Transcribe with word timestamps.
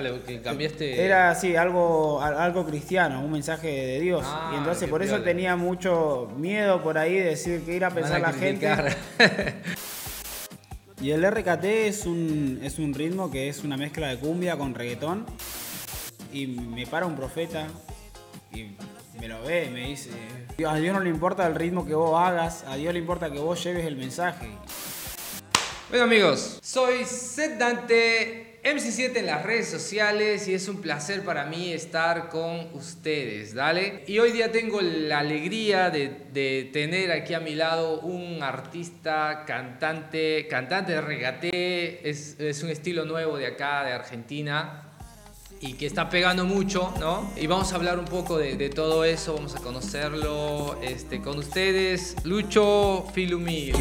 sea, 0.00 0.24
que 0.26 0.40
cambiaste... 0.40 1.04
Era 1.04 1.30
así, 1.30 1.54
algo, 1.56 2.20
al- 2.22 2.38
algo 2.38 2.64
cristiano, 2.66 3.22
un 3.24 3.32
mensaje 3.32 3.68
de 3.68 4.00
Dios. 4.00 4.24
Ah, 4.26 4.50
y 4.54 4.58
entonces 4.58 4.88
por 4.88 5.02
eso 5.02 5.20
tenía 5.22 5.56
mucho 5.56 6.30
miedo 6.36 6.82
por 6.82 6.98
ahí 6.98 7.14
de 7.14 7.24
decir 7.24 7.62
que 7.62 7.76
ir 7.76 7.84
a 7.84 7.90
pensar 7.90 8.20
la 8.20 8.32
gente. 8.32 8.68
Y 11.00 11.10
el 11.10 11.28
RKT 11.28 11.64
es 11.64 12.06
un, 12.06 12.60
es 12.62 12.78
un 12.78 12.94
ritmo 12.94 13.28
que 13.28 13.48
es 13.48 13.64
una 13.64 13.76
mezcla 13.76 14.06
de 14.06 14.18
cumbia 14.18 14.56
con 14.56 14.72
reggaetón. 14.72 15.26
Y 16.32 16.46
me 16.46 16.86
para 16.86 17.06
un 17.06 17.16
profeta 17.16 17.66
y 18.52 18.76
me 19.20 19.26
lo 19.26 19.42
ve 19.42 19.68
me 19.72 19.88
dice, 19.88 20.10
a 20.66 20.76
Dios 20.76 20.94
no 20.94 21.00
le 21.00 21.10
importa 21.10 21.44
el 21.48 21.56
ritmo 21.56 21.84
que 21.84 21.94
vos 21.94 22.16
hagas, 22.18 22.64
a 22.68 22.76
Dios 22.76 22.92
le 22.92 23.00
importa 23.00 23.32
que 23.32 23.40
vos 23.40 23.62
lleves 23.64 23.84
el 23.84 23.96
mensaje. 23.96 24.48
Bueno 25.90 26.04
amigos, 26.04 26.58
soy 26.62 27.04
Seth 27.04 27.58
Dante, 27.58 28.41
MC7 28.64 29.16
en 29.16 29.26
las 29.26 29.42
redes 29.42 29.68
sociales 29.68 30.46
y 30.46 30.54
es 30.54 30.68
un 30.68 30.80
placer 30.80 31.24
para 31.24 31.46
mí 31.46 31.72
estar 31.72 32.28
con 32.28 32.68
ustedes, 32.74 33.54
¿dale? 33.54 34.04
Y 34.06 34.20
hoy 34.20 34.30
día 34.30 34.52
tengo 34.52 34.80
la 34.80 35.18
alegría 35.18 35.90
de, 35.90 36.26
de 36.32 36.70
tener 36.72 37.10
aquí 37.10 37.34
a 37.34 37.40
mi 37.40 37.56
lado 37.56 37.98
un 38.02 38.40
artista, 38.40 39.42
cantante, 39.44 40.46
cantante 40.46 40.92
de 40.92 41.00
reggaeté, 41.00 42.08
es, 42.08 42.38
es 42.38 42.62
un 42.62 42.70
estilo 42.70 43.04
nuevo 43.04 43.36
de 43.36 43.48
acá, 43.48 43.82
de 43.82 43.94
Argentina. 43.94 44.84
Y 45.60 45.74
que 45.74 45.86
está 45.86 46.08
pegando 46.08 46.44
mucho, 46.44 46.94
¿no? 47.00 47.32
Y 47.36 47.48
vamos 47.48 47.72
a 47.72 47.76
hablar 47.76 47.98
un 47.98 48.04
poco 48.04 48.38
de, 48.38 48.56
de 48.56 48.68
todo 48.68 49.04
eso, 49.04 49.34
vamos 49.34 49.56
a 49.56 49.60
conocerlo 49.60 50.78
este, 50.82 51.20
con 51.20 51.38
ustedes. 51.38 52.14
Lucho 52.24 53.06
Filumi. 53.12 53.72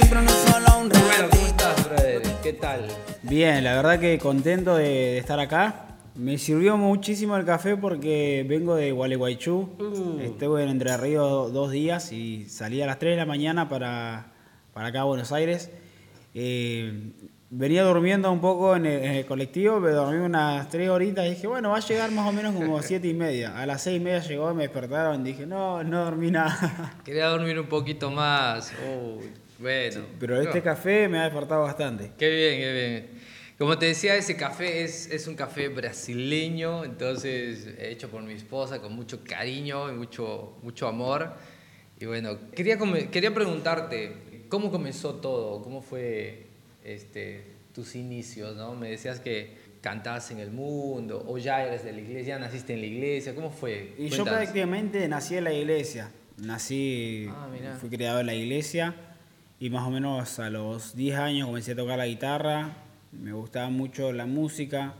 Siempre 0.00 0.22
no 0.22 0.30
solo 0.30 0.80
un 0.80 0.90
ratito. 0.90 1.28
¿cómo 1.30 1.46
estás, 1.46 1.84
brother? 1.84 2.22
¿Qué 2.42 2.52
tal? 2.54 2.86
Bien, 3.22 3.62
la 3.62 3.74
verdad 3.74 4.00
que 4.00 4.18
contento 4.18 4.76
de, 4.76 4.84
de 4.84 5.18
estar 5.18 5.38
acá. 5.38 5.86
Me 6.14 6.38
sirvió 6.38 6.76
muchísimo 6.76 7.36
el 7.36 7.44
café 7.44 7.76
porque 7.76 8.44
vengo 8.48 8.74
de 8.74 8.92
Gualeguaychú. 8.92 9.70
Uh. 9.78 10.20
Estuve 10.20 10.64
en 10.64 10.70
Entre 10.70 10.96
Ríos 10.96 11.52
dos 11.52 11.70
días 11.70 12.12
y 12.12 12.46
salí 12.48 12.82
a 12.82 12.86
las 12.86 12.98
3 12.98 13.12
de 13.12 13.16
la 13.16 13.26
mañana 13.26 13.68
para, 13.68 14.32
para 14.72 14.88
acá 14.88 15.02
a 15.02 15.04
Buenos 15.04 15.32
Aires. 15.32 15.70
Eh, 16.34 17.12
venía 17.50 17.82
durmiendo 17.84 18.30
un 18.30 18.40
poco 18.40 18.76
en 18.76 18.86
el, 18.86 19.04
en 19.04 19.12
el 19.12 19.26
colectivo, 19.26 19.80
pero 19.82 19.96
dormí 19.96 20.18
unas 20.18 20.68
3 20.68 20.88
horitas 20.88 21.26
y 21.26 21.30
dije, 21.30 21.46
bueno, 21.46 21.70
va 21.70 21.76
a 21.76 21.80
llegar 21.80 22.10
más 22.10 22.26
o 22.26 22.32
menos 22.32 22.54
como 22.54 22.80
7 22.80 23.06
y 23.06 23.14
media. 23.14 23.58
A 23.58 23.66
las 23.66 23.82
6 23.82 24.00
y 24.00 24.04
media 24.04 24.20
llegó, 24.20 24.52
me 24.54 24.64
despertaron 24.64 25.20
y 25.20 25.32
dije, 25.32 25.46
no, 25.46 25.82
no 25.84 26.04
dormí 26.04 26.30
nada. 26.30 26.94
Quería 27.04 27.26
dormir 27.26 27.58
un 27.58 27.66
poquito 27.66 28.10
más. 28.10 28.72
Uy, 28.82 29.30
bueno. 29.60 30.06
Pero 30.18 30.40
este 30.40 30.62
café 30.62 31.08
me 31.08 31.18
ha 31.18 31.24
despertado 31.24 31.62
bastante. 31.62 32.12
Qué 32.18 32.28
bien, 32.28 32.60
qué 32.60 32.72
bien. 32.72 33.20
Como 33.58 33.76
te 33.78 33.86
decía, 33.86 34.16
ese 34.16 34.36
café 34.36 34.84
es, 34.84 35.10
es 35.10 35.26
un 35.26 35.34
café 35.34 35.68
brasileño, 35.68 36.82
entonces 36.82 37.68
hecho 37.78 38.08
por 38.08 38.22
mi 38.22 38.32
esposa 38.32 38.80
con 38.80 38.94
mucho 38.94 39.22
cariño 39.22 39.90
y 39.90 39.94
mucho, 39.94 40.56
mucho 40.62 40.88
amor. 40.88 41.34
Y 41.98 42.06
bueno, 42.06 42.38
quería, 42.52 42.78
quería 43.10 43.34
preguntarte, 43.34 44.46
¿cómo 44.48 44.70
comenzó 44.70 45.16
todo? 45.16 45.60
¿Cómo 45.62 45.82
fue 45.82 46.46
este, 46.82 47.44
tus 47.74 47.94
inicios? 47.96 48.56
¿no? 48.56 48.74
Me 48.74 48.88
decías 48.88 49.20
que 49.20 49.58
cantabas 49.82 50.30
en 50.30 50.38
el 50.38 50.50
mundo, 50.50 51.22
o 51.28 51.36
ya 51.36 51.62
eres 51.62 51.84
de 51.84 51.92
la 51.92 52.00
iglesia, 52.00 52.36
ya 52.36 52.38
naciste 52.38 52.72
en 52.72 52.80
la 52.80 52.86
iglesia, 52.86 53.34
¿cómo 53.34 53.50
fue? 53.50 53.94
Y 53.98 54.04
yo 54.08 54.16
Cuéntanos. 54.16 54.40
prácticamente 54.40 55.06
nací 55.08 55.36
en 55.36 55.44
la 55.44 55.52
iglesia. 55.52 56.10
Nací, 56.38 57.28
Ah, 57.30 57.48
fui 57.78 57.90
criado 57.90 58.20
en 58.20 58.26
la 58.26 58.34
iglesia 58.34 58.94
y 59.60 59.70
más 59.70 59.86
o 59.86 59.90
menos 59.90 60.38
a 60.38 60.50
los 60.50 60.96
10 60.96 61.18
años 61.18 61.46
comencé 61.46 61.72
a 61.72 61.76
tocar 61.76 61.98
la 61.98 62.06
guitarra. 62.06 62.70
Me 63.12 63.32
gustaba 63.32 63.68
mucho 63.68 64.12
la 64.12 64.26
música. 64.26 64.94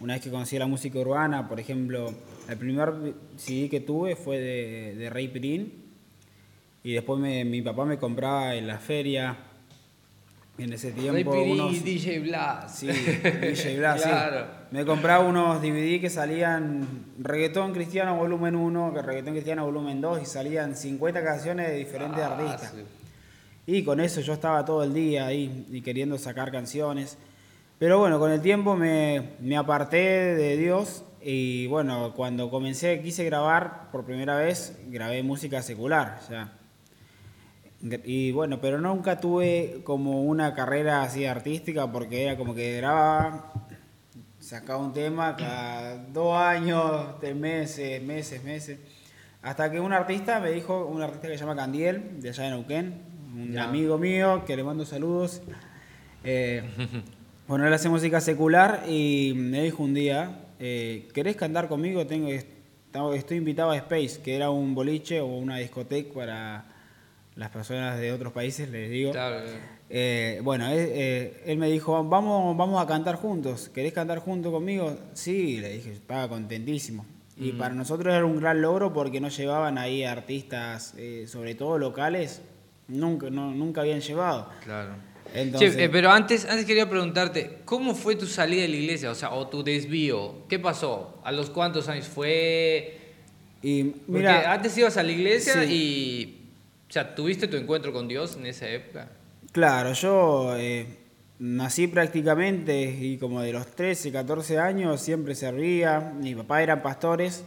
Una 0.00 0.14
vez 0.14 0.22
que 0.22 0.30
conocí 0.30 0.58
la 0.58 0.66
música 0.66 0.98
urbana, 0.98 1.48
por 1.48 1.60
ejemplo, 1.60 2.12
el 2.48 2.56
primer 2.56 2.92
CD 3.36 3.68
que 3.68 3.80
tuve 3.80 4.16
fue 4.16 4.38
de, 4.38 4.94
de 4.96 5.10
Rey 5.10 5.28
Pirín. 5.28 5.72
Y 6.82 6.92
después 6.94 7.20
me- 7.20 7.44
mi 7.44 7.60
papá 7.62 7.84
me 7.84 7.98
compraba 7.98 8.54
en 8.54 8.66
la 8.66 8.78
feria, 8.78 9.36
en 10.58 10.72
ese 10.72 10.92
tiempo, 10.92 11.30
Pirí, 11.32 11.52
unos... 11.52 11.84
DJ 11.84 12.20
Blas. 12.20 12.78
Sí, 12.78 12.86
DJ 12.88 13.76
Blas, 13.78 14.02
sí. 14.02 14.08
Me 14.70 14.84
compraba 14.86 15.22
unos 15.24 15.60
DVD 15.62 16.00
que 16.00 16.08
salían 16.10 16.86
reggaetón 17.18 17.72
cristiano 17.74 18.16
volumen 18.16 18.56
1, 18.56 18.94
que 18.94 19.02
reggaetón 19.02 19.34
cristiano 19.34 19.66
volumen 19.66 20.00
2 20.00 20.22
y 20.22 20.26
salían 20.26 20.74
50 20.74 21.22
canciones 21.22 21.68
de 21.68 21.76
diferentes 21.76 22.22
Ah, 22.22 22.34
artistas. 22.36 22.72
sí. 22.74 22.82
Y 23.66 23.84
con 23.84 24.00
eso 24.00 24.20
yo 24.20 24.32
estaba 24.32 24.64
todo 24.64 24.82
el 24.82 24.94
día 24.94 25.26
ahí 25.26 25.66
y 25.70 25.80
queriendo 25.82 26.18
sacar 26.18 26.50
canciones. 26.50 27.18
Pero 27.78 27.98
bueno, 27.98 28.18
con 28.18 28.30
el 28.30 28.40
tiempo 28.40 28.76
me, 28.76 29.30
me 29.40 29.56
aparté 29.56 29.96
de 30.34 30.56
Dios 30.56 31.04
y 31.22 31.66
bueno, 31.66 32.14
cuando 32.14 32.50
comencé, 32.50 33.00
quise 33.02 33.24
grabar 33.24 33.90
por 33.92 34.04
primera 34.04 34.36
vez, 34.36 34.78
grabé 34.88 35.22
música 35.22 35.62
secular. 35.62 36.18
o 36.22 36.26
sea. 36.26 36.52
Y 38.04 38.32
bueno, 38.32 38.60
pero 38.60 38.78
nunca 38.80 39.20
tuve 39.20 39.80
como 39.84 40.22
una 40.22 40.54
carrera 40.54 41.02
así 41.02 41.24
artística 41.24 41.90
porque 41.90 42.24
era 42.24 42.36
como 42.36 42.54
que 42.54 42.76
grababa, 42.76 43.52
sacaba 44.38 44.82
un 44.82 44.92
tema 44.92 45.36
cada 45.36 45.96
dos 45.96 46.36
años, 46.36 47.18
tres 47.20 47.36
meses, 47.36 48.02
meses, 48.02 48.42
meses. 48.42 48.78
Hasta 49.42 49.70
que 49.70 49.80
un 49.80 49.92
artista 49.92 50.40
me 50.40 50.50
dijo, 50.50 50.86
un 50.86 51.00
artista 51.02 51.28
que 51.28 51.34
se 51.34 51.40
llama 51.40 51.56
Candiel, 51.56 52.20
de 52.20 52.28
allá 52.28 52.44
de 52.44 52.50
Neuquén, 52.50 53.02
un 53.34 53.52
Ya. 53.52 53.64
amigo 53.64 53.98
mío 53.98 54.44
que 54.46 54.56
le 54.56 54.64
mando 54.64 54.84
saludos. 54.84 55.42
eh, 56.24 56.62
bueno, 57.48 57.66
él 57.66 57.72
hace 57.72 57.88
música 57.88 58.20
secular 58.20 58.84
y 58.88 59.32
me 59.34 59.62
dijo 59.62 59.82
un 59.82 59.94
día, 59.94 60.44
eh, 60.58 61.08
¿querés 61.14 61.34
cantar 61.36 61.66
conmigo? 61.68 62.06
Tengo, 62.06 62.28
estaba- 62.28 63.16
estoy 63.16 63.38
invitado 63.38 63.70
a 63.70 63.76
Space, 63.76 64.20
que 64.22 64.36
era 64.36 64.50
un 64.50 64.74
boliche 64.74 65.20
o 65.20 65.26
una 65.26 65.56
discoteca 65.56 66.12
para 66.14 66.64
las 67.36 67.48
personas 67.50 67.98
de 67.98 68.12
otros 68.12 68.32
países, 68.32 68.68
les 68.70 68.90
digo. 68.90 69.12
Claro. 69.12 69.46
Eh, 69.88 70.40
bueno, 70.44 70.68
él, 70.68 70.78
eh, 70.92 71.42
él 71.46 71.58
me 71.58 71.68
dijo, 71.70 71.92
vamos, 72.04 72.56
vamos 72.56 72.82
a 72.82 72.86
cantar 72.86 73.16
juntos. 73.16 73.70
¿Querés 73.74 73.92
cantar 73.92 74.18
junto 74.18 74.52
conmigo? 74.52 74.96
Sí, 75.14 75.56
le 75.58 75.70
dije, 75.72 75.92
estaba 75.92 76.28
contentísimo. 76.28 77.04
Y 77.36 77.52
para 77.52 77.74
nosotros 77.74 78.14
era 78.14 78.26
un 78.26 78.38
gran 78.38 78.60
logro 78.60 78.92
porque 78.92 79.18
nos 79.20 79.34
llevaban 79.36 79.78
ahí 79.78 80.04
artistas, 80.04 80.94
sobre 81.26 81.54
todo 81.54 81.78
locales, 81.78 82.42
nunca, 82.90 83.30
no- 83.30 83.52
nunca 83.52 83.80
habían 83.82 84.00
llevado. 84.00 84.48
Claro. 84.64 84.94
Entonces, 85.32 85.76
Che, 85.76 85.84
eh, 85.84 85.88
pero 85.88 86.10
antes, 86.10 86.44
antes 86.44 86.66
quería 86.66 86.90
preguntarte, 86.90 87.58
¿cómo 87.64 87.94
fue 87.94 88.16
tu 88.16 88.26
salida 88.26 88.62
de 88.62 88.68
la 88.68 88.76
iglesia? 88.76 89.10
O 89.10 89.14
sea, 89.14 89.30
o 89.32 89.46
tu 89.46 89.62
desvío. 89.62 90.46
¿Qué 90.48 90.58
pasó? 90.58 91.20
¿A 91.24 91.30
los 91.32 91.50
cuántos 91.50 91.88
años 91.88 92.08
fue? 92.08 92.96
y 93.62 93.84
Porque 93.84 94.02
mira, 94.08 94.52
antes 94.52 94.76
ibas 94.78 94.96
a 94.96 95.02
la 95.02 95.12
iglesia 95.12 95.62
Sí. 95.64 95.72
y... 95.72 96.36
O 96.88 96.92
sea, 96.92 97.14
¿tuviste 97.14 97.46
tu 97.46 97.56
encuentro 97.56 97.92
con 97.92 98.08
Dios 98.08 98.36
en 98.36 98.46
esa 98.46 98.68
época? 98.68 99.08
claro, 99.52 99.92
yo 99.92 100.56
eh, 100.56 100.86
nací 101.38 101.86
prácticamente 101.86 102.82
y 103.00 103.16
como 103.18 103.40
de 103.42 103.52
los 103.52 103.66
13, 103.68 104.10
14 104.12 104.58
años 104.58 105.00
siempre 105.00 105.34
servía. 105.36 106.12
Mi 106.20 106.34
papá 106.34 106.62
eran 106.62 106.82
pastores, 106.82 107.44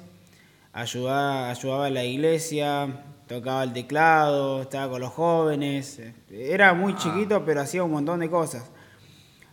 ayudaba, 0.72 1.50
ayudaba 1.50 1.88
en 1.90 1.94
la 1.96 2.06
iglesia, 2.06 3.04
tocaba 3.28 3.64
el 3.64 3.74
teclado, 3.74 4.62
estaba 4.64 4.90
con 4.92 5.02
los 5.02 5.12
jóvenes. 5.12 6.00
eh, 6.00 6.14
Era 6.30 6.74
muy 6.74 6.94
Ah. 6.94 6.98
chiquito, 7.00 7.44
pero 7.46 7.62
hacía 7.62 7.84
un 7.84 7.92
montón 7.92 8.20
de 8.20 8.30
cosas. 8.30 8.70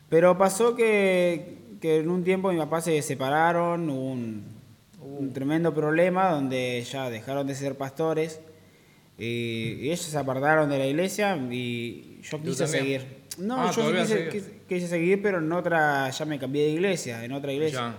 Pero 0.09 0.37
pasó 0.37 0.75
que, 0.75 1.59
que 1.81 1.99
en 1.99 2.11
un 2.11 2.25
tiempo 2.25 2.51
mi 2.53 2.59
papá 2.59 2.81
se 2.81 3.01
separaron, 3.03 3.89
hubo 3.89 4.11
un, 4.13 4.45
un 5.01 5.33
tremendo 5.33 5.73
problema 5.73 6.31
donde 6.31 6.83
ya 6.83 7.09
dejaron 7.11 7.47
de 7.47 7.55
ser 7.55 7.77
pastores 7.77 8.41
y, 9.19 9.77
y 9.81 9.87
ellos 9.87 10.01
se 10.01 10.19
apartaron 10.19 10.69
de 10.69 10.79
la 10.79 10.87
iglesia 10.87 11.37
y 11.51 12.21
yo 12.23 12.39
¿Tú 12.39 12.45
quise 12.45 12.67
seguir. 12.67 13.21
No, 13.39 13.57
Ah, 13.63 13.71
yo 13.75 13.87
sí 13.89 13.97
quise, 13.97 14.29
quise- 14.29 14.53
quise 14.69 14.89
seguir, 14.89 15.23
pero 15.23 15.39
en 15.39 15.51
otra, 15.53 16.11
ya 16.11 16.25
me 16.25 16.39
cambié 16.39 16.65
de 16.65 16.71
iglesia, 16.71 17.25
en 17.25 17.33
otra 17.33 17.53
iglesia. 17.53 17.79
Ya. 17.79 17.97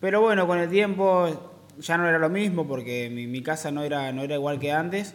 Pero 0.00 0.20
bueno, 0.20 0.46
con 0.46 0.58
el 0.58 0.70
tiempo 0.70 1.51
ya 1.80 1.96
no 1.98 2.08
era 2.08 2.18
lo 2.18 2.28
mismo 2.28 2.66
porque 2.66 3.10
mi, 3.10 3.26
mi 3.26 3.42
casa 3.42 3.70
no 3.70 3.82
era, 3.82 4.12
no 4.12 4.22
era 4.22 4.34
igual 4.34 4.58
que 4.58 4.72
antes. 4.72 5.14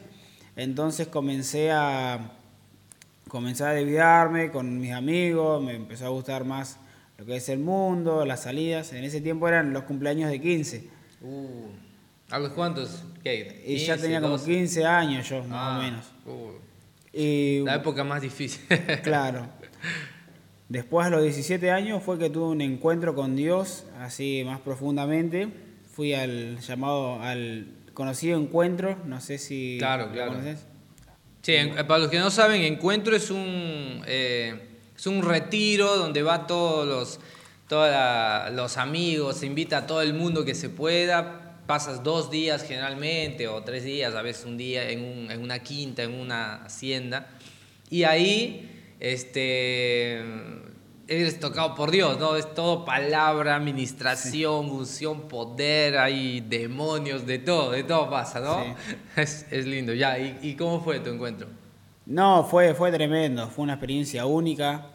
Entonces 0.55 1.07
comencé 1.07 1.71
a, 1.71 2.31
comencé 3.27 3.63
a 3.63 3.69
desviarme 3.71 4.51
con 4.51 4.79
mis 4.79 4.91
amigos, 4.93 5.63
me 5.63 5.75
empezó 5.75 6.05
a 6.07 6.09
gustar 6.09 6.45
más 6.45 6.79
lo 7.17 7.25
que 7.25 7.35
es 7.35 7.49
el 7.49 7.59
mundo, 7.59 8.25
las 8.25 8.43
salidas. 8.43 8.93
En 8.93 9.03
ese 9.03 9.21
tiempo 9.21 9.47
eran 9.47 9.73
los 9.73 9.83
cumpleaños 9.83 10.29
de 10.29 10.39
15. 10.41 10.89
Uh, 11.21 11.67
¿A 12.29 12.39
los 12.39 12.49
cuántos? 12.51 13.03
¿Qué? 13.23 13.63
Y 13.65 13.77
ya 13.77 13.93
15, 13.95 14.01
tenía 14.01 14.21
como 14.21 14.33
12? 14.37 14.51
15 14.51 14.85
años 14.85 15.29
yo, 15.29 15.43
más 15.43 15.49
Ah, 15.51 15.77
o 15.79 15.81
menos. 15.83 16.05
uh, 16.25 16.51
Y 17.13 17.61
la 17.63 17.75
época 17.75 18.03
más 18.03 18.21
difícil. 18.21 18.61
Claro. 19.03 19.47
Después 20.69 21.07
a 21.07 21.09
los 21.09 21.23
17 21.23 21.71
años 21.71 22.03
fue 22.03 22.19
que 22.19 22.29
tuve 22.29 22.47
un 22.47 22.59
encuentro 22.61 23.15
con 23.15 23.35
Dios, 23.37 23.85
así 23.99 24.43
más 24.45 24.59
profundamente. 24.59 25.47
Fui 25.97 26.13
al 26.13 26.59
llamado, 26.59 27.19
al 27.23 27.65
conocido 27.95 28.39
encuentro, 28.39 28.99
no 29.05 29.19
sé 29.19 29.39
si 29.39 29.77
Claro, 29.79 30.11
claro. 30.11 30.33
conoces. 30.33 30.59
Sí, 31.41 31.55
para 31.87 31.97
los 31.97 32.11
que 32.11 32.19
no 32.19 32.29
saben, 32.29 32.61
Encuentro 32.61 33.15
es 33.15 33.31
un, 33.31 34.03
eh, 34.05 34.53
es 34.95 35.07
un 35.07 35.23
retiro 35.23 35.95
donde 35.97 36.21
va 36.21 36.45
todos 36.45 36.87
los, 36.87 37.19
toda 37.67 37.89
la- 37.89 38.51
los 38.51 38.77
amigos, 38.77 39.37
se 39.37 39.47
invita 39.47 39.79
a 39.79 39.87
todo 39.87 40.03
el 40.03 40.13
mundo 40.13 40.45
que 40.45 40.53
se 40.53 40.69
pueda. 40.69 41.55
Pasas 41.65 42.03
dos 42.03 42.29
días 42.29 42.61
generalmente 42.63 43.47
o 43.47 43.63
tres 43.63 43.83
días, 43.83 44.13
a 44.13 44.21
veces 44.21 44.45
un 44.45 44.55
día 44.59 44.87
en, 44.91 45.03
un- 45.03 45.31
en 45.31 45.41
una 45.41 45.63
quinta, 45.63 46.03
en 46.03 46.13
una 46.13 46.63
hacienda. 46.63 47.27
Y 47.89 48.03
ahí 48.03 48.69
este, 48.99 50.21
eres 51.07 51.39
tocado 51.39 51.75
por 51.75 51.91
Dios, 51.91 52.19
¿no? 52.19 52.35
Es 52.35 52.53
todo 52.53 52.85
palabra, 52.85 53.55
administración, 53.55 54.69
unción, 54.69 55.27
poder, 55.27 55.97
hay 55.97 56.41
demonios, 56.41 57.25
de 57.25 57.39
todo, 57.39 57.71
de 57.71 57.83
todo 57.83 58.09
pasa, 58.09 58.39
¿no? 58.39 58.75
Es, 59.15 59.45
es 59.51 59.65
lindo. 59.65 59.93
Ya, 59.93 60.19
¿y, 60.19 60.39
y 60.41 60.55
cómo 60.55 60.81
fue 60.81 60.99
tu 60.99 61.09
encuentro? 61.09 61.47
No, 62.05 62.43
fue, 62.45 62.73
fue 62.73 62.91
tremendo, 62.91 63.49
fue 63.49 63.63
una 63.63 63.73
experiencia 63.73 64.25
única, 64.25 64.85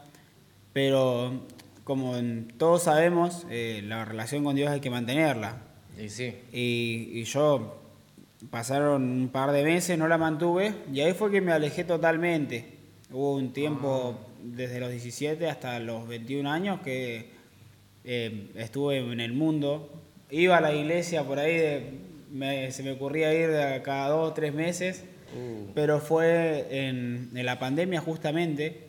pero 0.73 1.43
como 1.85 2.15
todos 2.57 2.85
sabemos, 2.85 3.47
eh, 3.51 3.83
la 3.85 4.05
relación 4.05 4.45
con 4.45 4.55
Dios 4.57 4.71
hay 4.71 4.81
que 4.81 4.91
mantenerla. 4.91 5.59
Y 5.99 6.09
sí. 6.09 6.35
Y, 6.53 7.11
y 7.13 7.25
yo 7.25 7.81
pasaron 8.51 9.03
un 9.03 9.29
par 9.29 9.53
de 9.53 9.63
meses, 9.63 9.99
no 9.99 10.09
la 10.09 10.19
mantuve, 10.19 10.75
y 10.93 11.01
ahí 11.01 11.13
fue 11.13 11.31
que 11.31 11.41
me 11.41 11.53
alejé 11.53 11.85
totalmente. 11.85 12.79
Hubo 13.11 13.35
un 13.35 13.53
tiempo 13.53 14.19
desde 14.43 14.81
los 14.81 14.91
17 14.91 15.49
hasta 15.49 15.79
los 15.81 16.07
21 16.09 16.51
años 16.51 16.81
que 16.81 17.31
eh, 18.05 18.49
estuve 18.57 18.99
en 18.99 19.21
el 19.21 19.33
mundo. 19.33 19.91
Iba 20.31 20.59
a 20.59 20.61
la 20.61 20.75
iglesia 20.75 21.25
por 21.25 21.39
ahí, 21.39 21.57
de- 21.57 21.91
me- 22.33 22.71
se 22.73 22.83
me 22.83 22.93
ocurría 22.93 23.33
ir 23.35 23.51
de 23.51 23.83
cada 23.83 24.09
dos 24.09 24.31
o 24.31 24.33
tres 24.35 24.53
meses, 24.55 25.05
Uh, 25.35 25.73
pero 25.75 25.99
fue 25.99 26.67
en, 26.71 27.31
en 27.35 27.47
la 27.47 27.59
pandemia 27.59 28.03
justamente 28.03 28.83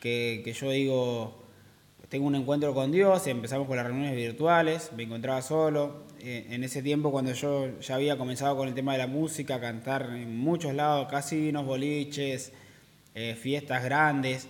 que, 0.00 0.42
que 0.44 0.52
yo 0.52 0.70
digo, 0.70 1.42
tengo 2.08 2.28
un 2.28 2.36
encuentro 2.36 2.72
con 2.72 2.92
Dios, 2.92 3.26
empezamos 3.26 3.66
con 3.66 3.76
las 3.78 3.84
reuniones 3.86 4.14
virtuales, 4.14 4.92
me 4.96 5.02
encontraba 5.02 5.42
solo. 5.42 6.04
Eh, 6.20 6.46
en 6.50 6.62
ese 6.62 6.82
tiempo 6.84 7.10
cuando 7.10 7.32
yo 7.32 7.80
ya 7.80 7.96
había 7.96 8.16
comenzado 8.16 8.56
con 8.56 8.68
el 8.68 8.74
tema 8.74 8.92
de 8.92 8.98
la 8.98 9.08
música, 9.08 9.60
cantar 9.60 10.02
en 10.14 10.36
muchos 10.38 10.72
lados, 10.72 11.08
casinos, 11.10 11.66
boliches, 11.66 12.52
eh, 13.16 13.34
fiestas 13.34 13.82
grandes. 13.82 14.46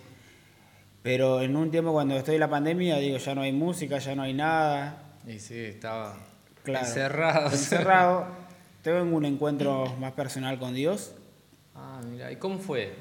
Pero 1.01 1.41
en 1.41 1.55
un 1.55 1.71
tiempo 1.71 1.91
cuando 1.93 2.15
estoy 2.15 2.35
en 2.35 2.41
la 2.41 2.49
pandemia, 2.49 2.97
digo, 2.97 3.17
ya 3.17 3.33
no 3.35 3.41
hay 3.41 3.53
música, 3.53 3.99
ya 3.99 4.15
no 4.15 4.23
hay 4.23 4.33
nada. 4.33 5.01
y 5.27 5.39
sí, 5.39 5.57
estaba 5.57 6.17
Claro, 6.63 6.85
encerrado. 6.85 7.49
Encerrado. 7.51 8.27
Tengo 8.83 9.15
un 9.17 9.25
encuentro 9.25 9.85
más 9.99 10.11
personal 10.13 10.59
con 10.59 10.73
Dios. 10.73 11.13
Ah, 11.75 12.01
mira, 12.09 12.31
¿y 12.31 12.35
cómo 12.35 12.59
fue? 12.59 12.93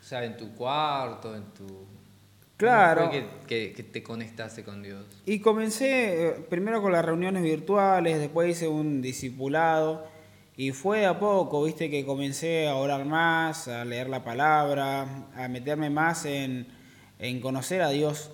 O 0.00 0.04
sea, 0.04 0.24
en 0.24 0.36
tu 0.36 0.54
cuarto, 0.54 1.34
en 1.34 1.44
tu... 1.54 1.66
¿cómo 1.66 1.88
Claro. 2.56 3.08
fue 3.08 3.10
que, 3.10 3.26
que- 3.46 3.72
que 3.74 3.82
te 3.82 4.02
conectaste 4.02 4.62
con 4.64 4.82
Dios? 4.82 5.04
Y 5.26 5.40
comencé 5.40 6.28
eh, 6.28 6.30
primero 6.48 6.80
con 6.82 6.92
las 6.92 7.04
reuniones 7.04 7.42
virtuales, 7.42 8.18
después 8.18 8.50
hice 8.50 8.66
un 8.68 9.00
discipulado 9.02 10.06
y 10.56 10.72
fue 10.72 11.00
de 11.00 11.06
a 11.06 11.18
poco, 11.20 11.62
viste, 11.64 11.88
que 11.90 12.04
comencé 12.04 12.68
a 12.68 12.74
orar 12.76 13.04
más, 13.04 13.68
a 13.68 13.84
leer 13.84 14.08
la 14.08 14.24
palabra, 14.24 15.06
a 15.36 15.46
meterme 15.48 15.88
más 15.90 16.24
en, 16.24 16.66
en 17.18 17.40
conocer 17.40 17.82
a 17.82 17.90
Dios. 17.90 18.30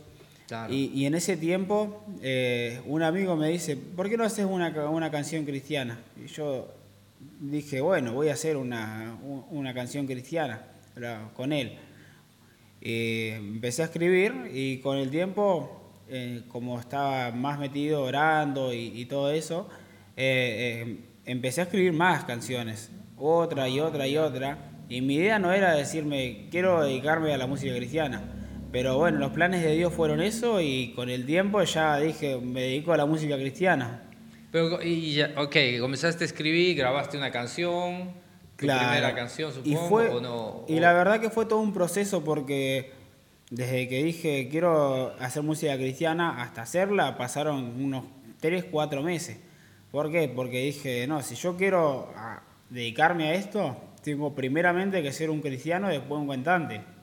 Claro. 0.47 0.73
Y, 0.73 0.91
y 0.95 1.07
en 1.07 1.15
ese 1.15 1.37
tiempo 1.37 2.05
eh, 2.21 2.81
un 2.87 3.03
amigo 3.03 3.35
me 3.35 3.49
dice, 3.49 3.77
¿por 3.77 4.11
qué 4.11 4.17
no 4.17 4.25
haces 4.25 4.45
una, 4.45 4.69
una 4.91 5.11
canción 5.11 5.45
cristiana? 5.45 5.99
Y 6.23 6.29
yo 6.29 6.69
dije, 7.41 7.81
bueno, 7.81 8.13
voy 8.13 8.29
a 8.29 8.35
hacer 8.35 8.57
una, 8.57 9.17
una 9.51 9.73
canción 9.73 10.07
cristiana 10.07 10.63
con 11.35 11.53
él. 11.53 11.79
Eh, 12.81 13.37
empecé 13.39 13.83
a 13.83 13.87
escribir 13.87 14.51
y 14.53 14.79
con 14.79 14.99
el 14.99 15.11
tiempo, 15.11 15.81
eh, 16.09 16.43
como 16.49 16.79
estaba 16.79 17.33
más 17.33 17.59
metido 17.59 18.03
orando 18.03 18.75
y, 18.75 18.93
y 19.01 19.07
todo 19.07 19.33
eso, 19.33 19.69
eh, 20.17 20.99
empecé 21.25 21.63
a 21.63 21.65
escribir 21.65 21.95
más 21.95 22.25
canciones, 22.25 22.91
otra 23.17 23.69
y 23.69 23.81
otra 23.81 24.07
y 24.07 24.19
otra. 24.19 24.59
Y 24.91 25.01
mi 25.01 25.15
idea 25.15 25.39
no 25.39 25.53
era 25.53 25.75
decirme, 25.75 26.49
quiero 26.51 26.83
dedicarme 26.83 27.33
a 27.33 27.39
la 27.39 27.47
música 27.47 27.75
cristiana. 27.75 28.23
Pero 28.75 28.99
bueno, 28.99 29.21
los 29.21 29.31
planes 29.31 29.63
de 29.63 29.77
Dios 29.77 29.93
fueron 29.93 30.21
eso 30.21 30.61
y 30.61 30.93
con 30.97 31.09
el 31.09 31.25
tiempo 31.27 31.63
ya 31.63 31.97
dije, 32.01 32.39
me 32.39 32.63
dedico 32.63 32.93
a 32.93 32.97
la 32.97 33.07
música 33.07 33.37
cristiana. 33.37 34.03
Pero, 34.51 34.83
y 34.83 35.15
ya, 35.15 35.31
ok, 35.37 35.57
comenzaste 35.79 36.25
a 36.25 36.27
escribir, 36.27 36.77
grabaste 36.77 37.17
una 37.17 37.31
canción, 37.31 38.11
tu 38.57 38.67
Claro. 38.67 38.81
primera 38.89 39.15
canción, 39.15 39.53
supongo, 39.53 39.71
y 39.71 39.89
fue, 39.89 40.09
o 40.09 40.21
no. 40.21 40.65
Y 40.67 40.81
la 40.81 40.93
verdad 40.93 41.21
que 41.21 41.31
fue 41.31 41.47
todo 41.47 41.61
un 41.61 41.73
proceso 41.73 42.25
porque 42.25 42.91
desde 43.49 43.87
que 43.87 44.03
dije 44.03 44.49
quiero 44.51 45.15
hacer 45.21 45.45
música 45.45 45.77
cristiana 45.77 46.43
hasta 46.43 46.63
hacerla 46.63 47.17
pasaron 47.17 47.81
unos 47.81 48.03
3, 48.41 48.65
4 48.73 49.05
meses. 49.05 49.39
¿Por 49.93 50.11
qué? 50.11 50.29
Porque 50.35 50.65
dije, 50.65 51.07
no, 51.07 51.23
si 51.23 51.37
yo 51.37 51.57
quiero 51.57 52.13
ah, 52.17 52.43
dedicarme 52.71 53.29
a 53.29 53.35
esto, 53.35 53.77
tengo 54.03 54.35
primeramente 54.35 55.01
que 55.01 55.13
ser 55.13 55.31
un 55.31 55.41
cristiano 55.41 55.91
y 55.93 55.99
después 55.99 56.21
un 56.21 56.27
cantante. 56.29 56.94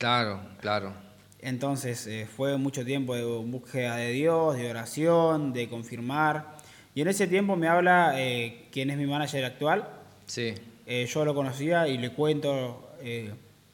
Claro, 0.00 0.40
claro. 0.62 0.94
Entonces 1.42 2.06
eh, 2.06 2.26
fue 2.26 2.56
mucho 2.56 2.86
tiempo 2.86 3.14
de 3.14 3.22
búsqueda 3.22 3.96
de 3.96 4.12
Dios, 4.12 4.56
de 4.56 4.70
oración, 4.70 5.52
de 5.52 5.68
confirmar. 5.68 6.56
Y 6.94 7.02
en 7.02 7.08
ese 7.08 7.26
tiempo 7.26 7.54
me 7.54 7.68
habla 7.68 8.14
eh, 8.16 8.64
quien 8.72 8.88
es 8.88 8.96
mi 8.96 9.04
manager 9.04 9.44
actual, 9.44 9.86
Sí. 10.24 10.54
eh, 10.86 11.06
yo 11.06 11.24
lo 11.26 11.34
conocía 11.34 11.86
y 11.86 11.98
le 11.98 12.12
cuento 12.12 12.86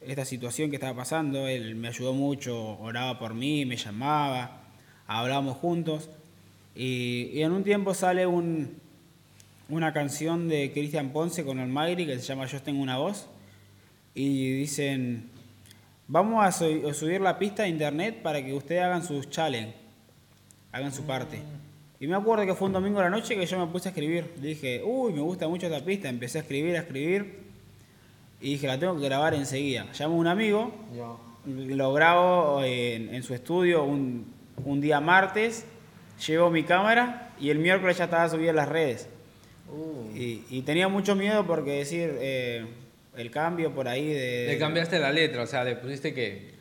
esta 0.00 0.24
situación 0.24 0.68
que 0.70 0.76
estaba 0.76 0.96
pasando. 0.96 1.46
Él 1.46 1.76
me 1.76 1.86
ayudó 1.88 2.12
mucho, 2.12 2.76
oraba 2.80 3.20
por 3.20 3.32
mí, 3.34 3.64
me 3.64 3.76
llamaba, 3.76 4.62
hablábamos 5.06 5.58
juntos. 5.58 6.10
Y, 6.74 7.30
y 7.34 7.42
en 7.42 7.52
un 7.52 7.62
tiempo 7.62 7.94
sale 7.94 8.26
un- 8.26 8.74
una 9.68 9.92
canción 9.92 10.48
de 10.48 10.72
Cristian 10.72 11.10
Ponce 11.10 11.44
con 11.44 11.60
Almagri 11.60 12.04
que 12.04 12.16
se 12.18 12.22
llama 12.22 12.46
Yo 12.46 12.60
tengo 12.62 12.82
una 12.82 12.98
voz. 12.98 13.28
Y 14.14 14.50
dicen, 14.54 15.30
vamos 16.08 16.44
a, 16.44 16.52
su- 16.52 16.88
a 16.88 16.94
subir 16.94 17.20
la 17.20 17.38
pista 17.38 17.64
a 17.64 17.68
internet 17.68 18.22
para 18.22 18.44
que 18.44 18.52
ustedes 18.54 18.82
hagan 18.82 19.02
sus 19.04 19.28
challenge, 19.30 19.74
hagan 20.72 20.92
su 20.92 21.04
parte. 21.04 21.40
Y 21.98 22.06
me 22.06 22.14
acuerdo 22.14 22.44
que 22.44 22.54
fue 22.54 22.66
un 22.66 22.74
domingo 22.74 23.00
a 23.00 23.04
la 23.04 23.10
noche 23.10 23.34
que 23.36 23.46
yo 23.46 23.58
me 23.58 23.66
puse 23.72 23.88
a 23.88 23.90
escribir. 23.92 24.34
Dije, 24.36 24.82
uy, 24.84 25.12
me 25.14 25.20
gusta 25.20 25.48
mucho 25.48 25.66
esta 25.66 25.82
pista. 25.84 26.08
Empecé 26.10 26.38
a 26.38 26.40
escribir, 26.42 26.76
a 26.76 26.80
escribir. 26.80 27.46
Y 28.40 28.50
dije, 28.52 28.66
la 28.66 28.78
tengo 28.78 28.94
que 28.98 29.04
grabar 29.06 29.32
enseguida. 29.34 29.86
Llamo 29.98 30.14
a 30.16 30.18
un 30.18 30.26
amigo, 30.26 30.72
lo 31.46 31.92
grabo 31.94 32.62
en, 32.62 33.14
en 33.14 33.22
su 33.22 33.32
estudio 33.32 33.84
un, 33.84 34.26
un 34.64 34.80
día 34.82 35.00
martes, 35.00 35.64
llevo 36.26 36.50
mi 36.50 36.64
cámara 36.64 37.32
y 37.40 37.48
el 37.48 37.58
miércoles 37.58 37.96
ya 37.96 38.04
estaba 38.04 38.28
subida 38.28 38.50
en 38.50 38.56
las 38.56 38.68
redes. 38.68 39.08
Uh, 39.70 40.14
Y, 40.14 40.44
y 40.50 40.62
tenía 40.62 40.88
mucho 40.88 41.16
miedo 41.16 41.46
porque 41.46 41.70
decir 41.72 42.14
eh, 42.20 42.66
el 43.16 43.30
cambio 43.30 43.74
por 43.74 43.88
ahí 43.88 44.06
de... 44.12 44.46
le 44.48 44.58
cambiaste 44.58 44.98
la 44.98 45.10
letra, 45.12 45.42
o 45.42 45.46
sea, 45.46 45.64
le 45.64 45.76
pusiste 45.76 46.12
que. 46.14 46.54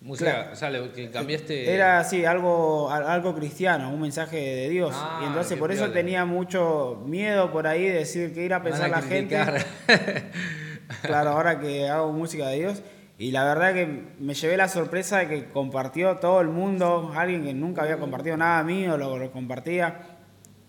Música, 0.00 0.30
Claro. 0.32 0.52
o 0.52 0.56
sea, 0.56 0.70
le, 0.70 0.90
que 0.92 1.10
cambiaste. 1.10 1.74
Era 1.74 1.98
así, 1.98 2.24
algo, 2.24 2.88
al- 2.88 3.02
algo 3.08 3.34
cristiano, 3.34 3.90
un 3.92 4.00
mensaje 4.00 4.36
de 4.36 4.68
Dios. 4.68 4.94
Ah, 4.96 5.20
y 5.22 5.26
entonces 5.26 5.58
por 5.58 5.72
eso 5.72 5.90
tenía 5.90 6.24
mucho 6.24 7.02
miedo 7.04 7.50
por 7.50 7.66
ahí 7.66 7.82
de 7.84 7.94
decir 7.94 8.32
que 8.32 8.44
ir 8.44 8.54
a 8.54 8.62
pensar 8.62 8.90
la 8.90 9.02
gente. 9.02 9.36
Claro, 11.02 11.30
ahora 11.30 11.60
que 11.60 11.88
hago 11.88 12.12
música 12.12 12.48
de 12.48 12.58
Dios. 12.60 12.82
Y 13.18 13.32
la 13.32 13.44
verdad 13.44 13.74
que 13.74 14.04
me 14.20 14.34
llevé 14.34 14.56
la 14.56 14.68
sorpresa 14.68 15.18
de 15.18 15.28
que 15.28 15.44
compartió 15.46 16.16
todo 16.18 16.40
el 16.40 16.48
mundo, 16.48 17.12
alguien 17.16 17.44
que 17.44 17.52
nunca 17.52 17.82
había 17.82 17.98
compartido 17.98 18.36
nada 18.36 18.62
mío, 18.62 18.96
lo, 18.96 19.18
lo 19.18 19.30
compartía, 19.32 20.00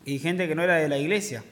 y 0.04 0.18
gente 0.20 0.48
que 0.48 0.56
no 0.56 0.64
era 0.64 0.76
de 0.78 0.90
la 0.90 0.98
iglesia. 0.98 1.44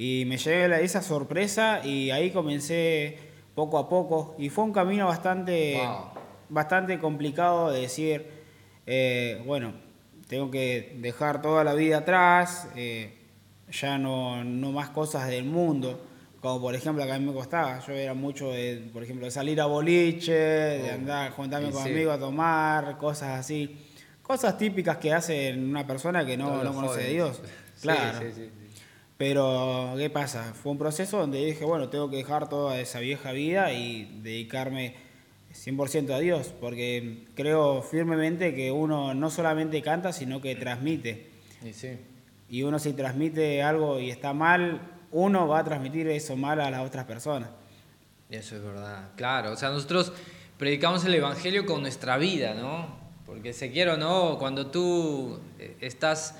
Y 0.00 0.24
me 0.26 0.36
llevé 0.38 0.68
la- 0.68 0.80
esa 0.80 1.02
sorpresa 1.02 1.84
y 1.84 2.10
ahí 2.12 2.30
comencé 2.30 3.18
poco 3.56 3.78
a 3.78 3.88
poco. 3.88 4.36
Y 4.38 4.48
fue 4.48 4.62
un 4.62 4.72
camino 4.72 5.06
bastante, 5.06 5.74
Wow. 5.76 6.10
bastante 6.48 7.00
complicado 7.00 7.72
de 7.72 7.80
decir, 7.80 8.24
eh, 8.86 9.42
bueno, 9.44 9.72
tengo 10.28 10.52
que 10.52 10.96
dejar 11.00 11.42
toda 11.42 11.64
la 11.64 11.74
vida 11.74 11.98
atrás, 11.98 12.68
eh, 12.76 13.12
ya 13.72 13.98
no, 13.98 14.44
no 14.44 14.70
más 14.70 14.90
cosas 14.90 15.26
del 15.28 15.44
mundo. 15.46 16.00
Como 16.40 16.60
por 16.60 16.76
ejemplo, 16.76 17.02
acá 17.02 17.16
a 17.16 17.18
mí 17.18 17.26
me 17.26 17.32
costaba, 17.32 17.80
yo 17.84 17.92
era 17.92 18.14
mucho 18.14 18.52
de, 18.52 18.88
por 18.92 19.02
ejemplo, 19.02 19.24
de 19.24 19.32
salir 19.32 19.60
a 19.60 19.66
boliche, 19.66 20.32
de 20.32 20.90
Oh, 20.92 20.94
andar, 20.94 21.32
juntarme 21.32 21.72
con 21.72 21.82
sí. 21.82 21.90
amigos 21.90 22.14
a 22.14 22.20
tomar, 22.20 22.96
cosas 22.98 23.40
así. 23.40 23.76
Cosas 24.22 24.56
típicas 24.56 24.98
que 24.98 25.12
hace 25.12 25.54
una 25.58 25.84
persona 25.84 26.24
que 26.24 26.36
no, 26.36 26.62
no 26.62 26.72
conoce 26.72 27.00
de. 27.00 27.10
Dios. 27.14 27.42
Claro. 27.82 28.20
sí. 28.20 28.50
Pero, 29.18 29.94
¿qué 29.96 30.10
pasa? 30.10 30.54
Fue 30.54 30.70
un 30.70 30.78
proceso 30.78 31.18
donde 31.18 31.44
dije, 31.44 31.64
bueno, 31.64 31.88
tengo 31.88 32.08
que 32.08 32.18
dejar 32.18 32.48
toda 32.48 32.78
esa 32.80 33.00
vieja 33.00 33.32
vida 33.32 33.72
y 33.72 34.20
dedicarme 34.22 34.94
100% 35.52 36.12
a 36.12 36.20
Dios, 36.20 36.54
porque 36.60 37.24
creo 37.34 37.82
firmemente 37.82 38.54
que 38.54 38.70
uno 38.70 39.14
no 39.14 39.28
solamente 39.28 39.82
canta, 39.82 40.12
sino 40.12 40.40
que 40.40 40.54
transmite. 40.54 41.30
Y 41.64 41.72
sí. 41.72 41.98
Y 42.48 42.62
uno 42.62 42.78
si 42.78 42.92
transmite 42.92 43.60
algo 43.60 43.98
y 43.98 44.08
está 44.08 44.32
mal, 44.32 44.80
uno 45.10 45.48
va 45.48 45.58
a 45.58 45.64
transmitir 45.64 46.06
eso 46.06 46.36
mal 46.36 46.60
a 46.60 46.70
las 46.70 46.86
otras 46.86 47.04
personas. 47.04 47.50
Eso 48.30 48.54
es 48.54 48.62
verdad, 48.62 49.10
claro. 49.16 49.50
O 49.50 49.56
sea, 49.56 49.70
nosotros 49.70 50.12
predicamos 50.58 51.04
el 51.04 51.14
Evangelio 51.14 51.66
con 51.66 51.80
nuestra 51.80 52.18
vida, 52.18 52.54
¿no? 52.54 52.96
Porque 53.26 53.52
se 53.52 53.72
quiere 53.72 53.90
o 53.90 53.96
no, 53.96 54.38
cuando 54.38 54.68
tú 54.68 55.40
eh, 55.58 55.76
estás 55.80 56.36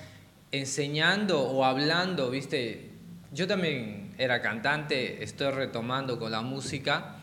enseñando 0.52 1.42
o 1.42 1.64
hablando, 1.64 2.30
¿viste? 2.30 2.90
Yo 3.32 3.46
también 3.46 4.14
era 4.18 4.40
cantante, 4.40 5.22
estoy 5.22 5.50
retomando 5.52 6.18
con 6.18 6.32
la 6.32 6.40
música, 6.40 7.16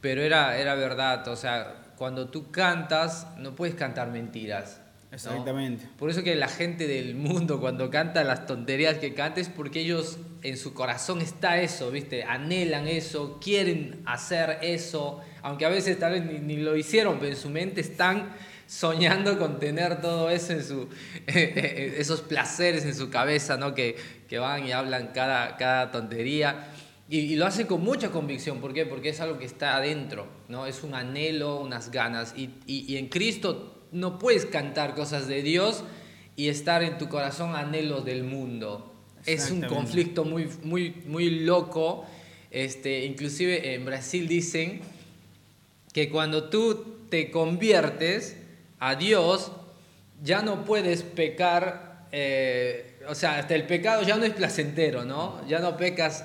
pero 0.00 0.22
era, 0.22 0.56
era 0.58 0.74
verdad, 0.74 1.26
o 1.28 1.36
sea, 1.36 1.82
cuando 1.96 2.28
tú 2.28 2.50
cantas, 2.50 3.26
no 3.38 3.54
puedes 3.54 3.74
cantar 3.74 4.10
mentiras. 4.10 4.80
¿no? 5.10 5.16
Exactamente. 5.16 5.88
Por 5.98 6.10
eso 6.10 6.22
que 6.22 6.34
la 6.36 6.48
gente 6.48 6.86
del 6.86 7.14
mundo 7.14 7.60
cuando 7.60 7.90
canta 7.90 8.22
las 8.24 8.46
tonterías 8.46 8.98
que 8.98 9.14
canta 9.14 9.40
es 9.40 9.48
porque 9.48 9.80
ellos 9.80 10.18
en 10.42 10.56
su 10.56 10.74
corazón 10.74 11.20
está 11.22 11.60
eso, 11.60 11.90
¿viste? 11.90 12.24
Anhelan 12.24 12.86
eso, 12.86 13.38
quieren 13.42 14.02
hacer 14.04 14.58
eso, 14.62 15.20
aunque 15.42 15.64
a 15.64 15.68
veces 15.68 15.98
tal 15.98 16.12
vez 16.12 16.24
ni, 16.24 16.38
ni 16.38 16.56
lo 16.58 16.76
hicieron, 16.76 17.18
pero 17.18 17.32
en 17.32 17.36
su 17.36 17.50
mente 17.50 17.80
están 17.80 18.30
soñando 18.66 19.38
con 19.38 19.58
tener 19.58 20.00
todo 20.00 20.30
eso 20.30 20.52
en 20.52 20.64
su, 20.64 20.88
esos 21.26 22.20
placeres 22.20 22.84
en 22.84 22.94
su 22.94 23.10
cabeza, 23.10 23.56
¿no? 23.56 23.74
Que, 23.74 23.96
que 24.28 24.38
van 24.38 24.66
y 24.66 24.72
hablan 24.72 25.08
cada, 25.14 25.56
cada 25.56 25.90
tontería. 25.90 26.68
Y, 27.08 27.18
y 27.18 27.36
lo 27.36 27.46
hacen 27.46 27.66
con 27.66 27.82
mucha 27.82 28.10
convicción, 28.10 28.60
¿por 28.60 28.74
qué? 28.74 28.84
Porque 28.84 29.10
es 29.10 29.20
algo 29.20 29.38
que 29.38 29.44
está 29.44 29.76
adentro, 29.76 30.26
¿no? 30.48 30.66
Es 30.66 30.82
un 30.82 30.94
anhelo, 30.94 31.60
unas 31.60 31.90
ganas. 31.90 32.34
Y, 32.36 32.50
y, 32.66 32.92
y 32.92 32.96
en 32.96 33.08
Cristo 33.08 33.84
no 33.92 34.18
puedes 34.18 34.46
cantar 34.46 34.94
cosas 34.94 35.28
de 35.28 35.42
Dios 35.42 35.84
y 36.34 36.48
estar 36.48 36.82
en 36.82 36.98
tu 36.98 37.08
corazón 37.08 37.54
anhelos 37.54 38.04
del 38.04 38.24
mundo. 38.24 38.92
Es 39.24 39.50
un 39.50 39.62
conflicto 39.62 40.24
muy, 40.24 40.48
muy, 40.62 40.94
muy 41.06 41.30
loco. 41.30 42.04
Este, 42.50 43.04
inclusive 43.04 43.74
en 43.74 43.84
Brasil 43.84 44.28
dicen 44.28 44.80
que 45.92 46.10
cuando 46.10 46.48
tú 46.48 46.96
te 47.08 47.30
conviertes 47.30 48.36
a 48.78 48.94
Dios, 48.94 49.52
ya 50.22 50.42
no 50.42 50.64
puedes 50.64 51.02
pecar, 51.02 52.06
eh, 52.12 53.00
o 53.08 53.14
sea, 53.14 53.38
hasta 53.38 53.54
el 53.54 53.66
pecado 53.66 54.02
ya 54.02 54.16
no 54.16 54.24
es 54.24 54.32
placentero, 54.32 55.04
¿no? 55.04 55.46
Ya 55.46 55.58
no 55.60 55.76
pecas, 55.76 56.24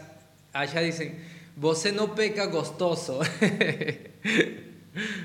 allá 0.54 0.82
dicen, 0.82 1.24
vos 1.56 1.86
no 1.94 2.16
peca 2.16 2.46
gostoso. 2.46 3.22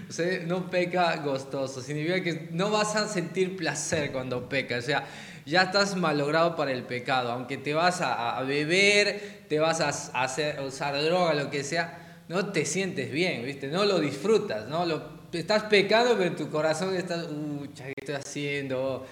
Você 0.09 0.45
no 0.47 0.71
peca 0.71 1.17
gostoso, 1.17 1.83
significa 1.83 2.23
que 2.23 2.49
no 2.53 2.71
vas 2.71 2.95
a 2.95 3.09
sentir 3.09 3.57
placer 3.57 4.13
cuando 4.13 4.49
pecas, 4.49 4.85
o 4.85 4.87
sea, 4.87 5.05
ya 5.45 5.63
estás 5.63 5.97
malogrado 5.97 6.55
para 6.55 6.71
el 6.71 6.85
pecado, 6.85 7.33
aunque 7.33 7.57
te 7.57 7.75
vas 7.75 8.01
a, 8.01 8.41
beber, 8.43 9.45
te 9.49 9.59
vas 9.59 9.81
a 9.81 9.89
hacer, 10.23 10.61
usar 10.61 11.01
droga, 11.03 11.35
lo 11.35 11.51
que 11.51 11.65
sea, 11.65 12.23
no 12.29 12.53
te 12.53 12.65
sientes 12.65 13.11
bien, 13.11 13.45
¿viste? 13.45 13.67
No 13.69 13.85
lo 13.85 13.99
disfrutas, 13.99 14.69
¿no? 14.69 14.87
Lo, 14.87 15.16
estás 15.33 15.65
pecando, 15.65 16.17
pero 16.17 16.31
en 16.31 16.37
tu 16.37 16.49
corazón 16.51 16.95
estás, 16.95 17.29
uy, 17.29 17.69
¿qué 17.75 17.93
estoy 17.97 18.15
haciendo? 18.15 19.07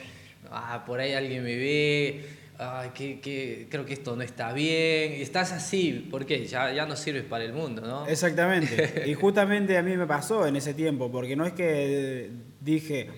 Ah, 0.50 0.83
por 0.87 1.00
ahí 1.00 1.12
alguien 1.14 1.42
me 1.42 1.56
ve, 1.56 2.25
ay, 2.59 2.90
que, 2.94 3.21
que, 3.21 3.66
creo 3.71 3.85
que 3.85 3.94
esto 3.94 4.14
no 4.16 4.23
está 4.23 4.52
bien, 4.52 5.14
y 5.14 5.23
estás 5.23 5.52
así, 5.52 6.09
¿por 6.11 6.26
qué? 6.26 6.47
Ya, 6.47 6.73
ya 6.73 6.87
no 6.87 6.97
sirves 6.97 7.25
para 7.25 7.44
el 7.44 7.52
mundo, 7.52 7.83
¿no? 7.83 8.06
Exactamente. 8.06 9.04
Y 9.06 9.14
justamente 9.14 9.76
a 9.76 9.83
mí 9.83 9.97
me 9.97 10.06
pasó 10.06 10.47
en 10.47 10.56
ese 10.56 10.75
tiempo, 10.75 11.11
porque 11.11 11.37
no 11.37 11.47
es 11.47 11.52
que 11.52 12.30
dije, 12.61 13.11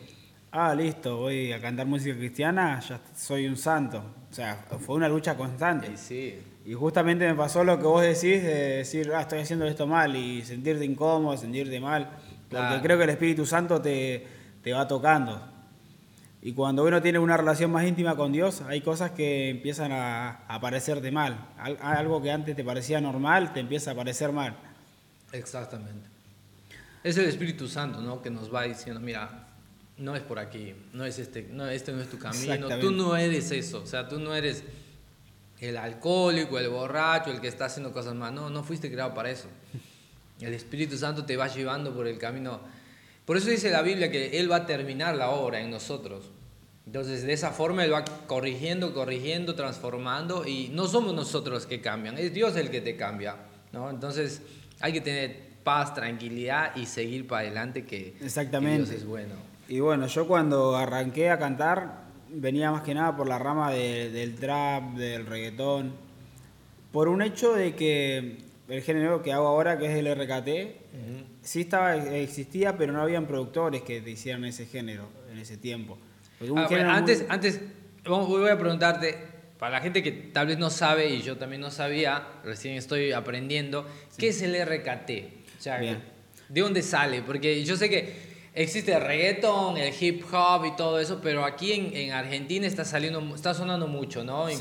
ah, 0.50 0.74
listo, 0.74 1.18
voy 1.18 1.52
a 1.52 1.60
cantar 1.60 1.86
música 1.86 2.16
cristiana, 2.16 2.80
ya 2.80 3.00
soy 3.14 3.46
un 3.46 3.56
santo. 3.56 4.02
O 4.30 4.34
sea, 4.34 4.64
fue 4.80 4.96
una 4.96 5.08
lucha 5.08 5.36
constante. 5.36 5.90
Y 5.92 5.96
sí, 5.96 6.38
Y 6.64 6.74
justamente 6.74 7.26
me 7.26 7.34
pasó 7.34 7.62
lo 7.62 7.78
que 7.78 7.84
vos 7.84 8.02
decís 8.02 8.42
de 8.42 8.78
decir, 8.78 9.12
ah, 9.14 9.22
estoy 9.22 9.40
haciendo 9.40 9.66
esto 9.66 9.86
mal 9.86 10.14
y 10.16 10.42
sentirte 10.42 10.84
incómodo, 10.84 11.36
sentirte 11.36 11.78
mal. 11.80 12.10
Porque 12.56 12.82
creo 12.82 12.98
que 12.98 13.04
el 13.04 13.10
Espíritu 13.10 13.46
Santo 13.46 13.80
te, 13.80 14.26
te 14.62 14.72
va 14.72 14.86
tocando. 14.88 15.52
Y 16.42 16.52
cuando 16.52 16.84
uno 16.84 17.02
tiene 17.02 17.18
una 17.18 17.36
relación 17.36 17.72
más 17.72 17.84
íntima 17.86 18.14
con 18.14 18.30
Dios, 18.32 18.60
hay 18.68 18.80
cosas 18.80 19.10
que 19.10 19.48
empiezan 19.50 19.90
a, 19.92 20.44
a 20.46 20.60
parecerte 20.60 21.10
mal. 21.10 21.36
Al- 21.58 21.78
Algo 21.80 22.22
que 22.22 22.30
antes 22.30 22.54
te 22.54 22.62
parecía 22.62 23.00
normal, 23.00 23.52
te 23.52 23.60
empieza 23.60 23.90
a 23.90 23.94
parecer 23.94 24.30
mal. 24.32 24.54
Exactamente. 25.32 26.06
Es 27.02 27.16
el 27.18 27.26
Espíritu 27.26 27.68
Santo, 27.68 28.00
¿no? 28.00 28.22
Que 28.22 28.30
nos 28.30 28.52
va 28.54 28.62
diciendo, 28.62 29.00
mira, 29.00 29.46
no 29.98 30.14
es 30.14 30.22
por 30.22 30.38
aquí, 30.38 30.74
no 30.92 31.04
es 31.04 31.18
este, 31.18 31.48
no, 31.52 31.66
este 31.68 31.92
no 31.92 32.00
es 32.02 32.08
tu 32.10 32.18
camino, 32.18 32.68
tú 32.80 32.90
no 32.92 33.16
eres 33.16 33.50
eso, 33.50 33.82
o 33.82 33.86
sea, 33.86 34.08
tú 34.08 34.18
no 34.20 34.34
eres 34.34 34.62
el 35.60 35.76
alcohólico, 35.76 36.58
el 36.58 36.68
borracho, 36.68 37.30
el 37.30 37.40
que 37.40 37.48
está 37.48 37.64
haciendo 37.66 37.92
cosas 37.92 38.14
mal, 38.14 38.34
no, 38.34 38.50
no 38.50 38.62
fuiste 38.62 38.90
creado 38.90 39.14
para 39.14 39.30
eso. 39.30 39.48
El 40.40 40.54
Espíritu 40.54 40.96
Santo 40.98 41.24
te 41.24 41.36
va 41.36 41.48
llevando 41.48 41.94
por 41.94 42.06
el 42.06 42.18
camino. 42.18 42.60
Por 43.24 43.36
eso 43.36 43.48
dice 43.50 43.70
la 43.70 43.82
Biblia 43.82 44.10
que 44.10 44.38
Él 44.38 44.50
va 44.50 44.56
a 44.56 44.66
terminar 44.66 45.14
la 45.16 45.30
obra 45.30 45.60
en 45.60 45.70
nosotros. 45.70 46.30
Entonces, 46.86 47.22
de 47.24 47.32
esa 47.32 47.50
forma 47.50 47.84
Él 47.84 47.92
va 47.92 48.04
corrigiendo, 48.26 48.94
corrigiendo, 48.94 49.54
transformando 49.56 50.46
y 50.46 50.68
no 50.68 50.86
somos 50.86 51.14
nosotros 51.14 51.54
los 51.54 51.66
que 51.66 51.80
cambian, 51.80 52.16
es 52.18 52.32
Dios 52.32 52.54
el 52.56 52.70
que 52.70 52.80
te 52.80 52.96
cambia, 52.96 53.36
¿no? 53.72 53.90
Entonces, 53.90 54.42
hay 54.80 54.92
que 54.92 55.00
tener 55.00 55.46
paz, 55.64 55.94
tranquilidad 55.94 56.76
y 56.76 56.86
seguir 56.86 57.26
para 57.26 57.40
adelante 57.40 57.84
que, 57.84 58.12
que 58.12 58.24
Exactamente. 58.24 58.84
Dios 58.90 59.02
es 59.02 59.04
bueno. 59.06 59.34
Y 59.68 59.80
bueno, 59.80 60.06
yo 60.06 60.28
cuando 60.28 60.76
arranqué 60.76 61.28
a 61.30 61.40
cantar, 61.40 62.04
venía 62.30 62.70
más 62.70 62.82
que 62.82 62.94
nada 62.94 63.16
por 63.16 63.26
la 63.26 63.38
rama 63.40 63.72
de- 63.72 64.10
del 64.10 64.36
trap, 64.36 64.94
del 64.94 65.26
reggaetón, 65.26 65.92
por 66.92 67.08
un 67.08 67.20
hecho 67.20 67.52
de 67.52 67.74
que 67.74 68.38
el 68.68 68.82
género 68.82 69.22
que 69.22 69.32
hago 69.32 69.46
ahora, 69.46 69.78
que 69.78 69.86
es 69.86 69.92
el 69.96 70.06
RKT, 70.14 70.76
sí 71.42 71.60
estaba, 71.60 71.94
existía, 71.96 72.76
pero 72.76 72.92
no 72.92 73.00
habían 73.00 73.26
productores 73.26 73.82
que 73.82 74.00
te 74.00 74.10
hicieran 74.10 74.44
ese 74.44 74.66
género 74.66 75.08
en 75.32 75.38
ese 75.38 75.56
tiempo. 75.56 75.98
Ah, 76.40 76.44
bueno, 76.48 76.68
género 76.68 76.88
muy- 76.90 76.98
antes, 76.98 77.24
antes 77.28 77.60
vamos- 78.04 78.28
voy 78.28 78.50
a 78.50 78.58
preguntarte, 78.58 79.16
para 79.58 79.72
la 79.78 79.80
gente 79.80 80.02
que 80.02 80.12
tal 80.12 80.48
vez 80.48 80.58
no 80.58 80.68
sabe 80.68 81.08
y 81.08 81.22
yo 81.22 81.36
también 81.38 81.62
no 81.62 81.70
sabía, 81.70 82.26
recién 82.44 82.74
estoy 82.76 83.12
aprendiendo, 83.12 83.86
¿qué 84.18 84.28
es 84.28 84.42
el 84.42 84.54
RKT? 84.54 85.10
O 85.58 85.62
sea, 85.62 85.78
Bien. 85.78 86.02
¿de 86.48 86.60
dónde 86.60 86.82
sale? 86.82 87.22
Porque 87.22 87.64
yo 87.64 87.76
sé 87.76 87.88
que 87.88 88.26
existe 88.54 88.92
el 88.92 89.00
reggaeton, 89.00 89.76
el 89.78 89.94
hip 89.98 90.24
hop 90.32 90.64
y 90.66 90.76
todo 90.76 91.00
eso, 91.00 91.20
pero 91.22 91.44
aquí 91.44 91.72
en, 91.72 91.96
en 91.96 92.10
Argentina 92.12 92.66
está 92.66 92.84
saliendo, 92.84 93.34
está 93.34 93.54
sonando 93.54 93.86
mucho, 93.86 94.24
¿no? 94.24 94.48
Sí. 94.48 94.56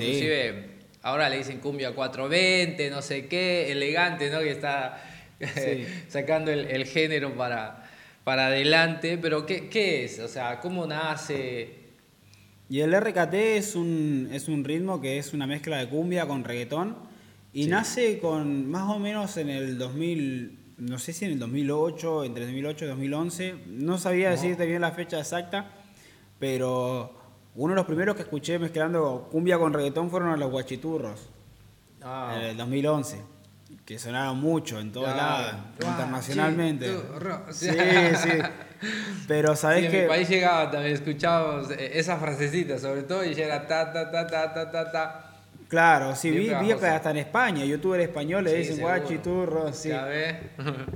Ahora 1.06 1.30
le 1.30 1.38
dicen 1.38 1.60
cumbia 1.60 1.94
420, 1.94 2.90
no 2.90 3.04
sé 3.04 3.28
qué, 3.28 3.72
elegante, 3.72 4.32
¿no? 4.32 4.40
Que 4.40 4.50
está 4.52 5.04
Sí. 5.40 5.86
sacando 6.08 6.50
el, 6.52 6.66
el 6.66 6.86
género 6.86 7.36
para, 7.36 7.88
para 8.24 8.48
adelante, 8.48 9.20
pero 9.20 9.46
¿qué, 9.46 9.70
¿qué 9.70 10.06
es? 10.06 10.18
O 10.18 10.28
sea, 10.28 10.60
¿cómo 10.62 10.88
nace? 10.88 11.70
Y 12.70 12.80
el 12.80 13.00
RKT 13.00 13.34
es 13.36 13.76
un, 13.76 14.30
es 14.34 14.48
un 14.48 14.64
ritmo 14.64 15.00
que 15.00 15.20
es 15.20 15.32
una 15.34 15.46
mezcla 15.46 15.78
de 15.78 15.88
cumbia 15.90 16.26
con 16.26 16.44
reggaetón 16.44 16.98
y 17.54 17.68
nace 17.68 18.18
con 18.18 18.68
más 18.68 18.90
o 18.90 18.98
menos 18.98 19.38
en 19.38 19.50
el 19.52 19.78
2000, 19.78 20.58
no 20.80 20.98
sé 20.98 21.14
si 21.14 21.26
en 21.26 21.34
el 21.34 21.40
2008, 21.40 22.24
entre 22.24 22.46
2008 22.46 22.86
y 22.86 22.88
2011, 22.88 23.56
no 23.68 24.00
sabía 24.00 24.32
decirte 24.32 24.66
bien 24.66 24.82
la 24.82 24.92
fecha 24.92 25.20
exacta, 25.20 25.70
pero 26.40 27.16
uno 27.56 27.74
de 27.74 27.76
los 27.78 27.86
primeros 27.86 28.16
que 28.16 28.22
escuché 28.24 28.60
mezclando 28.60 29.28
cumbia 29.32 29.58
con 29.58 29.74
reggaetón 29.74 30.10
fueron 30.10 30.40
los 30.40 30.50
guachiturros 30.52 31.30
Ah, 32.04 32.36
en 32.38 32.42
el 32.44 32.58
2011, 32.58 33.18
que 33.84 33.98
sonaron 33.98 34.40
mucho 34.40 34.80
en 34.80 34.92
todos 34.92 35.08
lados, 35.16 35.54
internacionalmente. 35.80 36.96
Sí, 37.52 37.70
sí. 37.70 38.30
Pero 39.28 39.56
Sí, 39.56 39.62
sabes 39.62 39.86
en 39.86 39.92
que... 39.92 40.02
mi 40.04 40.08
país 40.08 40.30
llegaba 40.30 40.70
también, 40.70 40.94
escuchábamos 40.94 41.72
eh, 41.72 41.92
esa 41.98 42.18
frasecita, 42.18 42.78
sobre 42.78 43.04
todo, 43.04 43.24
y 43.26 43.34
ya 43.34 43.46
era 43.46 43.66
ta, 43.66 43.92
ta, 43.92 44.12
ta, 44.12 44.28
ta, 44.28 44.54
ta, 44.54 44.72
ta, 44.72 44.92
ta. 44.92 45.32
Claro, 45.68 46.16
sí, 46.16 46.30
vi, 46.30 46.52
hasta 46.52 47.10
en 47.10 47.18
España, 47.18 47.66
youtuber 47.66 48.00
español 48.02 48.44
le 48.44 48.52
Sí, 48.52 48.58
dicen 48.58 48.76
seguro. 48.76 48.96
guachiturro, 48.98 49.74
sí. 49.74 49.90
Ya 49.90 50.04
ves. 50.06 50.36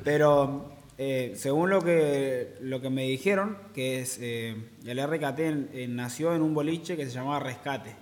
Pero 0.03 0.71
eh, 1.01 1.31
según 1.37 1.69
lo 1.69 1.81
que, 1.81 2.57
lo 2.59 2.81
que 2.81 2.89
me 2.89 3.03
dijeron, 3.03 3.57
que 3.73 4.01
es 4.01 4.19
eh, 4.21 4.53
el 4.85 5.01
RKT 5.01 5.87
nació 5.87 6.35
en 6.35 6.41
un 6.41 6.53
boliche 6.53 6.97
que 6.97 7.05
se 7.05 7.11
llamaba 7.11 7.39
Rescate. 7.39 7.95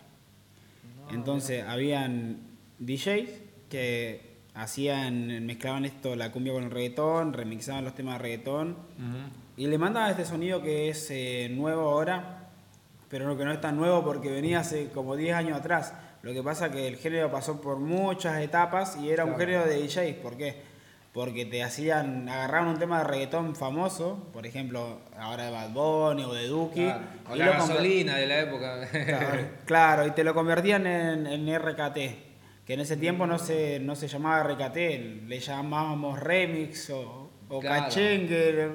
Entonces 1.12 1.63
habían 1.63 2.39
DJs 2.80 3.30
que 3.70 4.38
hacían, 4.56 5.46
mezclaban 5.46 5.86
esto, 5.86 6.16
la 6.16 6.32
cumbia 6.32 6.54
con 6.54 6.63
el 6.63 6.72
reggaetón, 6.72 7.34
remixaban 7.34 7.86
los 7.86 7.94
temas 7.94 8.16
de 8.16 8.24
reggaetón 8.24 8.77
y 9.56 9.68
le 9.68 9.77
mandaban 9.77 10.10
este 10.10 10.25
sonido 10.25 10.63
que 10.63 10.89
es 10.89 11.12
eh, 11.12 11.50
nuevo 11.51 11.92
ahora, 11.92 12.50
pero 13.10 13.27
no, 13.27 13.38
que 13.38 13.46
no 13.46 13.54
es 13.54 13.62
tan 13.62 13.77
nuevo 13.77 14.04
porque 14.04 14.32
venía 14.32 14.62
hace 14.62 14.89
como 14.89 15.16
10 15.16 15.36
años 15.36 15.60
atrás. 15.60 15.94
Lo 16.24 16.34
que 16.34 16.42
pasa 16.42 16.72
que 16.72 16.88
el 16.88 16.96
género 16.98 17.32
pasó 17.32 17.62
por 17.62 17.77
muchas 17.77 18.42
etapas 18.42 18.98
y 18.98 19.12
era 19.12 19.24
un 19.24 19.38
género 19.38 19.68
de 19.68 19.84
DJs. 19.84 20.16
¿Por 20.16 20.36
qué? 20.36 20.67
Porque 21.18 21.48
te 21.48 21.64
hacían, 21.64 22.30
agarraban 22.30 22.70
un 22.70 22.78
tema 22.78 23.00
de 23.00 23.06
reggaetón 23.06 23.56
famoso, 23.56 24.30
por 24.32 24.46
ejemplo, 24.46 25.02
ahora 25.18 25.46
de 25.46 25.52
Bad 25.52 25.72
Bunny 25.72 26.24
o 26.24 26.32
de 26.32 26.46
Duki. 26.46 26.84
Claro, 26.84 27.06
o 27.28 27.36
y 27.36 27.40
la 27.40 27.46
gasolina 27.48 28.16
de 28.18 28.28
la 28.28 28.40
época. 28.42 28.88
Claro, 28.88 29.48
claro, 29.66 30.06
y 30.06 30.12
te 30.12 30.24
lo 30.24 30.36
convertían 30.36 30.86
en, 30.86 31.26
en 31.26 31.60
RKT, 31.60 31.96
que 32.66 32.74
en 32.76 32.82
ese 32.82 32.98
tiempo 32.98 33.26
no 33.26 33.40
se, 33.40 33.80
no 33.80 33.96
se 33.96 34.08
llamaba 34.08 34.44
RKT, 34.44 34.76
le 35.28 35.40
llamábamos 35.40 36.20
remix 36.20 36.92
o 36.92 37.32
o 37.50 37.60
Claro. 37.60 37.86
Cachengue, 37.86 38.72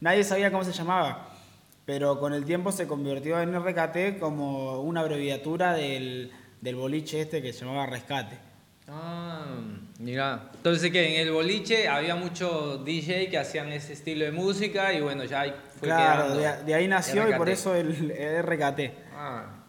nadie 0.00 0.24
sabía 0.24 0.50
cómo 0.50 0.64
se 0.64 0.72
llamaba. 0.72 1.28
Pero 1.84 2.18
con 2.18 2.32
el 2.32 2.44
tiempo 2.44 2.72
se 2.72 2.86
convirtió 2.86 3.40
en 3.40 3.54
RKT 3.54 4.18
como 4.18 4.80
una 4.80 5.00
abreviatura 5.00 5.74
del, 5.74 6.32
del 6.60 6.76
boliche 6.76 7.20
este 7.20 7.42
que 7.42 7.52
se 7.52 7.64
llamaba 7.64 7.86
Rescate. 7.86 8.38
Ah, 8.88 9.44
mira. 10.04 10.50
Entonces 10.54 10.90
que 10.92 11.14
en 11.20 11.26
el 11.26 11.32
boliche 11.32 11.88
había 11.88 12.14
muchos 12.14 12.84
DJ 12.84 13.28
que 13.30 13.38
hacían 13.38 13.72
ese 13.72 13.94
estilo 13.94 14.24
de 14.24 14.32
música 14.32 14.92
y 14.92 15.00
bueno, 15.00 15.24
ya 15.24 15.40
ahí 15.40 15.54
fue 15.78 15.88
claro, 15.88 16.34
quedando 16.34 16.40
de, 16.40 16.64
de 16.64 16.74
ahí 16.74 16.86
nació 16.88 17.28
y 17.28 17.34
por 17.34 17.48
eso 17.48 17.74
el, 17.74 18.10
el 18.12 18.42
RKT. 18.42 18.80
Ah. 19.16 19.60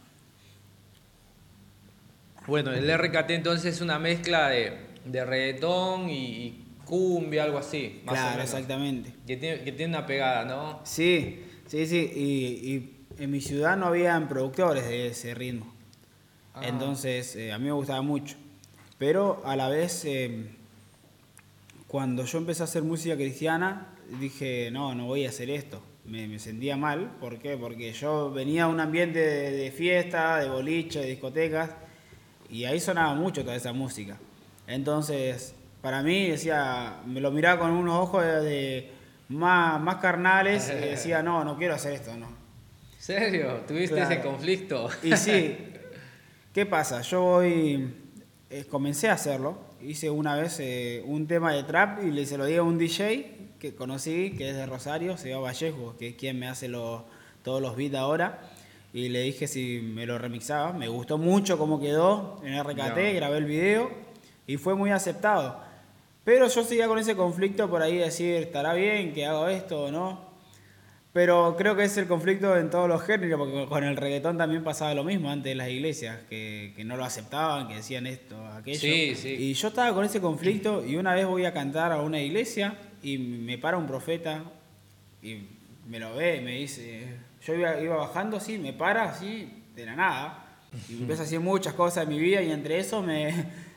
Bueno, 2.48 2.72
el 2.72 2.96
RKT 2.96 3.32
entonces 3.32 3.76
es 3.76 3.82
una 3.82 3.98
mezcla 3.98 4.50
de, 4.50 4.78
de 5.06 5.26
reggaetón 5.26 6.10
y, 6.10 6.26
y 6.46 6.66
cumbia, 6.86 7.44
algo 7.44 7.58
así. 7.58 8.02
Más 8.06 8.14
o 8.14 8.16
Claro, 8.18 8.32
menos. 8.38 8.44
exactamente. 8.54 9.14
Que 9.26 9.38
tiene, 9.38 9.64
que 9.64 9.72
tiene 9.72 9.98
una 9.98 10.06
pegada, 10.06 10.46
¿no? 10.46 10.80
Sí, 10.84 11.44
sí, 11.66 11.88
sí. 11.88 12.12
Y, 12.16 12.72
y 12.72 13.24
en 13.24 13.32
mi 13.32 13.42
ciudad 13.42 13.76
no 13.78 13.88
habían 13.88 14.28
productores 14.28 14.88
de 14.88 15.08
ese 15.08 15.34
ritmo. 15.34 15.74
Ah. 16.54 16.62
Entonces, 16.68 17.36
eh, 17.36 17.52
a 17.52 17.58
mí 17.58 17.66
me 17.66 17.72
gustaba 17.72 18.04
mucho. 18.04 18.36
Pero 18.98 19.42
a 19.46 19.56
la 19.56 19.70
vez, 19.70 20.04
eh, 20.06 20.50
cuando 21.88 22.26
yo 22.26 22.38
empecé 22.38 22.64
a 22.64 22.66
hacer 22.66 22.84
música 22.84 23.16
cristiana, 23.16 23.88
dije, 24.20 24.70
no, 24.72 24.96
no 24.96 25.06
voy 25.06 25.26
a 25.26 25.30
hacer 25.30 25.50
esto. 25.50 25.82
Me, 26.06 26.28
me 26.28 26.40
sentía 26.40 26.78
mal. 26.78 27.12
¿Por 27.20 27.40
qué? 27.40 27.58
Porque 27.58 27.92
yo 27.94 28.32
venía 28.32 28.66
de 28.68 28.72
un 28.74 28.80
ambiente 28.80 29.20
de, 29.20 29.52
de 29.52 29.72
fiesta, 29.72 30.38
de 30.40 30.50
boliche, 30.50 31.00
de 31.00 31.08
discotecas, 31.08 31.72
y 32.50 32.66
ahí 32.66 32.80
sonaba 32.80 33.16
mucho 33.16 33.42
toda 33.44 33.56
esa 33.56 33.74
música. 33.74 34.18
Entonces, 34.68 35.56
para 35.82 36.02
mí, 36.04 36.30
decía, 36.30 37.02
me 37.06 37.20
lo 37.22 37.32
miraba 37.32 37.62
con 37.62 37.72
unos 37.72 37.96
ojos 38.00 38.24
de, 38.24 38.42
de 38.42 38.92
más, 39.30 39.82
más 39.82 39.96
carnales, 39.98 40.72
y 40.72 40.86
decía, 40.90 41.22
no, 41.24 41.44
no 41.44 41.58
quiero 41.58 41.74
hacer 41.74 41.94
esto, 41.94 42.16
no. 42.16 42.28
¿Serio? 43.00 43.62
¿Tuviste 43.68 43.96
Claro. 43.96 44.12
ese 44.12 44.22
conflicto? 44.22 44.90
Y 45.04 45.16
sí, 45.18 45.56
¿qué 46.54 46.66
pasa? 46.66 47.02
Yo 47.02 47.24
hoy 47.24 47.94
eh, 48.60 48.66
comencé 48.66 49.10
a 49.10 49.14
hacerlo. 49.14 49.58
Hice 49.82 50.10
una 50.10 50.36
vez 50.36 50.60
eh, 50.60 51.04
un 51.06 51.28
tema 51.28 51.54
de 51.54 51.64
trap 51.64 52.04
y 52.04 52.12
le 52.12 52.26
se 52.26 52.38
lo 52.38 52.46
di 52.46 52.56
a 52.56 52.64
un 52.64 52.78
DJ 52.78 53.32
que 53.60 53.76
conocí, 53.76 54.32
que 54.38 54.50
es 54.50 54.56
de 54.56 54.66
Rosario, 54.66 55.18
se 55.18 55.30
llama 55.30 55.44
Vallejo, 55.44 55.96
que 55.98 56.10
es 56.10 56.16
quien 56.16 56.40
me 56.40 56.48
hace 56.48 56.68
los- 56.68 57.02
todos 57.44 57.62
los 57.62 57.76
beats 57.76 57.96
ahora. 57.96 58.40
Y 58.94 59.10
le 59.10 59.22
dije 59.22 59.48
si 59.48 59.82
me 59.84 60.06
lo 60.06 60.18
remixaba. 60.18 60.72
Me 60.74 60.88
gustó 60.88 61.18
mucho 61.18 61.58
cómo 61.58 61.80
quedó 61.80 62.40
en 62.44 62.54
RKT, 62.58 62.78
Ya. 62.98 63.12
grabé 63.14 63.38
el 63.40 63.46
video 63.46 63.92
y 64.48 64.58
fue 64.58 64.76
muy 64.76 64.92
aceptado. 64.92 65.60
Pero 66.24 66.48
yo 66.48 66.64
seguía 66.64 66.88
con 66.88 66.98
ese 66.98 67.16
conflicto 67.16 67.70
por 67.70 67.82
ahí 67.82 67.98
de 67.98 68.06
decir, 68.06 68.36
¿estará 68.36 68.74
bien 68.74 69.14
que 69.14 69.26
hago 69.26 69.48
esto 69.48 69.84
o 69.86 69.92
no? 69.92 70.20
Pero 71.16 71.56
creo 71.58 71.78
que 71.78 71.86
es 71.86 71.96
el 71.96 72.08
conflicto 72.08 72.58
en 72.58 72.70
todos 72.70 72.90
los 72.90 73.02
géneros, 73.02 73.40
porque 73.40 73.68
con 73.70 73.86
el 73.86 73.96
reggaetón 73.96 74.38
también 74.38 74.66
pasaba 74.66 74.94
lo 74.94 75.06
mismo 75.06 75.32
antes 75.32 75.52
de 75.52 75.56
las 75.56 75.70
iglesias, 75.70 76.20
que, 76.30 76.74
que 76.76 76.84
no 76.84 76.98
lo 76.98 77.06
aceptaban, 77.06 77.70
que 77.70 77.76
decían 77.76 78.06
esto, 78.06 78.36
aquello. 78.48 78.82
Sí, 78.82 79.16
sí. 79.16 79.30
Y 79.30 79.54
yo 79.54 79.70
estaba 79.70 79.94
con 79.94 80.04
ese 80.04 80.20
conflicto 80.20 80.86
y 80.86 80.98
una 80.98 81.14
vez 81.14 81.26
voy 81.26 81.46
a 81.46 81.54
cantar 81.54 81.94
a 81.94 82.02
una 82.02 82.20
iglesia 82.20 82.78
y 83.02 83.18
me 83.18 83.58
para 83.58 83.78
un 83.78 83.88
profeta 83.88 84.44
y 85.24 85.38
me 85.88 86.02
lo 86.02 86.14
ve, 86.16 86.42
me 86.42 86.58
dice, 86.58 87.08
yo 87.46 87.54
iba, 87.54 87.80
iba 87.80 87.96
bajando 87.96 88.36
así, 88.36 88.58
me 88.58 88.74
para 88.74 89.06
así, 89.06 89.64
de 89.74 89.86
la 89.86 89.96
nada, 89.96 90.60
y 90.90 90.96
empieza 91.00 91.22
a 91.22 91.24
decir 91.24 91.40
muchas 91.40 91.76
cosas 91.76 92.04
en 92.04 92.10
mi 92.10 92.20
vida 92.20 92.42
y 92.42 92.52
entre 92.52 92.78
eso 92.78 93.02
me, 93.02 93.34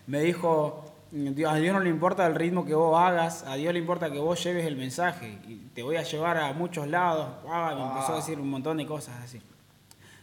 me 0.09 0.23
dijo, 0.23 0.88
Dios, 1.10 1.50
a 1.50 1.56
Dios 1.56 1.74
no 1.74 1.80
le 1.80 1.88
importa 1.88 2.26
el 2.26 2.34
ritmo 2.34 2.66
que 2.66 2.74
vos 2.74 2.98
hagas, 2.98 3.42
a 3.44 3.54
Dios 3.54 3.72
le 3.72 3.78
importa 3.78 4.10
que 4.10 4.18
vos 4.18 4.42
lleves 4.44 4.66
el 4.66 4.76
mensaje 4.76 5.38
y 5.48 5.56
te 5.74 5.82
voy 5.82 5.96
a 5.96 6.02
llevar 6.02 6.36
a 6.36 6.52
muchos 6.52 6.86
lados. 6.86 7.28
Ah, 7.48 7.74
me 7.74 7.82
empezó 7.82 8.12
a 8.12 8.16
decir 8.16 8.38
un 8.38 8.50
montón 8.50 8.76
de 8.76 8.86
cosas 8.86 9.16
así. 9.24 9.40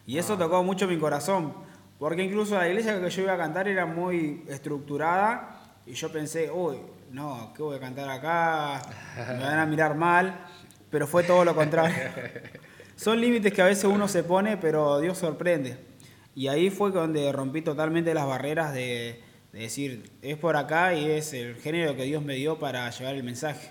Y 0.05 0.19
eso 0.19 0.37
tocó 0.37 0.63
mucho 0.63 0.87
mi 0.87 0.99
corazón, 0.99 1.53
porque 1.97 2.23
incluso 2.23 2.55
la 2.55 2.67
iglesia 2.67 3.01
que 3.01 3.09
yo 3.09 3.21
iba 3.23 3.33
a 3.33 3.37
cantar 3.37 3.67
era 3.67 3.87
muy 3.87 4.43
estructurada 4.47 5.59
y 5.87 5.93
yo 5.93 6.11
pensé, 6.11 6.51
uy, 6.51 6.77
no, 7.11 7.51
¿qué 7.55 7.63
voy 7.63 7.77
a 7.77 7.79
cantar 7.79 8.07
acá? 8.09 8.81
Me 9.15 9.43
van 9.43 9.57
a 9.57 9.65
mirar 9.65 9.95
mal, 9.95 10.37
pero 10.91 11.07
fue 11.07 11.23
todo 11.23 11.43
lo 11.43 11.55
contrario. 11.55 12.11
Son 12.95 13.19
límites 13.19 13.51
que 13.51 13.61
a 13.63 13.65
veces 13.65 13.85
uno 13.85 14.07
se 14.07 14.23
pone, 14.23 14.57
pero 14.57 14.99
Dios 14.99 15.17
sorprende. 15.17 15.77
Y 16.35 16.47
ahí 16.47 16.69
fue 16.69 16.91
donde 16.91 17.31
rompí 17.31 17.61
totalmente 17.61 18.13
las 18.13 18.27
barreras 18.27 18.73
de, 18.73 19.24
de 19.55 19.61
decir, 19.61 20.11
es 20.21 20.37
por 20.37 20.57
acá 20.57 20.93
y 20.95 21.09
es 21.09 21.31
el 21.31 21.55
género 21.55 21.95
que 21.95 22.03
Dios 22.03 22.21
me 22.21 22.35
dio 22.35 22.59
para 22.59 22.89
llevar 22.89 23.15
el 23.15 23.23
mensaje. 23.23 23.69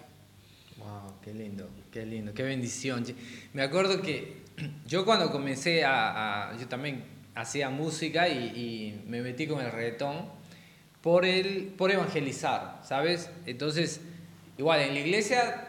Wow, 0.78 1.20
qué 1.22 1.34
lindo, 1.34 1.68
qué 1.92 2.06
lindo, 2.06 2.32
qué 2.32 2.42
bendición. 2.42 3.04
Me 3.52 3.60
acuerdo 3.60 4.00
que 4.00 4.44
yo 4.86 5.04
cuando 5.04 5.30
comencé 5.30 5.84
a, 5.84 6.56
yo 6.58 6.68
también 6.68 7.04
hacía 7.34 7.68
música 7.68 8.26
y, 8.30 8.38
y 8.56 9.04
me 9.06 9.20
metí 9.20 9.46
con 9.46 9.60
el 9.60 9.70
reggaetón 9.70 10.30
por 11.02 11.26
el, 11.26 11.74
por 11.76 11.90
evangelizar, 11.90 12.80
¿sabes? 12.82 13.28
Entonces, 13.44 14.00
igual 14.56 14.80
en 14.80 14.94
la 14.94 15.00
iglesia 15.00 15.68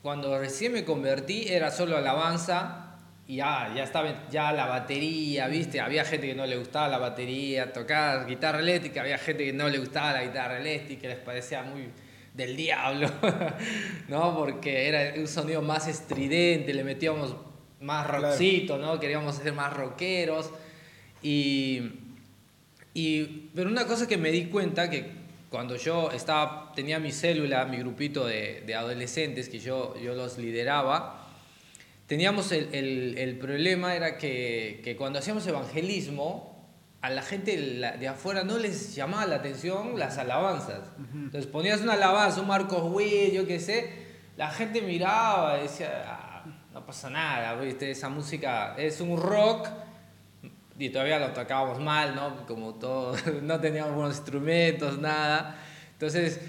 cuando 0.00 0.38
recién 0.38 0.74
me 0.74 0.84
convertí 0.84 1.48
era 1.48 1.72
solo 1.72 1.96
alabanza 1.96 2.85
y 3.28 3.36
ya, 3.36 3.72
ya 3.74 3.84
estaba 3.84 4.28
ya 4.30 4.52
la 4.52 4.66
batería, 4.66 5.48
¿viste? 5.48 5.80
Había 5.80 6.04
gente 6.04 6.28
que 6.28 6.34
no 6.34 6.46
le 6.46 6.56
gustaba 6.56 6.88
la 6.88 6.98
batería, 6.98 7.72
tocar 7.72 8.26
guitarra 8.26 8.60
eléctrica, 8.60 9.00
había 9.00 9.18
gente 9.18 9.44
que 9.44 9.52
no 9.52 9.68
le 9.68 9.78
gustaba 9.78 10.12
la 10.12 10.24
guitarra 10.24 10.58
eléctrica, 10.58 11.02
que 11.02 11.08
les 11.08 11.18
parecía 11.18 11.62
muy 11.62 11.88
del 12.34 12.56
diablo, 12.56 13.10
¿no? 14.08 14.36
Porque 14.36 14.88
era 14.88 15.20
un 15.20 15.26
sonido 15.26 15.62
más 15.62 15.88
estridente, 15.88 16.72
le 16.72 16.84
metíamos 16.84 17.34
más 17.80 18.06
rockcito, 18.06 18.78
¿no? 18.78 19.00
Queríamos 19.00 19.36
ser 19.36 19.52
más 19.52 19.72
rockeros 19.72 20.50
y 21.22 22.02
y, 22.96 23.50
pero 23.54 23.68
una 23.68 23.86
cosa 23.86 24.08
que 24.08 24.16
me 24.16 24.30
di 24.30 24.46
cuenta 24.46 24.88
que 24.88 25.04
cuando 25.50 25.76
yo 25.76 26.10
estaba, 26.12 26.72
tenía 26.74 26.98
mi 26.98 27.12
célula, 27.12 27.66
mi 27.66 27.76
grupito 27.76 28.24
de, 28.24 28.62
de 28.66 28.74
adolescentes 28.74 29.50
que 29.50 29.58
yo, 29.58 29.94
yo 30.02 30.14
los 30.14 30.38
lideraba, 30.38 31.25
teníamos 32.06 32.52
el, 32.52 32.68
el- 32.74 33.18
el 33.18 33.38
problema 33.38 33.94
era 33.94 34.16
que, 34.18 34.80
que 34.84 34.96
cuando 34.96 35.18
hacíamos 35.18 35.46
evangelismo, 35.46 36.54
a 37.02 37.10
la 37.10 37.22
gente 37.22 37.56
de 37.56 38.08
afuera 38.08 38.42
no 38.42 38.58
les 38.58 38.94
llamaba 38.94 39.26
la 39.26 39.36
atención 39.36 39.98
las 39.98 40.18
alabanzas. 40.18 40.80
Entonces 41.14 41.46
ponías 41.46 41.80
una 41.80 41.92
alabanza, 41.92 42.40
un 42.40 42.48
Marcos 42.48 42.82
Witt, 42.92 43.32
yo 43.32 43.46
qué 43.46 43.60
sé, 43.60 44.06
la 44.36 44.50
gente 44.50 44.82
miraba 44.82 45.58
y 45.58 45.62
decía, 45.62 46.04
"Ah, 46.06 46.44
no 46.72 46.84
pasa 46.84 47.08
nada, 47.10 47.54
¿viste? 47.60 47.90
esa 47.90 48.08
música 48.08 48.74
es 48.76 49.00
un 49.00 49.20
rock 49.20 49.68
y 50.78 50.90
todavía 50.90 51.18
lo 51.18 51.28
tocábamos 51.32 51.80
mal, 51.80 52.14
¿no? 52.14 52.44
Como 52.46 52.74
todo, 52.74 53.14
no 53.42 53.60
teníamos 53.60 53.94
buenos 53.94 54.16
instrumentos, 54.16 54.98
nada. 54.98 55.56
Entonces, 55.92 56.40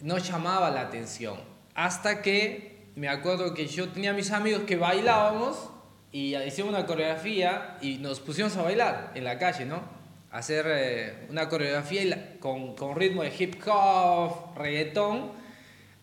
no 0.00 0.18
llamaba 0.18 0.70
la 0.70 0.82
atención. 0.82 1.36
Hasta 1.74 2.22
que 2.22 2.75
me 2.96 3.08
acuerdo 3.08 3.52
que 3.52 3.66
yo 3.66 3.90
tenía 3.90 4.14
mis 4.14 4.30
amigos 4.30 4.62
que 4.62 4.76
bailábamos 4.76 5.68
y 6.12 6.34
hicimos 6.34 6.70
una 6.70 6.86
coreografía 6.86 7.76
y 7.82 7.98
nos 7.98 8.20
pusimos 8.20 8.56
a 8.56 8.62
bailar 8.62 9.12
en 9.14 9.24
la 9.24 9.38
calle, 9.38 9.66
¿no? 9.66 9.82
Hacer 10.30 10.64
eh, 10.66 11.26
una 11.28 11.46
coreografía 11.50 12.38
con, 12.40 12.74
con 12.74 12.96
ritmo 12.96 13.22
de 13.22 13.30
hip 13.38 13.56
hop, 13.66 14.56
reggaetón 14.56 15.32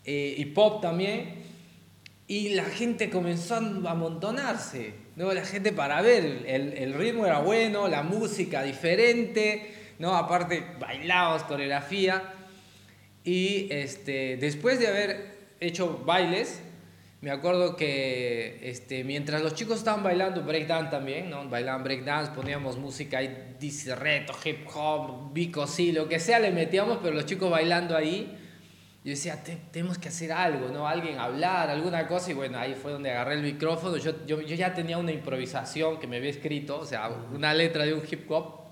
eh, 0.05 0.35
y 0.37 0.45
pop 0.45 0.83
también. 0.83 1.41
Y 2.27 2.49
la 2.49 2.65
gente 2.65 3.09
comenzó 3.09 3.55
a 3.55 3.57
amontonarse, 3.57 4.93
¿no? 5.15 5.33
La 5.33 5.45
gente 5.45 5.71
para 5.71 5.99
ver, 6.03 6.43
el, 6.45 6.73
el 6.73 6.93
ritmo 6.93 7.25
era 7.25 7.39
bueno, 7.39 7.87
la 7.87 8.03
música 8.03 8.61
diferente, 8.61 9.95
¿no? 9.97 10.15
Aparte 10.15 10.63
bailábamos, 10.79 11.41
coreografía. 11.43 12.35
Y 13.23 13.67
este, 13.71 14.37
después 14.37 14.79
de 14.79 14.87
haber 14.87 15.37
hecho 15.59 16.03
bailes, 16.05 16.61
me 17.23 17.31
acuerdo 17.31 17.77
que 17.77 18.59
este, 18.69 19.05
mientras 19.05 19.41
los 19.41 19.55
chicos 19.55 19.77
estaban 19.77 20.03
bailando 20.03 20.43
breakdance 20.43 20.91
también, 20.91 21.29
¿no? 21.29 21.47
Bailaban 21.47 21.81
breakdance, 21.81 22.33
poníamos 22.33 22.77
música 22.77 23.19
ahí, 23.19 23.55
dice 23.57 23.95
reto, 23.95 24.33
hip 24.43 24.67
hop, 24.75 25.31
bico, 25.33 25.65
sí, 25.65 25.93
lo 25.93 26.09
que 26.09 26.19
sea 26.19 26.39
le 26.39 26.51
metíamos, 26.51 26.97
pero 27.01 27.15
los 27.15 27.25
chicos 27.25 27.49
bailando 27.49 27.95
ahí. 27.95 28.37
Yo 29.05 29.11
decía, 29.11 29.41
"Te- 29.41 29.57
tenemos 29.71 29.97
que 29.97 30.09
hacer 30.09 30.33
algo, 30.33 30.67
¿no? 30.67 30.85
Alguien 30.85 31.17
hablar, 31.17 31.69
alguna 31.69 32.07
cosa. 32.07 32.31
Y 32.31 32.33
bueno, 32.33 32.57
ahí 32.59 32.73
fue 32.75 32.91
donde 32.91 33.11
agarré 33.11 33.35
el 33.35 33.41
micrófono. 33.43 33.95
Yo, 33.95 34.25
yo, 34.25 34.41
yo 34.41 34.55
ya 34.57 34.73
tenía 34.73 34.97
una 34.97 35.13
improvisación 35.13 35.99
que 36.01 36.07
me 36.07 36.17
había 36.17 36.29
escrito, 36.29 36.77
o 36.79 36.85
sea, 36.85 37.09
una 37.33 37.53
letra 37.53 37.85
de 37.85 37.93
un 37.93 38.01
hip 38.09 38.29
hop. 38.29 38.62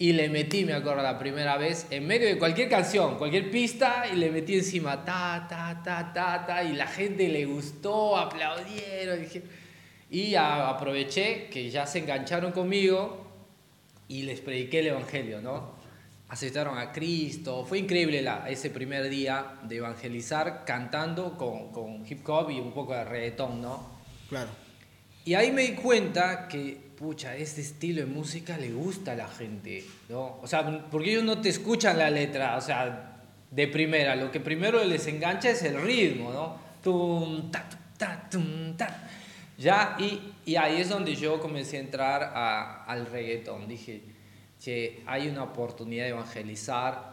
Y 0.00 0.12
le 0.12 0.28
metí, 0.28 0.64
me 0.64 0.74
acuerdo, 0.74 1.02
la 1.02 1.18
primera 1.18 1.56
vez, 1.56 1.86
en 1.90 2.06
medio 2.06 2.28
de 2.28 2.38
cualquier 2.38 2.68
canción, 2.68 3.18
cualquier 3.18 3.50
pista, 3.50 4.04
y 4.12 4.16
le 4.16 4.30
metí 4.30 4.54
encima, 4.54 5.04
ta, 5.04 5.46
ta, 5.48 5.80
ta, 5.82 6.12
ta, 6.14 6.46
ta, 6.46 6.62
y 6.62 6.74
la 6.74 6.86
gente 6.86 7.28
le 7.28 7.44
gustó, 7.46 8.16
aplaudieron. 8.16 9.18
y 9.18 9.22
dije- 9.22 9.42
Y 10.10 10.34
a- 10.36 10.68
aproveché 10.68 11.48
que 11.50 11.68
ya 11.70 11.84
se 11.86 11.98
engancharon 11.98 12.52
conmigo 12.52 13.26
y 14.06 14.22
les 14.22 14.40
prediqué 14.40 14.78
el 14.80 14.86
Evangelio, 14.88 15.40
¿no? 15.40 15.76
aceptaron 16.30 16.76
a 16.76 16.92
Cristo. 16.92 17.64
Fue 17.66 17.78
increíble 17.78 18.20
la, 18.20 18.48
ese 18.50 18.68
primer 18.68 19.08
día 19.08 19.54
de 19.62 19.76
evangelizar 19.76 20.62
cantando 20.66 21.38
con, 21.38 21.72
con 21.72 22.04
hip 22.06 22.28
hop 22.28 22.50
y 22.50 22.60
un 22.60 22.72
poco 22.72 22.92
de 22.92 23.02
reggaetón, 23.02 23.62
¿no? 23.62 23.88
Claro. 24.28 24.50
Y 25.24 25.32
ahí 25.32 25.50
me 25.50 25.62
di 25.62 25.72
cuenta 25.72 26.46
que, 26.46 26.87
pucha, 26.98 27.36
este 27.36 27.60
estilo 27.60 28.00
de 28.00 28.06
música 28.06 28.58
le 28.58 28.72
gusta 28.72 29.12
a 29.12 29.14
la 29.14 29.28
gente, 29.28 29.84
¿no? 30.08 30.38
O 30.42 30.46
sea, 30.46 30.88
porque 30.90 31.10
ellos 31.10 31.22
no 31.22 31.40
te 31.40 31.48
escuchan 31.48 31.96
la 31.96 32.10
letra, 32.10 32.56
o 32.56 32.60
sea, 32.60 33.22
de 33.50 33.68
primera. 33.68 34.16
Lo 34.16 34.32
que 34.32 34.40
primero 34.40 34.82
les 34.82 35.06
engancha 35.06 35.50
es 35.50 35.62
el 35.62 35.80
ritmo, 35.80 36.32
¿no? 36.32 36.56
Tum, 36.82 37.50
ta, 37.52 37.68
ta, 37.96 38.28
tum, 38.28 38.76
ta. 38.76 39.08
Ya, 39.56 39.96
y, 39.98 40.32
y 40.44 40.56
ahí 40.56 40.80
es 40.80 40.88
donde 40.88 41.14
yo 41.14 41.40
comencé 41.40 41.76
a 41.76 41.80
entrar 41.80 42.32
al 42.86 43.06
reggaetón. 43.06 43.68
Dije, 43.68 44.02
che, 44.58 45.02
hay 45.06 45.28
una 45.28 45.44
oportunidad 45.44 46.04
de 46.04 46.10
evangelizar. 46.10 47.07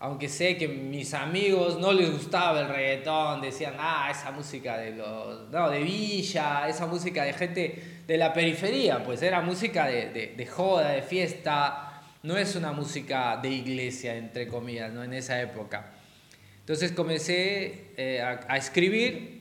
Aunque 0.00 0.28
sé 0.28 0.56
que 0.56 0.66
mis 0.66 1.14
amigos 1.14 1.78
no 1.78 1.92
les 1.92 2.10
gustaba 2.10 2.60
el 2.60 2.68
reggaetón, 2.68 3.40
decían, 3.40 3.74
ah, 3.78 4.08
esa 4.10 4.30
música 4.30 4.76
de 4.78 4.96
los, 4.96 5.48
no, 5.50 5.70
de 5.70 5.82
villa, 5.82 6.68
esa 6.68 6.86
música 6.86 7.24
de 7.24 7.32
gente 7.34 7.82
de 8.06 8.16
la 8.16 8.32
periferia, 8.32 9.04
pues 9.04 9.22
era 9.22 9.40
música 9.42 9.86
de, 9.86 10.10
de, 10.10 10.34
de 10.36 10.46
joda, 10.46 10.90
de 10.90 11.02
fiesta, 11.02 12.02
no 12.22 12.36
es 12.36 12.56
una 12.56 12.72
música 12.72 13.38
de 13.42 13.50
iglesia, 13.50 14.16
entre 14.16 14.48
comillas, 14.48 14.92
¿no? 14.92 15.04
En 15.04 15.12
esa 15.12 15.40
época. 15.40 15.92
Entonces 16.60 16.92
comencé 16.92 17.92
eh, 17.96 18.20
a, 18.22 18.40
a 18.48 18.56
escribir 18.56 19.40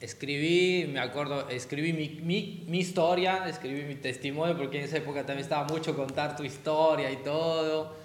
escribí, 0.00 0.86
me 0.86 1.00
acuerdo, 1.00 1.48
escribí 1.48 1.92
mi, 1.92 2.20
mi, 2.22 2.64
mi 2.68 2.78
historia, 2.78 3.48
escribí 3.48 3.82
mi 3.82 3.96
testimonio, 3.96 4.56
porque 4.56 4.78
en 4.78 4.84
esa 4.84 4.98
época 4.98 5.26
también 5.26 5.40
estaba 5.40 5.64
mucho 5.66 5.96
contar 5.96 6.36
tu 6.36 6.44
historia 6.44 7.10
y 7.10 7.16
todo. 7.16 7.96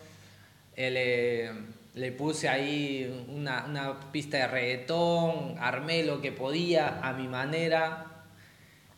Eh, 0.76 0.92
le, 0.92 1.74
le 1.94 2.12
puse 2.12 2.50
ahí 2.50 3.26
una, 3.28 3.66
una 3.66 4.12
pista 4.12 4.38
de 4.38 4.48
reggaetón, 4.48 5.56
armé 5.60 6.04
lo 6.04 6.22
que 6.22 6.32
podía 6.32 7.00
a 7.08 7.14
mi 7.14 7.28
manera 7.28 8.26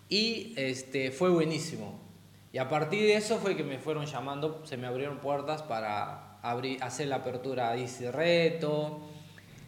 y 0.08 0.54
este, 0.56 1.12
fue 1.12 1.30
buenísimo. 1.30 2.00
Y 2.54 2.58
a 2.58 2.70
partir 2.70 3.02
de 3.02 3.16
eso 3.16 3.38
fue 3.40 3.58
que 3.58 3.64
me 3.64 3.80
fueron 3.80 4.06
llamando, 4.06 4.66
se 4.66 4.78
me 4.78 4.88
abrieron 4.88 5.20
puertas 5.20 5.62
para 5.62 6.40
abrir, 6.42 6.82
hacer 6.82 7.08
la 7.08 7.18
apertura 7.18 7.72
a 7.72 7.78
Easy 7.78 8.10
Reto. 8.10 9.02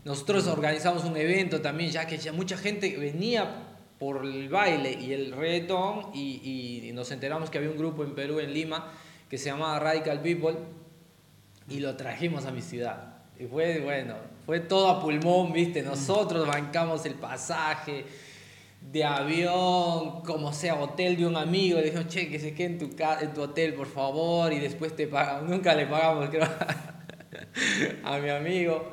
Nosotros 0.06 0.48
organizamos 0.48 1.04
un 1.04 1.18
evento 1.18 1.60
también, 1.60 1.92
ya 1.92 2.08
que 2.08 2.18
ya 2.18 2.32
mucha 2.32 2.58
gente 2.58 2.96
venía 2.96 3.64
por 4.00 4.24
el 4.24 4.48
baile 4.48 4.94
y 4.94 5.12
el 5.12 5.34
reggaetón 5.34 6.12
y, 6.14 6.88
y 6.88 6.94
nos 6.94 7.12
enteramos 7.12 7.50
que 7.50 7.58
había 7.58 7.72
un 7.72 7.78
grupo 7.78 8.06
en 8.06 8.16
Perú, 8.16 8.40
en 8.40 8.54
Lima, 8.54 8.94
que 9.30 9.38
se 9.38 9.50
llamaba 9.50 9.80
Radical 9.80 10.22
People 10.22 10.56
y 11.70 11.80
lo 11.80 11.96
trajimos 11.96 12.46
a 12.46 12.52
mi 12.52 12.62
ciudad. 12.62 13.18
Y 13.40 13.46
fue, 13.46 13.80
bueno, 13.82 14.16
fue 14.46 14.60
todo 14.62 14.90
a 14.90 15.02
pulmón, 15.02 15.54
¿viste? 15.54 15.84
Nosotros 15.84 16.48
bancamos 16.48 17.06
el 17.06 17.16
pasaje 17.16 18.06
de 18.82 19.04
avión, 19.04 20.22
como 20.24 20.54
sea, 20.54 20.76
hotel 20.76 21.18
de 21.18 21.28
un 21.28 21.36
amigo. 21.36 21.80
Le 21.80 21.86
dijimos, 21.86 22.08
che, 22.08 22.30
que 22.30 22.40
se 22.40 22.54
quede 22.54 22.68
en 22.68 22.78
tu, 22.80 22.90
en 23.22 23.34
tu 23.34 23.42
hotel, 23.42 23.74
por 23.74 23.88
favor, 23.88 24.52
y 24.54 24.60
después 24.60 24.96
te 24.96 25.08
pagamos. 25.08 25.50
Nunca 25.50 25.76
le 25.76 25.86
pagamos, 25.86 26.30
creo, 26.30 26.48
a 28.04 28.18
mi 28.18 28.30
amigo. 28.30 28.92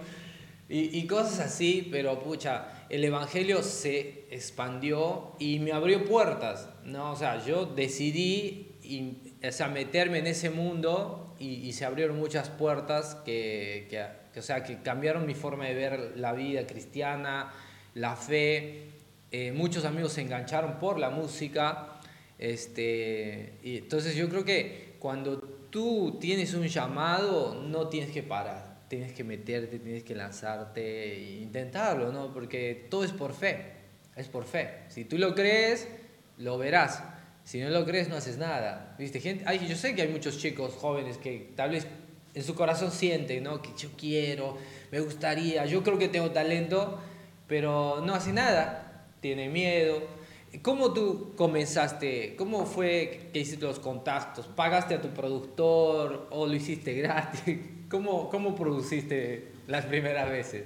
Y, 0.68 0.98
y 0.98 1.06
cosas 1.06 1.40
así, 1.40 1.88
pero 1.90 2.18
pucha, 2.20 2.86
el 2.88 3.04
evangelio 3.04 3.62
se 3.62 4.26
expandió 4.30 5.32
y 5.38 5.58
me 5.58 5.72
abrió 5.72 6.04
puertas, 6.04 6.68
¿no? 6.84 7.12
O 7.12 7.16
sea, 7.16 7.44
yo 7.44 7.66
decidí 7.66 8.76
y, 8.82 9.34
o 9.46 9.52
sea, 9.52 9.68
meterme 9.68 10.18
en 10.18 10.26
ese 10.26 10.50
mundo 10.50 11.23
y, 11.44 11.72
se 11.72 11.84
abrieron 11.84 12.18
muchas 12.18 12.48
puertas 12.48 13.16
que, 13.24 13.88
o 14.36 14.42
sea, 14.42 14.62
que 14.62 14.82
cambiaron 14.82 15.26
mi 15.26 15.34
forma 15.34 15.66
de 15.66 15.74
ver 15.74 16.12
la 16.16 16.32
vida 16.32 16.66
cristiana, 16.66 17.52
la 17.94 18.16
fe. 18.16 18.90
Eh, 19.30 19.52
muchos 19.52 19.84
amigos 19.84 20.12
se 20.12 20.22
engancharon 20.22 20.78
por 20.78 20.98
la 20.98 21.10
música. 21.10 22.00
Este, 22.38 23.54
y 23.62 23.78
entonces 23.78 24.14
yo 24.16 24.28
creo 24.28 24.44
que 24.44 24.94
cuando 24.98 25.38
tú 25.38 26.18
tienes 26.20 26.54
un 26.54 26.66
llamado, 26.66 27.62
no 27.62 27.88
tienes 27.88 28.10
que 28.10 28.22
parar 28.22 28.74
tienes 28.88 29.12
que 29.12 29.24
meterte, 29.24 29.78
tienes 29.78 30.04
que 30.04 30.14
lanzarte 30.14 31.14
e 31.14 31.42
intentarlo, 31.42 32.12
¿no? 32.12 32.32
Porque 32.32 32.86
todo 32.88 33.04
es 33.04 33.12
por 33.12 33.34
fe, 33.34 33.72
es 34.14 34.28
por 34.28 34.44
fe. 34.44 34.84
Si 34.88 35.04
tú 35.04 35.18
lo 35.18 35.34
crees, 35.34 35.88
lo 36.38 36.58
verás. 36.58 37.02
Si 37.44 37.60
no 37.60 37.68
lo 37.68 37.84
crees, 37.84 38.08
no 38.08 38.16
haces 38.16 38.38
nada. 38.38 38.96
¿Viste? 38.98 39.20
Gente, 39.20 39.44
hay, 39.46 39.66
yo 39.68 39.76
sé 39.76 39.94
que 39.94 40.02
hay 40.02 40.08
muchos 40.08 40.38
chicos 40.38 40.74
jóvenes 40.74 41.18
que 41.18 41.52
tal 41.54 41.70
vez 41.70 41.86
en 42.34 42.42
su 42.42 42.54
corazón 42.54 42.90
sienten, 42.90 43.44
¿no? 43.44 43.62
Que 43.62 43.70
yo 43.76 43.90
quiero, 43.96 44.56
me 44.90 45.00
gustaría, 45.00 45.66
yo 45.66 45.82
creo 45.82 45.98
que 45.98 46.08
tengo 46.08 46.30
talento, 46.30 46.98
pero 47.46 48.02
no 48.04 48.14
hace 48.14 48.32
nada, 48.32 49.06
tiene 49.20 49.48
miedo. 49.48 50.02
¿Cómo 50.62 50.92
tú 50.92 51.34
comenzaste? 51.36 52.34
¿Cómo 52.36 52.64
fue 52.64 53.28
que 53.32 53.40
hiciste 53.40 53.64
los 53.64 53.78
contactos? 53.78 54.46
¿Pagaste 54.46 54.94
a 54.94 55.02
tu 55.02 55.08
productor 55.08 56.28
o 56.30 56.46
lo 56.46 56.54
hiciste 56.54 56.94
gratis? 57.00 57.58
¿Cómo, 57.90 58.30
cómo 58.30 58.54
produciste 58.54 59.48
las 59.66 59.84
primeras 59.84 60.30
veces? 60.30 60.64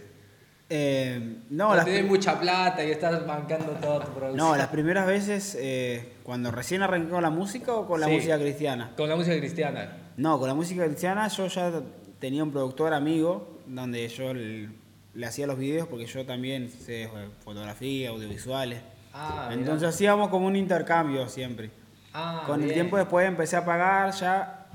Eh, 0.71 1.37
no, 1.49 1.75
las, 1.75 1.87
tenés 1.87 2.05
mucha 2.05 2.39
plata 2.39 2.85
y 2.85 2.91
estás 2.91 3.27
bancando 3.27 3.73
toda 3.81 4.05
tu 4.05 4.11
producción. 4.13 4.37
no, 4.37 4.55
las 4.57 4.67
primeras 4.69 5.07
veces, 5.07 5.57
eh, 5.59 6.13
cuando 6.23 6.51
recién 6.51 6.83
arranqué 6.83 7.09
con 7.11 7.23
la 7.23 7.31
música 7.31 7.73
o 7.75 7.87
con 7.87 8.01
la 8.01 8.07
Sí. 8.07 8.13
música 8.13 8.39
cristiana. 8.39 8.91
Con 8.97 9.09
la 9.09 9.17
música 9.17 9.39
cristiana. 9.39 9.97
No, 10.19 10.39
con 10.39 10.47
la 10.49 10.55
música 10.55 10.85
cristiana 10.85 11.27
yo 11.29 11.47
ya 11.47 11.73
tenía 12.19 12.43
un 12.45 12.51
productor 12.53 12.93
amigo 12.93 13.61
donde 13.67 14.07
yo 14.09 14.35
le, 14.35 14.69
le 15.15 15.27
hacía 15.27 15.47
los 15.47 15.57
videos 15.59 15.89
porque 15.89 16.05
yo 16.07 16.27
también 16.27 16.71
sé 16.71 17.09
fotografía, 17.45 18.11
audiovisuales. 18.11 18.81
Ah. 19.15 19.49
Entonces 19.53 19.89
hacíamos 19.89 20.29
como 20.29 20.47
un 20.49 20.57
intercambio 20.57 21.29
siempre. 21.31 21.71
Ah, 22.13 22.43
Con 22.47 22.57
el 22.61 22.65
bien. 22.67 22.75
tiempo 22.75 22.99
después 22.99 23.27
empecé 23.27 23.57
a 23.57 23.65
pagar 23.65 24.13
ya. 24.13 24.67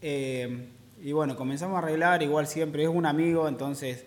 eh, 0.00 0.68
y 1.02 1.12
bueno, 1.12 1.36
comenzamos 1.36 1.76
a 1.76 1.78
arreglar, 1.80 2.22
igual 2.22 2.46
siempre 2.46 2.82
es 2.82 2.88
un 2.88 3.04
amigo, 3.06 3.46
entonces 3.48 4.06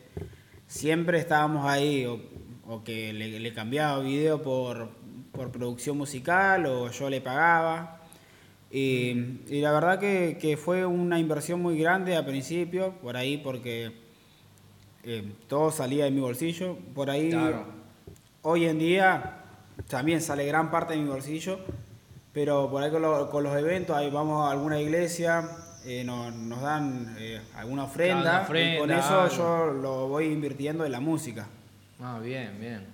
siempre 0.69 1.17
estábamos 1.19 1.65
ahí, 1.65 2.05
o, 2.05 2.21
o 2.67 2.83
que 2.83 3.11
le, 3.11 3.39
le 3.39 3.53
cambiaba 3.53 3.99
video 3.99 4.41
por, 4.43 4.89
por 5.31 5.51
producción 5.51 5.97
musical, 5.97 6.65
o 6.67 6.89
yo 6.91 7.09
le 7.09 7.19
pagaba. 7.21 7.97
Y, 8.71 9.39
y 9.47 9.61
la 9.61 9.71
verdad 9.71 9.99
que, 9.99 10.37
que 10.39 10.55
fue 10.55 10.85
una 10.85 11.17
inversión 11.19 11.59
muy 11.59 11.77
grande 11.79 12.15
al 12.15 12.23
principio, 12.25 12.93
por 13.01 13.17
ahí, 13.17 13.37
porque 13.37 13.91
eh, 15.03 15.33
todo 15.47 15.71
salía 15.71 16.05
de 16.05 16.11
mi 16.11 16.19
bolsillo. 16.21 16.77
Por 16.93 17.09
ahí, 17.09 17.31
Claro. 17.31 17.65
hoy 18.43 18.65
en 18.65 18.77
día, 18.77 19.37
también 19.87 20.21
sale 20.21 20.45
gran 20.45 20.69
parte 20.69 20.93
de 20.93 20.99
mi 21.01 21.09
bolsillo, 21.09 21.57
pero 22.31 22.69
por 22.69 22.83
ahí 22.83 22.91
con, 22.91 23.01
lo- 23.01 23.27
con 23.31 23.43
los 23.43 23.57
eventos, 23.57 23.95
ahí 23.97 24.11
vamos 24.11 24.47
a 24.47 24.51
alguna 24.51 24.79
iglesia, 24.79 25.49
eh, 25.85 26.03
nos, 26.03 26.33
nos 26.33 26.61
dan 26.61 27.15
eh, 27.19 27.41
alguna 27.55 27.83
ofrenda, 27.85 28.45
una 28.49 28.59
y 28.61 28.77
con 28.77 28.91
ofrenda, 28.91 28.99
eso 28.99 29.21
algo. 29.21 29.35
yo 29.35 29.73
lo 29.81 30.07
voy 30.07 30.25
invirtiendo 30.25 30.85
en 30.85 30.91
la 30.91 30.99
música. 30.99 31.47
Ah, 32.01 32.19
bien, 32.21 32.57
bien. 32.59 32.85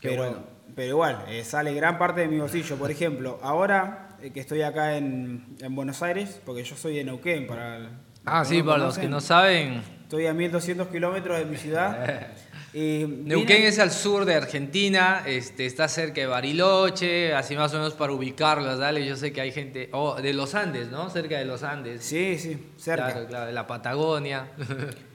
Qué 0.00 0.10
Pero, 0.10 0.22
bueno. 0.24 0.38
pero 0.74 0.88
igual, 0.90 1.24
eh, 1.28 1.44
sale 1.44 1.72
gran 1.74 1.98
parte 1.98 2.22
de 2.22 2.28
mi 2.28 2.38
bolsillo. 2.38 2.76
Por 2.76 2.90
ejemplo, 2.90 3.38
ahora 3.42 4.08
eh, 4.22 4.30
que 4.30 4.40
estoy 4.40 4.62
acá 4.62 4.96
en, 4.96 5.56
en 5.60 5.74
Buenos 5.74 6.02
Aires, 6.02 6.40
porque 6.44 6.64
yo 6.64 6.76
soy 6.76 6.96
de 6.96 7.04
Neuquén, 7.04 7.46
para, 7.46 7.76
el- 7.76 7.88
Ah, 8.26 8.38
los 8.40 8.48
sí, 8.48 8.58
no 8.60 8.64
para 8.66 8.78
los 8.84 8.98
que 8.98 9.08
no 9.08 9.20
saben, 9.20 9.82
Estoy 10.02 10.26
a 10.26 10.34
1200 10.34 10.88
kilómetros 10.88 11.38
de 11.38 11.44
mi 11.46 11.56
ciudad. 11.56 12.28
y 12.74 13.06
Neuquén 13.06 13.62
es 13.62 13.78
al 13.78 13.92
sur 13.92 14.24
de 14.24 14.34
Argentina, 14.34 15.22
este, 15.26 15.64
está 15.64 15.86
cerca 15.86 16.20
de 16.20 16.26
Bariloche, 16.26 17.32
así 17.32 17.54
más 17.54 17.72
o 17.72 17.76
menos 17.76 17.94
para 17.94 18.12
ubicarlos, 18.12 18.78
dale, 18.80 19.06
yo 19.06 19.14
sé 19.16 19.32
que 19.32 19.40
hay 19.40 19.52
gente, 19.52 19.88
oh, 19.92 20.20
de 20.20 20.32
los 20.34 20.56
Andes, 20.56 20.90
¿no? 20.90 21.08
Cerca 21.08 21.38
de 21.38 21.44
los 21.44 21.62
Andes. 21.62 22.04
Sí, 22.04 22.36
sí, 22.36 22.72
cerca. 22.76 23.12
Claro, 23.12 23.26
claro, 23.28 23.46
de 23.46 23.52
la 23.52 23.66
Patagonia. 23.66 24.48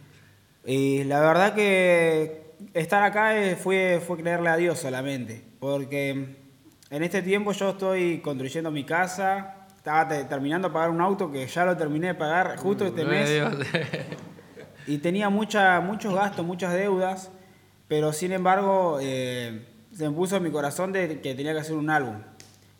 Y 0.65 1.03
la 1.05 1.19
verdad 1.21 1.55
que 1.55 2.51
estar 2.73 3.01
acá 3.01 3.35
eh, 3.41 3.55
fue, 3.55 4.01
fue 4.05 4.17
creerle 4.17 4.49
a 4.49 4.57
Dios 4.57 4.77
solamente, 4.77 5.41
porque 5.59 6.35
en 6.89 7.03
este 7.03 7.21
tiempo 7.21 7.53
yo 7.53 7.69
estoy 7.71 8.19
construyendo 8.19 8.69
mi 8.69 8.83
casa, 8.83 9.67
estaba 9.77 10.07
te- 10.07 10.25
terminando 10.25 10.67
de 10.67 10.73
pagar 10.73 10.89
un 10.89 11.01
auto 11.01 11.31
que 11.31 11.47
ya 11.47 11.65
lo 11.65 11.75
terminé 11.77 12.07
de 12.07 12.15
pagar 12.15 12.57
justo 12.57 12.85
este 12.85 13.03
Gloria 13.03 13.47
a 13.47 13.49
mes 13.51 13.67
y 14.87 14.97
tenía 14.97 15.29
mucha, 15.29 15.79
muchos 15.79 16.13
gastos, 16.13 16.45
muchas 16.45 16.73
deudas, 16.73 17.31
pero 17.89 18.13
sin 18.13 18.31
embargo 18.31 18.99
eh, 19.01 19.65
se 19.93 20.07
me 20.07 20.15
puso 20.15 20.37
en 20.37 20.43
mi 20.43 20.51
corazón 20.51 20.93
de 20.93 21.19
que 21.19 21.35
tenía 21.35 21.51
que 21.51 21.59
hacer 21.59 21.75
un 21.75 21.89
álbum. 21.89 22.15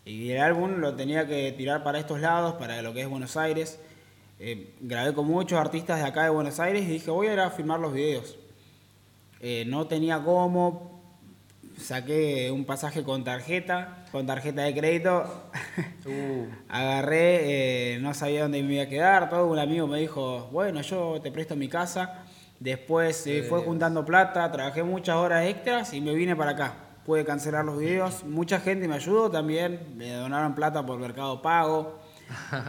Y 0.06 0.30
el 0.30 0.40
álbum 0.40 0.76
lo 0.78 0.94
tenía 0.94 1.26
que 1.26 1.52
tirar 1.52 1.82
para 1.82 1.98
estos 1.98 2.20
lados, 2.20 2.54
para 2.54 2.80
lo 2.80 2.94
que 2.94 3.02
es 3.02 3.08
Buenos 3.08 3.36
Aires. 3.36 3.78
Eh, 4.38 4.72
grabé 4.80 5.12
con 5.12 5.26
muchos 5.26 5.58
artistas 5.58 5.98
de 5.98 6.06
acá 6.06 6.24
de 6.24 6.30
Buenos 6.30 6.58
Aires 6.58 6.84
y 6.84 6.92
dije, 6.92 7.10
voy 7.10 7.26
a 7.26 7.34
ir 7.34 7.40
a 7.40 7.50
filmar 7.50 7.78
los 7.78 7.92
videos. 7.92 8.38
Eh, 9.40 9.64
no 9.66 9.86
tenía 9.86 10.22
cómo, 10.22 11.02
saqué 11.76 12.50
un 12.50 12.64
pasaje 12.64 13.02
con 13.02 13.24
tarjeta, 13.24 14.04
con 14.12 14.26
tarjeta 14.26 14.62
de 14.62 14.74
crédito. 14.74 15.50
Uh, 16.06 16.46
Agarré, 16.68 17.94
eh, 17.94 17.98
no 18.00 18.14
sabía 18.14 18.42
dónde 18.42 18.62
me 18.62 18.74
iba 18.74 18.84
a 18.84 18.88
quedar, 18.88 19.28
todo 19.28 19.46
un 19.46 19.58
amigo 19.58 19.86
me 19.86 19.98
dijo, 19.98 20.48
bueno, 20.52 20.80
yo 20.82 21.20
te 21.20 21.30
presto 21.32 21.56
mi 21.56 21.68
casa. 21.68 22.24
Después 22.60 23.26
eh, 23.26 23.44
fue 23.48 23.60
juntando 23.62 24.04
plata, 24.04 24.52
trabajé 24.52 24.82
muchas 24.84 25.16
horas 25.16 25.46
extras 25.46 25.92
y 25.94 26.00
me 26.00 26.14
vine 26.14 26.36
para 26.36 26.52
acá. 26.52 26.74
Pude 27.04 27.24
cancelar 27.24 27.64
los 27.64 27.78
videos, 27.78 28.22
mucha 28.24 28.60
gente 28.60 28.86
me 28.86 28.94
ayudó 28.94 29.30
también, 29.30 29.80
me 29.96 30.12
donaron 30.12 30.54
plata 30.54 30.84
por 30.86 30.98
Mercado 30.98 31.40
Pago. 31.42 31.98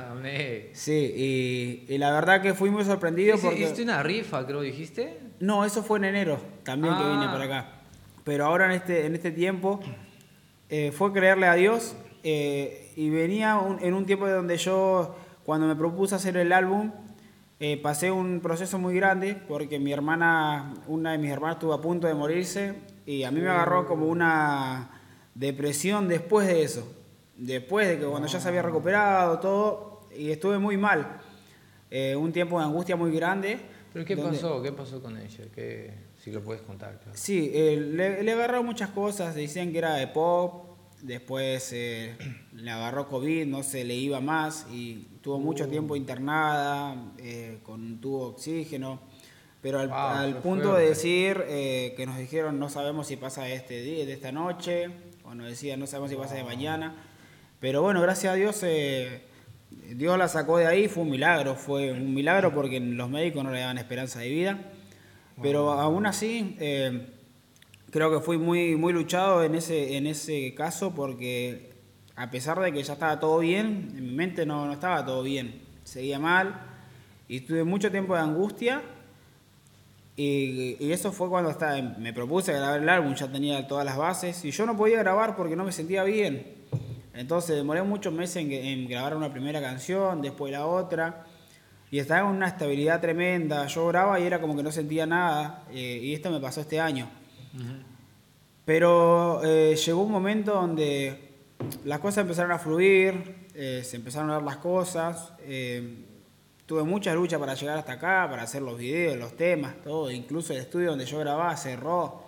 Sí, 0.73 1.13
y, 1.87 1.93
y 1.93 1.97
la 1.97 2.11
verdad 2.11 2.41
que 2.41 2.53
fui 2.53 2.69
muy 2.69 2.83
sorprendido 2.83 3.35
Hice- 3.35 3.45
porque... 3.47 3.61
Hiciste 3.63 3.83
una 3.83 4.01
rifa, 4.01 4.45
creo, 4.45 4.61
dijiste. 4.61 5.19
No, 5.39 5.65
eso 5.65 5.83
fue 5.83 5.99
en 5.99 6.05
enero 6.05 6.39
también 6.63 6.95
que 6.95 7.03
vine 7.03 7.25
Ah. 7.27 7.31
para 7.31 7.43
acá. 7.45 7.69
Pero 8.23 8.45
ahora 8.45 8.65
en 8.65 8.71
este, 8.71 9.05
en 9.05 9.13
este 9.15 9.31
tiempo 9.31 9.79
eh, 10.69 10.91
fue 10.91 11.11
creerle 11.11 11.47
a 11.47 11.53
Dios 11.55 11.95
eh, 12.23 12.91
y 12.95 13.09
venía 13.09 13.57
un- 13.57 13.79
en 13.83 13.93
un 13.93 14.05
tiempo 14.05 14.27
donde 14.29 14.57
yo, 14.57 15.15
cuando 15.43 15.67
me 15.67 15.75
propuse 15.75 16.15
hacer 16.15 16.37
el 16.37 16.53
álbum, 16.53 16.91
eh, 17.63 17.77
pasé 17.77 18.09
un 18.11 18.39
proceso 18.41 18.79
muy 18.79 18.95
grande 18.95 19.35
porque 19.47 19.77
mi 19.79 19.93
hermana, 19.93 20.73
una 20.87 21.11
de 21.11 21.19
mis 21.19 21.29
hermanas 21.31 21.57
estuvo 21.57 21.73
a 21.73 21.81
punto 21.81 22.07
de 22.07 22.15
morirse 22.15 22.73
y 23.05 23.21
a 23.23 23.29
mí 23.31 23.39
me 23.39 23.49
agarró 23.49 23.85
como 23.87 24.07
una 24.07 24.89
depresión 25.35 26.07
después 26.07 26.47
de 26.47 26.63
eso. 26.63 26.91
Después 27.37 27.87
de 27.87 27.99
que 27.99 28.05
cuando 28.05 28.27
ya 28.27 28.39
se 28.39 28.47
había 28.47 28.61
recuperado 28.63 29.39
todo 29.39 30.01
y 30.15 30.31
estuve 30.31 30.57
muy 30.57 30.75
mal. 30.75 31.19
Eh, 31.89 32.15
un 32.15 32.31
tiempo 32.31 32.57
de 32.59 32.65
angustia 32.65 32.95
muy 32.95 33.11
grande. 33.11 33.59
¿Pero 33.93 34.05
qué 34.05 34.15
donde- 34.15 34.37
pasó? 34.37 34.61
¿Qué 34.61 34.71
pasó 34.71 35.01
con 35.01 35.17
ella? 35.17 35.43
¿Qué, 35.53 35.93
si 36.17 36.31
lo 36.31 36.41
puedes 36.41 36.61
contar, 36.63 36.97
claro. 36.99 37.11
Sí, 37.17 37.51
eh, 37.53 37.77
le, 37.77 38.23
le 38.23 38.31
agarró 38.31 38.63
muchas 38.63 38.89
cosas, 38.89 39.35
decían 39.35 39.71
que 39.71 39.77
era 39.79 39.95
de 39.95 40.07
pop, 40.07 40.70
después 41.03 41.71
eh, 41.73 42.15
le 42.53 42.71
agarró 42.71 43.07
COVID, 43.07 43.45
no 43.45 43.63
se 43.63 43.83
le 43.83 43.95
iba 43.95 44.19
más 44.19 44.67
y 44.71 45.07
tuvo 45.21 45.39
mucho 45.39 45.67
tiempo 45.67 45.95
internada, 45.95 46.95
eh, 47.17 47.59
con 47.63 47.81
un 47.81 48.01
tubo 48.01 48.25
de 48.25 48.31
oxígeno, 48.31 48.99
pero 49.61 49.79
al, 49.79 49.89
Wow, 49.89 49.97
al 49.97 50.33
qué 50.35 50.41
punto 50.41 50.73
de 50.73 50.89
decir 50.89 51.43
eh, 51.47 51.93
que 51.97 52.05
nos 52.05 52.17
dijeron 52.17 52.59
no 52.59 52.69
sabemos 52.69 53.07
si 53.07 53.17
pasa 53.17 53.49
este 53.49 53.81
día, 53.81 54.05
de 54.05 54.13
esta 54.13 54.31
noche, 54.31 54.89
o 55.23 55.33
nos 55.33 55.47
decían 55.47 55.79
no 55.79 55.87
sabemos 55.87 56.11
si 56.11 56.15
pasa 56.15 56.35
de 56.35 56.43
mañana, 56.43 56.95
pero 57.59 57.81
bueno, 57.81 58.01
gracias 58.01 58.33
a 58.33 58.35
Dios... 58.35 58.59
eh, 58.63 59.27
Dios 59.95 60.17
la 60.17 60.27
sacó 60.27 60.57
de 60.57 60.67
ahí, 60.67 60.89
fue 60.89 61.03
un 61.03 61.09
milagro, 61.09 61.55
fue 61.55 61.93
un 61.93 62.13
milagro 62.13 62.53
porque 62.53 62.79
los 62.79 63.09
médicos 63.09 63.43
no 63.43 63.51
le 63.51 63.59
daban 63.59 63.77
esperanza 63.77 64.19
de 64.19 64.27
vida. 64.27 64.59
Pero 65.41 65.71
aún 65.71 66.05
así, 66.05 66.57
creo 67.91 68.09
que 68.11 68.19
fui 68.19 68.37
muy, 68.37 68.75
muy 68.75 68.93
luchado 68.93 69.43
en 69.43 69.55
ese, 69.55 69.97
en 69.97 70.07
ese 70.07 70.53
caso 70.55 70.95
porque 70.95 71.73
a 72.15 72.31
pesar 72.31 72.59
de 72.59 72.71
que 72.71 72.81
ya 72.81 72.93
estaba 72.93 73.19
todo 73.19 73.39
bien, 73.39 73.93
en 73.95 74.05
mi 74.05 74.11
mente 74.13 74.45
no, 74.45 74.65
no 74.65 74.73
estaba 74.73 75.05
todo 75.05 75.21
bien, 75.23 75.61
seguía 75.83 76.17
mal 76.17 76.61
y 77.27 77.41
tuve 77.41 77.63
mucho 77.63 77.91
tiempo 77.91 78.15
de 78.15 78.21
angustia 78.21 78.81
y, 80.15 80.77
y 80.79 80.91
eso 80.91 81.11
fue 81.11 81.29
cuando 81.29 81.49
estaba, 81.49 81.81
me 81.81 82.13
propuse 82.13 82.53
grabar 82.53 82.81
el 82.81 82.89
álbum, 82.89 83.13
ya 83.13 83.31
tenía 83.31 83.67
todas 83.67 83.85
las 83.85 83.97
bases 83.97 84.43
y 84.45 84.51
yo 84.51 84.65
no 84.65 84.75
podía 84.75 84.99
grabar 84.99 85.35
porque 85.35 85.55
no 85.55 85.63
me 85.63 85.71
sentía 85.71 86.03
bien. 86.03 86.61
Entonces 87.13 87.57
demoré 87.57 87.83
muchos 87.83 88.13
meses 88.13 88.37
en, 88.37 88.51
en 88.51 88.87
grabar 88.87 89.15
una 89.15 89.31
primera 89.31 89.61
canción, 89.61 90.21
después 90.21 90.51
la 90.51 90.65
otra. 90.65 91.25
Y 91.89 91.99
estaba 91.99 92.21
en 92.21 92.35
una 92.37 92.47
estabilidad 92.47 93.01
tremenda. 93.01 93.67
Yo 93.67 93.85
grababa 93.87 94.17
y 94.19 94.23
era 94.23 94.39
como 94.39 94.55
que 94.55 94.63
no 94.63 94.71
sentía 94.71 95.05
nada. 95.05 95.65
eh, 95.73 95.99
y 96.01 96.13
esto 96.13 96.31
me 96.31 96.39
pasó 96.39 96.61
este 96.61 96.79
año. 96.79 97.09
Pero 98.65 99.41
eh, 99.43 99.75
llegó 99.75 100.01
un 100.03 100.11
momento 100.11 100.53
donde 100.53 101.29
las 101.85 101.99
cosas 101.99 102.19
empezaron 102.23 102.51
a 102.51 102.59
fluir, 102.59 103.47
eh, 103.53 103.81
se 103.83 103.95
empezaron 103.97 104.29
a 104.29 104.33
dar 104.33 104.43
las 104.43 104.57
cosas. 104.57 105.33
eh, 105.41 106.05
tuve 106.65 106.83
mucha 106.83 107.13
lucha 107.13 107.37
para 107.37 107.53
llegar 107.53 107.77
hasta 107.77 107.93
acá, 107.93 108.27
para 108.29 108.43
hacer 108.43 108.61
los 108.61 108.77
videos, 108.77 109.17
los 109.17 109.35
temas, 109.35 109.75
todo. 109.83 110.09
Incluso 110.09 110.53
el 110.53 110.59
estudio 110.59 110.91
donde 110.91 111.05
yo 111.05 111.19
grababa 111.19 111.57
cerró. 111.57 112.23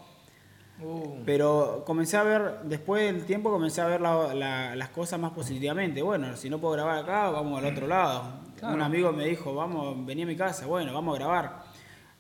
Uh, 0.82 1.22
Pero 1.26 1.84
comencé 1.86 2.18
a 2.18 2.24
ver, 2.24 2.56
después 2.64 3.04
del 3.06 3.26
tiempo 3.26 3.50
comencé 3.52 3.80
a 3.80 3.86
ver 3.86 4.02
la- 4.02 4.34
la- 4.34 4.76
las 4.76 4.90
cosas 4.90 5.18
más 5.18 5.32
positivamente. 5.32 6.02
Bueno, 6.02 6.36
si 6.36 6.50
no 6.50 6.60
puedo 6.60 6.74
grabar 6.74 6.98
acá, 6.98 7.30
vamos 7.30 7.58
al 7.64 7.72
otro 7.72 7.88
lado. 7.88 8.24
Claro. 8.60 8.76
Un 8.76 8.82
amigo 8.82 9.14
me 9.14 9.24
dijo, 9.26 9.56
vamos, 9.56 10.06
vení 10.06 10.24
a 10.24 10.26
mi 10.26 10.36
casa. 10.36 10.66
Bueno, 10.66 10.94
vamos 10.94 11.16
a 11.16 11.20
grabar. 11.20 11.64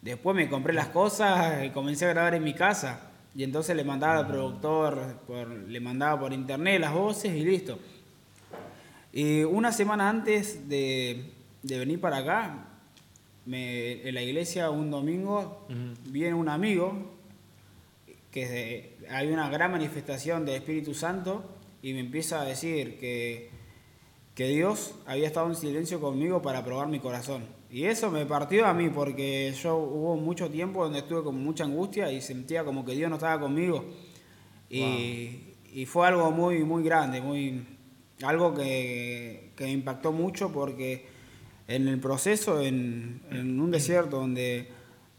Después 0.03 0.35
me 0.35 0.49
compré 0.49 0.73
las 0.73 0.89
cosas 0.89 1.63
y 1.65 1.69
comencé 1.69 2.05
a 2.05 2.09
grabar 2.09 2.35
en 2.35 2.43
mi 2.43 2.53
casa. 2.53 3.09
Y 3.35 3.43
entonces 3.43 3.75
le 3.75 3.83
mandaba 3.83 4.19
al 4.19 4.27
productor, 4.27 5.21
por- 5.25 5.47
le 5.49 5.79
mandaba 5.79 6.19
por 6.19 6.33
internet 6.33 6.79
las 6.81 6.93
voces 6.93 7.33
y 7.33 7.39
listo. 7.43 7.79
Y 9.11 9.43
una 9.43 9.71
semana 9.71 10.09
antes 10.09 10.67
de, 10.67 11.31
de 11.61 11.79
venir 11.79 12.01
para 12.01 12.17
acá, 12.17 12.65
me- 13.45 14.07
en 14.07 14.13
la 14.13 14.21
iglesia 14.21 14.69
un 14.69 14.91
domingo, 14.91 15.65
viene 16.09 16.33
un 16.33 16.49
amigo 16.49 17.11
que 18.29 18.47
de- 18.47 18.97
hay 19.09 19.29
una 19.29 19.49
gran 19.49 19.71
manifestación 19.71 20.45
del 20.45 20.55
Espíritu 20.55 20.93
Santo 20.93 21.43
y 21.81 21.93
me 21.93 21.99
empieza 22.01 22.41
a 22.41 22.45
decir 22.45 22.99
que, 22.99 23.49
que 24.35 24.47
Dios 24.47 24.95
había 25.05 25.27
estado 25.27 25.47
en 25.47 25.55
silencio 25.55 25.99
conmigo 26.01 26.41
para 26.41 26.63
probar 26.65 26.87
mi 26.87 26.99
corazón. 26.99 27.45
Y 27.73 27.85
eso 27.85 28.11
me 28.11 28.23
partió 28.27 28.67
a 28.67 28.73
mí 28.75 28.89
porque 28.89 29.51
yo 29.59 29.75
hubo 29.77 30.15
mucho 30.15 30.47
tiempo 30.47 30.83
donde 30.83 30.99
estuve 30.99 31.23
con 31.23 31.43
mucha 31.43 31.63
angustia 31.63 32.11
y 32.11 32.21
sentía 32.21 32.63
como 32.63 32.85
que 32.85 32.91
Dios 32.93 33.09
no 33.09 33.15
estaba 33.15 33.39
conmigo. 33.39 33.83
Y, 34.69 35.55
y 35.73 35.85
fue 35.87 36.05
algo 36.07 36.29
muy, 36.29 36.63
muy 36.63 36.83
grande, 36.83 37.19
muy, 37.19 37.65
algo 38.21 38.53
que, 38.53 39.49
que 39.55 39.63
me 39.63 39.71
impactó 39.71 40.11
mucho 40.11 40.51
porque 40.51 41.07
en 41.67 41.87
el 41.87 41.99
proceso, 41.99 42.61
en, 42.61 43.21
en 43.31 43.59
un 43.59 43.71
desierto 43.71 44.17
donde, 44.19 44.67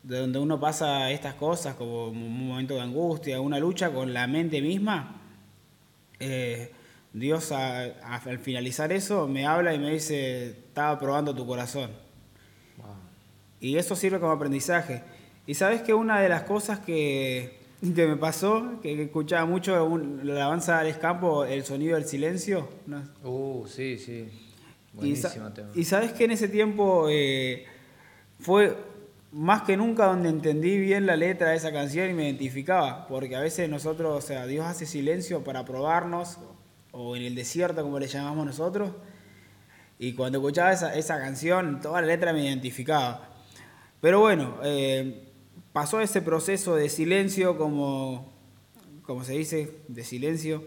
de 0.04 0.18
donde 0.20 0.38
uno 0.38 0.60
pasa 0.60 1.10
estas 1.10 1.34
cosas, 1.34 1.74
como 1.74 2.06
un 2.10 2.46
momento 2.46 2.74
de 2.74 2.82
angustia, 2.82 3.40
una 3.40 3.58
lucha 3.58 3.90
con 3.92 4.14
la 4.14 4.28
mente 4.28 4.62
misma, 4.62 5.20
eh, 6.20 6.70
Dios 7.12 7.50
a- 7.50 7.82
a- 7.82 8.16
al 8.24 8.38
finalizar 8.38 8.92
eso 8.92 9.26
me 9.26 9.44
habla 9.44 9.74
y 9.74 9.78
me 9.80 9.90
dice, 9.90 10.50
estaba 10.50 10.98
probando 11.00 11.34
tu 11.34 11.44
corazón. 11.46 12.03
Wow. 12.78 12.86
Y 13.60 13.76
eso 13.76 13.96
sirve 13.96 14.20
como 14.20 14.32
aprendizaje. 14.32 15.02
Y 15.46 15.54
sabes 15.54 15.82
que 15.82 15.92
una 15.94 16.20
de 16.20 16.28
las 16.28 16.42
cosas 16.42 16.78
que, 16.80 17.58
que 17.94 18.06
me 18.06 18.16
pasó, 18.16 18.80
que, 18.82 18.96
que 18.96 19.02
escuchaba 19.04 19.44
mucho 19.46 19.84
un- 19.84 20.20
la 20.26 20.34
alabanza 20.34 20.74
de 20.74 20.78
Alex 20.80 20.98
Campo, 20.98 21.44
el 21.44 21.64
sonido 21.64 21.96
del 21.96 22.04
silencio, 22.06 22.68
¿no? 22.86 23.02
Uh, 23.22 23.66
sí, 23.66 23.98
sí. 23.98 24.28
Y, 24.94 24.96
Buenísimo 24.96 25.50
tema. 25.52 25.70
y 25.74 25.84
sabes 25.84 26.12
que 26.12 26.24
en 26.24 26.30
ese 26.30 26.46
tiempo 26.48 27.08
eh, 27.10 27.66
fue 28.38 28.76
más 29.32 29.62
que 29.62 29.76
nunca 29.76 30.06
donde 30.06 30.28
entendí 30.28 30.78
bien 30.78 31.04
la 31.06 31.16
letra 31.16 31.48
de 31.50 31.56
esa 31.56 31.72
canción 31.72 32.08
y 32.08 32.14
me 32.14 32.24
identificaba, 32.26 33.08
porque 33.08 33.34
a 33.34 33.40
veces 33.40 33.68
nosotros, 33.68 34.16
o 34.16 34.26
sea, 34.26 34.46
Dios 34.46 34.64
hace 34.66 34.86
silencio 34.86 35.42
para 35.42 35.64
probarnos, 35.64 36.38
o 36.92 37.16
en 37.16 37.22
el 37.24 37.34
desierto 37.34 37.82
como 37.82 37.98
le 37.98 38.06
llamamos 38.06 38.46
nosotros, 38.46 38.92
y 40.04 40.12
cuando 40.12 40.38
escuchaba 40.38 40.70
esa, 40.70 40.94
esa 40.94 41.18
canción, 41.18 41.80
toda 41.80 42.02
la 42.02 42.08
letra 42.08 42.34
me 42.34 42.44
identificaba. 42.44 43.30
Pero 44.02 44.20
bueno, 44.20 44.56
eh, 44.62 45.32
pasó 45.72 45.98
ese 46.02 46.20
proceso 46.20 46.76
de 46.76 46.90
silencio, 46.90 47.56
como, 47.56 48.30
como 49.02 49.24
se 49.24 49.32
dice, 49.32 49.78
de 49.88 50.04
silencio, 50.04 50.62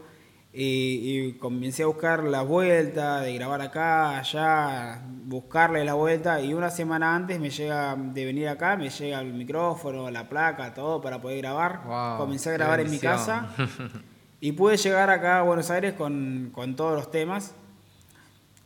y, 0.52 1.28
y 1.28 1.34
comencé 1.34 1.84
a 1.84 1.86
buscar 1.86 2.24
la 2.24 2.42
vuelta, 2.42 3.22
de 3.22 3.36
grabar 3.36 3.62
acá, 3.62 4.18
allá, 4.18 5.04
buscarle 5.06 5.86
la 5.86 5.94
vuelta, 5.94 6.42
y 6.42 6.56
una 6.56 6.72
semana 6.72 7.16
antes 7.16 7.40
me 7.40 7.52
llega 7.52 7.96
de 7.96 8.26
venir 8.26 8.48
acá, 8.48 8.76
me 8.76 8.90
llega 8.90 9.20
el 9.20 9.36
micrófono, 9.36 10.10
la 10.10 10.28
placa, 10.28 10.74
todo 10.74 11.00
para 11.00 11.22
poder 11.22 11.38
grabar. 11.38 11.84
Wow, 11.86 12.18
Comencé 12.18 12.50
a 12.50 12.54
grabar 12.54 12.80
en 12.80 12.90
mi 12.90 12.98
casa 12.98 13.50
y 14.42 14.54
pude 14.54 14.78
llegar 14.78 15.12
acá 15.12 15.42
a 15.42 15.44
Buenos 15.44 15.70
Aires 15.70 15.94
con, 15.94 16.50
con 16.52 16.76
todos 16.76 16.96
los 16.96 17.12
temas 17.12 17.54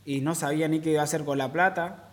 y 0.06 0.22
no 0.22 0.36
sabía 0.36 0.68
ni 0.68 0.80
qué 0.80 0.92
iba 0.92 1.02
a 1.02 1.06
hacer 1.06 1.24
con 1.24 1.38
la 1.38 1.52
plata. 1.52 2.08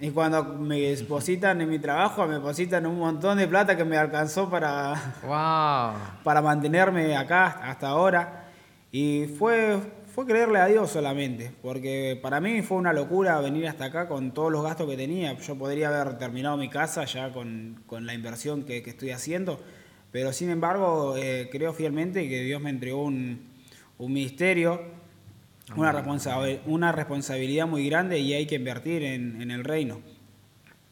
Y 0.00 0.10
cuando 0.10 0.42
me 0.44 0.80
depositan 0.80 1.60
en 1.60 1.68
mi 1.68 1.78
trabajo, 1.78 2.26
me 2.26 2.34
depositan 2.34 2.86
un 2.86 2.98
montón 2.98 3.36
de 3.36 3.46
plata 3.46 3.76
que 3.76 3.84
me 3.84 3.98
alcanzó 3.98 4.48
para, 4.48 4.94
Wow. 5.22 6.00
para 6.24 6.40
mantenerme 6.40 7.14
acá 7.16 7.46
hasta 7.64 7.88
ahora. 7.88 8.44
Y 8.92 9.26
fue, 9.38 9.78
fue 10.14 10.24
creerle 10.26 10.58
a 10.58 10.66
Dios 10.66 10.90
solamente, 10.90 11.52
porque 11.62 12.18
para 12.20 12.40
mí 12.40 12.62
fue 12.62 12.78
una 12.78 12.92
locura 12.94 13.38
venir 13.40 13.68
hasta 13.68 13.84
acá 13.84 14.08
con 14.08 14.32
todos 14.32 14.50
los 14.50 14.64
gastos 14.64 14.88
que 14.88 14.96
tenía. 14.96 15.34
Yo 15.38 15.56
podría 15.56 15.88
haber 15.88 16.16
terminado 16.16 16.56
mi 16.56 16.70
casa 16.70 17.04
ya 17.04 17.30
con, 17.30 17.82
con 17.86 18.06
la 18.06 18.14
inversión 18.14 18.64
que, 18.64 18.82
que 18.82 18.90
estoy 18.90 19.10
haciendo, 19.10 19.60
pero 20.10 20.32
sin 20.32 20.48
embargo 20.50 21.14
eh, 21.18 21.48
creo 21.52 21.72
fielmente 21.74 22.26
que 22.28 22.42
Dios 22.42 22.60
me 22.62 22.70
entregó 22.70 23.04
un, 23.04 23.48
un 23.98 24.12
ministerio, 24.12 24.80
una, 25.76 25.92
responsabi- 25.92 26.60
una 26.66 26.92
responsabilidad 26.92 27.66
muy 27.66 27.88
grande 27.88 28.18
y 28.18 28.32
hay 28.34 28.46
que 28.46 28.56
invertir 28.56 29.02
en, 29.02 29.40
en 29.40 29.50
el 29.50 29.64
reino. 29.64 30.00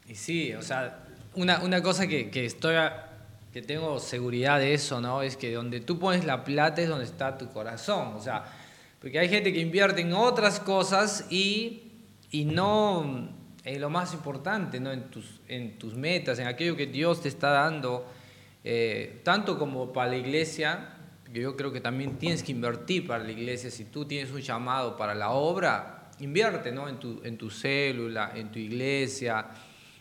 Y 0.06 0.14
sí, 0.14 0.52
o 0.54 0.62
sea, 0.62 1.04
una, 1.34 1.60
una 1.60 1.82
cosa 1.82 2.06
que, 2.06 2.30
que 2.30 2.44
estoy 2.44 2.76
a- 2.76 3.04
que 3.52 3.62
tengo 3.62 3.98
seguridad 3.98 4.58
de 4.58 4.74
eso, 4.74 5.00
¿no? 5.00 5.22
Es 5.22 5.36
que 5.36 5.52
donde 5.52 5.80
tú 5.80 5.98
pones 5.98 6.24
la 6.24 6.44
plata 6.44 6.82
es 6.82 6.88
donde 6.88 7.04
está 7.04 7.38
tu 7.38 7.48
corazón. 7.50 8.14
O 8.14 8.20
sea, 8.20 8.44
porque 9.00 9.18
hay 9.18 9.28
gente 9.28 9.52
que 9.52 9.60
invierte 9.60 10.02
en 10.02 10.12
otras 10.12 10.60
cosas 10.60 11.26
y, 11.30 11.82
y 12.30 12.44
no 12.44 13.30
en 13.64 13.80
lo 13.80 13.90
más 13.90 14.12
importante, 14.14 14.80
¿no? 14.80 14.92
En 14.92 15.04
tus, 15.10 15.40
en 15.48 15.78
tus 15.78 15.94
metas, 15.94 16.38
en 16.38 16.46
aquello 16.46 16.76
que 16.76 16.86
Dios 16.86 17.22
te 17.22 17.28
está 17.28 17.50
dando, 17.50 18.06
eh, 18.64 19.20
tanto 19.24 19.58
como 19.58 19.92
para 19.92 20.10
la 20.10 20.16
iglesia, 20.18 20.97
yo 21.32 21.56
creo 21.56 21.72
que 21.72 21.80
también 21.80 22.18
tienes 22.18 22.42
que 22.42 22.52
invertir 22.52 23.06
para 23.06 23.24
la 23.24 23.30
iglesia, 23.30 23.70
si 23.70 23.84
tú 23.84 24.04
tienes 24.04 24.30
un 24.30 24.40
llamado 24.40 24.96
para 24.96 25.14
la 25.14 25.30
obra, 25.30 26.10
invierte, 26.20 26.72
¿no? 26.72 26.88
En 26.88 26.98
tu, 26.98 27.20
en 27.24 27.36
tu 27.36 27.50
célula, 27.50 28.32
en 28.34 28.50
tu 28.50 28.58
iglesia, 28.58 29.46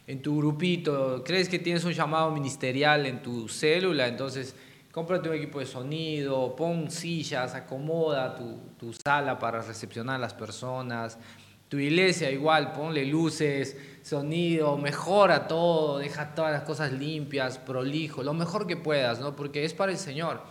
en 0.06 0.22
tu 0.22 0.38
grupito, 0.38 1.24
crees 1.24 1.50
que 1.50 1.60
tienes 1.60 1.84
un 1.84 1.92
llamado 1.92 2.32
ministerial 2.32 3.06
en 3.06 3.22
tu 3.22 3.48
célula, 3.50 4.08
entonces 4.08 4.56
cómprate 4.92 5.30
un 5.30 5.36
equipo 5.36 5.60
de 5.60 5.66
sonido, 5.66 6.56
pon 6.56 6.90
sillas, 6.90 7.54
acomoda 7.54 8.36
tu, 8.36 8.58
tu 8.80 8.94
sala 8.94 9.38
para 9.38 9.62
recepcionar 9.62 10.16
a 10.16 10.20
las 10.20 10.34
personas, 10.34 11.20
tu 11.70 11.78
iglesia 11.78 12.32
igual, 12.32 12.72
ponle 12.72 13.06
luces, 13.06 13.76
sonido, 14.02 14.78
mejora 14.78 15.48
todo, 15.48 15.98
deja 16.00 16.34
todas 16.34 16.54
las 16.54 16.64
cosas 16.64 16.94
limpias, 16.94 17.58
prolijo, 17.58 18.24
lo 18.24 18.34
mejor 18.34 18.66
que 18.66 18.78
puedas, 18.78 19.20
¿no? 19.20 19.36
Porque 19.36 19.66
es 19.66 19.74
para 19.74 19.92
el 19.92 19.98
Señor. 19.98 20.42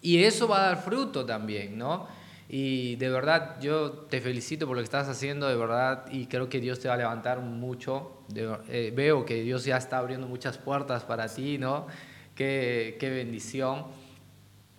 Y 0.00 0.22
eso 0.22 0.46
va 0.48 0.58
a 0.58 0.66
dar 0.68 0.82
fruto 0.82 1.24
también, 1.26 1.76
¿no? 1.76 2.06
Y 2.48 2.96
de 2.96 3.10
verdad, 3.10 3.60
yo 3.60 3.90
te 3.92 4.22
felicito 4.22 4.66
por 4.66 4.76
lo 4.76 4.80
que 4.80 4.84
estás 4.84 5.06
haciendo, 5.08 5.48
de 5.48 5.56
verdad, 5.56 6.06
y 6.10 6.26
creo 6.26 6.48
que 6.48 6.60
Dios 6.60 6.80
te 6.80 6.88
va 6.88 6.94
a 6.94 6.96
levantar 6.96 7.40
mucho. 7.40 8.22
Eh, 8.34 8.92
veo 8.96 9.26
que 9.26 9.42
Dios 9.42 9.64
ya 9.64 9.76
está 9.76 9.98
abriendo 9.98 10.26
muchas 10.26 10.56
puertas 10.56 11.04
para 11.04 11.28
ti, 11.28 11.58
¿no? 11.58 11.86
Qué, 12.34 12.96
qué 12.98 13.10
bendición. 13.10 13.86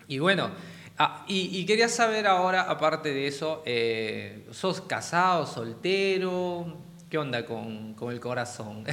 Y 0.08 0.18
bueno, 0.18 0.50
ah, 0.98 1.24
y, 1.28 1.64
quería 1.64 1.88
saber 1.88 2.26
ahora, 2.26 2.62
aparte 2.62 3.14
de 3.14 3.28
eso, 3.28 3.62
eh, 3.64 4.48
¿sos 4.50 4.80
casado, 4.80 5.46
soltero? 5.46 6.76
¿Qué 7.08 7.18
onda 7.18 7.46
con, 7.46 7.94
con 7.94 8.12
el 8.12 8.18
corazón? 8.18 8.84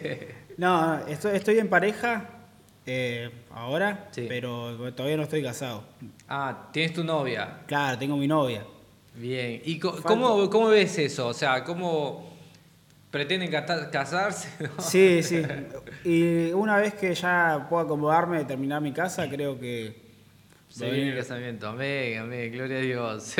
no, 0.56 1.06
estoy, 1.06 1.36
estoy 1.36 1.58
en 1.58 1.68
pareja, 1.68 2.41
eh, 2.84 3.30
ahora, 3.50 4.08
pero 4.14 4.92
todavía 4.92 5.16
no 5.16 5.22
estoy 5.22 5.42
casado. 5.42 5.84
Ah, 6.28 6.68
¿tienes 6.72 6.92
tu 6.92 7.04
novia? 7.04 7.60
Claro, 7.66 7.98
tengo 7.98 8.16
mi 8.16 8.26
novia. 8.26 8.64
Bien. 9.14 9.60
¿Y 9.64 9.78
cómo, 9.78 10.48
cómo 10.50 10.68
ves 10.68 10.98
eso? 10.98 11.28
O 11.28 11.34
sea, 11.34 11.62
¿cómo 11.64 12.32
pretenden 13.10 13.50
casarse? 13.50 14.48
Sí, 14.78 15.22
sí. 15.22 15.42
Y 16.04 16.52
una 16.52 16.76
vez 16.78 16.94
que 16.94 17.14
ya 17.14 17.66
pueda 17.68 17.84
acomodarme 17.84 18.40
y 18.40 18.44
terminar 18.44 18.80
mi 18.80 18.92
casa, 18.92 19.28
creo 19.28 19.58
que... 19.58 20.02
Se 20.68 20.90
viene 20.90 21.10
el 21.10 21.18
casamiento. 21.18 21.68
Amén, 21.68 22.18
amén. 22.18 22.50
Gloria 22.50 22.78
a 22.78 22.80
Dios. 22.80 23.34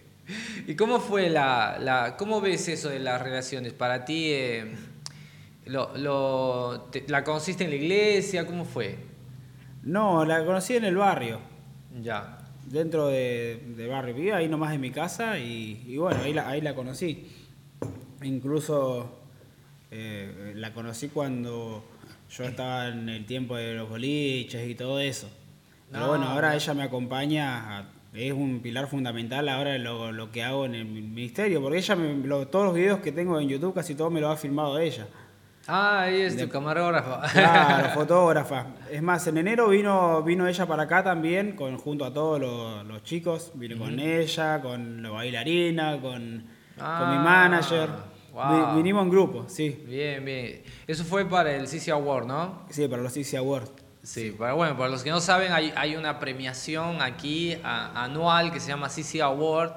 ¿Y 0.66 0.74
cómo 0.74 0.98
fue 0.98 1.30
la, 1.30 1.78
la... 1.80 2.16
¿Cómo 2.16 2.40
ves 2.40 2.66
eso 2.68 2.88
de 2.88 2.98
las 2.98 3.22
relaciones? 3.22 3.72
Para 3.72 4.04
ti... 4.04 4.32
Eh, 4.32 4.74
lo, 5.66 5.96
lo, 5.96 6.90
¿La 7.08 7.24
conociste 7.24 7.64
en 7.64 7.70
la 7.70 7.76
iglesia? 7.76 8.46
¿Cómo 8.46 8.64
fue? 8.64 8.96
No, 9.82 10.24
la 10.24 10.44
conocí 10.44 10.76
en 10.76 10.84
el 10.84 10.96
barrio. 10.96 11.40
Ya. 12.02 12.38
Dentro 12.66 13.08
de, 13.08 13.62
de 13.76 13.86
barrio. 13.86 14.14
Vivía 14.14 14.36
ahí 14.36 14.48
nomás 14.48 14.74
en 14.74 14.80
mi 14.80 14.90
casa 14.90 15.38
y, 15.38 15.96
bueno, 15.96 16.22
ahí 16.22 16.32
la, 16.32 16.48
ahí 16.48 16.60
la 16.60 16.74
conocí. 16.74 17.30
Incluso 18.22 19.20
eh, 19.90 20.52
la 20.56 20.72
conocí 20.72 21.08
cuando 21.08 21.84
yo 22.30 22.44
estaba 22.44 22.88
en 22.88 23.08
el 23.08 23.26
tiempo 23.26 23.56
de 23.56 23.74
los 23.74 23.88
boliches 23.88 24.68
y 24.68 24.74
todo 24.74 24.98
eso. 25.00 25.28
Pero 25.90 26.08
bueno, 26.08 26.26
ahora 26.26 26.56
ella 26.56 26.74
me 26.74 26.82
acompaña, 26.82 27.88
es 28.12 28.32
un 28.32 28.60
pilar 28.60 28.88
fundamental 28.88 29.48
ahora 29.48 29.78
lo, 29.78 30.10
lo, 30.10 30.32
que 30.32 30.42
hago 30.42 30.64
en 30.64 30.74
el 30.74 30.86
ministerio, 30.86 31.62
porque 31.62 31.78
ella, 31.78 31.94
me, 31.94 32.46
todos 32.46 32.64
los 32.64 32.74
videos 32.74 32.98
que 32.98 33.12
tengo 33.12 33.38
en 33.38 33.48
YouTube, 33.48 33.74
casi 33.74 33.94
todo 33.94 34.10
me 34.10 34.20
lo 34.20 34.28
ha 34.28 34.36
filmado 34.36 34.78
ella. 34.78 35.06
Ah, 35.66 36.02
ahí 36.02 36.20
es 36.20 36.36
tu 36.36 36.48
camarógrafa. 36.48 37.22
Claro, 37.32 37.88
fotógrafa. 37.90 38.66
Es 38.90 39.02
más, 39.02 39.26
en 39.26 39.38
enero 39.38 39.68
vino, 39.68 40.22
vino 40.22 40.46
ella 40.46 40.66
para 40.66 40.82
acá 40.82 41.02
también, 41.02 41.56
con, 41.56 41.78
junto 41.78 42.04
a 42.04 42.12
todos 42.12 42.40
los, 42.40 43.02
chicos. 43.02 43.52
Vine 43.54 43.76
con 43.76 43.98
ella, 43.98 44.60
con 44.60 45.02
la 45.02 45.10
bailarina, 45.10 45.92
con, 46.00 46.00
con 46.00 46.20
mi 46.20 46.46
ah, 46.78 47.22
manager. 47.24 47.88
Vinimos 48.74 49.04
en 49.04 49.10
grupo, 49.10 49.44
sí. 49.48 49.84
Bien, 49.86 50.24
bien. 50.24 50.62
Eso 50.86 51.04
fue 51.04 51.24
para 51.24 51.54
el 51.54 51.66
CC 51.68 51.92
Award, 51.92 52.26
¿no? 52.26 52.62
Sí, 52.68 52.86
para 52.88 53.02
los 53.02 53.12
CC 53.12 53.36
Award. 53.36 53.68
Sí, 54.02 54.32
para, 54.32 54.52
bueno, 54.52 54.76
para 54.76 54.90
los 54.90 55.02
que 55.02 55.10
no 55.10 55.20
saben, 55.20 55.52
hay, 55.52 55.72
hay 55.76 55.96
una 55.96 56.18
premiación 56.18 57.00
aquí 57.00 57.56
anual 57.62 58.52
que 58.52 58.60
se 58.60 58.68
llama 58.68 58.90
CC 58.90 59.22
Award, 59.22 59.72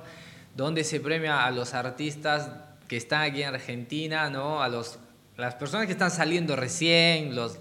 donde 0.56 0.84
se 0.84 1.00
premia 1.00 1.46
a 1.46 1.52
los 1.52 1.74
artistas 1.74 2.52
que 2.90 2.98
están 2.98 3.22
aquí 3.22 3.44
en 3.44 3.54
Argentina, 3.54 4.30
¿no? 4.30 4.62
A 4.62 4.68
los 4.68 5.00
las 5.38 5.56
personas 5.56 5.86
que 5.86 5.92
están 5.92 6.12
saliendo 6.12 6.56
recién, 6.56 7.36
los, 7.36 7.60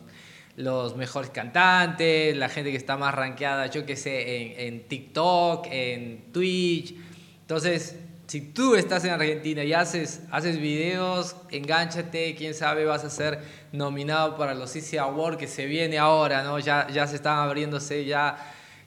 los 0.56 0.96
mejores 0.96 1.30
cantantes, 1.30 2.36
la 2.36 2.48
gente 2.48 2.70
que 2.70 2.76
está 2.76 2.96
más 2.96 3.14
rankeada, 3.14 3.66
yo 3.66 3.84
que 3.84 3.96
sé, 3.96 4.36
en, 4.36 4.74
en 4.74 4.88
TikTok, 4.88 5.66
en 5.70 6.32
Twitch. 6.32 6.94
Entonces, 7.42 7.96
si 8.26 8.40
tú 8.40 8.74
estás 8.74 9.04
en 9.04 9.12
Argentina 9.12 9.62
y 9.62 9.72
haces, 9.72 10.22
haces 10.30 10.58
videos, 10.58 11.36
engánchate, 11.50 12.34
quién 12.34 12.54
sabe, 12.54 12.84
vas 12.84 13.04
a 13.04 13.10
ser 13.10 13.40
nominado 13.72 14.36
para 14.36 14.54
los 14.54 14.70
CC 14.70 14.98
Awards 14.98 15.36
que 15.36 15.46
se 15.46 15.66
viene 15.66 15.98
ahora, 15.98 16.42
¿no? 16.42 16.58
Ya, 16.58 16.88
ya 16.88 17.06
se 17.06 17.16
están 17.16 17.38
abriéndose, 17.38 18.04
ya 18.04 18.36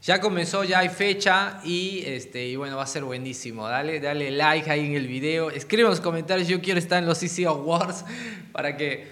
ya 0.01 0.21
comenzó, 0.21 0.63
ya 0.63 0.79
hay 0.79 0.89
fecha 0.89 1.59
y, 1.63 2.03
este, 2.05 2.47
y 2.47 2.55
bueno, 2.55 2.77
va 2.77 2.83
a 2.83 2.87
ser 2.87 3.03
buenísimo. 3.03 3.67
Dale, 3.67 3.99
dale 3.99 4.31
like 4.31 4.69
ahí 4.71 4.85
en 4.85 4.95
el 4.95 5.07
video. 5.07 5.51
Escribe 5.51 5.83
en 5.83 5.89
los 5.89 5.99
comentarios, 5.99 6.47
yo 6.47 6.61
quiero 6.61 6.79
estar 6.79 6.99
en 6.99 7.05
los 7.05 7.17
CC 7.17 7.45
Awards 7.45 8.05
para 8.53 8.77
que 8.77 9.07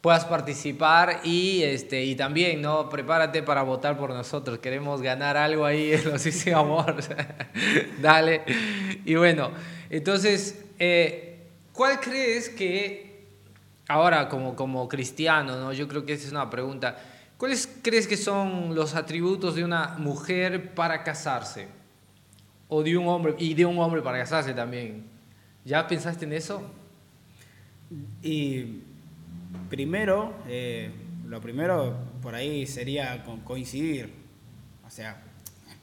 puedas 0.00 0.24
participar 0.24 1.20
y, 1.24 1.62
este, 1.62 2.04
y 2.04 2.14
también, 2.14 2.62
¿no? 2.62 2.88
Prepárate 2.88 3.42
para 3.42 3.62
votar 3.62 3.98
por 3.98 4.10
nosotros. 4.10 4.58
Queremos 4.60 5.02
ganar 5.02 5.36
algo 5.36 5.66
ahí 5.66 5.92
en 5.92 6.10
los 6.10 6.22
CC 6.22 6.54
Awards. 6.54 7.10
dale. 8.00 8.42
Y 9.04 9.16
bueno, 9.16 9.50
entonces, 9.90 10.64
eh, 10.78 11.48
¿cuál 11.74 12.00
crees 12.00 12.48
que, 12.48 13.26
ahora 13.88 14.26
como, 14.30 14.56
como 14.56 14.88
cristiano, 14.88 15.56
¿no? 15.56 15.74
Yo 15.74 15.86
creo 15.86 16.06
que 16.06 16.14
esa 16.14 16.26
es 16.26 16.32
una 16.32 16.48
pregunta. 16.48 16.96
¿Cuáles 17.40 17.66
crees 17.80 18.06
que 18.06 18.18
son 18.18 18.74
los 18.74 18.94
atributos 18.94 19.54
de 19.54 19.64
una 19.64 19.96
mujer 19.96 20.74
para 20.74 21.02
casarse? 21.02 21.68
O 22.68 22.82
de 22.82 22.98
un 22.98 23.08
hombre, 23.08 23.34
y 23.38 23.54
de 23.54 23.64
un 23.64 23.78
hombre 23.78 24.02
para 24.02 24.18
casarse 24.18 24.52
también. 24.52 25.06
¿Ya 25.64 25.88
pensaste 25.88 26.26
en 26.26 26.34
eso? 26.34 26.60
Y 28.20 28.82
primero, 29.70 30.34
eh, 30.48 30.90
lo 31.24 31.40
primero 31.40 31.96
por 32.20 32.34
ahí 32.34 32.66
sería 32.66 33.24
coincidir, 33.42 34.12
o 34.86 34.90
sea, 34.90 35.22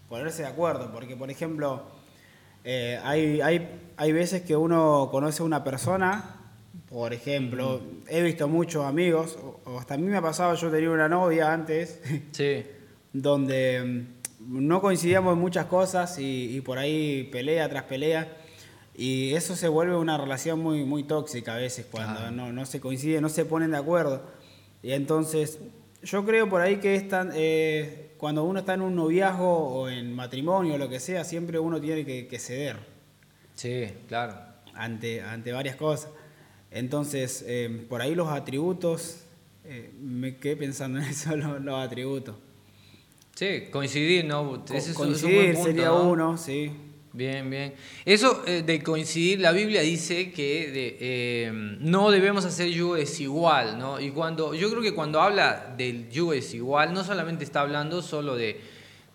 ponerse 0.10 0.44
de 0.44 0.50
acuerdo, 0.50 0.92
porque 0.92 1.16
por 1.16 1.32
ejemplo, 1.32 1.88
eh, 2.66 3.00
hay, 3.04 3.42
hay, 3.42 3.68
hay 3.98 4.12
veces 4.12 4.44
que 4.44 4.56
uno 4.56 5.10
conoce 5.12 5.42
a 5.42 5.46
una 5.48 5.64
persona 5.64 6.37
por 6.90 7.14
ejemplo, 7.14 7.82
he 8.08 8.22
visto 8.22 8.48
muchos 8.48 8.86
amigos, 8.86 9.38
o 9.66 9.78
hasta 9.78 9.96
a 9.96 9.98
mí 9.98 10.08
me 10.08 10.18
ha 10.18 10.22
pasado, 10.22 10.56
yo 10.56 10.72
tenía 10.72 10.90
una 10.90 11.10
novia 11.10 11.52
antes, 11.52 12.00
donde 13.14 14.08
mm, 14.40 14.68
no 14.68 14.80
coincidíamos 14.80 15.34
en 15.34 15.40
muchas 15.40 15.66
cosas 15.66 16.18
y, 16.20 16.62
por 16.62 16.78
ahí 16.78 17.30
pelea 17.32 17.68
tras 17.70 17.84
pelea. 17.84 18.38
Y 18.96 19.34
eso 19.34 19.56
se 19.56 19.68
vuelve 19.68 19.96
una 19.96 20.18
relación 20.18 20.60
muy, 20.60 20.84
muy 20.84 21.04
tóxica 21.04 21.56
a 21.56 21.58
veces 21.58 21.86
cuando 21.92 22.32
no, 22.32 22.52
no, 22.52 22.66
se 22.66 22.80
coincide, 22.80 23.22
no 23.22 23.30
se 23.30 23.46
ponen 23.46 23.72
de 23.72 23.78
acuerdo. 23.78 24.24
Y 24.82 24.94
entonces, 24.94 25.60
yo 26.02 26.26
creo 26.26 26.50
por 26.50 26.62
ahí 26.62 26.78
que 26.78 26.96
es 26.96 27.04
eh, 27.36 28.16
cuando 28.18 28.44
uno 28.44 28.60
está 28.60 28.74
en 28.74 28.82
un 28.82 28.96
noviazgo 28.96 29.68
o 29.68 29.90
en 29.90 30.16
matrimonio 30.16 30.76
o 30.76 30.78
lo 30.78 30.90
que 30.90 31.00
sea, 31.00 31.26
siempre 31.26 31.60
uno 31.60 31.82
tiene 31.82 32.06
que, 32.06 32.40
ceder. 32.40 32.78
Sí, 33.56 33.88
claro. 34.08 34.36
Ante, 34.74 35.22
ante 35.22 35.52
varias 35.52 35.76
cosas. 35.76 36.10
Entonces, 36.72 37.44
eh, 37.48 37.86
por 37.88 38.02
ahí 38.02 38.16
los 38.16 38.30
atributos, 38.30 39.24
eh, 39.66 39.92
me 40.02 40.38
quedé 40.38 40.58
pensando 40.58 41.00
en 41.02 41.06
eso, 41.06 41.36
los, 41.36 41.80
atributos. 41.80 42.36
Sí, 43.36 43.66
coincidir, 43.72 44.26
¿no? 44.26 44.64
coincidir 44.96 45.56
sería 45.58 45.94
uno, 45.94 46.38
sí. 46.38 46.72
Bien, 47.14 47.50
bien. 47.50 47.74
Eso 48.06 48.44
eh, 48.46 48.64
de 48.64 48.84
coincidir, 48.84 49.40
la 49.40 49.52
Biblia 49.52 49.82
dice 49.82 50.32
que 50.32 51.50
no 51.80 52.12
debemos 52.12 52.46
hacer 52.46 52.70
yugo 52.70 52.96
desigual, 52.96 53.80
¿no? 53.80 54.00
Y 54.00 54.12
cuando, 54.12 54.54
yo 54.54 54.70
creo 54.70 54.82
que 54.82 54.94
cuando 54.94 55.22
habla 55.22 55.74
del 55.78 56.10
yugo 56.10 56.34
desigual, 56.34 56.94
no 56.94 57.04
solamente 57.04 57.44
está 57.44 57.62
hablando 57.62 58.02
solo 58.02 58.36
de, 58.36 58.60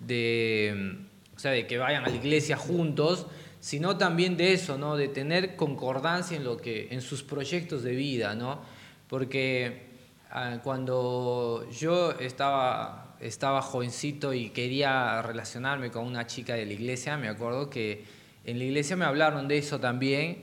de, 0.00 0.96
o 1.36 1.38
sea, 1.38 1.52
de 1.52 1.66
que 1.66 1.78
vayan 1.78 2.04
a 2.04 2.08
la 2.08 2.16
iglesia 2.16 2.56
juntos, 2.56 3.26
sino 3.62 3.96
también 3.96 4.36
de 4.36 4.52
eso, 4.52 4.76
¿no? 4.76 4.96
de 4.96 5.06
tener 5.06 5.54
concordancia 5.54 6.36
en, 6.36 6.42
lo 6.42 6.56
que, 6.56 6.88
en 6.90 7.00
sus 7.00 7.22
proyectos 7.22 7.82
de 7.84 7.92
vida, 7.92 8.34
¿no? 8.34 8.60
porque 9.08 9.86
ah, 10.32 10.58
cuando 10.64 11.64
yo 11.70 12.10
estaba 12.12 12.98
estaba 13.20 13.62
jovencito 13.62 14.34
y 14.34 14.50
quería 14.50 15.22
relacionarme 15.22 15.92
con 15.92 16.04
una 16.04 16.26
chica 16.26 16.54
de 16.54 16.66
la 16.66 16.72
iglesia, 16.72 17.16
me 17.16 17.28
acuerdo 17.28 17.70
que 17.70 18.04
en 18.44 18.58
la 18.58 18.64
iglesia 18.64 18.96
me 18.96 19.04
hablaron 19.04 19.46
de 19.46 19.58
eso 19.58 19.78
también. 19.78 20.42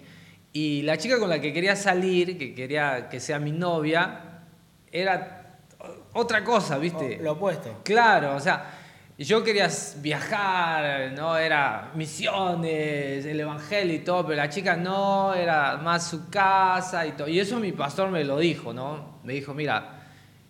Y 0.53 0.83
la 0.83 0.97
chica 0.97 1.19
con 1.19 1.27
la 1.27 1.41
que 1.41 1.51
quería 1.51 1.75
salir, 1.75 2.37
que 2.37 2.55
quería 2.55 3.09
que 3.09 3.19
sea 3.19 3.37
mi 3.37 3.51
novia, 3.51 4.43
era 4.93 5.57
otra 6.13 6.41
cosa, 6.45 6.77
¿viste? 6.77 7.17
O- 7.19 7.23
Lo 7.23 7.31
opuesto. 7.33 7.81
Claro, 7.83 8.37
o 8.37 8.39
sea, 8.39 8.78
yo 9.25 9.43
quería 9.43 9.69
viajar, 9.97 11.11
¿no? 11.11 11.37
Era 11.37 11.91
misiones, 11.93 13.25
el 13.25 13.39
evangelio 13.39 13.95
y 13.95 13.99
todo, 13.99 14.25
pero 14.25 14.37
la 14.37 14.49
chica 14.49 14.77
no, 14.77 15.33
era 15.33 15.77
más 15.77 16.09
su 16.09 16.29
casa 16.29 17.05
y 17.05 17.11
todo. 17.11 17.27
Y 17.27 17.39
eso 17.39 17.59
mi 17.59 17.73
pastor 17.73 18.09
me 18.09 18.23
lo 18.23 18.39
dijo, 18.39 18.73
¿no? 18.73 19.19
Me 19.25 19.33
dijo, 19.33 19.53
mira, 19.53 20.03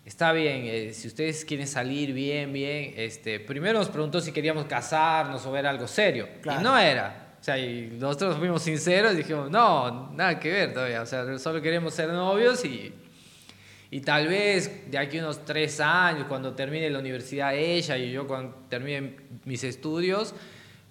está 0.04 0.32
bien, 0.32 0.62
eh, 0.66 0.92
si 0.92 1.08
ustedes 1.08 1.44
quieren 1.44 1.66
salir 1.66 2.12
bien, 2.12 2.52
bien, 2.52 2.94
este, 2.96 3.40
primero 3.40 3.80
nos 3.80 3.88
preguntó 3.88 4.20
si 4.20 4.30
queríamos 4.30 4.66
casarnos 4.66 5.44
o 5.44 5.50
ver 5.50 5.66
algo 5.66 5.88
serio. 5.88 6.28
Claro. 6.40 6.60
Y 6.60 6.64
no 6.64 6.78
era. 6.78 7.34
O 7.40 7.42
sea, 7.42 7.58
y 7.58 7.96
nosotros 7.98 8.36
fuimos 8.38 8.62
sinceros 8.62 9.14
y 9.14 9.16
dijimos, 9.16 9.50
no, 9.50 10.12
nada 10.12 10.38
que 10.38 10.48
ver 10.48 10.72
todavía. 10.72 11.02
O 11.02 11.06
sea, 11.06 11.38
solo 11.38 11.60
queremos 11.60 11.92
ser 11.92 12.10
novios 12.10 12.64
y, 12.64 12.94
y 13.90 14.00
tal 14.00 14.28
vez 14.28 14.90
de 14.90 14.98
aquí 14.98 15.18
a 15.18 15.22
unos 15.22 15.44
tres 15.44 15.80
años, 15.80 16.26
cuando 16.28 16.54
termine 16.54 16.88
la 16.90 16.98
universidad 17.00 17.54
ella 17.54 17.96
y 17.98 18.12
yo 18.12 18.26
cuando 18.26 18.54
termine 18.68 19.16
mis 19.44 19.64
estudios, 19.64 20.34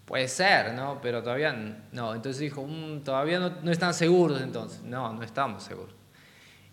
puede 0.06 0.28
ser, 0.28 0.74
¿no? 0.74 1.00
Pero 1.02 1.24
todavía 1.24 1.54
no. 1.92 2.14
Entonces 2.14 2.40
dijo, 2.40 2.66
"Mm, 2.66 3.02
todavía 3.04 3.40
no, 3.40 3.52
no 3.62 3.72
están 3.72 3.94
seguros 3.94 4.42
entonces. 4.42 4.82
No, 4.84 5.14
no 5.14 5.24
estamos 5.24 5.64
seguros. 5.64 5.96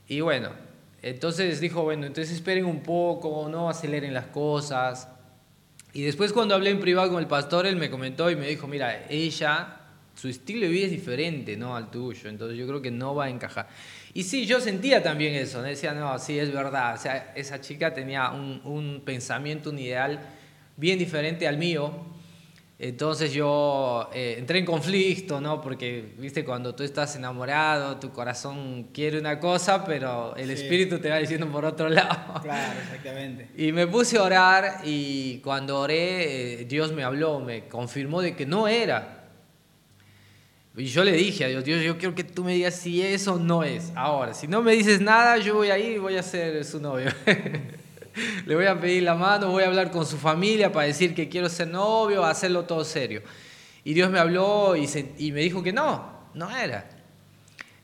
Y 0.08 0.20
bueno, 0.20 0.50
entonces 1.02 1.60
dijo, 1.60 1.82
bueno, 1.82 2.06
entonces 2.06 2.34
esperen 2.34 2.64
un 2.64 2.82
poco, 2.82 3.48
no 3.48 3.68
aceleren 3.68 4.14
las 4.14 4.26
cosas. 4.26 5.08
Y 5.92 6.02
después 6.02 6.32
cuando 6.32 6.54
hablé 6.54 6.70
en 6.70 6.80
privado 6.80 7.10
con 7.10 7.20
el 7.20 7.28
pastor, 7.28 7.66
él 7.66 7.76
me 7.76 7.90
comentó 7.90 8.30
y 8.30 8.36
me 8.36 8.48
dijo, 8.48 8.66
mira, 8.66 9.06
ella, 9.08 9.80
su 10.16 10.28
estilo 10.28 10.62
de 10.62 10.68
vida 10.68 10.86
es 10.86 10.90
diferente, 10.90 11.56
¿no? 11.56 11.76
Al 11.76 11.90
tuyo, 11.90 12.28
entonces 12.28 12.58
yo 12.58 12.66
creo 12.66 12.82
que 12.82 12.90
no 12.90 13.14
va 13.14 13.26
a 13.26 13.30
encajar. 13.30 13.68
Y 14.14 14.22
sí, 14.24 14.46
yo 14.46 14.60
sentía 14.60 15.02
también 15.02 15.34
eso, 15.34 15.58
¿no? 15.58 15.64
decía, 15.64 15.92
no, 15.92 16.18
sí, 16.18 16.38
es 16.38 16.50
verdad, 16.52 16.94
o 16.94 16.98
sea, 16.98 17.32
esa 17.36 17.60
chica 17.60 17.92
tenía 17.94 18.30
un, 18.30 18.60
un 18.64 19.02
pensamiento, 19.04 19.70
un 19.70 19.78
ideal 19.78 20.18
bien 20.76 20.98
diferente 20.98 21.46
al 21.46 21.58
mío. 21.58 21.92
Entonces 22.78 23.32
yo 23.32 24.10
eh, 24.12 24.36
entré 24.38 24.58
en 24.58 24.66
conflicto, 24.66 25.40
¿no? 25.40 25.62
Porque, 25.62 26.12
viste, 26.18 26.44
cuando 26.44 26.74
tú 26.74 26.82
estás 26.82 27.16
enamorado, 27.16 27.96
tu 27.96 28.12
corazón 28.12 28.88
quiere 28.92 29.18
una 29.18 29.40
cosa, 29.40 29.82
pero 29.86 30.36
el 30.36 30.48
Sí. 30.48 30.62
espíritu 30.62 30.98
te 30.98 31.08
va 31.08 31.16
diciendo 31.16 31.46
por 31.50 31.64
otro 31.64 31.88
lado. 31.88 32.40
Claro, 32.42 32.78
exactamente. 32.82 33.48
Y 33.56 33.72
me 33.72 33.86
puse 33.86 34.18
a 34.18 34.22
orar 34.24 34.80
y 34.84 35.38
cuando 35.38 35.80
oré, 35.80 36.60
eh, 36.60 36.64
Dios 36.66 36.92
me 36.92 37.02
habló, 37.02 37.40
me 37.40 37.66
confirmó 37.66 38.20
de 38.20 38.36
que 38.36 38.44
no 38.44 38.68
era. 38.68 39.15
Y 40.76 40.84
yo 40.86 41.04
le 41.04 41.12
dije 41.12 41.44
a 41.44 41.48
Dios, 41.48 41.64
Dios, 41.64 41.82
yo 41.82 41.96
quiero 41.96 42.14
que 42.14 42.22
tú 42.24 42.44
me 42.44 42.52
digas 42.52 42.74
si 42.74 43.00
eso 43.02 43.38
no 43.38 43.62
es. 43.64 43.92
Ahora, 43.94 44.34
si 44.34 44.46
no 44.46 44.62
me 44.62 44.72
dices 44.72 45.00
nada, 45.00 45.38
yo 45.38 45.54
voy 45.54 45.70
a 45.70 45.78
ir 45.78 45.92
y 45.92 45.98
voy 45.98 46.16
a 46.16 46.22
ser 46.22 46.62
su 46.66 46.78
novio. 46.80 47.10
le 48.46 48.54
voy 48.54 48.66
a 48.66 48.78
pedir 48.78 49.02
la 49.02 49.14
mano, 49.14 49.50
voy 49.50 49.62
a 49.62 49.68
hablar 49.68 49.90
con 49.90 50.04
su 50.06 50.18
familia 50.18 50.72
para 50.72 50.86
decir 50.86 51.14
que 51.14 51.28
quiero 51.28 51.48
ser 51.48 51.68
novio, 51.68 52.24
hacerlo 52.24 52.64
todo 52.64 52.84
serio. 52.84 53.22
Y 53.84 53.94
Dios 53.94 54.10
me 54.10 54.18
habló 54.18 54.76
y, 54.76 54.86
se- 54.86 55.12
y 55.18 55.32
me 55.32 55.40
dijo 55.40 55.62
que 55.62 55.72
no, 55.72 56.28
no 56.34 56.54
era. 56.54 56.88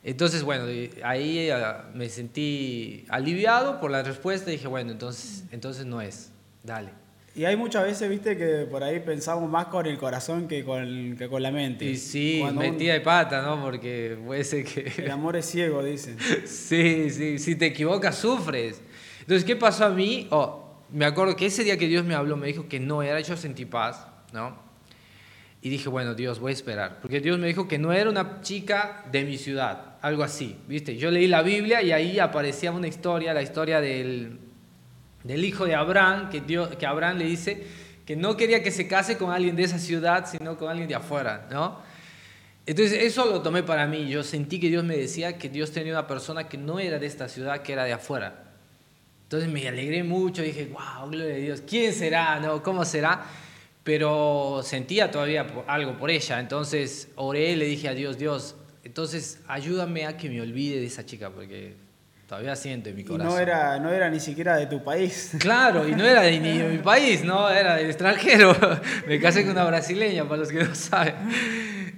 Entonces, 0.03 0.43
bueno, 0.43 0.65
ahí 1.03 1.49
ah, 1.49 1.85
me 1.95 2.09
sentí 2.09 3.05
aliviado 3.09 3.79
por 3.79 3.89
la 3.89 4.03
respuesta 4.03 4.49
y 4.51 4.53
dije, 4.57 4.67
bueno, 4.67 4.91
entonces, 4.91 5.45
entonces 5.51 5.85
no 5.85 6.01
es, 6.01 6.29
dale. 6.61 6.89
Y 7.35 7.45
hay 7.45 7.55
muchas 7.55 7.83
veces, 7.83 8.07
viste, 8.09 8.37
que 8.37 8.67
por 8.69 8.83
ahí 8.83 8.99
pensamos 8.99 9.49
más 9.49 9.65
con 9.65 9.87
el 9.87 9.97
corazón 9.97 10.47
que 10.47 10.63
con, 10.63 11.15
que 11.17 11.27
con 11.27 11.41
la 11.41 11.51
mente. 11.51 11.85
Y 11.85 11.97
sí, 11.97 12.37
Cuando 12.41 12.61
metida 12.61 12.93
de 12.93 13.01
pata, 13.01 13.41
¿no? 13.41 13.59
Porque 13.59 14.17
puede 14.23 14.43
ser 14.43 14.59
El 14.59 14.65
que... 14.65 15.11
amor 15.11 15.35
es 15.35 15.47
ciego, 15.47 15.83
dicen. 15.83 16.17
sí, 16.45 17.09
sí, 17.09 17.39
si 17.39 17.55
te 17.55 17.67
equivocas, 17.67 18.15
sufres. 18.19 18.81
Entonces, 19.21 19.43
¿qué 19.45 19.55
pasó 19.55 19.85
a 19.85 19.89
mí? 19.89 20.27
Oh, 20.29 20.75
me 20.91 21.05
acuerdo 21.05 21.35
que 21.35 21.47
ese 21.47 21.63
día 21.63 21.75
que 21.75 21.87
Dios 21.87 22.05
me 22.05 22.13
habló, 22.13 22.37
me 22.37 22.45
dijo 22.45 22.67
que 22.67 22.79
no 22.79 23.01
era, 23.01 23.19
yo 23.19 23.35
sentí 23.35 23.65
paz, 23.65 24.05
¿no? 24.31 24.55
Y 25.59 25.69
dije, 25.69 25.89
bueno, 25.89 26.13
Dios, 26.13 26.39
voy 26.39 26.51
a 26.51 26.53
esperar. 26.53 26.99
Porque 27.01 27.19
Dios 27.19 27.39
me 27.39 27.47
dijo 27.47 27.67
que 27.67 27.79
no 27.79 27.93
era 27.93 28.11
una 28.11 28.41
chica 28.41 29.05
de 29.11 29.23
mi 29.23 29.37
ciudad, 29.37 29.95
algo 30.01 30.21
así, 30.21 30.57
¿viste? 30.67 30.97
Yo 30.97 31.09
leí 31.09 31.27
la 31.27 31.41
Biblia 31.41 31.81
y 31.81 31.93
ahí 31.93 32.19
aparecía 32.19 32.71
una 32.71 32.87
historia, 32.87 33.33
la 33.33 33.41
historia 33.41 33.81
del, 33.81 34.39
del 35.23 35.45
hijo 35.45 35.65
de 35.65 35.75
Abraham, 35.75 36.29
que, 36.29 36.41
Dios, 36.41 36.75
que 36.75 36.85
Abraham 36.85 37.17
le 37.17 37.25
dice 37.25 37.65
que 38.05 38.15
no 38.15 38.35
quería 38.35 38.61
que 38.61 38.71
se 38.71 38.87
case 38.87 39.17
con 39.17 39.31
alguien 39.31 39.55
de 39.55 39.63
esa 39.63 39.79
ciudad, 39.79 40.25
sino 40.29 40.57
con 40.57 40.69
alguien 40.69 40.87
de 40.87 40.95
afuera, 40.95 41.47
¿no? 41.49 41.79
Entonces 42.65 43.03
eso 43.03 43.25
lo 43.25 43.41
tomé 43.41 43.63
para 43.63 43.87
mí, 43.87 44.07
yo 44.07 44.23
sentí 44.23 44.59
que 44.59 44.69
Dios 44.69 44.83
me 44.83 44.97
decía 44.97 45.37
que 45.37 45.49
Dios 45.49 45.71
tenía 45.71 45.93
una 45.93 46.07
persona 46.07 46.47
que 46.47 46.57
no 46.57 46.79
era 46.79 46.97
de 46.97 47.07
esta 47.07 47.27
ciudad, 47.27 47.61
que 47.61 47.73
era 47.73 47.83
de 47.83 47.93
afuera. 47.93 48.43
Entonces 49.23 49.49
me 49.49 49.67
alegré 49.67 50.03
mucho, 50.03 50.41
dije, 50.41 50.71
wow, 50.71 51.09
gloria 51.09 51.35
a 51.35 51.37
Dios, 51.37 51.63
¿quién 51.67 51.93
será? 51.93 52.39
No? 52.39 52.63
¿Cómo 52.63 52.85
será? 52.85 53.25
Pero 53.83 54.61
sentía 54.63 55.11
todavía 55.11 55.45
algo 55.67 55.97
por 55.97 56.09
ella, 56.09 56.39
entonces 56.39 57.09
oré, 57.15 57.55
le 57.57 57.65
dije 57.65 57.89
a 57.89 57.93
Dios, 57.93 58.17
Dios, 58.17 58.55
entonces 58.83 59.41
ayúdame 59.47 60.05
a 60.05 60.15
que 60.15 60.29
me 60.29 60.39
olvide 60.39 60.79
de 60.79 60.85
esa 60.85 61.05
chica, 61.05 61.31
porque 61.31 61.75
todavía 62.27 62.55
siento 62.55 62.89
en 62.89 62.95
mi 62.95 63.01
Y 63.01 63.05
corazón. 63.05 63.33
no 63.33 63.39
era, 63.39 63.79
no 63.79 63.91
era 63.91 64.09
ni 64.09 64.19
siquiera 64.19 64.55
de 64.57 64.65
tu 64.67 64.83
país. 64.83 65.31
Claro, 65.39 65.87
y 65.87 65.93
no 65.93 66.03
era 66.05 66.21
de, 66.21 66.39
ni 66.39 66.57
de 66.57 66.67
mi 66.69 66.77
país, 66.83 67.23
no, 67.23 67.49
era 67.49 67.75
del 67.75 67.87
extranjero. 67.87 68.55
Me 69.07 69.19
casé 69.19 69.43
con 69.43 69.51
una 69.51 69.65
brasileña, 69.65 70.23
para 70.25 70.37
los 70.37 70.49
que 70.49 70.63
no 70.63 70.73
saben. 70.75 71.15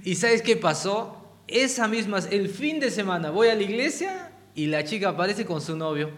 ¿Y 0.03 0.15
sabes 0.15 0.41
qué 0.41 0.55
pasó? 0.55 1.21
Esa 1.47 1.87
misma, 1.87 2.19
el 2.31 2.49
fin 2.49 2.79
de 2.79 2.89
semana 2.91 3.29
voy 3.29 3.49
a 3.49 3.55
la 3.55 3.61
iglesia 3.63 4.31
y 4.55 4.65
la 4.67 4.83
chica 4.83 5.09
aparece 5.09 5.45
con 5.45 5.61
su 5.61 5.75
novio. 5.77 6.09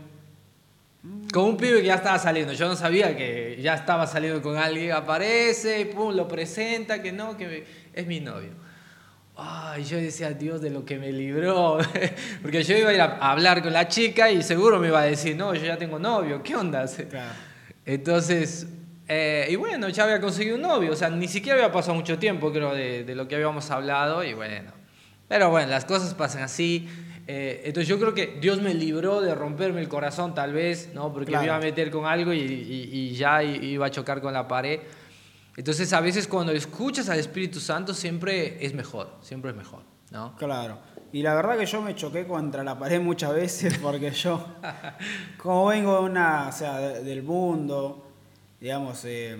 Con 1.31 1.43
un 1.45 1.57
pibe 1.57 1.81
que 1.81 1.87
ya 1.87 1.95
estaba 1.95 2.17
saliendo. 2.19 2.53
Yo 2.53 2.67
no 2.67 2.75
sabía 2.75 3.15
que 3.15 3.59
ya 3.61 3.75
estaba 3.75 4.07
saliendo 4.07 4.41
con 4.41 4.57
alguien. 4.57 4.91
Aparece, 4.93 5.85
pum, 5.85 6.13
lo 6.15 6.27
presenta, 6.27 7.01
que 7.01 7.11
no, 7.11 7.37
que 7.37 7.65
es 7.93 8.07
mi 8.07 8.19
novio. 8.19 8.49
Ay, 9.39 9.83
yo 9.83 9.97
decía, 9.97 10.31
Dios, 10.31 10.61
de 10.61 10.71
lo 10.71 10.83
que 10.83 10.97
me 10.97 11.11
libró. 11.11 11.77
Porque 12.41 12.63
yo 12.63 12.75
iba 12.75 12.89
a 12.89 12.93
ir 12.93 13.01
a 13.01 13.31
hablar 13.31 13.61
con 13.61 13.71
la 13.71 13.87
chica 13.87 14.31
y 14.31 14.41
seguro 14.41 14.79
me 14.79 14.87
iba 14.87 14.99
a 15.01 15.05
decir, 15.05 15.35
no, 15.35 15.53
yo 15.53 15.63
ya 15.65 15.77
tengo 15.77 15.99
novio, 15.99 16.41
¿qué 16.41 16.55
onda? 16.55 16.85
Claro. 17.09 17.33
Entonces, 17.85 18.67
eh, 19.07 19.47
y 19.49 19.55
bueno, 19.55 19.89
ya 19.89 20.05
había 20.05 20.19
conseguido 20.19 20.55
un 20.55 20.63
novio, 20.63 20.91
o 20.91 20.95
sea, 20.95 21.09
ni 21.09 21.27
siquiera 21.27 21.57
había 21.59 21.71
pasado 21.71 21.93
mucho 21.93 22.17
tiempo, 22.17 22.51
creo, 22.51 22.73
de, 22.73 23.03
de 23.03 23.15
lo 23.15 23.27
que 23.27 23.35
habíamos 23.35 23.69
hablado, 23.69 24.23
y 24.23 24.33
bueno. 24.33 24.71
Pero 25.27 25.49
bueno, 25.51 25.69
las 25.69 25.85
cosas 25.85 26.13
pasan 26.15 26.41
así. 26.43 26.87
eh, 27.27 27.61
entonces 27.65 27.87
yo 27.87 27.99
creo 27.99 28.13
que 28.13 28.37
Dios 28.41 28.59
me 28.61 28.73
libró 28.73 29.21
de 29.21 29.35
romperme 29.35 29.81
el 29.81 29.87
corazón, 29.89 30.33
tal 30.33 30.53
vez, 30.53 30.89
¿no? 30.93 31.13
Porque 31.13 31.27
Claro. 31.27 31.41
me 31.41 31.45
iba 31.47 31.55
a 31.57 31.59
meter 31.59 31.91
con 31.91 32.05
algo 32.05 32.33
y, 32.33 32.39
y- 32.39 32.89
y 32.91 33.11
ya 33.15 33.43
iba 33.43 33.85
a 33.85 33.91
chocar 33.91 34.19
con 34.21 34.33
la 34.33 34.47
pared. 34.47 34.79
Entonces, 35.57 35.91
a 35.91 35.99
veces 35.99 36.27
cuando 36.27 36.53
escuchas 36.53 37.09
al 37.09 37.19
Espíritu 37.19 37.59
Santo, 37.59 37.93
siempre 37.93 38.63
es 38.65 38.73
mejor, 38.73 39.09
siempre 39.21 39.51
es 39.51 39.57
mejor, 39.57 39.81
¿no? 40.11 40.35
Claro. 40.37 40.77
Y 41.11 41.21
la 41.23 41.33
verdad 41.35 41.57
que 41.57 41.65
yo 41.65 41.81
me 41.81 41.95
choqué 41.95 42.25
contra 42.27 42.63
la 42.63 42.77
pared 42.79 43.01
muchas 43.01 43.33
veces 43.33 43.77
porque 43.81 44.11
yo, 44.11 44.45
como 45.37 45.65
vengo 45.65 45.95
de 45.95 46.09
una, 46.09 46.47
o 46.49 46.51
sea, 46.51 46.77
de- 46.79 47.03
del 47.03 47.23
mundo, 47.23 48.05
digamos, 48.61 49.03
eh, 49.05 49.35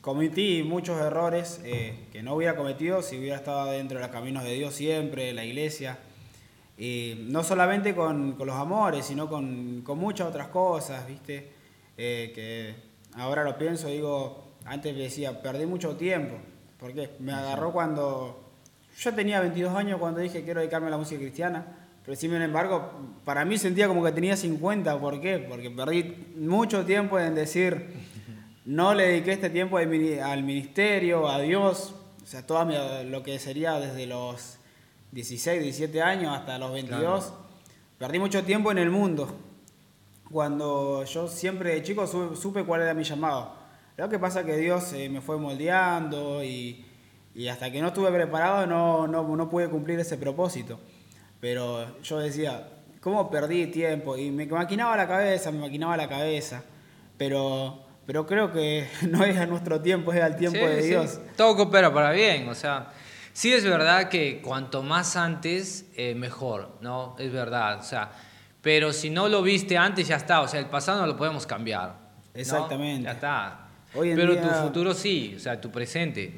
cometí 0.00 0.62
muchos 0.64 1.00
errores 1.00 1.60
eh, 1.64 2.06
que 2.12 2.22
no 2.22 2.34
hubiera 2.34 2.56
cometido 2.56 3.00
si 3.02 3.16
hubiera 3.18 3.36
estado 3.36 3.66
dentro 3.70 3.98
de 3.98 4.04
los 4.04 4.12
caminos 4.12 4.42
de 4.44 4.52
Dios 4.52 4.74
siempre, 4.74 5.32
la 5.32 5.44
iglesia. 5.44 5.98
No 6.78 7.42
solamente 7.42 7.94
con, 7.94 8.32
con 8.32 8.46
los 8.48 8.56
amores, 8.56 9.06
sino 9.06 9.28
con, 9.28 9.80
con 9.82 9.96
muchas 9.98 10.28
otras 10.28 10.48
cosas, 10.48 11.06
¿viste? 11.06 11.52
Eh, 11.96 12.32
que 12.34 12.74
ahora 13.18 13.44
lo 13.44 13.56
pienso, 13.56 13.88
digo, 13.88 14.45
antes 14.66 14.96
decía, 14.96 15.40
perdí 15.42 15.66
mucho 15.66 15.96
tiempo. 15.96 16.36
¿Por 16.78 16.92
qué? 16.92 17.10
Me 17.20 17.32
agarró 17.32 17.72
cuando... 17.72 18.42
Yo 18.98 19.14
tenía 19.14 19.40
22 19.40 19.74
años 19.74 19.98
cuando 20.00 20.20
dije 20.20 20.42
quiero 20.42 20.60
dedicarme 20.60 20.86
a 20.88 20.90
la 20.90 20.96
música 20.96 21.20
cristiana, 21.20 21.66
pero 22.04 22.16
sin 22.16 22.34
embargo, 22.34 22.92
para 23.24 23.44
mí 23.44 23.58
sentía 23.58 23.88
como 23.88 24.02
que 24.02 24.12
tenía 24.12 24.36
50. 24.36 24.98
¿Por 25.00 25.20
qué? 25.20 25.38
Porque 25.38 25.70
perdí 25.70 26.32
mucho 26.36 26.84
tiempo 26.86 27.18
en 27.18 27.34
decir, 27.34 27.92
no 28.64 28.94
le 28.94 29.08
dediqué 29.08 29.32
este 29.32 29.50
tiempo 29.50 29.76
al 29.76 29.86
mini- 29.88 30.18
al 30.18 30.42
ministerio, 30.42 31.28
a 31.28 31.40
Dios, 31.40 31.94
o 32.22 32.26
sea, 32.26 32.46
todo 32.46 32.64
lo 33.04 33.22
que 33.22 33.38
sería 33.38 33.78
desde 33.78 34.06
los 34.06 34.56
16, 35.12 35.62
17 35.62 36.00
años 36.02 36.34
hasta 36.36 36.58
los 36.58 36.72
22. 36.72 37.32
Perdí 37.98 38.18
mucho 38.18 38.44
tiempo 38.44 38.70
en 38.72 38.78
el 38.78 38.90
mundo. 38.90 39.28
Cuando 40.30 41.04
yo 41.04 41.28
siempre 41.28 41.74
de 41.74 41.82
chico 41.82 42.06
su- 42.06 42.34
supe 42.34 42.64
cuál 42.64 42.82
era 42.82 42.94
mi 42.94 43.04
llamado. 43.04 43.54
Lo 43.96 44.08
que 44.08 44.18
pasa 44.18 44.40
es 44.40 44.46
que 44.46 44.56
Dios 44.56 44.92
eh, 44.92 45.08
me 45.08 45.20
fue 45.20 45.38
moldeando 45.38 46.44
y, 46.44 46.84
y 47.34 47.48
hasta 47.48 47.70
que 47.70 47.80
no 47.80 47.88
estuve 47.88 48.10
preparado 48.10 48.66
no, 48.66 49.06
no, 49.06 49.36
no 49.36 49.48
pude 49.48 49.68
cumplir 49.68 49.98
ese 50.00 50.18
propósito. 50.18 50.78
Pero 51.40 52.00
yo 52.02 52.18
decía, 52.18 52.68
¿cómo 53.00 53.30
perdí 53.30 53.66
tiempo? 53.68 54.16
Y 54.16 54.30
me 54.30 54.46
maquinaba 54.46 54.96
la 54.96 55.08
cabeza, 55.08 55.50
me 55.50 55.58
maquinaba 55.60 55.96
la 55.96 56.08
cabeza. 56.08 56.62
Pero 57.16 57.86
pero 58.06 58.24
creo 58.24 58.52
que 58.52 58.88
no 59.10 59.24
es 59.24 59.36
a 59.36 59.46
nuestro 59.46 59.80
tiempo, 59.80 60.12
es 60.12 60.22
al 60.22 60.36
tiempo 60.36 60.58
Sí, 60.58 60.64
de 60.64 60.82
sí. 60.82 60.88
Dios. 60.88 61.20
Todo 61.36 61.56
coopera 61.56 61.92
para 61.92 62.12
bien, 62.12 62.48
o 62.48 62.54
sea, 62.54 62.92
sí 63.32 63.52
es 63.52 63.64
verdad 63.64 64.08
que 64.08 64.40
cuanto 64.40 64.82
más 64.82 65.16
antes, 65.16 65.86
eh, 65.96 66.14
mejor, 66.14 66.78
¿no? 66.80 67.16
Es 67.18 67.32
verdad, 67.32 67.80
o 67.80 67.82
sea, 67.82 68.10
pero 68.62 68.92
si 68.92 69.10
no 69.10 69.28
lo 69.28 69.42
viste 69.42 69.76
antes, 69.76 70.08
ya 70.08 70.16
está, 70.16 70.40
o 70.40 70.48
sea, 70.48 70.60
el 70.60 70.66
pasado 70.66 71.00
no 71.00 71.06
lo 71.06 71.16
podemos 71.16 71.46
cambiar. 71.46 71.88
¿no? 71.88 72.40
Exactamente. 72.40 73.04
Ya 73.04 73.12
está. 73.12 73.65
Hoy 73.94 74.10
en 74.10 74.16
pero 74.16 74.32
día- 74.32 74.42
tu 74.42 74.66
futuro 74.66 74.94
sí, 74.94 75.34
o 75.36 75.40
sea, 75.40 75.60
tu 75.60 75.70
presente. 75.70 76.34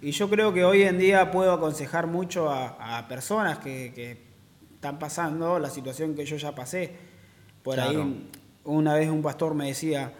Y 0.00 0.10
yo 0.10 0.28
creo 0.28 0.52
que 0.52 0.64
hoy 0.64 0.82
en 0.82 0.98
día 0.98 1.30
puedo 1.30 1.52
aconsejar 1.52 2.06
mucho 2.06 2.50
a, 2.50 2.98
a 2.98 3.08
personas 3.08 3.58
que, 3.58 3.92
que 3.94 4.18
están 4.74 4.98
pasando 4.98 5.58
la 5.58 5.70
situación 5.70 6.14
que 6.14 6.24
yo 6.26 6.36
ya 6.36 6.54
pasé. 6.54 6.92
Por 7.62 7.74
Claro. 7.76 7.90
ahí 8.02 8.28
una 8.64 8.94
vez 8.94 9.08
un 9.08 9.22
pastor 9.22 9.54
me 9.54 9.68
decía, 9.68 10.12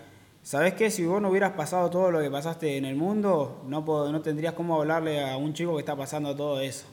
¿sabes 0.43 0.75
qué? 0.75 0.91
Si 0.91 1.05
vos 1.05 1.21
no 1.21 1.31
hubieras 1.31 1.53
pasado 1.53 1.91
todo 1.91 2.11
lo 2.13 2.21
que 2.21 2.31
pasaste 2.31 2.77
en 2.77 2.85
el 2.85 2.95
mundo, 2.95 3.65
no, 3.67 3.81
no 3.83 4.21
tendrías 4.23 4.55
cómo 4.55 4.81
hablarle 4.81 5.29
a 5.29 5.37
un 5.37 5.53
chico 5.53 5.75
que 5.75 5.81
está 5.81 5.97
pasando 5.97 6.35
todo 6.37 6.61
eso. 6.61 6.87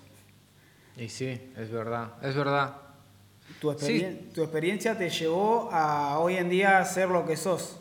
Y 0.98 1.08
sí, 1.10 1.40
es 1.56 1.70
verdad, 1.72 2.14
es 2.24 2.36
verdad. 2.36 2.74
Tu, 3.62 3.72
experien- 3.72 4.32
tu 4.34 4.42
experiencia 4.42 4.98
te 4.98 5.10
llevó 5.10 5.70
a 5.72 6.18
hoy 6.20 6.36
en 6.38 6.50
día 6.50 6.84
ser 6.86 7.10
lo 7.10 7.26
que 7.26 7.38
sos. 7.38 7.79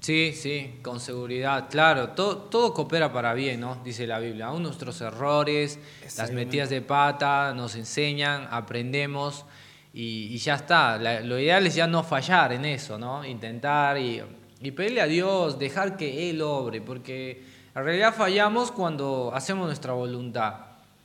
Sí, 0.00 0.32
sí, 0.34 0.78
con 0.82 0.98
seguridad, 0.98 1.68
claro, 1.68 2.10
todo, 2.10 2.36
todo 2.38 2.72
coopera 2.72 3.12
para 3.12 3.34
bien, 3.34 3.60
¿no? 3.60 3.76
Dice 3.84 4.06
la 4.06 4.18
Biblia. 4.18 4.46
Aún 4.46 4.62
nuestros 4.62 4.98
errores, 5.02 5.78
las 6.16 6.30
metidas 6.32 6.70
de 6.70 6.80
pata, 6.80 7.52
nos 7.54 7.74
enseñan, 7.74 8.48
aprendemos 8.50 9.44
y, 9.92 10.28
y 10.32 10.38
ya 10.38 10.54
está. 10.54 10.96
La- 10.96 11.20
lo 11.20 11.38
ideal 11.38 11.66
es 11.66 11.74
ya 11.74 11.86
no 11.86 12.02
fallar 12.02 12.52
en 12.54 12.64
eso, 12.64 12.98
¿no? 12.98 13.24
Intentar 13.26 13.98
y, 13.98 14.22
y 14.62 14.70
pedirle 14.70 15.02
a 15.02 15.06
Dios, 15.06 15.58
dejar 15.58 15.98
que 15.98 16.30
Él 16.30 16.40
obre, 16.40 16.80
porque 16.80 17.44
en 17.74 17.84
realidad 17.84 18.14
fallamos 18.14 18.72
cuando 18.72 19.30
hacemos 19.34 19.66
nuestra 19.66 19.92
voluntad. 19.92 20.54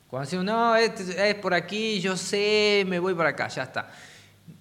Cuando 0.07 0.25
decimos, 0.25 0.45
no, 0.45 0.73
es, 0.77 0.97
es 1.01 1.35
por 1.35 1.53
aquí, 1.53 1.99
yo 1.99 2.15
sé, 2.15 2.85
me 2.87 2.99
voy 2.99 3.13
para 3.13 3.29
acá, 3.31 3.49
ya 3.49 3.63
está. 3.63 3.91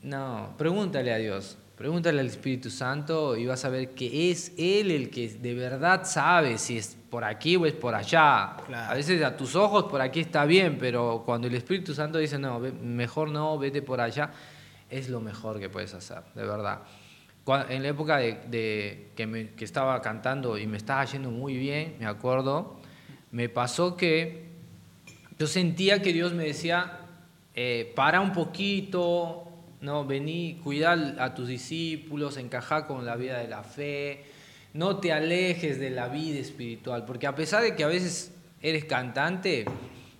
No, 0.03 0.55
pregúntale 0.59 1.12
a 1.12 1.18
Dios, 1.18 1.57
pregúntale 1.77 2.20
al 2.20 2.27
Espíritu 2.27 2.70
Santo 2.70 3.37
y 3.37 3.47
vas 3.47 3.64
a 3.64 3.68
ver 3.68 3.91
que 3.91 4.31
es 4.31 4.53
Él 4.57 4.91
el 4.91 5.11
que 5.11 5.29
de 5.29 5.55
verdad 5.55 6.05
sabe 6.05 6.59
si 6.59 6.79
es 6.79 6.97
por 7.11 7.25
aquí 7.25 7.57
o 7.57 7.66
es 7.66 7.72
por 7.75 7.95
allá. 7.95 8.57
Claro. 8.66 8.93
A 8.93 8.95
veces 8.95 9.22
a 9.22 9.37
tus 9.37 9.55
ojos 9.57 9.85
por 9.85 10.01
aquí 10.01 10.20
está 10.20 10.45
bien, 10.45 10.77
pero 10.79 11.22
cuando 11.27 11.47
el 11.49 11.55
Espíritu 11.55 11.95
Santo 11.95 12.18
dice, 12.18 12.39
no, 12.39 12.59
mejor 12.61 13.31
no, 13.31 13.59
vete 13.59 13.83
por 13.83 14.01
allá, 14.01 14.31
es 14.91 15.09
lo 15.09 15.20
mejor 15.20 15.59
que 15.59 15.68
puedes 15.68 15.93
hacer, 15.95 16.22
de 16.35 16.45
verdad. 16.45 16.81
En 17.68 17.83
la 17.83 17.89
época 17.89 18.16
de, 18.18 18.39
de 18.49 19.11
que, 19.14 19.27
me- 19.27 19.51
que 19.51 19.64
estaba 19.64 20.01
cantando 20.01 20.57
y 20.57 20.66
me 20.66 20.77
estaba 20.79 21.05
yendo 21.05 21.31
muy 21.31 21.57
bien, 21.57 21.97
me 21.99 22.07
acuerdo, 22.07 22.77
me 23.33 23.49
pasó 23.49 23.97
que 23.97 24.45
yo 25.39 25.47
sentía 25.47 26.01
que 26.01 26.12
Dios 26.12 26.33
me 26.33 26.45
decía, 26.45 27.01
eh, 27.55 27.93
para 27.95 28.20
un 28.20 28.33
poquito, 28.33 29.49
no, 29.85 30.05
vení, 30.07 30.59
cuida 30.64 30.93
a 31.18 31.35
tus 31.35 31.49
discípulos, 31.49 32.37
encaja 32.37 32.87
con 32.87 33.05
la 33.05 33.16
vida 33.16 33.39
de 33.39 33.49
la 33.49 33.62
fe, 33.62 34.24
no 34.72 34.97
te 34.99 35.12
alejes 35.12 35.78
de 35.78 35.91
la 35.91 36.09
vida 36.09 36.39
espiritual, 36.41 37.05
porque 37.05 37.26
a 37.26 37.35
pesar 37.35 37.62
de 37.62 37.76
que 37.76 37.85
a 37.85 37.89
veces 37.89 38.32
eres 38.61 38.85
cantante, 38.87 39.64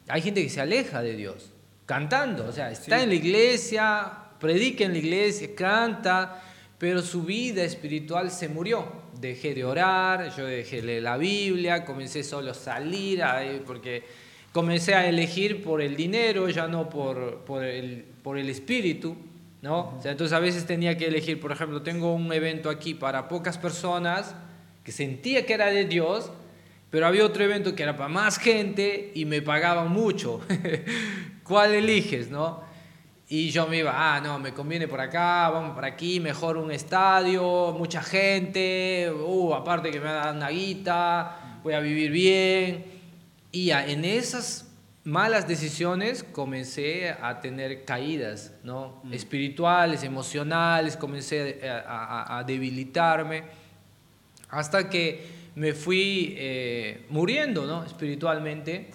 hay 0.09 0.23
gente 0.23 0.43
que 0.43 0.51
se 0.51 0.61
aleja 0.61 1.03
de 1.03 1.17
Dios, 1.17 1.51
cantando, 1.87 2.47
o 2.47 2.53
sea, 2.53 2.71
está 2.71 3.03
en 3.03 3.09
la 3.09 3.15
iglesia, 3.17 4.12
predica 4.39 4.85
en 4.85 4.93
la 4.93 4.99
iglesia, 4.99 5.49
canta, 5.57 6.43
pero 6.79 7.01
su 7.03 7.23
vida 7.23 7.65
espiritual 7.65 8.31
se 8.31 8.49
murió. 8.49 9.05
Dejé 9.19 9.55
de 9.55 9.65
orar, 9.65 10.35
yo 10.37 10.45
dejé 10.45 10.77
de 10.77 10.83
leer 10.83 11.03
la 11.05 11.17
Biblia, 11.17 11.85
comencé 11.85 12.23
solo 12.23 12.51
a 12.51 12.55
salir, 12.55 13.23
a- 13.23 13.43
porque 13.67 14.03
comencé 14.53 14.95
a 14.95 15.09
elegir 15.09 15.62
por 15.62 15.81
el 15.81 15.97
dinero, 15.97 16.49
ya 16.51 16.69
no 16.69 16.91
por, 16.91 17.39
por, 17.45 17.65
el, 17.65 18.05
por 18.23 18.37
el 18.39 18.51
espíritu, 18.51 19.17
¿no? 19.65 19.97
O 19.97 20.03
sea, 20.03 20.12
entonces 20.12 20.37
a 20.37 20.41
veces 20.41 20.67
tenía 20.67 20.99
que 20.99 21.07
elegir, 21.07 21.41
por 21.41 21.51
ejemplo, 21.51 21.81
tengo 21.81 22.12
un 22.12 22.31
evento 22.35 22.69
aquí 22.69 22.93
para 22.93 23.29
pocas 23.29 23.57
personas 23.57 24.35
que 24.85 24.93
sentía 24.93 25.47
que 25.47 25.55
era 25.55 25.69
de 25.69 25.87
Dios, 25.87 26.31
pero 26.91 27.07
había 27.07 27.25
otro 27.25 27.45
evento 27.45 27.75
que 27.75 27.83
era 27.83 27.97
para 27.97 28.11
más 28.11 28.39
gente 28.39 29.11
y 29.15 29.25
me 29.25 29.41
pagaban 29.41 29.91
mucho. 29.91 30.43
¿Cuál 31.45 31.73
eliges, 31.73 32.29
no? 32.29 32.62
Y 33.27 33.49
yo 33.53 33.67
me 33.67 33.79
iba, 33.79 33.95
ah, 33.97 34.21
no, 34.21 34.39
me 34.39 34.53
conviene 34.53 34.87
por 34.87 35.01
acá, 35.01 35.49
vamos 35.49 35.75
por 35.75 35.87
aquí, 35.87 36.21
mejor 36.21 36.59
un 36.59 36.71
estadio, 36.71 37.73
mucha 37.73 38.03
gente, 38.03 39.11
uh, 39.11 39.55
aparte 39.55 39.91
que 39.91 39.99
me 39.99 40.12
dan 40.12 40.37
una 40.37 40.51
guita, 40.51 41.61
voy 41.62 41.73
a 41.73 41.81
vivir 41.81 42.11
bien. 42.11 42.85
Y 43.51 43.71
en 43.71 44.05
esas 44.05 44.64
malas 45.05 45.47
decisiones 45.47 46.23
comencé 46.25 47.11
a 47.11 47.41
tener 47.41 47.85
caídas, 47.85 48.53
¿no? 48.63 49.03
Espirituales, 49.13 50.03
emocionales, 50.03 50.97
comencé 50.97 51.69
a, 51.69 51.79
a- 51.79 52.39
a 52.39 52.45
debilitarme 52.45 53.45
hasta 54.49 54.89
que 54.89 55.27
me 55.57 55.73
fui 55.75 56.35
eh, 56.39 57.07
muriendo, 57.11 57.67
¿no? 57.67 57.85
Espiritualmente. 57.85 58.91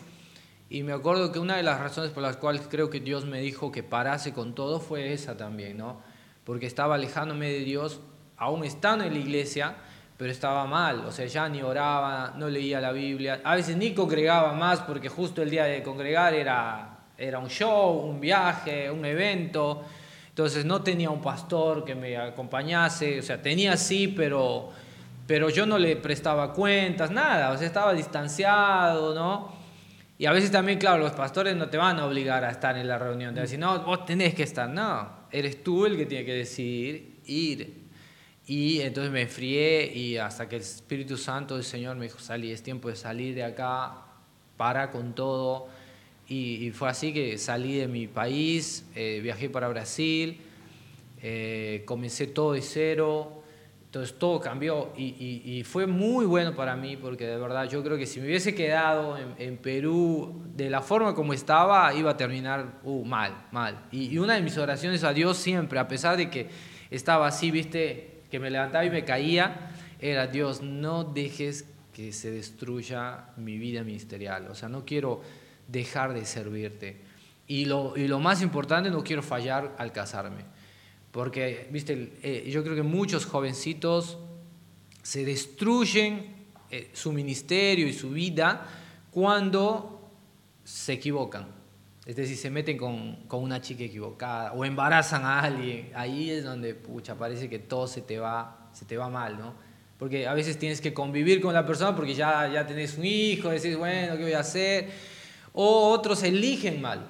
Y 0.69 0.83
me 0.83 0.93
acuerdo 0.93 1.31
que 1.31 1.39
una 1.39 1.57
de 1.57 1.63
las 1.63 1.79
razones 1.79 2.11
por 2.11 2.21
las 2.23 2.37
cuales 2.37 2.61
creo 2.69 2.89
que 2.89 2.99
Dios 2.99 3.25
me 3.25 3.41
dijo 3.41 3.71
que 3.71 3.81
parase 3.83 4.33
con 4.33 4.53
todo 4.55 4.79
fue 4.79 5.13
esa 5.13 5.35
también, 5.37 5.77
¿no? 5.77 6.01
Porque 6.43 6.65
estaba 6.65 6.95
alejándome 6.95 7.49
de 7.49 7.59
Dios, 7.59 8.01
aún 8.37 8.63
estando 8.63 9.03
en 9.03 9.13
la 9.13 9.19
iglesia, 9.19 9.75
pero 10.19 10.33
estaba 10.33 10.65
mal, 10.65 11.05
o 11.05 11.13
sea, 11.13 11.25
ya 11.27 11.47
ni 11.47 11.61
oraba, 11.61 12.33
no 12.35 12.49
leía 12.49 12.81
la 12.81 12.91
Biblia, 12.91 13.39
a 13.41 13.55
veces 13.55 13.77
ni 13.77 13.93
congregaba 13.93 14.51
más 14.51 14.81
porque 14.81 15.07
justo 15.07 15.41
el 15.41 15.49
día 15.49 15.63
de 15.63 15.81
congregar 15.81 16.33
era, 16.33 16.97
era 17.17 17.39
un 17.39 17.47
show, 17.47 18.01
un 18.01 18.19
viaje, 18.19 18.91
un 18.91 19.05
evento, 19.05 19.81
entonces 20.27 20.65
no 20.65 20.81
tenía 20.81 21.09
un 21.09 21.21
pastor 21.21 21.85
que 21.85 21.95
me 21.95 22.17
acompañase, 22.17 23.19
o 23.19 23.23
sea, 23.23 23.41
tenía 23.41 23.77
sí, 23.77 24.09
pero, 24.09 24.71
pero 25.25 25.49
yo 25.49 25.65
no 25.65 25.77
le 25.77 25.95
prestaba 25.95 26.51
cuentas, 26.51 27.11
nada, 27.11 27.53
o 27.53 27.57
sea, 27.57 27.65
estaba 27.65 27.93
distanciado, 27.93 29.15
¿no? 29.15 29.53
Y 30.17 30.25
a 30.25 30.33
veces 30.33 30.51
también, 30.51 30.79
claro, 30.79 30.97
los 30.97 31.13
pastores 31.13 31.55
no 31.55 31.69
te 31.69 31.77
van 31.77 31.97
a 31.97 32.05
obligar 32.05 32.43
a 32.43 32.51
estar 32.51 32.75
en 32.77 32.89
la 32.89 32.97
reunión. 32.97 33.33
Te 33.33 33.39
van 33.39 33.43
a 33.43 33.43
decir, 33.43 33.57
no, 33.59 33.79
vos 33.83 34.05
tenés 34.05 34.35
que 34.35 34.43
estar. 34.43 34.69
No, 34.69 35.09
eres 35.31 35.63
tú 35.63 35.85
el 35.85 35.95
que 35.95 36.05
tiene 36.05 36.25
que 36.25 36.33
decidir 36.33 37.21
ir. 37.25 37.78
Y 38.49 38.81
entonces 38.81 39.11
me 39.13 39.21
enfrié 39.21 39.95
y 39.95 40.17
hasta 40.17 40.49
que 40.49 40.55
el 40.55 40.63
Espíritu 40.63 41.17
Santo 41.17 41.53
del 41.53 41.63
Señor 41.63 41.95
me 41.97 42.05
dijo, 42.05 42.17
salí, 42.17 42.51
es 42.51 42.63
tiempo 42.63 42.89
de 42.89 42.95
salir 42.95 43.35
de 43.35 43.43
acá, 43.43 43.93
para 44.57 44.89
con 44.89 45.13
todo. 45.13 45.67
Y, 46.27 46.65
y 46.65 46.71
fue 46.71 46.89
así 46.89 47.13
que 47.13 47.37
salí 47.37 47.77
de 47.77 47.87
mi 47.87 48.07
país, 48.07 48.85
eh, 48.95 49.19
viajé 49.21 49.51
para 49.51 49.67
Brasil, 49.67 50.41
eh, 51.21 51.83
comencé 51.85 52.25
todo 52.25 52.53
de 52.53 52.61
cero, 52.63 53.43
entonces 53.85 54.17
todo 54.17 54.39
cambió 54.39 54.93
y, 54.97 55.03
y- 55.19 55.59
y 55.59 55.63
fue 55.63 55.85
muy 55.85 56.25
bueno 56.25 56.55
para 56.55 56.75
mí 56.75 56.97
porque 56.97 57.27
de 57.27 57.37
verdad 57.37 57.69
yo 57.69 57.83
creo 57.83 57.97
que 57.99 58.07
si 58.07 58.19
me 58.19 58.25
hubiese 58.27 58.55
quedado 58.55 59.15
en, 59.17 59.35
en 59.37 59.57
Perú 59.57 60.43
de 60.55 60.71
la 60.71 60.81
forma 60.81 61.13
como 61.13 61.33
estaba, 61.33 61.93
iba 61.93 62.09
a 62.11 62.17
terminar 62.17 62.79
uh, 62.83 63.05
mal, 63.05 63.45
mal. 63.51 63.85
Y, 63.91 64.05
y 64.13 64.17
una 64.17 64.33
de 64.33 64.41
mis 64.41 64.57
oraciones 64.57 65.03
a 65.03 65.13
Dios 65.13 65.37
siempre, 65.37 65.77
a 65.77 65.87
pesar 65.87 66.17
de 66.17 66.31
que 66.31 66.47
estaba 66.91 67.27
así, 67.27 67.51
viste, 67.51 68.18
que 68.29 68.39
me 68.39 68.49
levantaba 68.49 68.85
y 68.85 68.89
me 68.89 69.03
caía, 69.05 69.71
era 69.99 70.27
Dios, 70.27 70.61
no 70.61 71.03
dejes 71.03 71.65
que 71.93 72.13
se 72.13 72.31
destruya 72.31 73.25
mi 73.37 73.57
vida 73.57 73.83
ministerial. 73.83 74.47
O 74.49 74.55
sea, 74.55 74.69
no 74.69 74.85
quiero 74.85 75.21
dejar 75.67 76.13
de 76.13 76.25
servirte. 76.25 77.01
Y 77.47 77.65
lo, 77.65 77.97
y 77.97 78.07
lo 78.07 78.19
más 78.19 78.41
importante, 78.41 78.89
no 78.89 79.03
quiero 79.03 79.23
fallar 79.23 79.75
al 79.77 79.91
casarme. 79.91 80.45
Porque, 81.11 81.67
viste, 81.71 82.13
eh, 82.21 82.49
yo 82.49 82.63
creo 82.63 82.75
que 82.75 82.83
muchos 82.83 83.25
jovencitos 83.25 84.19
se 85.01 85.25
destruyen 85.25 86.35
eh, 86.69 86.91
su 86.93 87.11
ministerio 87.11 87.87
y 87.87 87.93
su 87.93 88.11
vida 88.11 88.67
cuando 89.11 90.11
se 90.63 90.93
equivocan. 90.93 91.58
Es 92.09 92.15
decir, 92.15 92.37
se 92.37 92.49
meten 92.49 92.75
con, 92.75 93.17
con 93.27 93.43
una 93.43 93.61
chica 93.61 93.83
equivocada 93.83 94.53
o 94.53 94.65
embarazan 94.65 95.23
a 95.25 95.41
alguien. 95.41 95.91
Ahí 95.93 96.31
es 96.31 96.43
donde, 96.43 96.73
pucha, 96.73 97.13
parece 97.13 97.47
que 97.47 97.59
todo 97.59 97.85
se 97.85 98.01
te 98.01 98.17
va, 98.17 98.69
se 98.73 98.83
te 98.85 98.97
va 98.97 99.09
mal, 99.09 99.37
¿no? 99.37 99.53
Porque 99.99 100.25
a 100.27 100.33
veces 100.33 100.57
tienes 100.57 100.81
que 100.81 100.91
convivir 100.91 101.39
con 101.39 101.53
la 101.53 101.67
persona 101.67 101.95
porque 101.95 102.15
ya, 102.15 102.47
ya 102.51 102.65
tenés 102.65 102.97
un 102.97 103.05
hijo, 103.05 103.49
decís, 103.49 103.77
bueno, 103.77 104.17
¿qué 104.17 104.23
voy 104.23 104.33
a 104.33 104.39
hacer? 104.39 104.89
O 105.53 105.89
otros 105.91 106.23
eligen 106.23 106.81
mal 106.81 107.05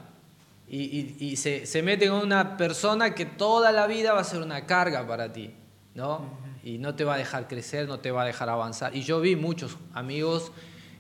y, 0.68 0.82
y- 0.82 1.16
y 1.20 1.36
se, 1.38 1.66
se 1.66 1.82
meten 1.82 2.10
con 2.10 2.20
una 2.22 2.58
persona 2.58 3.16
que 3.16 3.26
toda 3.26 3.72
la 3.72 3.88
vida 3.88 4.12
va 4.12 4.20
a 4.20 4.24
ser 4.26 4.41
una 4.41 4.66
carga 4.66 5.08
para 5.08 5.32
ti, 5.32 5.52
¿no? 5.95 6.24
Y 6.62 6.78
no 6.78 6.95
te 6.95 7.06
va 7.06 7.14
a 7.14 7.18
dejar 7.18 7.47
crecer, 7.47 7.88
no 7.88 8.00
te 8.00 8.12
va 8.12 8.24
a 8.24 8.26
dejar 8.26 8.50
avanzar. 8.50 8.93
Y 8.93 9.04
yo 9.04 9.22
vi 9.22 9.38
muchos 9.38 9.78
amigos, 9.93 10.52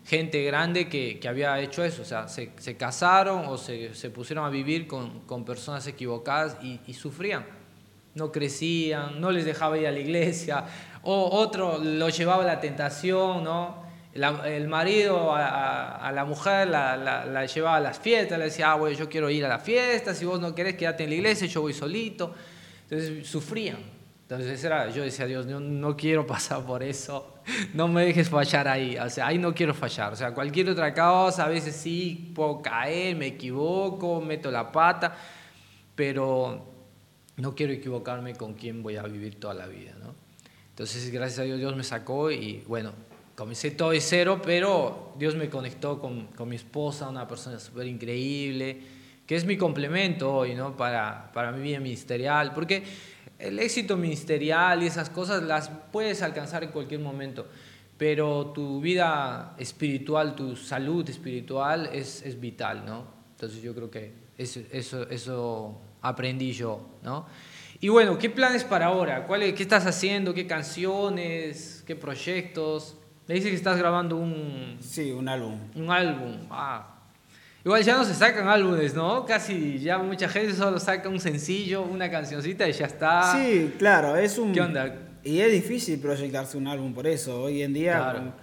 gente 0.09 0.43
grande 0.43 0.89
que, 0.89 1.19
que 1.19 1.27
había 1.27 1.59
hecho 1.59 1.83
eso, 1.83 2.01
o 2.01 2.05
sea, 2.05 2.27
se, 2.27 2.51
se 2.57 2.75
casaron 2.75 3.45
o 3.45 3.57
se, 3.57 3.93
se 3.93 4.09
pusieron 4.09 4.43
a 4.45 4.49
vivir 4.49 4.87
con, 4.87 5.21
con 5.21 5.45
personas 5.45 5.85
equivocadas 5.87 6.57
y, 6.63 6.79
y 6.87 6.93
sufrían. 6.95 7.45
no 8.15 8.31
crecían, 8.31 9.21
no 9.21 9.29
les 9.31 9.45
dejaba 9.45 9.77
ir 9.77 9.85
a 9.87 9.91
la 9.91 9.99
iglesia, 9.99 10.65
o 11.03 11.29
otro 11.31 11.77
lo 11.77 12.09
llevaba 12.09 12.43
a 12.43 12.47
la 12.47 12.59
tentación, 12.59 13.43
¿no? 13.43 13.87
El 14.13 14.67
marido 14.67 15.35
a, 15.35 16.07
a- 16.07 16.11
la 16.11 16.25
mujer 16.25 16.67
la, 16.67 16.97
la- 16.97 17.45
llevaba 17.45 17.77
a 17.77 17.79
las 17.79 17.99
fiestas, 17.99 18.39
le 18.39 18.45
decía, 18.45 18.71
ah, 18.71 18.75
bueno, 18.75 18.97
yo 18.97 19.07
quiero 19.07 19.29
ir 19.29 19.45
a 19.45 19.47
la 19.47 19.59
fiesta, 19.59 20.15
si 20.15 20.25
vos 20.25 20.39
no 20.39 20.55
querés 20.55 20.75
quedarte 20.75 21.03
en 21.03 21.11
la 21.11 21.15
iglesia, 21.17 21.47
yo 21.47 21.61
voy 21.61 21.73
solito. 21.73 22.33
Entonces 22.89 23.27
sufrían. 23.27 23.77
Entonces 24.29 24.63
era, 24.63 24.91
yo 24.91 25.01
decía, 25.01 25.25
Dios, 25.25 25.47
no, 25.47 25.59
no 25.59 25.97
quiero 25.97 26.27
pasar 26.27 26.63
por 26.63 26.83
eso, 26.83 27.33
no 27.73 27.87
me 27.87 28.05
dejes 28.05 28.29
fallar 28.29 28.67
ahí, 28.67 28.95
o 28.95 29.09
sea, 29.09 29.25
ahí 29.25 29.39
no 29.39 29.55
quiero 29.55 29.73
fallar, 29.73 30.13
o 30.13 30.15
sea, 30.15 30.35
cualquier 30.35 30.69
otra 30.69 30.93
cosa, 30.93 31.45
a 31.45 31.47
veces 31.47 31.75
sí 31.75 32.31
puedo 32.35 32.61
caer, 32.61 33.15
me 33.15 33.25
equivoco, 33.25 34.21
meto 34.21 34.51
la 34.51 34.71
pata, 34.71 35.17
pero 35.95 36.63
no 37.37 37.55
quiero 37.55 37.73
equivocarme 37.73 38.35
con 38.35 38.53
quién 38.53 38.83
voy 38.83 38.97
a 38.97 39.01
vivir 39.01 39.39
toda 39.39 39.55
la 39.55 39.65
vida, 39.65 39.95
¿no? 39.99 40.13
Entonces, 40.69 41.09
gracias 41.11 41.39
a 41.39 41.43
Dios, 41.43 41.57
Dios 41.57 41.75
me 41.75 41.83
sacó 41.83 42.29
y 42.29 42.63
bueno, 42.67 42.91
comencé 43.35 43.71
todo 43.71 43.89
de 43.89 43.99
cero, 43.99 44.39
pero 44.45 45.13
Dios 45.17 45.35
me 45.35 45.49
conectó 45.49 45.99
con, 45.99 46.27
con 46.27 46.47
mi 46.47 46.55
esposa, 46.55 47.09
una 47.09 47.27
persona 47.27 47.59
súper 47.59 47.87
increíble, 47.87 48.79
que 49.25 49.35
es 49.35 49.45
mi 49.45 49.57
complemento 49.57 50.33
hoy, 50.33 50.55
¿no? 50.55 50.77
Para, 50.77 51.31
para 51.33 51.51
mi 51.51 51.61
vida 51.61 51.79
ministerial, 51.79 52.53
porque 52.53 52.83
el 53.39 53.57
éxito 53.59 53.97
ministerial 53.97 54.83
y 54.83 54.87
esas 54.87 55.09
cosas 55.09 55.41
las 55.43 55.69
puedes 55.91 56.21
alcanzar 56.21 56.63
en 56.63 56.71
cualquier 56.71 56.99
momento, 56.99 57.47
pero 57.97 58.47
tu 58.47 58.79
vida 58.81 59.55
espiritual, 59.57 60.35
tu 60.35 60.55
salud 60.55 61.09
espiritual 61.09 61.89
es, 61.91 62.21
es 62.23 62.39
vital, 62.39 62.85
¿no? 62.85 63.05
Entonces 63.31 63.61
yo 63.61 63.73
creo 63.73 63.89
que 63.89 64.13
eso, 64.37 64.59
eso, 64.71 65.09
eso 65.09 65.81
aprendí 66.01 66.51
yo, 66.51 66.85
¿no? 67.03 67.25
Y 67.81 67.87
bueno, 67.87 68.17
¿qué 68.17 68.29
planes 68.29 68.65
para 68.65 68.87
ahora? 68.87 69.25
¿Cuál 69.25 69.43
es- 69.43 69.53
¿Qué 69.53 69.63
estás 69.63 69.85
haciendo? 69.85 70.33
¿Qué 70.33 70.45
canciones? 70.45 71.83
¿Qué 71.87 71.95
proyectos? 71.95 72.97
Me 73.27 73.35
dice 73.35 73.49
que 73.49 73.55
estás 73.55 73.77
grabando 73.77 74.17
un, 74.17 74.77
Sí, 74.81 75.11
un 75.11 75.29
álbum. 75.29 75.57
un 75.75 75.89
álbum. 75.91 76.37
Ah. 76.49 76.98
Igual 77.69 77.83
ya 77.83 77.97
no 77.97 78.03
se 78.03 78.15
sacan 78.15 78.47
álbumes, 78.47 78.95
¿no? 78.95 79.27
Casi 79.27 79.77
ya 79.77 79.99
mucha 79.99 80.27
gente 80.27 80.55
solo 80.55 80.79
saca 80.79 81.07
un 81.07 81.19
sencillo, 81.19 81.83
una 81.83 82.09
cancioncita 82.09 82.67
y 82.67 82.71
ya 82.71 82.87
está. 82.87 83.31
Sí, 83.37 83.75
claro, 83.77 84.15
es 84.15 84.39
un... 84.39 84.53
¿Qué 84.53 84.61
onda? 84.61 84.91
Y 85.23 85.39
es 85.41 85.51
difícil 85.51 85.99
proyectarse 85.99 86.57
un 86.57 86.65
álbum 86.67 86.95
por 86.95 87.05
eso. 87.05 87.43
Hoy 87.43 87.61
en 87.61 87.73
día 87.75 87.93
Claro. 87.93 88.33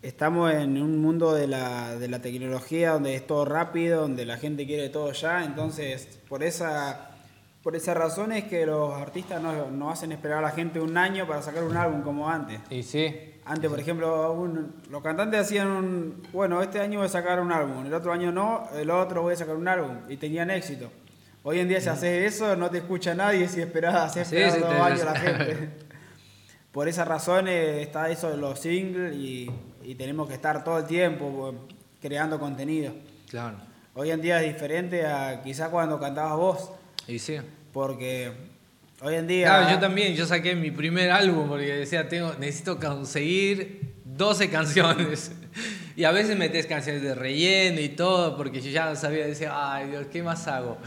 estamos 0.00 0.50
en 0.54 0.80
un 0.80 1.02
mundo 1.02 1.34
de 1.34 1.48
la, 1.48 1.96
de 1.96 2.08
la 2.08 2.22
tecnología 2.22 2.92
donde 2.92 3.14
es 3.14 3.26
todo 3.26 3.44
rápido, 3.44 4.00
donde 4.00 4.24
la 4.24 4.38
gente 4.38 4.64
quiere 4.66 4.88
todo 4.88 5.12
ya. 5.12 5.44
Entonces, 5.44 6.08
por 6.30 6.42
esa, 6.42 7.10
por 7.62 7.76
esa 7.76 7.92
razón 7.92 8.32
es 8.32 8.44
que 8.44 8.64
los 8.64 8.94
artistas 8.94 9.42
no, 9.42 9.70
no 9.70 9.90
hacen 9.90 10.12
esperar 10.12 10.38
a 10.38 10.40
la 10.48 10.50
gente 10.52 10.80
un 10.80 10.96
año 10.96 11.26
para 11.26 11.42
sacar 11.42 11.62
un 11.62 11.76
álbum 11.76 12.00
como 12.00 12.30
antes. 12.30 12.58
Y 12.70 12.82
sí. 12.82 13.14
Antes, 13.50 13.70
por 13.70 13.80
ejemplo, 13.80 14.32
un- 14.32 14.74
los 14.90 15.02
cantantes 15.02 15.40
hacían 15.40 15.68
un, 15.68 16.22
bueno, 16.32 16.60
este 16.62 16.80
año 16.80 16.98
voy 16.98 17.06
a 17.06 17.10
sacar 17.10 17.40
un 17.40 17.50
álbum, 17.50 17.86
el 17.86 17.94
otro 17.94 18.12
año 18.12 18.30
no, 18.30 18.68
el 18.76 18.90
otro 18.90 19.22
voy 19.22 19.32
a 19.32 19.36
sacar 19.36 19.56
un 19.56 19.66
álbum, 19.66 19.96
y 20.08 20.16
tenían 20.18 20.50
éxito. 20.50 20.90
Hoy 21.42 21.60
en 21.60 21.68
día 21.68 21.80
si 21.80 21.88
haces 21.88 22.34
eso 22.34 22.56
no 22.56 22.68
te 22.68 22.78
escucha 22.78 23.14
nadie 23.14 23.48
si 23.48 23.60
esperás 23.62 23.94
hacer 24.16 24.26
Sí, 24.26 24.36
sí, 24.54 24.60
dos 24.60 24.70
años 24.74 25.00
a 25.02 25.12
la 25.12 25.18
gente. 25.18 25.70
Por 26.72 26.88
esa 26.88 27.04
razón 27.06 27.48
eh, 27.48 27.80
está 27.82 28.10
eso 28.10 28.28
de 28.30 28.36
los 28.36 28.60
singles 28.60 29.14
y, 29.16 29.50
y 29.82 29.94
tenemos 29.94 30.28
que 30.28 30.34
estar 30.34 30.62
todo 30.62 30.78
el 30.78 30.84
tiempo 30.84 31.50
eh, 31.54 31.74
creando 32.02 32.38
contenido. 32.38 32.92
Claro. 33.30 33.56
Hoy 33.94 34.10
en 34.10 34.20
día 34.20 34.42
es 34.42 34.52
diferente 34.52 35.06
a 35.06 35.40
quizás 35.42 35.70
cuando 35.70 35.98
cantabas 35.98 36.36
vos, 36.36 36.70
Y 37.06 37.18
sí. 37.18 37.38
porque 37.72 38.47
hoy 39.02 39.14
en 39.14 39.26
día... 39.26 39.46
Claro, 39.46 39.70
yo 39.70 39.78
también, 39.78 40.14
yo 40.14 40.26
saqué 40.26 40.54
mi 40.54 40.70
primer 40.70 41.10
álbum 41.10 41.48
porque 41.48 41.66
decía, 41.74 42.08
tengo, 42.08 42.34
necesito 42.38 42.78
conseguir 42.78 43.94
12 44.04 44.50
canciones. 44.50 45.32
Y 45.96 46.04
a 46.04 46.12
veces 46.12 46.38
metes 46.38 46.66
canciones 46.66 47.02
de 47.02 47.12
relleno 47.12 47.80
y 47.80 47.88
todo, 47.88 48.36
porque 48.36 48.60
yo 48.60 48.70
ya 48.70 48.88
no 48.88 48.94
sabía, 48.94 49.26
decía, 49.26 49.50
ay 49.52 49.88
Dios, 49.88 50.06
¿qué 50.12 50.22
más 50.22 50.46
hago? 50.46 50.78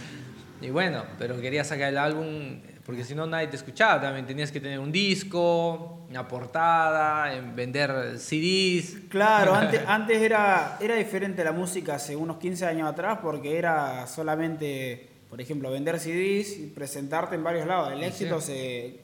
Y 0.62 0.70
bueno, 0.70 1.04
pero 1.20 1.42
quería 1.42 1.66
sacar 1.66 1.90
el 1.90 1.98
álbum 1.98 2.62
porque 2.86 3.04
si 3.04 3.16
no 3.16 3.28
nadie 3.28 3.48
te 3.48 3.56
escuchaba 3.56 4.02
también. 4.02 4.26
Tenías 4.26 4.52
que 4.52 4.60
tener 4.60 4.80
un 4.80 4.92
disco, 4.92 6.06
una 6.10 6.28
portada, 6.28 7.34
en 7.34 7.56
vender 7.56 8.18
CDs. 8.18 8.98
Claro, 9.10 9.54
antes, 9.56 9.82
antes 9.86 10.22
era, 10.22 10.78
era 10.80 10.96
diferente 10.96 11.44
la 11.44 11.52
música 11.52 11.96
hace 11.96 12.16
unos 12.16 12.38
15 12.38 12.66
años 12.66 12.90
atrás 12.90 13.20
porque 13.22 13.58
era 13.58 14.08
solamente, 14.08 15.10
por 15.32 15.42
ejemplo, 15.42 15.72
vender 15.72 15.98
CDs 16.00 16.60
y 16.60 16.68
presentarte 16.76 17.34
en 17.36 17.44
varios 17.44 17.66
lados. 17.66 17.92
El 17.94 18.04
éxito, 18.04 18.40
se, 18.42 19.00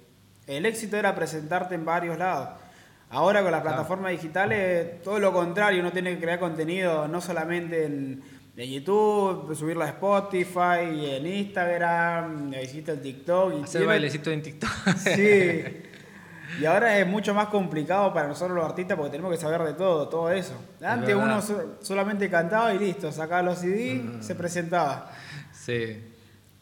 el 0.46 0.66
éxito 0.68 0.96
era 0.98 1.16
presentarte 1.16 1.74
en 1.74 1.86
varios 1.86 2.20
lados. 2.20 2.50
Ahora 3.10 3.42
con 3.42 3.52
las 3.52 3.62
Claro. 3.62 3.78
plataformas 3.78 4.12
digitales, 4.12 5.02
todo 5.02 5.18
lo 5.18 5.32
contrario, 5.34 5.80
uno 5.80 5.92
tiene 5.94 6.14
que 6.14 6.20
crear 6.22 6.40
contenido 6.40 7.08
no 7.08 7.22
solamente 7.22 7.86
en, 7.86 8.22
en 8.58 8.70
YouTube, 8.70 9.56
subirlo 9.56 9.86
a 9.86 9.88
Spotify, 9.88 11.16
en 11.16 11.26
Instagram, 11.26 12.54
hiciste 12.62 12.92
el 12.92 13.02
TikTok. 13.02 13.54
Y 13.54 13.64
Hacer 13.64 13.70
tiene- 13.72 13.86
bailecito 13.86 14.30
en 14.30 14.42
TikTok. 14.44 14.70
Sí. 14.98 15.64
Y 16.62 16.66
ahora 16.66 16.98
es 16.98 17.06
mucho 17.06 17.34
más 17.34 17.48
complicado 17.50 18.14
para 18.14 18.30
nosotros 18.30 18.56
los 18.56 18.66
artistas 18.66 18.96
porque 18.96 19.12
tenemos 19.12 19.32
que 19.34 19.38
saber 19.38 19.62
de 19.64 19.74
todo, 19.74 20.08
todo 20.08 20.32
eso. 20.32 20.54
Antes 20.82 21.14
uno 21.14 21.42
so- 21.42 21.76
solamente 21.82 22.30
cantaba 22.30 22.74
y 22.74 22.80
listo, 22.80 23.12
sacaba 23.12 23.44
los 23.44 23.60
CD, 23.60 24.02
se 24.22 24.34
presentaba. 24.34 25.12
sí. 25.52 26.07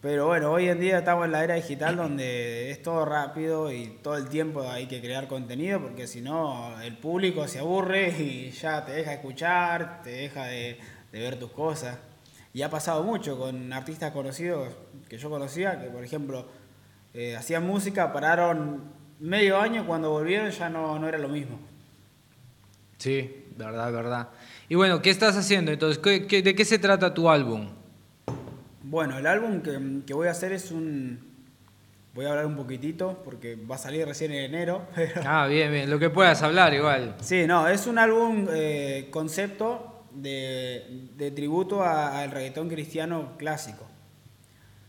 Pero 0.06 0.28
bueno, 0.28 0.52
hoy 0.52 0.70
en 0.70 0.80
día 0.80 1.00
estamos 1.00 1.26
en 1.26 1.32
la 1.32 1.44
era 1.44 1.56
digital 1.56 1.96
donde 1.98 2.70
es 2.70 2.84
todo 2.84 3.06
rápido 3.06 3.72
y 3.72 3.88
todo 4.04 4.18
el 4.18 4.30
tiempo 4.30 4.62
hay 4.62 4.86
que 4.86 5.02
crear 5.02 5.28
contenido 5.28 5.82
porque 5.82 6.06
si 6.06 6.22
no 6.22 6.80
el 6.80 6.96
público 6.96 7.48
se 7.48 7.58
aburre 7.58 8.10
y 8.10 8.52
ya 8.52 8.86
te 8.86 8.92
deja 8.92 9.14
escuchar, 9.14 10.04
te 10.04 10.12
deja 10.12 10.46
de, 10.46 10.78
ver 11.12 11.40
tus 11.40 11.50
cosas. 11.50 11.98
Y 12.54 12.62
ha 12.62 12.70
pasado 12.70 13.02
mucho 13.02 13.36
con 13.40 13.74
artistas 13.74 14.12
conocidos 14.12 14.76
que 15.10 15.18
yo 15.18 15.32
conocía, 15.32 15.82
que 15.82 15.88
por 15.88 16.04
ejemplo 16.04 16.46
eh, 17.16 17.36
hacían 17.36 17.66
música, 17.66 18.14
pararon 18.14 18.84
medio 19.20 19.60
año, 19.60 19.88
cuando 19.88 20.12
volvieron 20.12 20.52
ya 20.52 20.70
no, 20.70 21.00
no 21.00 21.08
era 21.10 21.18
lo 21.18 21.30
mismo. 21.30 21.58
Sí, 23.00 23.48
verdad, 23.58 23.92
verdad. 23.92 24.30
Y 24.70 24.76
bueno, 24.76 25.02
¿qué 25.02 25.10
estás 25.10 25.36
haciendo 25.36 25.72
entonces? 25.72 25.98
¿Qué- 25.98 26.28
qué- 26.28 26.44
¿De 26.44 26.54
qué 26.54 26.64
se 26.64 26.78
trata 26.78 27.12
tu 27.12 27.28
álbum? 27.28 27.70
Bueno, 28.96 29.18
el 29.18 29.28
álbum 29.28 29.60
que, 29.62 29.78
que 30.08 30.14
voy 30.14 30.30
a 30.30 30.32
hacer 30.32 30.54
es 30.54 30.72
un... 30.72 31.20
Voy 32.14 32.24
a 32.24 32.30
hablar 32.30 32.46
un 32.46 32.56
poquitito 32.56 33.22
porque 33.26 33.58
va 33.58 33.76
a 33.76 33.78
salir 33.78 34.08
recién 34.08 34.32
en 34.32 34.46
enero. 34.46 34.84
pero- 34.96 35.22
Ah, 35.26 35.48
bien, 35.48 35.70
bien. 35.70 35.90
Lo 35.90 36.00
que 36.00 36.10
puedas 36.10 36.42
hablar 36.44 36.74
igual. 36.74 37.14
Sí, 37.20 37.46
no, 37.46 37.68
es 37.68 37.88
un 37.88 37.98
álbum 38.00 38.48
eh, 38.54 39.10
concepto 39.12 40.06
de, 40.14 41.10
de 41.18 41.30
tributo 41.32 41.84
al 41.84 42.32
reggaetón 42.32 42.70
cristiano 42.70 43.34
clásico. 43.38 43.86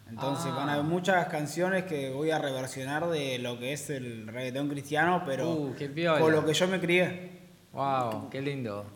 Entonces 0.08 0.52
Ah. 0.52 0.56
van 0.56 0.68
a 0.68 0.74
haber 0.74 0.84
muchas 0.84 1.26
canciones 1.26 1.82
que 1.82 2.10
voy 2.10 2.30
a 2.30 2.38
reversionar 2.38 3.08
de 3.08 3.40
lo 3.40 3.58
que 3.58 3.72
es 3.72 3.90
el 3.90 4.28
reggaetón 4.28 4.68
cristiano, 4.68 5.24
pero 5.26 5.50
Uh, 5.50 5.74
con 6.20 6.30
lo 6.30 6.46
que 6.46 6.54
yo 6.54 6.68
me 6.68 6.78
crié. 6.78 7.40
Wow, 7.72 8.30
qué 8.30 8.40
lindo. 8.40 8.86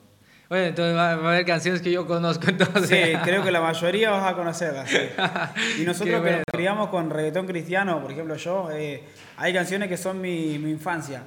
Bueno, 0.50 0.66
entonces 0.66 0.96
va, 0.96 1.14
va 1.16 1.28
a 1.30 1.32
haber 1.34 1.46
canciones 1.46 1.80
que 1.80 1.90
yo 1.92 2.06
conozco 2.06 2.44
entonces. 2.48 2.88
Sí, 2.88 3.16
creo 3.24 3.42
que 3.42 3.50
la 3.52 3.60
mayoría 3.62 4.10
vas 4.10 4.30
a 4.32 4.36
conocerlas. 4.36 4.90
sí. 4.90 4.98
Y 5.80 5.84
nosotros 5.84 6.16
que 6.16 6.20
bueno. 6.20 6.36
nos 6.38 6.44
criamos 6.52 6.88
con 6.90 7.08
reggaetón 7.08 7.46
cristiano, 7.46 8.02
por 8.02 8.10
ejemplo 8.12 8.34
yo, 8.36 8.68
eh, 8.72 9.04
hay 9.38 9.54
canciones 9.54 9.88
que 9.88 9.96
son 9.96 10.20
mi, 10.20 10.58
mi 10.58 10.70
infancia. 10.72 11.22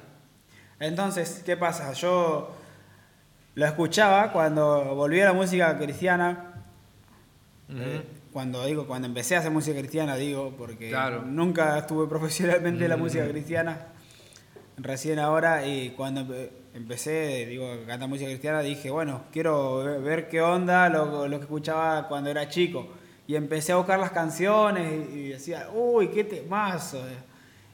Entonces, 0.78 1.42
¿qué 1.44 1.56
pasa? 1.56 1.92
Yo 1.94 2.54
lo 3.54 3.64
escuchaba 3.66 4.30
cuando 4.30 4.94
volví 4.94 5.20
a 5.20 5.24
la 5.26 5.32
música 5.32 5.76
cristiana. 5.78 6.52
Eh, 7.70 8.02
cuando 8.32 8.66
digo, 8.66 8.86
cuando 8.86 9.06
empecé 9.08 9.36
a 9.36 9.38
hacer 9.38 9.50
música 9.50 9.78
cristiana, 9.78 10.16
digo, 10.16 10.54
porque 10.58 10.90
Claro. 10.90 11.22
nunca 11.22 11.78
estuve 11.78 12.06
profesionalmente 12.10 12.84
en 12.84 12.90
la 12.90 12.96
música 12.98 13.26
cristiana. 13.26 13.86
Recién 14.76 15.18
ahora, 15.18 15.66
y 15.66 15.90
cuando 15.96 16.20
empe- 16.22 16.50
empecé, 16.74 17.46
digo, 17.46 17.70
a 17.70 17.86
cantar 17.86 18.08
música 18.08 18.28
cristiana, 18.28 18.60
dije, 18.60 18.90
bueno, 18.90 19.22
quiero 19.32 19.78
ve- 19.78 19.98
ver 20.00 20.28
qué 20.28 20.42
onda 20.42 20.88
lo, 20.88 21.28
lo 21.28 21.38
que 21.38 21.44
escuchaba 21.44 22.08
cuando 22.08 22.30
era 22.30 22.48
chico. 22.48 22.88
Y 23.26 23.36
empecé 23.36 23.72
a 23.72 23.76
buscar 23.76 23.98
las 23.98 24.10
canciones 24.10 25.08
y, 25.14 25.28
decía, 25.28 25.68
uy, 25.72 26.08
qué 26.08 26.24
temazo. 26.24 27.02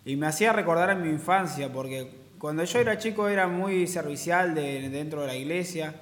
Y 0.05 0.17
me 0.17 0.27
hacía 0.27 0.53
recordar 0.53 0.91
en 0.91 1.03
mi 1.03 1.09
infancia, 1.09 1.73
porque 1.73 2.11
cuando 2.39 2.63
yo 2.63 2.79
era 2.79 2.99
chico 2.99 3.29
era 3.29 3.49
muy 3.49 3.87
servicial 3.87 4.55
de, 4.55 4.89
dentro 4.91 5.23
de 5.23 5.27
la 5.27 5.35
iglesia 5.35 5.95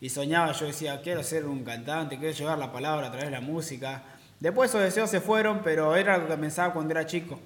y 0.00 0.08
soñaba, 0.08 0.52
yo 0.52 0.66
decía, 0.66 1.00
quiero 1.02 1.22
ser 1.22 1.46
un 1.46 1.62
cantante, 1.62 2.18
quiero 2.18 2.34
llevar 2.34 2.58
la 2.58 2.72
palabra 2.72 3.08
a 3.08 3.10
través 3.10 3.26
de 3.26 3.32
la 3.32 3.40
música. 3.40 4.02
Después 4.40 4.70
esos 4.70 4.82
deseos 4.82 5.10
se 5.10 5.20
fueron, 5.20 5.60
pero 5.62 5.94
era 5.96 6.16
lo 6.18 6.28
que 6.28 6.36
pensaba 6.36 6.72
cuando 6.72 6.92
era 6.92 7.06
chico. 7.06 7.38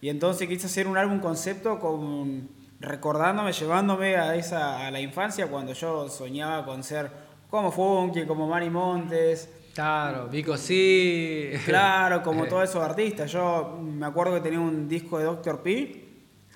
Y 0.00 0.08
entonces 0.08 0.48
quise 0.48 0.66
hacer 0.66 0.86
un 0.86 0.96
álbum 0.96 1.20
concepto 1.20 1.78
con, 1.78 2.48
recordándome, 2.80 3.52
llevándome 3.52 4.16
a, 4.16 4.34
esa, 4.34 4.86
a 4.86 4.90
la 4.90 5.00
infancia 5.00 5.46
cuando 5.46 5.72
yo 5.72 6.08
soñaba 6.08 6.64
con 6.64 6.82
ser 6.82 7.10
como 7.48 7.70
Funky, 7.70 8.24
como 8.26 8.48
Manny 8.48 8.70
Montes. 8.70 9.48
Claro, 9.74 10.28
Vico 10.28 10.56
sí. 10.56 11.50
Claro, 11.64 12.22
como 12.22 12.46
todos 12.48 12.68
esos 12.68 12.82
artistas. 12.82 13.30
Yo 13.30 13.78
me 13.82 14.06
acuerdo 14.06 14.34
que 14.34 14.40
tenía 14.40 14.60
un 14.60 14.88
disco 14.88 15.18
de 15.18 15.24
Dr. 15.24 15.62
P. 15.62 16.04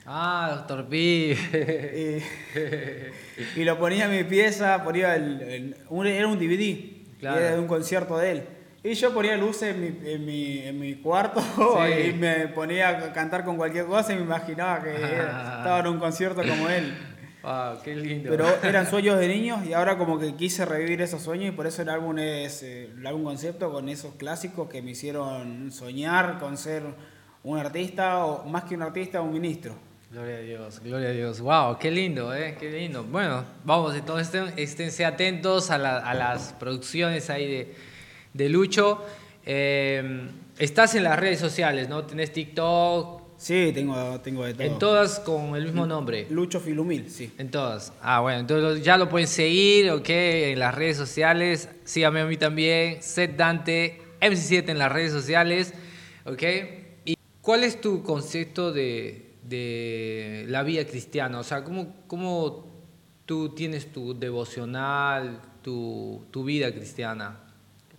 Ah, 0.06 0.52
Doctor 0.56 0.86
P. 0.88 0.96
Y, 0.96 2.22
y 3.60 3.64
lo 3.64 3.78
ponía 3.78 4.04
en 4.06 4.10
mi 4.16 4.24
pieza, 4.24 4.82
ponía 4.84 5.14
el, 5.16 5.40
el- 5.42 5.76
un- 5.88 6.06
era 6.06 6.26
un 6.26 6.38
DVD, 6.38 7.18
Claro. 7.18 7.40
era 7.40 7.52
de 7.54 7.58
un 7.60 7.66
concierto 7.66 8.18
de 8.18 8.30
él. 8.32 8.48
Y 8.84 8.92
yo 8.94 9.14
ponía 9.14 9.34
luces 9.38 9.74
en 9.74 9.80
mi, 9.80 10.10
en 10.10 10.26
mi, 10.26 10.58
en 10.58 10.78
mi 10.78 10.94
cuarto 10.96 11.40
Sí. 11.86 12.08
y 12.08 12.12
me 12.12 12.48
ponía 12.48 12.90
a 12.90 13.12
cantar 13.14 13.42
con 13.44 13.56
cualquier 13.56 13.86
cosa 13.86 14.12
y 14.12 14.16
me 14.16 14.22
imaginaba 14.22 14.82
que 14.82 14.94
estaba 14.94 15.80
en 15.80 15.86
un 15.86 15.98
concierto 15.98 16.42
como 16.46 16.68
él. 16.68 16.94
Wow, 17.42 17.80
qué 17.82 17.96
lindo. 17.96 18.28
Pero 18.30 18.46
eran 18.62 18.86
sueños 18.88 19.18
de 19.18 19.26
niños 19.28 19.64
y 19.66 19.72
ahora 19.72 19.96
como 19.96 20.18
que 20.18 20.34
quise 20.34 20.66
revivir 20.66 21.00
esos 21.00 21.22
sueños 21.22 21.48
y 21.48 21.50
por 21.52 21.66
eso 21.66 21.80
el 21.82 21.88
álbum 21.88 22.18
es 22.18 22.62
eh, 22.62 22.90
el 22.94 23.06
álbum 23.06 23.24
concepto 23.24 23.72
con 23.72 23.88
esos 23.88 24.14
clásicos 24.16 24.68
que 24.68 24.82
me 24.82 24.90
hicieron 24.90 25.72
soñar 25.72 26.38
con 26.38 26.58
ser 26.58 26.82
un 27.42 27.58
artista 27.58 28.24
o 28.26 28.44
más 28.46 28.64
que 28.64 28.74
un 28.74 28.82
artista, 28.82 29.22
un 29.22 29.32
ministro. 29.32 29.74
Gloria 30.10 30.36
a 30.36 30.40
Dios, 30.40 30.80
gloria 30.80 31.08
a 31.08 31.12
Dios. 31.12 31.40
Wow, 31.40 31.78
qué 31.78 31.90
lindo, 31.90 32.34
¿eh? 32.34 32.56
Qué 32.60 32.70
lindo. 32.70 33.02
Bueno, 33.02 33.44
vamos, 33.64 33.94
entonces 33.96 34.28
estén- 34.28 34.52
esténse 34.58 35.04
atentos 35.06 35.70
a, 35.70 35.78
la- 35.78 35.98
a 35.98 36.14
las 36.14 36.52
producciones 36.52 37.30
ahí 37.30 37.46
de, 37.50 37.74
de 38.34 38.48
Lucho. 38.50 39.02
Eh, 39.46 40.28
estás 40.58 40.94
en 40.94 41.04
las 41.04 41.18
redes 41.18 41.38
sociales, 41.40 41.88
¿no? 41.88 42.04
Tenés 42.04 42.32
TikTok, 42.32 43.22
Sí, 43.36 43.72
tengo, 43.74 44.20
tengo 44.20 44.44
de 44.44 44.54
todo. 44.54 44.62
en 44.66 44.78
todas 44.78 45.18
con 45.20 45.56
el 45.56 45.64
mismo 45.64 45.86
nombre. 45.86 46.26
Lucho 46.30 46.60
Filumil, 46.60 47.10
sí. 47.10 47.32
En 47.36 47.50
todas. 47.50 47.92
Ah, 48.00 48.20
bueno, 48.20 48.38
entonces 48.40 48.82
ya 48.84 48.96
lo 48.96 49.08
pueden 49.08 49.26
seguir, 49.28 49.90
¿ok? 49.90 50.08
En 50.08 50.58
las 50.60 50.74
redes 50.74 50.96
sociales. 50.96 51.68
Síganme 51.84 52.20
a 52.20 52.26
mí 52.26 52.36
también, 52.36 53.02
Set 53.02 53.36
Dante, 53.36 54.00
MC7 54.20 54.68
en 54.70 54.78
las 54.78 54.90
redes 54.90 55.12
sociales, 55.12 55.74
¿ok? 56.24 56.42
¿Y 57.04 57.18
cuál 57.42 57.64
es 57.64 57.80
tu 57.80 58.02
concepto 58.04 58.72
de, 58.72 59.32
de 59.42 60.46
la 60.48 60.62
vida 60.62 60.86
cristiana? 60.86 61.40
O 61.40 61.44
sea, 61.44 61.64
¿cómo, 61.64 61.92
cómo 62.06 62.72
tú 63.26 63.50
tienes 63.50 63.92
tu 63.92 64.18
devocional, 64.18 65.40
tu, 65.60 66.24
tu 66.30 66.44
vida 66.44 66.72
cristiana? 66.72 67.40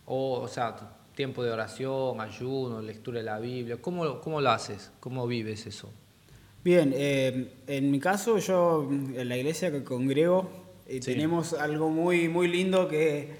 O, 0.05 0.39
o 0.41 0.47
sea, 0.47 0.75
tiempo 1.15 1.43
de 1.43 1.51
oración, 1.51 2.19
ayuno, 2.21 2.81
lectura 2.81 3.19
de 3.19 3.25
la 3.25 3.39
Biblia. 3.39 3.77
¿Cómo, 3.81 4.03
lo- 4.05 4.21
cómo 4.21 4.41
lo 4.41 4.49
haces? 4.51 4.91
¿Cómo 4.99 5.25
vives 5.27 5.65
eso? 5.65 5.89
Bien, 6.63 6.93
eh, 6.95 7.53
en 7.67 7.91
mi 7.91 7.99
caso 7.99 8.37
yo 8.39 8.87
en 8.89 9.29
la 9.29 9.37
iglesia 9.37 9.71
que 9.71 9.83
congrego 9.83 10.49
eh, 10.87 10.99
Sí. 11.01 11.13
tenemos 11.13 11.53
algo 11.53 11.89
muy, 11.89 12.27
muy 12.27 12.47
lindo 12.47 12.87
que 12.87 13.35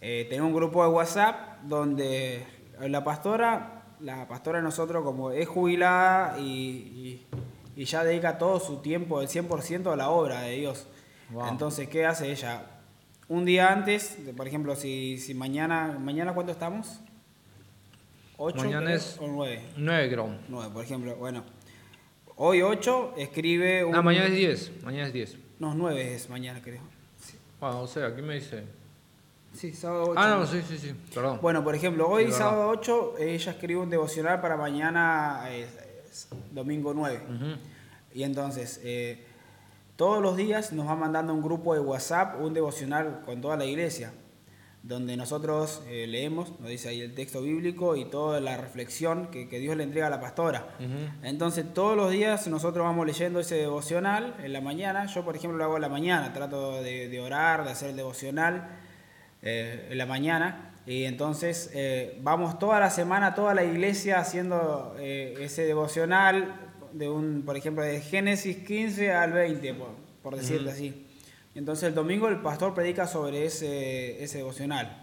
eh, 0.00 0.26
tenemos 0.28 0.48
un 0.50 0.56
grupo 0.56 0.82
de 0.84 0.90
WhatsApp 0.90 1.62
donde 1.64 2.44
la 2.80 3.02
pastora, 3.02 3.84
la 4.00 4.28
pastora 4.28 4.58
de 4.58 4.64
nosotros 4.64 5.02
como 5.04 5.30
es 5.30 5.48
jubilada 5.48 6.38
y, 6.38 6.44
y- 6.44 7.26
y 7.76 7.84
ya 7.84 8.04
dedica 8.04 8.38
todo 8.38 8.58
su 8.60 8.78
tiempo, 8.78 9.20
el 9.20 9.28
100% 9.28 9.92
a 9.92 9.96
la 9.96 10.08
obra 10.10 10.42
de 10.42 10.52
Dios. 10.56 10.86
Wow. 11.30 11.48
Entonces, 11.48 11.88
¿qué 11.88 12.06
hace 12.06 12.30
ella? 12.30 12.62
Un 13.28 13.44
día 13.44 13.72
antes, 13.72 14.24
de- 14.24 14.32
por 14.32 14.46
ejemplo, 14.46 14.76
si, 14.76 15.18
si 15.18 15.34
mañana, 15.34 15.96
¿mañana 16.00 16.32
cuánto 16.34 16.52
estamos? 16.52 17.00
¿Ocho? 18.36 18.58
Mañana 18.58 18.84
creo, 18.86 18.96
es- 18.96 19.16
¿O 19.20 19.26
nueve? 19.26 19.62
9 19.76 20.08
gramos. 20.08 20.36
9, 20.48 20.70
por 20.72 20.84
ejemplo. 20.84 21.16
Bueno, 21.16 21.42
hoy 22.36 22.62
8 22.62 23.14
escribe 23.16 23.84
un... 23.84 23.94
Ah, 23.94 24.02
mañana 24.02 24.26
es 24.26 24.34
10. 24.34 24.82
Mañana 24.84 25.06
es 25.08 25.12
10. 25.12 25.36
No, 25.58 25.74
9 25.74 26.14
es 26.14 26.28
mañana, 26.28 26.60
creo. 26.62 26.82
Sí, 27.20 27.36
Bueno, 27.58 27.80
o 27.80 27.86
sea, 27.86 28.06
aquí 28.08 28.22
me 28.22 28.34
dice. 28.34 28.64
sí 29.54 29.72
sábado 29.72 30.10
8. 30.10 30.20
Ah, 30.20 30.36
no, 30.38 30.46
sí, 30.46 30.60
sí, 30.68 30.78
sí. 30.78 30.94
Perdón. 31.14 31.38
Bueno, 31.42 31.64
por 31.64 31.74
ejemplo, 31.74 32.06
hoy 32.08 32.30
sábado 32.30 32.68
8 32.68 33.14
ella 33.18 33.52
escribe 33.52 33.80
un 33.80 33.90
devocional 33.90 34.40
para 34.40 34.56
mañana 34.56 35.44
eh, 35.48 35.66
es 36.10 36.28
domingo 36.52 36.92
9. 36.94 37.20
Ujú. 37.26 37.46
Y 38.14 38.22
entonces, 38.22 38.80
eh, 38.84 39.24
todos 39.96 40.22
los 40.22 40.36
días 40.36 40.72
nos 40.72 40.86
va 40.86 40.94
mandando 40.94 41.34
un 41.34 41.42
grupo 41.42 41.74
de 41.74 41.80
WhatsApp, 41.80 42.40
un 42.40 42.54
devocional 42.54 43.22
con 43.24 43.40
toda 43.40 43.56
la 43.56 43.64
iglesia, 43.64 44.12
donde 44.82 45.16
nosotros 45.16 45.82
eh, 45.88 46.06
leemos, 46.06 46.60
nos 46.60 46.68
dice 46.68 46.90
ahí 46.90 47.00
el 47.00 47.14
texto 47.14 47.42
bíblico 47.42 47.96
y 47.96 48.04
toda 48.04 48.38
la 48.40 48.56
reflexión 48.56 49.28
que, 49.32 49.48
que 49.48 49.58
Dios 49.58 49.76
le 49.76 49.82
entrega 49.82 50.06
a 50.06 50.10
la 50.10 50.20
pastora. 50.20 50.76
Entonces, 51.22 51.64
todos 51.74 51.96
los 51.96 52.10
días 52.10 52.46
nosotros 52.46 52.84
vamos 52.84 53.06
leyendo 53.06 53.40
ese 53.40 53.56
devocional 53.56 54.36
en 54.42 54.52
la 54.52 54.60
mañana. 54.60 55.06
Yo, 55.06 55.24
por 55.24 55.34
ejemplo, 55.34 55.58
lo 55.58 55.64
hago 55.64 55.76
en 55.76 55.82
la 55.82 55.88
mañana, 55.88 56.32
trato 56.32 56.82
de, 56.82 57.08
de 57.08 57.20
orar, 57.20 57.64
de 57.64 57.70
hacer 57.70 57.90
el 57.90 57.96
devocional 57.96 58.68
eh, 59.42 59.88
en 59.90 59.98
la 59.98 60.06
mañana. 60.06 60.72
Y 60.86 61.04
entonces 61.04 61.70
eh, 61.74 62.18
vamos 62.22 62.58
toda 62.58 62.80
la 62.80 62.90
semana, 62.90 63.34
toda 63.34 63.54
la 63.54 63.64
iglesia 63.64 64.18
haciendo 64.18 64.94
eh, 64.98 65.34
ese 65.40 65.62
devocional, 65.62 66.65
de 66.98 67.08
un, 67.08 67.42
por 67.44 67.56
ejemplo, 67.56 67.82
de 67.84 68.00
Génesis 68.00 68.58
15 68.58 69.12
al 69.12 69.32
20, 69.32 69.74
por, 69.74 69.88
por 70.22 70.36
decirlo 70.36 70.70
así. 70.70 71.06
Y 71.54 71.58
entonces 71.58 71.88
el 71.88 71.94
domingo 71.94 72.28
el 72.28 72.40
pastor 72.40 72.74
predica 72.74 73.06
sobre 73.06 73.46
ese, 73.46 74.22
ese 74.22 74.38
devocional 74.38 75.02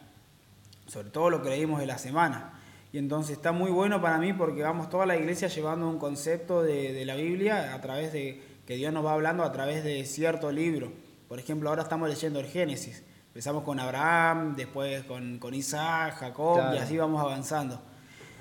sobre 0.87 1.09
todo 1.09 1.29
lo 1.29 1.41
que 1.41 1.49
leímos 1.49 1.79
de 1.79 1.85
la 1.85 1.97
semana. 1.97 2.59
Y 2.91 2.97
entonces 2.97 3.37
está 3.37 3.51
muy 3.51 3.71
bueno 3.71 4.01
para 4.01 4.17
mí 4.17 4.33
porque 4.33 4.61
vamos 4.61 4.89
toda 4.89 5.05
la 5.05 5.15
iglesia 5.15 5.47
llevando 5.47 5.89
un 5.89 5.97
concepto 5.97 6.61
de, 6.61 6.93
de 6.93 7.05
la 7.05 7.15
Biblia 7.15 7.73
a 7.73 7.81
través 7.81 8.13
de 8.13 8.41
que 8.67 8.75
Dios 8.75 8.93
nos 8.93 9.03
va 9.05 9.13
hablando 9.13 9.43
a 9.43 9.51
través 9.51 9.83
de 9.83 10.05
cierto 10.05 10.51
libro. 10.51 10.91
Por 11.27 11.39
ejemplo, 11.39 11.69
ahora 11.69 11.83
estamos 11.83 12.09
leyendo 12.09 12.39
el 12.39 12.45
Génesis. 12.45 13.03
Empezamos 13.27 13.63
con 13.63 13.79
Abraham, 13.79 14.55
después 14.55 15.03
con, 15.05 15.39
con 15.39 15.53
Isaac, 15.55 16.17
Jacob, 16.19 16.55
Claro. 16.57 16.75
y 16.75 16.79
así 16.79 16.97
vamos 16.97 17.19
avanzando. 17.21 17.81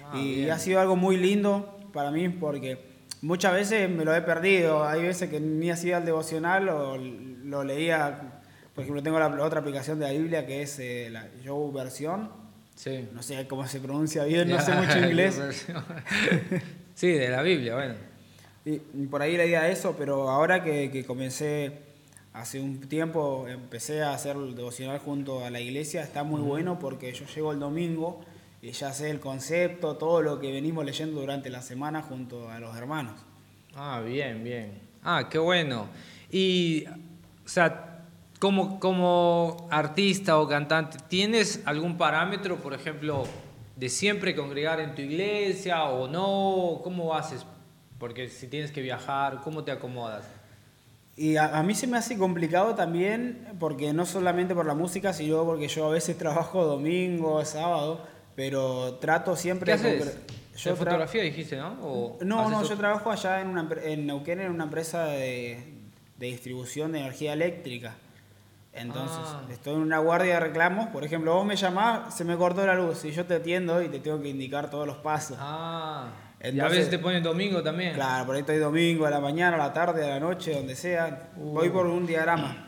Ah, 0.04 0.18
y 0.18 0.34
bien. 0.36 0.50
ha 0.50 0.58
sido 0.58 0.80
algo 0.80 0.96
muy 0.96 1.16
lindo 1.16 1.78
para 1.94 2.10
mí 2.10 2.28
porque 2.28 2.91
muchas 3.22 3.54
veces 3.54 3.88
me 3.88 4.04
lo 4.04 4.14
he 4.14 4.20
perdido. 4.20 4.84
Hay 4.84 5.02
veces 5.02 5.30
que 5.30 5.40
ni 5.40 5.70
hacía 5.70 5.98
el 5.98 6.04
devocional 6.04 6.68
o 6.68 6.98
lo 6.98 7.64
leía. 7.64 8.42
Por 8.74 8.82
ejemplo, 8.82 9.02
tengo 9.02 9.18
la, 9.18 9.28
la 9.28 9.44
otra 9.44 9.60
aplicación 9.60 9.98
de 9.98 10.06
la 10.06 10.12
Biblia 10.12 10.46
que 10.46 10.62
es 10.62 10.78
eh, 10.78 11.08
la 11.10 11.28
Joe 11.44 11.72
Versión. 11.72 12.30
Sí. 12.74 13.08
No 13.12 13.22
sé 13.22 13.46
cómo 13.46 13.66
se 13.66 13.80
pronuncia 13.80 14.24
bien, 14.24 14.48
no 14.48 14.60
sé 14.60 14.72
mucho 14.74 14.98
inglés. 15.06 15.40
sí, 16.94 17.12
de 17.12 17.28
la 17.28 17.42
Biblia, 17.42 17.74
bueno. 17.74 17.94
Y 18.64 18.80
y 18.94 19.06
por 19.06 19.22
ahí 19.22 19.36
leía 19.36 19.68
eso, 19.68 19.94
pero 19.96 20.30
ahora 20.30 20.62
que, 20.62 20.90
que 20.90 21.04
comencé 21.04 21.80
hace 22.32 22.60
un 22.60 22.80
tiempo, 22.80 23.46
empecé 23.48 24.02
a 24.02 24.14
hacer 24.14 24.36
el 24.36 24.54
devocional 24.54 24.98
junto 24.98 25.44
a 25.44 25.50
la 25.50 25.60
iglesia, 25.60 26.02
está 26.02 26.22
muy 26.22 26.40
bueno 26.40 26.78
porque 26.78 27.12
yo 27.12 27.26
llego 27.26 27.52
el 27.52 27.58
domingo 27.58 28.24
ya 28.70 28.92
sé 28.92 29.10
el 29.10 29.18
concepto, 29.18 29.96
todo 29.96 30.22
lo 30.22 30.38
que 30.38 30.52
venimos 30.52 30.84
leyendo 30.84 31.20
durante 31.20 31.50
la 31.50 31.62
semana 31.62 32.00
junto 32.00 32.48
a 32.48 32.60
los 32.60 32.76
hermanos. 32.76 33.14
Ah, 33.74 34.00
bien, 34.04 34.44
bien. 34.44 34.78
Ah, 35.02 35.28
qué 35.28 35.38
bueno. 35.38 35.88
Y, 36.30 36.84
o 37.44 37.48
sea, 37.48 38.04
como, 38.38 38.78
como 38.78 39.66
artista 39.70 40.38
o 40.38 40.46
cantante, 40.46 40.98
¿tienes 41.08 41.60
algún 41.64 41.98
parámetro, 41.98 42.56
por 42.58 42.72
ejemplo, 42.72 43.24
de 43.74 43.88
siempre 43.88 44.36
congregar 44.36 44.78
en 44.78 44.94
tu 44.94 45.02
iglesia 45.02 45.84
o 45.84 46.06
no? 46.06 46.80
¿Cómo 46.84 47.14
haces? 47.14 47.44
Porque 47.98 48.28
si 48.28 48.46
tienes 48.46 48.70
que 48.70 48.80
viajar, 48.80 49.40
¿cómo 49.42 49.64
te 49.64 49.72
acomodas? 49.72 50.24
Y 51.16 51.36
a, 51.36 51.58
a 51.58 51.62
mí 51.64 51.74
se 51.74 51.88
me 51.88 51.98
hace 51.98 52.16
complicado 52.16 52.76
también, 52.76 53.56
porque 53.58 53.92
no 53.92 54.06
solamente 54.06 54.54
por 54.54 54.66
la 54.66 54.74
música, 54.74 55.12
sino 55.12 55.44
porque 55.44 55.66
yo 55.66 55.86
a 55.86 55.90
veces 55.90 56.16
trabajo 56.18 56.64
domingo, 56.64 57.44
sábado, 57.44 58.11
pero 58.36 58.94
trato 58.94 59.36
siempre 59.36 59.66
¿Qué 59.66 59.72
haces? 59.72 60.04
concre- 60.04 60.14
¿De 60.52 60.58
tra- 60.70 60.76
fotografía 60.76 61.22
dijiste, 61.22 61.56
no? 61.56 61.78
¿O 61.82 62.18
No, 62.22 62.48
no, 62.50 62.62
yo 62.62 62.76
trabajo 62.76 63.10
allá 63.10 63.40
en, 63.40 63.48
una, 63.48 63.68
en 63.82 64.06
Neuquén 64.06 64.40
en 64.40 64.50
una 64.50 64.64
empresa 64.64 65.04
de, 65.04 65.64
de 66.18 66.26
distribución 66.26 66.92
de 66.92 67.00
energía 67.00 67.32
eléctrica. 67.32 67.94
Entonces, 68.74 69.18
Ah. 69.22 69.42
estoy 69.50 69.74
en 69.74 69.80
una 69.80 69.98
guardia 69.98 70.34
de 70.34 70.40
reclamos. 70.40 70.88
Por 70.88 71.04
ejemplo, 71.04 71.34
vos 71.34 71.44
me 71.44 71.56
llamás, 71.56 72.14
se 72.14 72.24
me 72.24 72.36
cortó 72.36 72.66
la 72.66 72.74
luz 72.74 73.04
y 73.04 73.10
yo 73.12 73.24
te 73.26 73.34
atiendo 73.34 73.82
y 73.82 73.88
te 73.88 73.98
tengo 73.98 74.20
que 74.22 74.28
indicar 74.28 74.70
todos 74.70 74.86
los 74.86 74.96
pasos. 74.98 75.36
Ah, 75.40 76.08
y 76.40 76.44
a 76.46 76.48
Entonces- 76.48 76.78
veces 76.78 76.90
te 76.90 76.98
ponen 76.98 77.22
domingo 77.22 77.62
también. 77.62 77.94
Claro, 77.94 78.26
por 78.26 78.34
ahí 78.34 78.40
estoy 78.40 78.56
domingo, 78.58 79.04
a 79.06 79.10
la 79.10 79.20
mañana, 79.20 79.56
a 79.56 79.58
la 79.58 79.72
tarde, 79.72 80.04
a 80.04 80.14
la 80.14 80.20
noche, 80.20 80.54
donde 80.54 80.74
sea. 80.74 81.30
Voy 81.36 81.68
por 81.70 81.86
un 81.86 82.06
diagrama. 82.06 82.61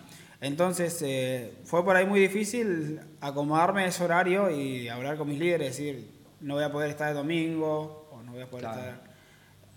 Entonces, 0.44 1.00
eh, 1.00 1.54
fue 1.64 1.82
por 1.82 1.96
ahí 1.96 2.04
muy 2.04 2.20
difícil 2.20 3.00
acomodarme 3.22 3.84
a 3.84 3.86
ese 3.86 4.04
horario 4.04 4.50
y 4.50 4.88
hablar 4.90 5.16
con 5.16 5.26
mis 5.26 5.38
líderes, 5.38 5.68
decir, 5.68 6.06
no 6.42 6.52
voy 6.54 6.64
a 6.64 6.70
poder 6.70 6.90
estar 6.90 7.08
el 7.08 7.14
domingo 7.14 8.10
o 8.12 8.22
no 8.22 8.32
voy 8.32 8.42
a 8.42 8.50
poder 8.50 8.66
Claro. 8.66 8.80
estar 8.82 9.00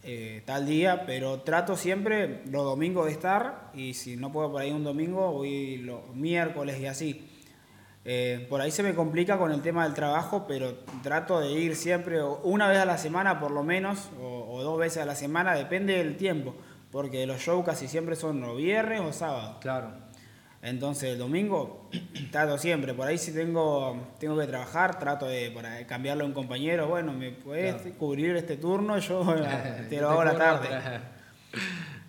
eh, 0.04 0.42
tal 0.46 0.66
día, 0.66 1.06
pero 1.06 1.40
trato 1.40 1.78
siempre 1.78 2.42
los 2.52 2.66
domingos 2.66 3.06
de 3.06 3.14
estar 3.14 3.72
y 3.74 3.94
si 3.94 4.18
no 4.18 4.30
puedo 4.34 4.52
por 4.52 4.62
ahí 4.62 4.72
un 4.72 4.84
domingo, 4.84 5.32
voy 5.32 5.78
los 5.78 6.14
miércoles 6.14 6.78
y 6.82 6.86
así. 6.86 7.30
Eh, 8.04 8.46
por 8.50 8.60
ahí 8.60 8.72
se 8.72 8.84
me 8.84 8.94
complica 8.94 9.38
con 9.38 9.54
el 9.54 9.62
tema 9.62 9.86
del 9.86 9.94
trabajo, 9.94 10.48
pero 10.50 10.76
trato 11.02 11.40
de 11.40 11.50
ir 11.54 11.78
siempre 11.78 12.22
una 12.44 12.68
vez 12.68 12.80
a 12.80 12.86
la 12.86 12.98
semana 12.98 13.40
por 13.40 13.52
lo 13.52 13.64
menos, 13.64 14.10
o, 14.22 14.52
o 14.54 14.64
dos 14.64 14.78
veces 14.78 15.02
a 15.02 15.06
la 15.06 15.16
semana, 15.16 15.56
depende 15.56 15.94
del 15.98 16.18
tiempo, 16.18 16.56
porque 16.92 17.26
los 17.26 17.40
shows 17.40 17.66
casi 17.66 17.88
siempre 17.88 18.18
son 18.18 18.44
o 18.44 18.56
viernes 18.56 19.00
o 19.00 19.14
sábado. 19.14 19.58
Claro. 19.62 20.07
Entonces 20.70 21.12
el 21.14 21.18
domingo 21.20 21.90
trato 22.32 22.58
siempre, 22.58 22.94
por 22.94 23.08
ahí 23.08 23.18
si 23.18 23.34
tengo, 23.34 23.96
tengo 24.20 24.38
que 24.38 24.48
trabajar, 24.48 25.00
trato 25.00 25.26
de 25.28 25.54
cambiarlo 25.88 26.24
a 26.24 26.28
un 26.28 26.34
compañero, 26.34 26.88
bueno, 26.88 27.14
¿me 27.14 27.32
puedes 27.32 27.76
Claro. 27.82 27.98
cubrir 27.98 28.36
este 28.36 28.58
turno? 28.58 28.98
Yo 29.00 29.24
te 29.90 30.02
lo 30.02 30.10
hago 30.10 30.22
a 30.22 30.26
la 30.26 30.32
corro 30.34 30.44
tarde. 30.60 30.70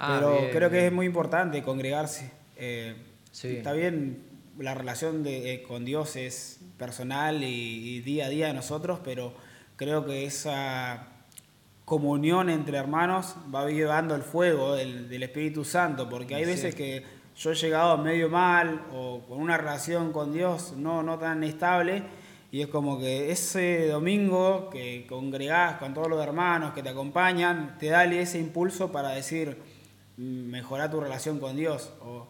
Ah, 0.00 0.16
Pero 0.20 0.38
bien, 0.42 0.50
creo 0.52 0.70
que 0.70 0.86
es 0.86 0.92
muy 0.92 1.06
importante 1.06 1.62
congregarse. 1.62 2.30
Eh, 2.56 2.94
Sí. 3.32 3.56
Está 3.56 3.72
bien, 3.72 4.22
la 4.58 4.74
relación 4.74 5.22
de, 5.22 5.54
eh, 5.54 5.62
con 5.62 5.84
Dios 5.84 6.16
es 6.16 6.60
personal 6.76 7.42
y, 7.44 7.96
y 7.96 8.00
día 8.00 8.26
a 8.26 8.28
día 8.28 8.46
de 8.48 8.54
nosotros, 8.54 9.00
pero 9.04 9.32
creo 9.76 10.04
que 10.06 10.24
esa 10.24 11.06
comunión 11.84 12.50
entre 12.50 12.78
hermanos 12.78 13.34
va 13.54 13.68
llevando 13.70 14.14
el 14.14 14.22
fuego 14.22 14.74
del, 14.74 15.08
del 15.08 15.22
Espíritu 15.22 15.64
Santo, 15.64 16.08
porque 16.08 16.34
hay 16.34 16.44
Sí. 16.44 16.50
veces 16.50 16.74
que 16.74 17.04
yo 17.38 17.52
he 17.52 17.54
llegado 17.54 17.96
medio 17.98 18.28
mal 18.28 18.82
o 18.92 19.20
con 19.28 19.40
una 19.40 19.56
relación 19.56 20.12
con 20.12 20.32
Dios 20.32 20.74
no, 20.76 21.04
no 21.04 21.18
tan 21.18 21.44
estable. 21.44 22.02
Y 22.50 22.62
es 22.62 22.68
como 22.68 22.98
que 22.98 23.30
ese 23.30 23.86
domingo 23.88 24.70
que 24.70 25.06
congregás 25.08 25.78
con 25.78 25.94
todos 25.94 26.08
los 26.08 26.20
hermanos 26.20 26.72
que 26.72 26.82
te 26.82 26.88
acompañan, 26.88 27.76
te 27.78 27.88
da 27.88 28.04
ese 28.04 28.38
impulso 28.38 28.90
para 28.90 29.10
decir, 29.10 29.56
mm, 30.16 30.50
mejorar 30.50 30.90
tu 30.90 30.98
relación 30.98 31.38
con 31.38 31.56
Dios. 31.56 31.92
O 32.00 32.26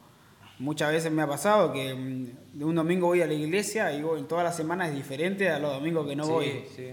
muchas 0.58 0.90
veces 0.90 1.10
me 1.10 1.22
ha 1.22 1.26
pasado 1.26 1.72
que 1.72 1.94
mm, 1.94 2.62
un 2.62 2.74
domingo 2.74 3.06
voy 3.06 3.22
a 3.22 3.26
la 3.26 3.32
iglesia 3.32 3.92
y 3.92 4.02
voy, 4.02 4.22
toda 4.24 4.42
la 4.42 4.52
semana 4.52 4.88
es 4.88 4.94
diferente 4.94 5.48
a 5.48 5.58
los 5.58 5.72
domingos 5.72 6.06
que 6.06 6.16
no 6.16 6.24
sí, 6.24 6.30
voy. 6.30 6.64
Sí. 6.76 6.88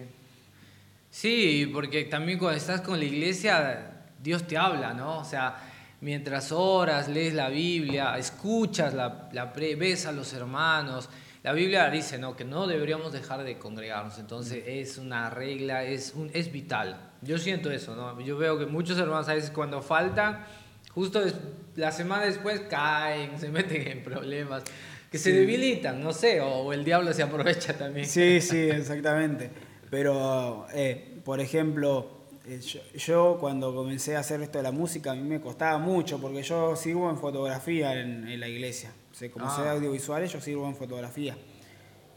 Sí, 1.09 1.71
porque 1.73 2.05
también 2.05 2.39
cuando 2.39 2.57
estás 2.57 2.81
con 2.81 2.97
la 2.99 3.05
iglesia, 3.05 4.05
Dios 4.21 4.45
te 4.47 4.55
habla, 4.55 4.93
¿no? 4.93 5.17
O 5.17 5.25
sea, 5.25 5.57
mientras 6.05 6.51
oras, 6.51 7.09
lees 7.09 7.33
la 7.33 7.49
Biblia, 7.49 8.15
escuchas, 8.17 8.93
la, 8.93 9.27
la 9.33 9.51
pre- 9.51 9.75
ves 9.75 10.05
a 10.05 10.11
los 10.11 10.31
hermanos. 10.33 11.09
La 11.41 11.51
Biblia 11.51 11.89
dice, 11.89 12.19
¿no? 12.19 12.35
Que 12.35 12.43
no 12.45 12.67
deberíamos 12.67 13.11
dejar 13.11 13.43
de 13.43 13.57
congregarnos. 13.57 14.19
Entonces 14.19 14.63
es 14.67 14.99
una 14.99 15.31
regla, 15.31 15.83
es, 15.83 16.13
un, 16.15 16.29
es 16.33 16.51
vital. 16.51 17.11
Yo 17.23 17.39
siento 17.39 17.71
eso, 17.71 17.95
¿no? 17.95 18.21
Yo 18.21 18.37
veo 18.37 18.57
que 18.59 18.67
muchos 18.67 18.99
hermanos 18.99 19.27
a 19.29 19.33
veces 19.33 19.49
cuando 19.49 19.81
faltan, 19.81 20.45
justo 20.91 21.21
des- 21.21 21.33
la 21.75 21.91
semana 21.91 22.25
después 22.25 22.61
caen, 22.69 23.39
se 23.39 23.49
meten 23.49 23.87
en 23.87 24.03
problemas, 24.03 24.63
que 25.11 25.17
se 25.17 25.31
debilitan, 25.33 26.03
no 26.03 26.13
sé, 26.13 26.39
o, 26.39 26.47
o 26.47 26.71
el 26.73 26.83
diablo 26.85 27.13
se 27.13 27.23
aprovecha 27.23 27.73
también. 27.73 28.05
Sí, 28.07 28.41
sí, 28.41 28.57
exactamente. 28.69 29.49
Pero, 29.89 30.67
eh, 30.73 31.19
por 31.23 31.39
ejemplo, 31.39 32.14
yo, 32.47 32.79
yo 32.95 33.37
cuando 33.39 33.73
comencé 33.73 34.15
a 34.15 34.19
hacer 34.19 34.41
esto 34.41 34.57
de 34.59 34.63
la 34.63 34.71
música, 34.71 35.11
a 35.11 35.15
mí 35.15 35.21
me 35.27 35.41
costaba 35.41 35.77
mucho, 35.77 36.19
porque 36.19 36.43
yo 36.43 36.75
sirvo 36.75 37.09
en 37.09 37.17
fotografía 37.17 37.99
en, 37.99 38.27
en 38.27 38.39
la 38.39 38.47
iglesia. 38.47 38.91
O 39.11 39.15
sea, 39.15 39.31
como 39.31 39.45
Ah. 39.47 39.55
soy 39.55 39.67
audiovisuales, 39.67 40.31
yo 40.31 40.39
sirvo 40.41 40.67
en 40.67 40.75
fotografía. 40.75 41.35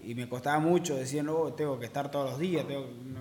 Y 0.03 0.15
me 0.15 0.29
costaba 0.29 0.59
mucho 0.61 0.97
decir, 0.97 1.25
no, 1.25 1.53
tengo 1.55 1.79
que 1.79 1.87
estar 1.87 2.11
todos 2.11 2.31
los 2.31 2.39
días, 2.39 2.67
tengo, 2.67 2.87
no, 3.05 3.21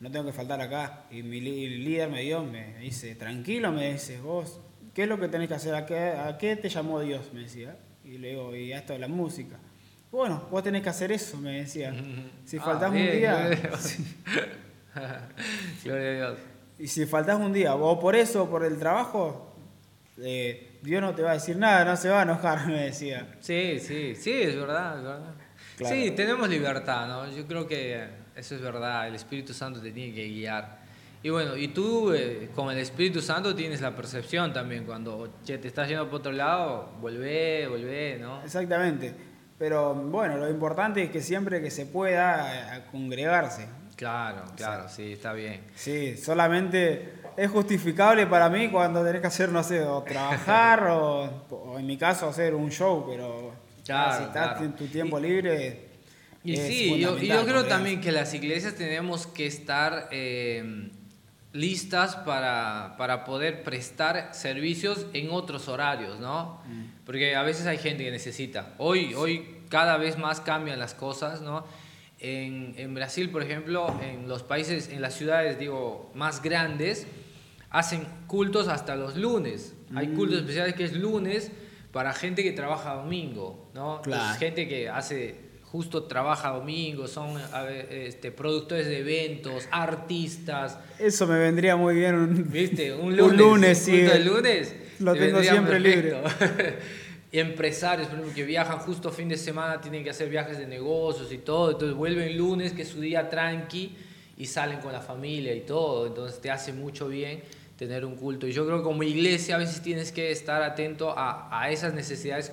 no 0.00 0.10
tengo 0.10 0.24
que 0.26 0.32
faltar 0.32 0.60
acá. 0.60 1.04
Y 1.10 1.22
mi 1.22 1.40
líder 1.40 2.08
me 2.08 2.22
dio, 2.22 2.42
me 2.44 2.78
dice, 2.78 3.14
tranquilo, 3.14 3.72
me 3.72 3.92
dice, 3.92 4.20
vos, 4.20 4.60
¿qué 4.94 5.02
es 5.02 5.08
lo 5.08 5.18
que 5.18 5.28
tenés 5.28 5.48
que 5.48 5.54
hacer? 5.54 5.74
¿A 5.74 5.84
qué, 5.86 5.98
a 5.98 6.38
qué 6.38 6.56
te 6.56 6.68
llamó 6.68 7.00
Dios? 7.00 7.32
Me 7.32 7.40
decía. 7.40 7.76
Y 8.04 8.18
le 8.18 8.30
digo, 8.30 8.54
y 8.56 8.72
a 8.72 8.78
esto 8.78 8.92
de 8.94 8.98
la 9.00 9.08
música. 9.08 9.58
Bueno, 10.10 10.46
vos 10.50 10.62
tenés 10.62 10.82
que 10.82 10.88
hacer 10.88 11.12
eso, 11.12 11.36
me 11.36 11.60
decía. 11.60 11.92
Si 12.46 12.56
Ah, 12.56 12.62
faltás 12.62 12.90
un 12.90 12.96
día, 12.96 13.50
gloria 15.84 16.08
a 16.08 16.14
Dios. 16.14 16.38
A 16.38 16.58
y 16.78 16.86
si 16.86 17.06
faltás 17.06 17.38
un 17.40 17.52
día, 17.52 17.74
o 17.74 17.98
por 17.98 18.14
eso, 18.14 18.44
o 18.44 18.50
por 18.50 18.64
el 18.64 18.78
trabajo, 18.78 19.52
eh, 20.18 20.78
Dios 20.82 21.02
no 21.02 21.14
te 21.14 21.22
va 21.22 21.32
a 21.32 21.34
decir 21.34 21.56
nada, 21.56 21.84
no 21.84 21.96
se 21.96 22.08
va 22.08 22.20
a 22.20 22.22
enojar, 22.22 22.66
me 22.68 22.84
decía. 22.84 23.36
Sí, 23.40 23.80
sí, 23.80 24.14
sí, 24.14 24.32
es 24.32 24.56
verdad, 24.56 24.98
es 24.98 25.04
verdad. 25.04 25.34
Claro. 25.76 25.94
Sí, 25.94 26.10
tenemos 26.12 26.48
libertad, 26.48 27.08
¿no? 27.08 27.30
Yo 27.30 27.46
creo 27.46 27.66
que 27.66 28.06
eso 28.34 28.54
es 28.54 28.60
verdad, 28.60 29.08
el 29.08 29.14
Espíritu 29.14 29.52
Santo 29.52 29.80
te 29.80 29.90
tiene 29.90 30.14
que 30.14 30.28
guiar. 30.28 30.78
Y 31.20 31.30
bueno, 31.30 31.56
y 31.56 31.68
tú 31.68 32.12
eh, 32.12 32.50
con 32.54 32.70
el 32.70 32.78
Espíritu 32.78 33.20
Santo 33.20 33.54
tienes 33.54 33.80
la 33.80 33.94
percepción 33.94 34.52
también, 34.52 34.84
cuando 34.84 35.34
che, 35.44 35.58
te 35.58 35.66
estás 35.66 35.88
yendo 35.88 36.08
por 36.08 36.20
otro 36.20 36.30
lado, 36.30 36.92
volvé, 37.00 37.66
volvé, 37.66 38.18
¿no? 38.20 38.42
Exactamente. 38.44 39.12
Pero 39.58 39.94
bueno, 39.94 40.36
lo 40.36 40.48
importante 40.48 41.02
es 41.02 41.10
que 41.10 41.20
siempre 41.20 41.60
que 41.60 41.72
se 41.72 41.86
pueda, 41.86 42.76
eh, 42.76 42.82
congregarse. 42.92 43.66
Claro, 43.98 44.44
claro, 44.56 44.88
sí, 44.88 45.14
está 45.14 45.32
bien. 45.32 45.60
Sí, 45.74 46.16
solamente 46.16 47.14
es 47.36 47.50
justificable 47.50 48.28
para 48.28 48.48
mí 48.48 48.68
cuando 48.68 49.04
tenés 49.04 49.20
que 49.20 49.26
hacer, 49.26 49.48
no 49.48 49.64
sé, 49.64 49.82
o 49.82 50.04
trabajar 50.04 50.84
o, 50.84 51.46
o 51.50 51.78
en 51.80 51.84
mi 51.84 51.96
caso 51.96 52.28
hacer 52.28 52.54
un 52.54 52.70
show, 52.70 53.04
pero 53.10 53.52
Claro, 53.84 54.18
si 54.18 54.24
estás 54.24 54.48
claro. 54.50 54.64
en 54.66 54.72
tu 54.76 54.86
tiempo 54.86 55.18
libre. 55.18 55.88
Y 56.44 56.56
sí, 56.56 56.98
yo, 57.00 57.18
yo 57.18 57.44
creo 57.44 57.64
también 57.64 58.00
que 58.00 58.12
las 58.12 58.32
iglesias 58.34 58.74
tenemos 58.74 59.26
que 59.26 59.46
estar 59.46 60.08
eh, 60.12 60.90
listas 61.52 62.14
para, 62.16 62.94
para 62.98 63.24
poder 63.24 63.64
prestar 63.64 64.28
servicios 64.32 65.06
en 65.12 65.30
otros 65.30 65.66
horarios, 65.66 66.20
¿no? 66.20 66.62
Porque 67.04 67.34
a 67.34 67.42
veces 67.42 67.66
hay 67.66 67.78
gente 67.78 68.04
que 68.04 68.10
necesita. 68.12 68.74
Hoy, 68.78 69.14
hoy 69.14 69.56
cada 69.68 69.96
vez 69.96 70.18
más 70.18 70.40
cambian 70.40 70.78
las 70.78 70.94
cosas, 70.94 71.40
¿no? 71.40 71.64
En, 72.20 72.74
en 72.76 72.94
Brasil, 72.94 73.30
por 73.30 73.42
ejemplo, 73.42 73.98
en 74.02 74.28
los 74.28 74.42
países, 74.42 74.88
en 74.88 75.00
las 75.00 75.14
ciudades, 75.14 75.58
digo, 75.58 76.10
más 76.14 76.42
grandes, 76.42 77.06
hacen 77.70 78.06
cultos 78.26 78.68
hasta 78.68 78.96
los 78.96 79.16
lunes. 79.16 79.74
Hay 79.94 80.08
cultos 80.08 80.40
especiales 80.40 80.74
que 80.74 80.84
es 80.84 80.92
lunes 80.94 81.50
para 81.92 82.12
gente 82.12 82.42
que 82.42 82.52
trabaja 82.52 82.94
domingo, 82.94 83.70
¿no? 83.74 84.00
Claro. 84.02 84.38
gente 84.38 84.68
que 84.68 84.88
hace 84.88 85.48
justo 85.62 86.04
trabaja 86.04 86.50
domingo, 86.50 87.06
son 87.06 87.40
este, 87.90 88.32
productores 88.32 88.86
de 88.86 89.00
eventos, 89.00 89.68
artistas, 89.70 90.78
Eso 90.98 91.26
me 91.26 91.38
vendría 91.38 91.76
muy 91.76 91.94
bien 91.94 92.14
un, 92.14 92.50
¿viste? 92.50 92.94
Un 92.94 93.08
Un 93.20 93.36
lunes, 93.36 93.78
un 93.78 93.84
sí. 93.84 94.24
lunes. 94.24 94.74
Lo 94.98 95.12
te 95.12 95.26
tengo 95.26 95.42
siempre 95.42 95.78
libre. 95.78 96.10
perfecto. 96.10 96.64
Y 96.64 96.97
empresarios, 97.32 98.08
por 98.08 98.18
ejemplo, 98.18 98.34
que 98.34 98.44
viajan 98.44 98.78
justo 98.78 99.10
fin 99.10 99.28
de 99.28 99.36
semana, 99.36 99.80
tienen 99.80 100.02
que 100.02 100.10
hacer 100.10 100.28
viajes 100.28 100.58
de 100.58 100.66
negocios 100.66 101.30
y 101.32 101.38
todo, 101.38 101.72
entonces 101.72 101.96
vuelven 101.96 102.36
lunes, 102.36 102.72
que 102.72 102.82
es 102.82 102.88
su 102.88 103.00
día 103.00 103.28
tranqui, 103.28 103.96
y 104.36 104.46
salen 104.46 104.78
con 104.80 104.92
la 104.92 105.00
familia 105.00 105.54
y 105.54 105.62
todo, 105.62 106.06
entonces 106.06 106.40
te 106.40 106.50
hace 106.50 106.72
mucho 106.72 107.08
bien 107.08 107.42
tener 107.76 108.04
un 108.04 108.16
culto. 108.16 108.46
Y 108.46 108.52
yo 108.52 108.64
creo 108.64 108.78
que 108.78 108.84
como 108.84 109.02
iglesia 109.02 109.56
a 109.56 109.58
veces 109.58 109.82
tienes 109.82 110.12
que 110.12 110.30
estar 110.30 110.62
atento 110.62 111.16
a, 111.16 111.48
a 111.50 111.70
esas 111.70 111.92
necesidades 111.92 112.52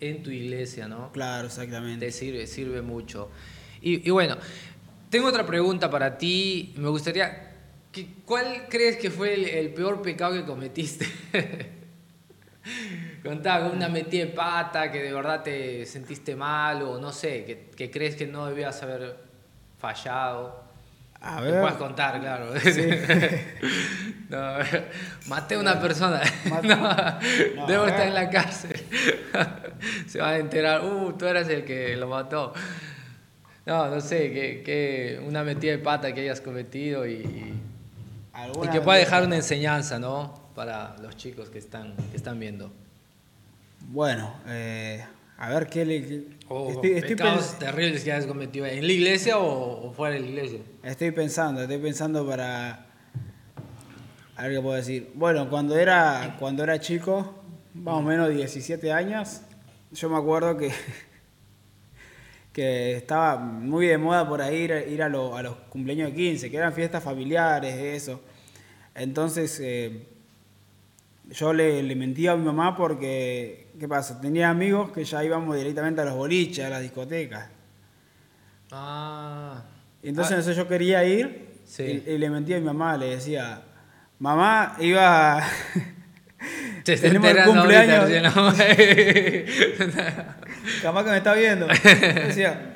en 0.00 0.22
tu 0.22 0.30
iglesia, 0.30 0.88
¿no? 0.88 1.12
Claro, 1.12 1.46
exactamente. 1.46 2.06
Te 2.06 2.12
sirve, 2.12 2.46
sirve 2.46 2.82
mucho. 2.82 3.30
Y, 3.80 4.06
y 4.06 4.10
bueno, 4.10 4.36
tengo 5.08 5.28
otra 5.28 5.46
pregunta 5.46 5.88
para 5.90 6.18
ti. 6.18 6.74
Me 6.76 6.88
gustaría, 6.88 7.52
¿cuál 8.24 8.66
crees 8.68 8.96
que 8.96 9.10
fue 9.10 9.34
el, 9.34 9.44
el 9.44 9.72
peor 9.72 10.02
pecado 10.02 10.34
que 10.34 10.44
cometiste? 10.44 11.06
Contá 13.24 13.60
con 13.60 13.76
una 13.76 13.88
metida 13.88 14.26
de 14.26 14.32
pata 14.32 14.92
que 14.92 15.02
de 15.02 15.12
verdad 15.12 15.42
te 15.42 15.86
sentiste 15.86 16.36
mal 16.36 16.82
o 16.82 16.98
no 16.98 17.10
sé, 17.10 17.44
que, 17.46 17.70
que 17.74 17.90
crees 17.90 18.16
que 18.16 18.26
no 18.26 18.46
debías 18.46 18.82
haber 18.82 19.16
fallado. 19.78 20.62
A 21.22 21.40
ver. 21.40 21.58
puedes 21.60 21.76
contar, 21.76 22.20
claro. 22.20 22.52
No, 24.28 24.54
maté 25.28 25.54
a 25.54 25.58
una 25.58 25.80
persona. 25.80 26.20
No, 26.62 26.76
No, 27.56 27.66
debo 27.66 27.86
estar 27.86 28.06
en 28.06 28.14
la 28.14 28.28
cárcel. 28.28 28.78
Se 30.06 30.18
van 30.18 30.34
a 30.34 30.38
enterar, 30.38 30.84
uh, 30.84 31.12
tú 31.12 31.26
eras 31.26 31.48
el 31.48 31.64
que 31.64 31.96
lo 31.96 32.08
mató. 32.08 32.52
No, 33.64 33.88
no 33.88 34.00
sé, 34.00 34.32
que, 34.32 34.62
que 34.62 35.20
una 35.26 35.44
metida 35.44 35.72
de 35.72 35.78
pata 35.78 36.12
que 36.12 36.20
hayas 36.20 36.42
cometido 36.42 37.06
y, 37.06 37.12
y 37.12 37.54
¿Alguna 38.34 38.70
que 38.70 38.80
pueda 38.80 38.98
dejar 38.98 39.22
una 39.22 39.36
enseñanza, 39.36 39.98
¿no? 39.98 40.50
Para 40.54 40.96
los 41.00 41.16
chicos 41.16 41.48
que 41.48 41.58
están, 41.58 41.94
que 42.10 42.16
están 42.16 42.38
viendo. 42.38 42.72
Bueno, 43.88 44.34
eh, 44.46 45.04
a 45.38 45.48
ver 45.50 45.66
qué 45.68 45.84
le. 45.84 46.24
O 46.48 46.70
estoy, 46.70 46.92
estoy 46.92 47.10
pecados 47.16 47.58
terribles 47.58 48.04
que 48.04 48.12
hayas 48.12 48.26
cometido 48.26 48.66
en 48.66 48.86
la 48.86 48.92
iglesia 48.92 49.38
o, 49.38 49.88
o 49.88 49.92
fuera 49.92 50.14
de 50.14 50.20
la 50.20 50.26
iglesia. 50.26 50.60
estoy 50.82 51.10
pensando, 51.10 51.62
estoy 51.62 51.78
pensando 51.78 52.26
para. 52.26 52.86
A 54.36 54.42
ver 54.42 54.52
qué 54.56 54.60
puedo 54.60 54.76
decir. 54.76 55.10
Bueno, 55.14 55.48
cuando 55.48 55.76
era, 55.78 56.36
cuando 56.40 56.64
era 56.64 56.80
chico, 56.80 57.42
más 57.74 57.94
o 57.94 58.02
menos 58.02 58.30
17 58.30 58.90
años, 58.92 59.42
yo 59.92 60.08
me 60.10 60.16
acuerdo 60.16 60.56
que, 60.56 60.72
que 62.52 62.96
estaba 62.96 63.36
muy 63.36 63.86
de 63.86 63.96
moda 63.98 64.28
por 64.28 64.40
ahí 64.42 64.56
ir, 64.62 64.72
ir 64.90 65.02
a, 65.02 65.08
lo- 65.08 65.36
a 65.36 65.42
los 65.42 65.54
cumpleaños 65.68 66.10
de 66.10 66.16
15, 66.16 66.50
que 66.50 66.56
eran 66.56 66.72
fiestas 66.72 67.02
familiares, 67.02 67.74
eso. 67.76 68.20
Entonces, 68.94 69.58
eh, 69.60 70.08
yo 71.30 71.52
le, 71.52 71.82
le 71.82 71.96
mentía 71.96 72.32
a 72.32 72.36
mi 72.36 72.44
mamá 72.44 72.76
porque, 72.76 73.68
¿qué 73.78 73.88
pasa? 73.88 74.20
Tenía 74.20 74.50
amigos 74.50 74.92
que 74.92 75.04
ya 75.04 75.24
íbamos 75.24 75.56
directamente 75.56 76.00
a 76.00 76.04
los 76.04 76.14
boliches, 76.14 76.64
a 76.64 76.70
las 76.70 76.82
discotecas. 76.82 77.48
Ah. 78.70 79.62
Entonces 80.02 80.54
yo 80.56 80.68
quería 80.68 81.04
ir 81.04 81.54
Sí. 81.64 82.04
y, 82.06 82.10
y 82.10 82.18
le 82.18 82.28
mentía 82.28 82.56
a 82.56 82.60
mi 82.60 82.66
mamá, 82.66 82.96
le 82.98 83.06
decía, 83.16 83.62
mamá, 84.18 84.76
iba, 84.80 85.42
Se 86.84 86.92
está 86.94 87.06
tenemos 87.08 87.30
el 87.30 87.42
cumpleaños. 87.44 88.10
¿no? 88.36 88.52
Capaz 90.82 91.04
que 91.04 91.10
me 91.10 91.16
está 91.16 91.34
viendo. 91.34 91.66
Decía, 92.26 92.72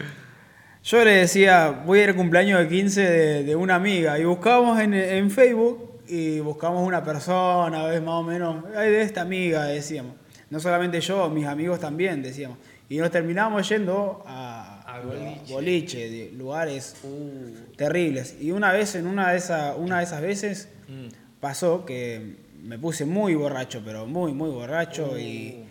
yo 0.82 1.04
le 1.04 1.10
decía, 1.12 1.82
voy 1.84 2.00
a 2.00 2.02
ir 2.04 2.08
al 2.10 2.16
cumpleaños 2.16 2.60
de 2.60 2.68
15 2.68 3.00
de, 3.02 3.44
de 3.44 3.56
una 3.56 3.74
amiga. 3.74 4.18
Y 4.18 4.24
buscábamos 4.24 4.80
en, 4.80 4.94
en 4.94 5.30
Facebook 5.30 5.87
y 6.08 6.40
buscamos 6.40 6.86
una 6.86 7.02
persona, 7.04 7.84
¿ves? 7.86 8.00
Más 8.02 8.14
o 8.14 8.22
menos. 8.22 8.64
Ay, 8.76 8.90
de 8.90 9.02
esta 9.02 9.22
amiga, 9.22 9.64
decíamos. 9.66 10.14
No 10.50 10.60
solamente 10.60 11.00
yo, 11.00 11.28
mis 11.28 11.46
amigos 11.46 11.80
también, 11.80 12.22
decíamos. 12.22 12.58
Y 12.88 12.96
nos 12.98 13.10
terminamos 13.10 13.68
yendo 13.68 14.22
a, 14.26 14.80
A 14.86 15.00
boliche. 15.00 15.52
boliche, 15.52 16.10
de 16.10 16.32
lugares 16.32 16.96
Uh, 17.04 17.76
terribles. 17.76 18.36
Y 18.40 18.50
una 18.50 18.72
vez, 18.72 18.94
en 18.94 19.06
una 19.06 19.30
de, 19.32 19.38
esa, 19.38 19.74
una 19.76 19.98
de 19.98 20.04
esas 20.04 20.22
veces, 20.22 20.68
mm. 20.88 21.08
pasó 21.40 21.84
que 21.84 22.36
me 22.62 22.78
puse 22.78 23.04
muy 23.04 23.34
borracho, 23.34 23.82
pero 23.84 24.06
muy, 24.06 24.32
muy 24.32 24.48
borracho. 24.48 25.18
Y, 25.18 25.64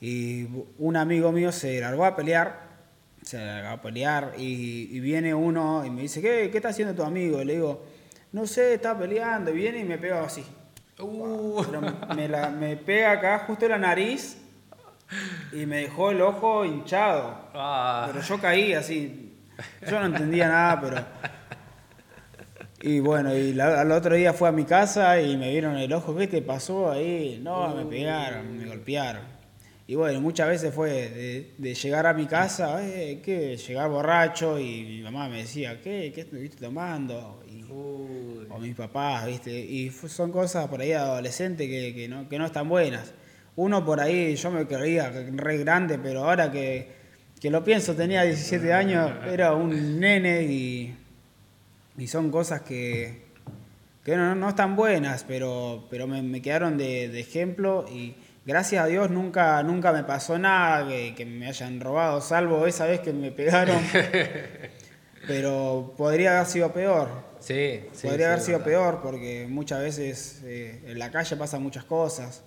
y 0.00 0.48
un 0.78 0.96
amigo 0.96 1.30
mío 1.30 1.52
se 1.52 1.80
largó 1.80 2.04
a 2.04 2.16
pelear, 2.16 2.68
se 3.22 3.38
largó 3.38 3.68
a 3.68 3.82
pelear 3.82 4.32
y, 4.36 4.88
y 4.90 4.98
viene 5.00 5.34
uno 5.34 5.84
y 5.84 5.90
me 5.90 6.02
dice, 6.02 6.20
¿qué, 6.20 6.48
¿qué 6.50 6.58
está 6.58 6.70
haciendo 6.70 6.94
tu 6.94 7.04
amigo? 7.04 7.40
Y 7.40 7.44
le 7.44 7.52
digo, 7.54 7.84
no 8.32 8.46
sé, 8.46 8.74
está 8.74 8.98
peleando. 8.98 9.52
Viene 9.52 9.78
y 9.80 9.84
me 9.84 9.98
pega 9.98 10.24
así. 10.24 10.44
Uh. 10.98 11.62
Pero 11.64 11.80
me, 12.14 12.28
la- 12.28 12.50
me 12.50 12.76
pega 12.76 13.12
acá 13.12 13.38
justo 13.46 13.64
en 13.64 13.70
la 13.72 13.78
nariz 13.78 14.38
y 15.52 15.66
me 15.66 15.78
dejó 15.82 16.10
el 16.10 16.20
ojo 16.20 16.64
hinchado. 16.64 17.38
Ah. 17.54 18.08
Pero 18.12 18.24
yo 18.24 18.38
caí 18.40 18.72
así. 18.74 19.38
Yo 19.88 19.98
no 20.00 20.06
entendía 20.06 20.48
nada, 20.48 20.80
pero. 20.80 21.04
Y 22.82 23.00
bueno, 23.00 23.34
y 23.34 23.52
la- 23.52 23.80
al 23.80 23.92
otro 23.92 24.14
día 24.14 24.32
fue 24.32 24.48
a 24.48 24.52
mi 24.52 24.64
casa 24.64 25.20
y 25.20 25.36
me 25.36 25.50
vieron 25.50 25.76
el 25.76 25.92
ojo. 25.92 26.16
¿Qué 26.16 26.26
te 26.28 26.40
pasó 26.42 26.90
ahí? 26.90 27.38
No, 27.42 27.74
me 27.74 27.84
pegaron, 27.84 28.56
me 28.56 28.66
golpearon. 28.66 29.22
Y 29.86 29.96
bueno, 29.96 30.20
muchas 30.20 30.48
veces 30.48 30.72
fue 30.72 30.90
de, 31.10 31.54
de 31.58 31.74
llegar 31.74 32.06
a 32.06 32.14
mi 32.14 32.26
casa, 32.26 32.78
eh, 32.86 33.20
¿qué? 33.24 33.56
Llegar 33.56 33.90
borracho 33.90 34.58
y 34.58 34.84
mi 34.84 35.02
mamá 35.02 35.28
me 35.28 35.38
decía, 35.38 35.80
¿qué? 35.82 36.12
¿Qué 36.14 36.20
estuviste 36.22 36.58
tomando? 36.64 37.39
Uy. 37.70 38.46
o 38.50 38.58
mis 38.58 38.74
papás, 38.74 39.26
¿viste? 39.26 39.50
Y 39.50 39.90
son 39.90 40.32
cosas 40.32 40.68
por 40.68 40.80
ahí 40.80 40.88
de 40.88 40.96
adolescente 40.96 41.68
que, 41.68 41.94
que 41.94 42.08
no, 42.08 42.28
que 42.28 42.38
no 42.38 42.46
están 42.46 42.68
buenas. 42.68 43.12
Uno 43.56 43.84
por 43.84 44.00
ahí, 44.00 44.36
yo 44.36 44.50
me 44.50 44.66
creía 44.66 45.10
re 45.10 45.58
grande, 45.58 45.98
pero 45.98 46.24
ahora 46.24 46.50
que, 46.50 46.88
que 47.40 47.50
lo 47.50 47.62
pienso, 47.64 47.94
tenía 47.94 48.22
17 48.22 48.72
años, 48.72 49.10
era 49.30 49.54
un 49.54 50.00
nene 50.00 50.42
y, 50.42 50.94
y 51.98 52.06
son 52.06 52.30
cosas 52.30 52.62
que, 52.62 53.24
que 54.04 54.16
no, 54.16 54.34
no 54.34 54.48
están 54.48 54.76
buenas, 54.76 55.24
pero, 55.24 55.86
pero 55.90 56.06
me, 56.06 56.22
me 56.22 56.40
quedaron 56.40 56.78
de, 56.78 57.08
de 57.08 57.20
ejemplo 57.20 57.86
y 57.92 58.14
gracias 58.46 58.84
a 58.84 58.86
Dios 58.86 59.10
nunca, 59.10 59.62
nunca 59.62 59.92
me 59.92 60.04
pasó 60.04 60.38
nada 60.38 60.88
que, 60.88 61.14
que 61.14 61.26
me 61.26 61.46
hayan 61.46 61.80
robado, 61.80 62.20
salvo 62.20 62.66
esa 62.66 62.86
vez 62.86 63.00
que 63.00 63.12
me 63.12 63.30
pegaron. 63.30 63.78
pero 65.26 65.94
podría 65.96 66.36
haber 66.36 66.46
sido 66.46 66.72
peor. 66.72 67.29
Sí, 67.40 67.80
sí, 67.92 68.06
Podría 68.06 68.16
sí, 68.26 68.32
haber 68.32 68.40
sido 68.40 68.58
verdad. 68.58 68.70
peor 68.72 69.00
porque 69.02 69.46
muchas 69.48 69.80
veces 69.80 70.40
eh, 70.44 70.82
en 70.86 70.98
la 70.98 71.10
calle 71.10 71.36
pasan 71.36 71.62
muchas 71.62 71.84
cosas. 71.84 72.42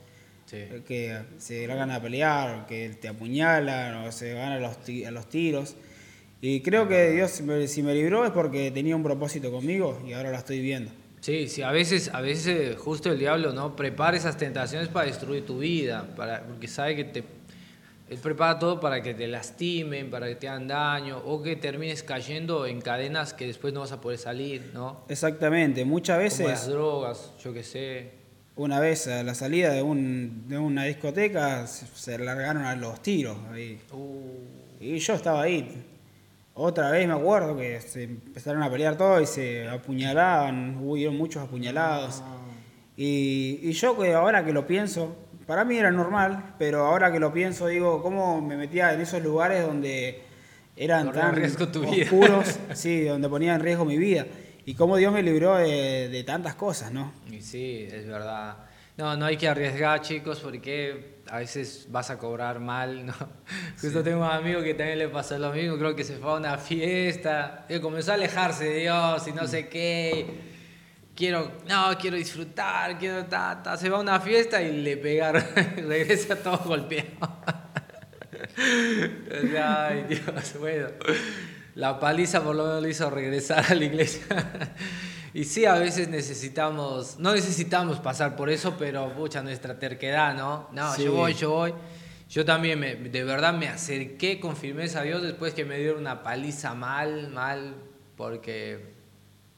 Sí. 0.45 0.57
eh, 0.57 0.81
Que 0.87 1.19
se 1.39 1.65
largan 1.67 1.89
a 1.91 2.01
pelear, 2.01 2.65
que 2.67 2.89
te 3.01 3.07
apuñalan 3.07 3.95
o 4.05 4.11
se 4.11 4.33
van 4.33 4.51
a 4.53 4.59
los, 4.59 4.77
a 5.07 5.11
los 5.11 5.29
tiros. 5.29 5.75
Y 6.41 6.61
creo 6.61 6.87
que 6.87 7.11
Dios, 7.11 7.31
si 7.31 7.43
me, 7.43 7.67
si 7.67 7.81
me 7.81 7.93
libró 7.93 8.25
es 8.25 8.31
porque 8.31 8.69
tenía 8.71 8.95
un 8.95 9.03
propósito 9.03 9.51
conmigo 9.51 10.01
y 10.05 10.13
ahora 10.13 10.29
la 10.31 10.39
estoy 10.39 10.59
viendo. 10.59 10.91
Sí, 11.21 11.47
sí, 11.47 11.61
a 11.61 11.71
veces, 11.71 12.09
a 12.13 12.19
veces 12.19 12.75
justo 12.75 13.09
el 13.09 13.17
diablo 13.17 13.53
no 13.53 13.77
prepara 13.77 14.17
esas 14.17 14.35
tentaciones 14.35 14.89
para 14.89 15.05
destruir 15.07 15.45
tu 15.45 15.59
vida, 15.59 16.13
para, 16.17 16.43
porque 16.43 16.67
sabe 16.67 16.97
que 16.97 17.05
te, 17.05 17.23
él 18.13 18.19
prepara 18.19 18.59
todo 18.59 18.79
para 18.79 19.01
que 19.01 19.13
te 19.13 19.27
lastimen, 19.27 20.09
para 20.09 20.27
que 20.27 20.35
te 20.35 20.47
hagan 20.47 20.67
daño 20.67 21.17
o 21.25 21.41
que 21.41 21.55
termines 21.55 22.03
cayendo 22.03 22.65
en 22.65 22.79
cadenas 22.81 23.33
que 23.33 23.47
después 23.47 23.73
no 23.73 23.79
vas 23.81 23.91
a 23.91 23.99
poder 23.99 24.19
salir, 24.19 24.71
¿no? 24.73 25.01
Exactamente, 25.09 25.83
muchas 25.83 26.17
Como 26.17 26.27
las 26.27 26.37
veces, 26.39 26.67
drogas, 26.67 27.31
yo 27.43 27.53
qué 27.53 27.63
sé. 27.63 28.11
una 28.55 28.79
vez 28.79 29.07
a 29.07 29.23
la 29.23 29.33
salida 29.33 29.71
de, 29.73 29.81
un, 29.81 30.47
de 30.47 30.57
una 30.57 30.83
discoteca, 30.85 31.65
se, 31.67 32.17
largaron 32.19 32.63
a 32.65 32.75
los 32.75 33.01
tiros 33.01 33.37
ahí. 33.51 33.79
Uh, 33.91 34.19
Y 34.79 34.99
yo 34.99 35.13
estaba 35.15 35.41
ahí. 35.41 35.83
Otra 36.55 36.91
vez 36.91 37.07
me 37.07 37.13
acuerdo 37.13 37.57
que 37.57 37.81
se 37.81 38.03
empezaron 38.03 38.61
a 38.61 38.69
pelear 38.69 38.95
todos 38.95 39.23
y 39.23 39.25
se 39.25 39.67
apuñalaban, 39.67 40.77
hubieron 40.83 41.17
muchos 41.17 41.41
apuñalados. 41.41 42.21
Y, 42.95 43.59
y 43.63 43.71
yo 43.71 43.97
que 43.97 44.13
ahora 44.13 44.45
que 44.45 44.53
lo 44.53 44.67
pienso, 44.67 45.15
para 45.45 45.65
mí 45.65 45.77
era 45.77 45.91
normal, 45.91 46.55
pero 46.57 46.85
ahora 46.85 47.11
que 47.11 47.19
lo 47.19 47.33
pienso 47.33 47.67
digo, 47.67 48.01
¿cómo 48.01 48.41
me 48.41 48.55
metía 48.55 48.93
en 48.93 49.01
esos 49.01 49.21
lugares 49.21 49.65
donde 49.65 50.21
eran 50.75 51.07
Corría 51.07 51.21
tan 51.21 51.35
riesgo 51.35 51.67
tu 51.67 51.81
vida. 51.81 52.03
oscuros, 52.03 52.59
sí, 52.73 53.03
donde 53.03 53.29
ponía 53.29 53.55
en 53.55 53.61
riesgo 53.61 53.85
mi 53.85 53.97
vida? 53.97 54.25
Y 54.65 54.75
cómo 54.75 54.95
Dios 54.95 55.13
me 55.13 55.21
libró 55.21 55.55
de, 55.55 56.09
de 56.09 56.23
tantas 56.23 56.55
cosas, 56.55 56.91
¿no? 56.91 57.11
y 57.29 57.41
sí, 57.41 57.87
es 57.91 58.07
verdad. 58.07 58.57
No, 58.95 59.17
no 59.17 59.25
hay 59.25 59.37
que 59.37 59.47
arriesgar, 59.47 60.01
chicos, 60.01 60.39
porque 60.39 61.21
a 61.29 61.39
veces 61.39 61.87
vas 61.89 62.11
a 62.11 62.17
cobrar 62.19 62.59
mal, 62.59 63.07
¿no? 63.07 63.13
Justo 63.81 64.03
tengo 64.03 64.19
un 64.19 64.31
amigo 64.31 64.61
que 64.61 64.75
también 64.75 64.99
le 64.99 65.09
pasó 65.09 65.37
lo 65.39 65.51
mismo, 65.51 65.77
creo 65.77 65.95
que 65.95 66.03
se 66.03 66.17
fue 66.17 66.31
a 66.31 66.35
una 66.35 66.57
fiesta, 66.57 67.65
y 67.69 67.79
comenzó 67.79 68.11
a 68.11 68.13
alejarse 68.15 68.65
de 68.65 68.79
Dios 68.81 69.27
y 69.27 69.31
no 69.31 69.47
sé 69.47 69.67
qué. 69.67 70.52
Quiero, 71.15 71.51
no, 71.67 71.95
quiero 71.99 72.17
disfrutar, 72.17 72.97
quiero 72.97 73.25
ta, 73.25 73.61
ta. 73.61 73.77
Se 73.77 73.87
va 73.89 73.97
a 73.97 74.01
una 74.01 74.19
fiesta 74.19 74.61
y 74.61 74.81
le 74.81 74.97
pegaron, 74.97 75.43
regresa 75.77 76.35
todo 76.35 76.57
golpeado. 76.65 77.09
O 78.55 79.47
sea, 79.47 79.87
Ay, 79.87 80.05
Dios, 80.09 80.55
bueno. 80.59 80.87
La 81.75 81.99
paliza 81.99 82.43
por 82.43 82.55
lo 82.55 82.65
menos 82.65 82.81
lo 82.83 82.87
hizo 82.89 83.09
regresar 83.09 83.65
a 83.71 83.75
la 83.75 83.85
iglesia. 83.85 84.23
Y 85.35 85.45
sí, 85.45 85.65
a 85.65 85.73
veces 85.73 86.09
necesitamos, 86.09 87.17
no 87.17 87.33
necesitamos 87.33 87.99
pasar 87.99 88.35
por 88.35 88.51
eso, 88.51 88.75
pero 88.77 89.11
pucha, 89.15 89.41
nuestra 89.41 89.79
terquedad, 89.79 90.35
¿no? 90.35 90.69
No, 90.71 90.93
Sí. 90.93 91.05
yo 91.05 91.13
voy, 91.13 91.33
yo 91.33 91.49
voy. 91.49 91.73
Yo 92.29 92.45
también, 92.45 92.79
me, 92.79 92.93
de 92.95 93.23
verdad, 93.23 93.51
me 93.51 93.67
acerqué 93.67 94.39
con 94.39 94.55
firmeza 94.55 94.99
a 94.99 95.03
Dios 95.03 95.23
después 95.23 95.55
que 95.55 95.65
me 95.65 95.79
dieron 95.79 96.01
una 96.01 96.21
paliza 96.21 96.75
mal, 96.75 97.29
mal, 97.31 97.73
porque, 98.15 98.92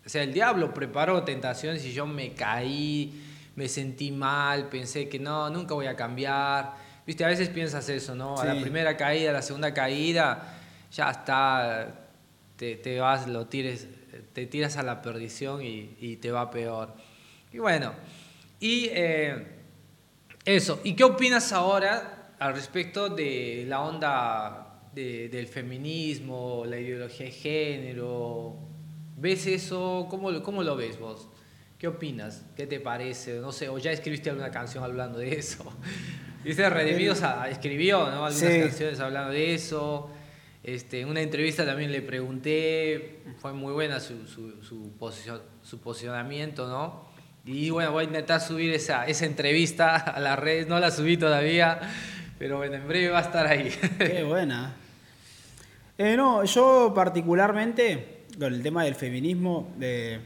o 0.05 0.09
sea, 0.09 0.23
el 0.23 0.33
diablo 0.33 0.73
preparó 0.73 1.23
tentaciones 1.23 1.83
y 1.85 1.93
yo 1.93 2.05
me 2.05 2.33
caí, 2.33 3.23
me 3.55 3.67
sentí 3.67 4.11
mal, 4.11 4.69
pensé 4.69 5.09
que 5.09 5.17
no, 5.19 5.49
nunca 5.49 5.73
voy 5.73 5.87
a 5.87 5.95
cambiar. 5.95 6.73
Viste, 7.07 7.23
a 7.23 7.27
veces 7.27 7.49
piensas 7.49 7.87
eso, 7.89 8.13
¿no? 8.15 8.39
A 8.39 8.45
la 8.45 8.53
primera 8.61 8.97
caída, 8.97 9.29
a 9.31 9.33
la 9.33 9.41
segunda 9.41 9.73
caída, 9.73 10.59
ya 10.91 11.09
está, 11.11 12.07
te, 12.55 12.75
te 12.75 12.99
vas, 12.99 13.27
lo 13.27 13.47
tires, 13.47 13.87
te 14.33 14.45
tiras 14.47 14.77
a 14.77 14.83
la 14.83 15.01
perdición 15.01 15.63
y, 15.63 15.95
y 15.99 16.17
te 16.17 16.31
va 16.31 16.49
peor. 16.51 16.93
Y 17.51 17.59
bueno, 17.59 17.93
y 18.59 18.87
eh, 18.91 19.47
eso. 20.45 20.81
¿Y 20.83 20.93
qué 20.95 21.03
opinas 21.03 21.51
ahora 21.53 22.31
al 22.39 22.53
respecto 22.53 23.09
de 23.09 23.65
la 23.67 23.81
onda 23.81 24.81
de- 24.93 25.29
del 25.29 25.47
feminismo, 25.47 26.63
la 26.65 26.77
ideología 26.79 27.25
de 27.27 27.31
género? 27.31 28.57
¿Ves 29.15 29.47
eso? 29.47 30.07
¿Cómo, 30.09 30.31
lo- 30.31 30.43
¿Cómo 30.43 30.63
lo 30.63 30.75
ves 30.75 30.99
vos? 30.99 31.27
¿Qué 31.77 31.87
opinas? 31.87 32.43
¿Qué 32.55 32.67
te 32.67 32.79
parece? 32.79 33.39
No 33.39 33.51
sé, 33.51 33.69
o 33.69 33.77
ya 33.77 33.91
escribiste 33.91 34.29
alguna 34.29 34.51
canción 34.51 34.83
hablando 34.83 35.19
de 35.19 35.35
eso. 35.37 35.65
Viste, 36.43 36.69
Redimidos 36.69 37.23
a- 37.23 37.49
escribió 37.49 37.99
¿no? 37.99 38.25
algunas 38.25 38.35
Sí. 38.35 38.59
canciones 38.61 38.99
hablando 38.99 39.31
de 39.31 39.55
eso. 39.55 40.09
Este, 40.63 41.01
en 41.01 41.09
una 41.09 41.21
entrevista 41.21 41.65
también 41.65 41.91
le 41.91 42.01
pregunté, 42.01 43.19
fue 43.39 43.53
muy 43.53 43.71
buena 43.73 43.99
su, 43.99 44.25
su, 44.27 44.63
su, 44.63 44.91
posicio- 44.97 45.41
su 45.63 45.79
posicionamiento, 45.79 46.67
¿no? 46.67 47.05
Y 47.45 47.69
bueno, 47.69 47.91
voy 47.91 48.05
a 48.05 48.07
intentar 48.07 48.41
subir 48.41 48.73
esa, 48.73 49.05
esa 49.05 49.25
entrevista 49.25 49.95
a 49.95 50.19
las 50.19 50.37
redes, 50.39 50.67
no 50.67 50.79
la 50.79 50.89
subí 50.89 51.17
todavía, 51.17 51.79
pero 52.39 52.57
bueno, 52.57 52.75
en 52.75 52.87
breve 52.87 53.09
va 53.09 53.19
a 53.19 53.21
estar 53.21 53.45
ahí. 53.45 53.69
Qué 53.99 54.23
buena. 54.27 54.73
Eh, 55.99 56.15
no, 56.17 56.43
yo 56.45 56.91
particularmente, 56.95 58.14
con 58.39 58.53
el 58.53 58.61
tema 58.61 58.83
del 58.83 58.95
feminismo, 58.95 59.69
eh, 59.81 60.19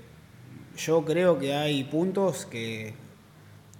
yo 0.78 1.04
creo 1.06 1.38
que 1.40 1.54
hay 1.54 1.84
puntos 1.84 2.46
que, 2.46 2.94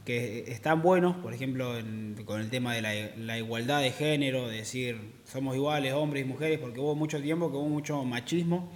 que 0.06 0.46
están 0.52 0.82
buenos, 0.82 1.16
por 1.18 1.34
ejemplo, 1.34 1.78
en- 1.78 2.16
con 2.26 2.42
el 2.42 2.50
tema 2.50 2.74
de 2.74 2.82
la, 2.82 2.92
la 3.18 3.38
igualdad 3.38 3.82
de 3.82 3.92
género, 3.92 4.48
de 4.48 4.58
decir 4.58 4.98
somos 5.26 5.56
iguales 5.56 5.94
hombres 5.94 6.26
y 6.26 6.28
mujeres, 6.28 6.60
porque 6.60 6.80
hubo 6.80 6.96
mucho 6.96 7.22
tiempo 7.22 7.50
que 7.52 7.58
hubo 7.58 7.70
mucho 7.70 8.04
machismo. 8.04 8.72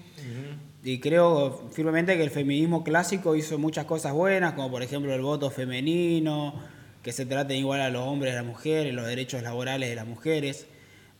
Y 0.85 0.99
creo 0.99 1.69
firmemente 1.71 2.15
que 2.17 2.23
el 2.23 2.29
feminismo 2.29 2.83
clásico 2.83 3.35
hizo 3.35 3.57
muchas 3.57 3.85
cosas 3.85 4.13
buenas, 4.13 4.53
como 4.53 4.69
por 4.69 4.83
ejemplo 4.83 5.13
el 5.13 5.21
voto 5.21 5.49
femenino, 5.49 6.53
que 7.01 7.11
se 7.11 7.25
traten 7.25 7.57
igual 7.57 7.81
a 7.81 7.89
los 7.89 8.03
hombres 8.07 8.31
y 8.33 8.37
a 8.37 8.41
las 8.41 8.45
mujeres, 8.45 8.93
los 8.93 9.05
derechos 9.07 9.41
laborales 9.43 9.89
de 9.89 9.95
las 9.95 10.05
mujeres. 10.07 10.67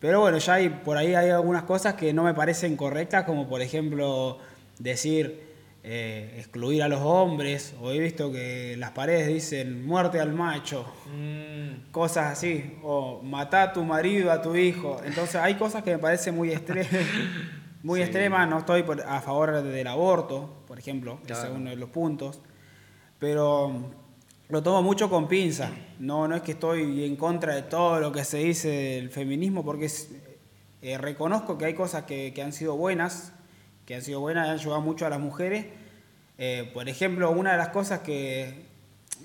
Pero 0.04 0.20
bueno, 0.20 0.38
ya 0.38 0.56
hay, 0.56 0.68
por 0.68 0.97
ahí 0.97 1.16
hay 1.16 1.30
algunas 1.30 1.64
cosas 1.64 1.93
que 1.93 2.12
no 2.12 2.24
me 2.26 2.34
parecen 2.34 2.76
correctas, 2.76 3.24
como 3.24 3.47
por 3.47 3.62
ejemplo 3.62 4.38
decir 4.78 5.47
eh, 5.82 6.36
excluir 6.39 6.84
a 6.84 6.89
los 6.89 6.99
hombres, 6.99 7.74
o 7.82 7.89
he 7.89 7.99
visto 7.99 8.30
que 8.30 8.76
las 8.78 8.91
paredes 8.91 9.30
dicen 9.30 9.86
muerte 9.86 10.20
al 10.20 10.34
macho. 10.34 10.86
Mm, 11.16 11.89
cosas 11.91 12.34
así, 12.34 12.78
o 12.84 13.22
matá 13.24 13.64
a 13.64 13.72
tu 13.72 13.86
marido, 13.86 14.30
a 14.30 14.41
tu 14.41 14.58
hijo. 14.58 14.99
Entonces 15.06 15.36
hay 15.36 15.56
cosas 15.56 15.84
que 15.84 15.91
me 15.91 15.99
parecen 15.99 16.36
muy, 16.36 16.49
estre- 16.49 16.86
muy 17.82 17.99
Sí. 18.01 18.04
extremas, 18.04 18.49
no 18.49 18.60
estoy 18.60 18.84
a 19.08 19.22
favor 19.22 19.64
del 19.64 19.88
aborto, 19.88 20.49
por 20.68 20.78
ejemplo, 20.80 21.20
ese 21.24 21.28
Claro. 21.34 21.49
es 21.51 21.56
uno 21.56 21.70
de 21.70 21.76
los 21.78 21.89
puntos, 21.89 22.41
pero 23.20 23.72
lo 24.50 24.62
tomo 24.62 24.82
mucho 24.84 25.10
con 25.10 25.28
pinza, 25.28 25.72
no, 26.00 26.28
no 26.28 26.36
es 26.36 26.41
que 26.41 26.52
estoy 26.52 27.06
en 27.06 27.16
contra 27.16 27.56
de 27.56 27.64
todo 27.64 28.00
lo 28.00 28.12
que 28.12 28.24
se 28.24 28.38
dice 28.39 28.68
del 28.70 29.10
feminismo, 29.10 29.64
porque 29.64 29.86
es- 29.86 30.10
eh, 30.82 30.98
reconozco 30.98 31.58
que 31.58 31.66
hay 31.66 31.74
cosas 31.74 32.04
que, 32.04 32.34
que 32.34 32.41
han 32.41 32.54
sido 32.54 32.76
buenas, 32.76 33.32
que 33.86 33.96
han 33.96 34.02
sido 34.02 34.20
buenas 34.20 34.48
han 34.50 34.56
ayudado 34.56 34.82
mucho 34.82 35.06
a 35.06 35.10
las 35.10 35.20
mujeres. 35.20 35.66
Eh, 36.38 36.70
por 36.74 36.89
ejemplo, 36.89 37.32
una 37.32 37.54
de 37.54 37.58
las 37.58 37.70
cosas 37.70 38.00
que, 38.00 38.66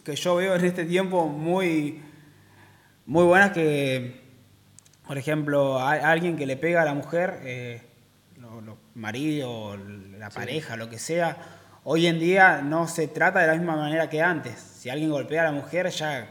que 0.05 0.15
yo 0.15 0.37
veo 0.37 0.55
en 0.55 0.65
este 0.65 0.85
tiempo 0.85 1.27
muy, 1.27 2.01
muy 3.07 3.25
buenas 3.25 3.51
que, 3.53 4.21
por 5.07 5.19
ejemplo, 5.19 5.85
hay 5.85 6.01
alguien 6.01 6.37
que 6.37 6.47
le 6.47 6.57
pega 6.57 6.83
a 6.83 6.85
la 6.85 6.95
mujer, 6.95 7.41
eh, 7.43 7.83
lo- 8.41 8.61
lo- 8.61 8.79
marido, 8.95 9.77
la 9.77 10.31
Sí. 10.31 10.37
pareja, 10.37 10.77
lo 10.77 10.89
que 10.89 10.99
sea, 10.99 11.37
hoy 11.85 12.07
en 12.07 12.19
día 12.21 12.63
no 12.63 12.87
se 12.89 13.09
trata 13.09 13.41
de 13.41 13.47
la 13.49 13.55
misma 13.55 13.77
manera 13.77 14.09
que 14.11 14.23
antes. 14.23 14.68
Si 14.89 14.93
alguien 14.93 15.11
golpea 15.11 15.43
a 15.43 15.45
la 15.45 15.53
mujer 15.53 15.87
ya 15.91 16.27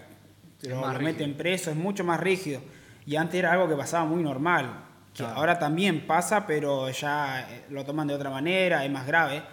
lo, 0.63 0.91
lo 0.91 0.99
meten 0.99 1.35
preso, 1.37 1.69
es 1.69 1.75
mucho 1.77 2.03
más 2.03 2.19
rígido. 2.19 2.59
Y 3.05 3.15
antes 3.15 3.35
era 3.37 3.51
algo 3.51 3.69
que 3.69 3.75
pasaba 3.75 4.03
muy 4.05 4.23
normal. 4.23 4.83
Que 5.13 5.17
Claro. 5.21 5.35
ahora 5.37 5.59
también 5.59 6.07
pasa, 6.07 6.47
pero 6.47 6.89
ya 6.89 7.41
eh, 7.51 7.65
lo 7.69 7.85
toman 7.85 8.07
de 8.07 8.15
otra 8.15 8.31
manera, 8.31 8.83
es 8.83 8.89
más 8.89 9.05
grave. 9.05 9.43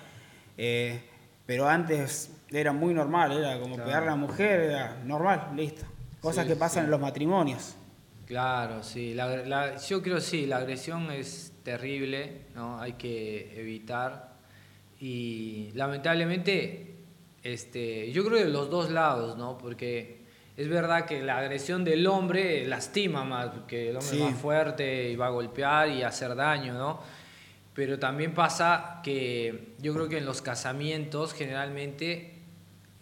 Eh, 0.57 1.03
pero 1.45 1.69
antes 1.69 2.31
era 2.51 2.73
muy 2.73 2.95
normal, 2.95 3.33
era 3.33 3.61
como 3.61 3.75
Claro. 3.75 3.91
pegar 3.91 4.03
a 4.05 4.07
la 4.07 4.17
mujer, 4.17 4.61
era 4.61 4.97
normal, 5.05 5.51
listo. 5.55 5.85
Cosas 6.23 6.45
Sí, 6.47 6.53
que 6.53 6.57
pasan 6.57 6.85
sí. 6.85 6.87
en 6.87 6.91
los 6.91 7.01
matrimonios. 7.03 7.77
Claro, 8.25 8.83
sí. 8.83 9.13
La, 9.13 9.27
la- 9.45 9.77
yo 9.77 10.03
creo 10.03 10.19
sí, 10.23 10.47
la 10.47 10.57
agresión 10.57 11.11
es 11.11 11.53
terrible, 11.63 12.47
¿no? 12.55 12.81
Hay 12.81 12.95
que 12.95 13.53
evitar. 13.61 14.33
Y 14.99 15.73
lamentablemente, 15.75 16.94
este, 17.45 18.11
yo 18.11 18.25
creo 18.25 18.39
de 18.39 18.49
los 18.51 18.69
dos 18.71 18.91
lados, 18.91 19.37
¿no? 19.39 19.57
Porque 19.59 20.25
es 20.57 20.69
verdad 20.69 21.05
que 21.07 21.23
la 21.23 21.39
agresión 21.39 21.85
del 21.85 22.07
hombre 22.07 22.67
lastima 22.67 23.25
más, 23.25 23.51
porque 23.51 23.91
el 23.91 23.97
hombre 23.97 24.11
Sí. 24.11 24.17
es 24.17 24.31
más 24.31 24.41
fuerte 24.41 25.11
y 25.11 25.17
va 25.17 25.27
a 25.27 25.31
golpear 25.31 25.89
y 25.91 26.03
hacer 26.03 26.35
daño, 26.35 26.75
¿no? 26.75 27.01
Pero 27.75 27.99
también 27.99 28.35
pasa 28.35 29.01
que 29.03 29.75
yo 29.81 29.93
creo 29.95 30.09
que 30.09 30.19
en 30.19 30.25
los 30.27 30.41
casamientos 30.43 31.33
generalmente 31.35 32.35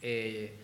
eh, 0.00 0.54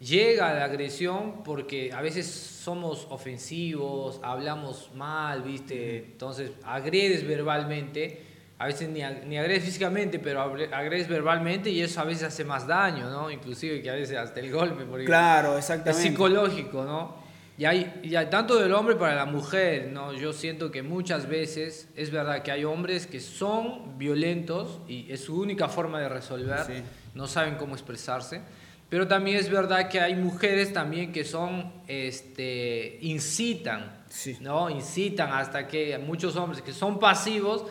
llega 0.00 0.52
la 0.52 0.64
agresión 0.64 1.42
porque 1.44 1.92
a 1.92 2.02
veces 2.02 2.26
somos 2.26 3.06
ofensivos, 3.08 4.18
hablamos 4.22 4.90
mal, 4.94 5.42
¿viste? 5.42 5.98
Entonces 5.98 6.50
agredes 6.64 7.26
verbalmente, 7.26 8.20
a 8.58 8.66
veces 8.66 8.88
ni, 8.88 9.00
ni 9.26 9.36
agredes 9.38 9.64
físicamente, 9.64 10.18
pero 10.18 10.40
agre- 10.40 10.72
agredes 10.72 11.08
verbalmente 11.08 11.68
y 11.70 11.82
eso 11.82 12.00
a 12.00 12.04
veces 12.04 12.24
hace 12.24 12.44
más 12.44 12.66
daño, 12.66 13.10
¿no? 13.10 13.30
Inclusive 13.30 13.82
que 13.82 13.90
a 13.90 13.94
veces 13.94 14.16
hasta 14.16 14.40
el 14.40 14.50
golpe, 14.50 14.84
porque 14.84 15.04
Claro, 15.04 15.52
es 15.58 15.58
exactamente. 15.70 16.02
psicológico, 16.08 16.84
¿no? 16.84 17.26
Y 17.58 17.64
hay, 17.64 18.00
y 18.02 18.14
hay 18.16 18.26
tanto 18.26 18.56
del 18.58 18.72
hombre 18.74 18.96
para 18.96 19.14
la 19.14 19.24
mujer, 19.24 19.88
¿no? 19.90 20.12
Yo 20.12 20.32
siento 20.34 20.70
que 20.70 20.82
muchas 20.82 21.26
veces 21.26 21.88
es 21.96 22.10
verdad 22.10 22.42
que 22.42 22.50
hay 22.52 22.64
hombres 22.64 23.06
que 23.06 23.18
son 23.20 23.98
violentos 23.98 24.80
y 24.88 25.10
es 25.10 25.20
su 25.24 25.40
única 25.40 25.68
forma 25.68 25.98
de 26.00 26.08
resolver, 26.10 26.60
Sí. 26.66 26.82
no 27.14 27.26
saben 27.26 27.54
cómo 27.56 27.74
expresarse. 27.74 28.42
Pero 28.90 29.08
también 29.08 29.38
es 29.38 29.50
verdad 29.50 29.88
que 29.88 30.00
hay 30.00 30.14
mujeres 30.14 30.72
también 30.72 31.12
que 31.12 31.24
son, 31.24 31.72
este, 31.88 32.98
incitan, 33.02 34.04
Sí. 34.08 34.36
¿no? 34.40 34.70
Incitan 34.70 35.32
hasta 35.32 35.66
que 35.66 35.98
muchos 35.98 36.36
hombres 36.36 36.62
que 36.62 36.72
son 36.72 36.98
pasivos 37.00 37.64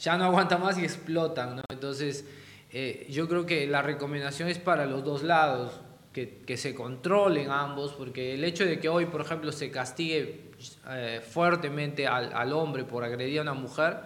ya 0.00 0.16
no 0.16 0.24
aguantan 0.24 0.60
más 0.60 0.78
y 0.78 0.84
explotan, 0.84 1.56
¿no? 1.56 1.62
Entonces, 1.68 2.24
eh, 2.72 3.06
yo 3.10 3.28
creo 3.28 3.44
que 3.44 3.66
la 3.66 3.82
recomendación 3.82 4.48
es 4.48 4.58
para 4.58 4.86
los 4.86 5.04
dos 5.04 5.22
lados, 5.22 5.80
que, 6.12 6.38
que 6.44 6.56
se 6.56 6.74
controlen 6.74 7.50
ambos, 7.50 7.92
porque 7.92 8.34
el 8.34 8.42
hecho 8.42 8.64
de 8.64 8.80
que 8.80 8.88
hoy, 8.88 9.06
por 9.06 9.20
ejemplo, 9.20 9.52
se 9.52 9.70
castigue 9.70 10.50
eh, 10.88 11.20
fuertemente 11.22 12.06
al, 12.06 12.32
al 12.32 12.52
hombre 12.52 12.84
por 12.84 13.04
agredir 13.04 13.38
a 13.38 13.42
una 13.42 13.54
mujer, 13.54 13.98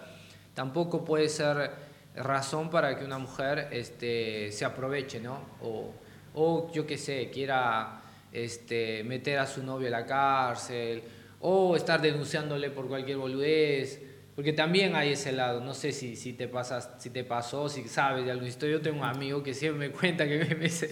tampoco 0.53 1.03
puede 1.03 1.29
ser 1.29 1.71
razón 2.15 2.69
para 2.69 2.97
que 2.97 3.05
una 3.05 3.17
mujer 3.17 3.69
este, 3.71 4.51
se 4.51 4.65
aproveche, 4.65 5.19
¿no? 5.19 5.39
O, 5.61 5.93
o 6.35 6.71
yo 6.73 6.85
qué 6.85 6.97
sé, 6.97 7.31
quiera 7.31 8.01
este, 8.31 9.03
meter 9.03 9.39
a 9.39 9.47
su 9.47 9.63
novio 9.63 9.87
a 9.87 9.91
la 9.91 10.05
cárcel, 10.05 11.03
o 11.39 11.75
estar 11.75 12.01
denunciándole 12.01 12.69
por 12.69 12.87
cualquier 12.87 13.17
boludez, 13.17 14.14
porque 14.35 14.51
también 14.51 14.95
hay 14.95 15.13
ese 15.13 15.31
lado, 15.31 15.61
no 15.61 15.73
sé 15.73 15.93
si, 15.93 16.17
si, 16.17 16.33
te, 16.33 16.49
pasas, 16.49 16.89
si 16.97 17.09
te 17.09 17.23
pasó, 17.23 17.69
si 17.69 17.87
sabes 17.87 18.25
de 18.25 18.31
alguna 18.31 18.49
historia, 18.49 18.75
yo 18.75 18.81
tengo 18.81 18.99
un 18.99 19.05
amigo 19.05 19.41
que 19.41 19.53
siempre 19.53 19.87
me 19.87 19.93
cuenta 19.93 20.27
que 20.27 20.39
me, 20.39 20.55
me 20.55 20.65
dice, 20.65 20.89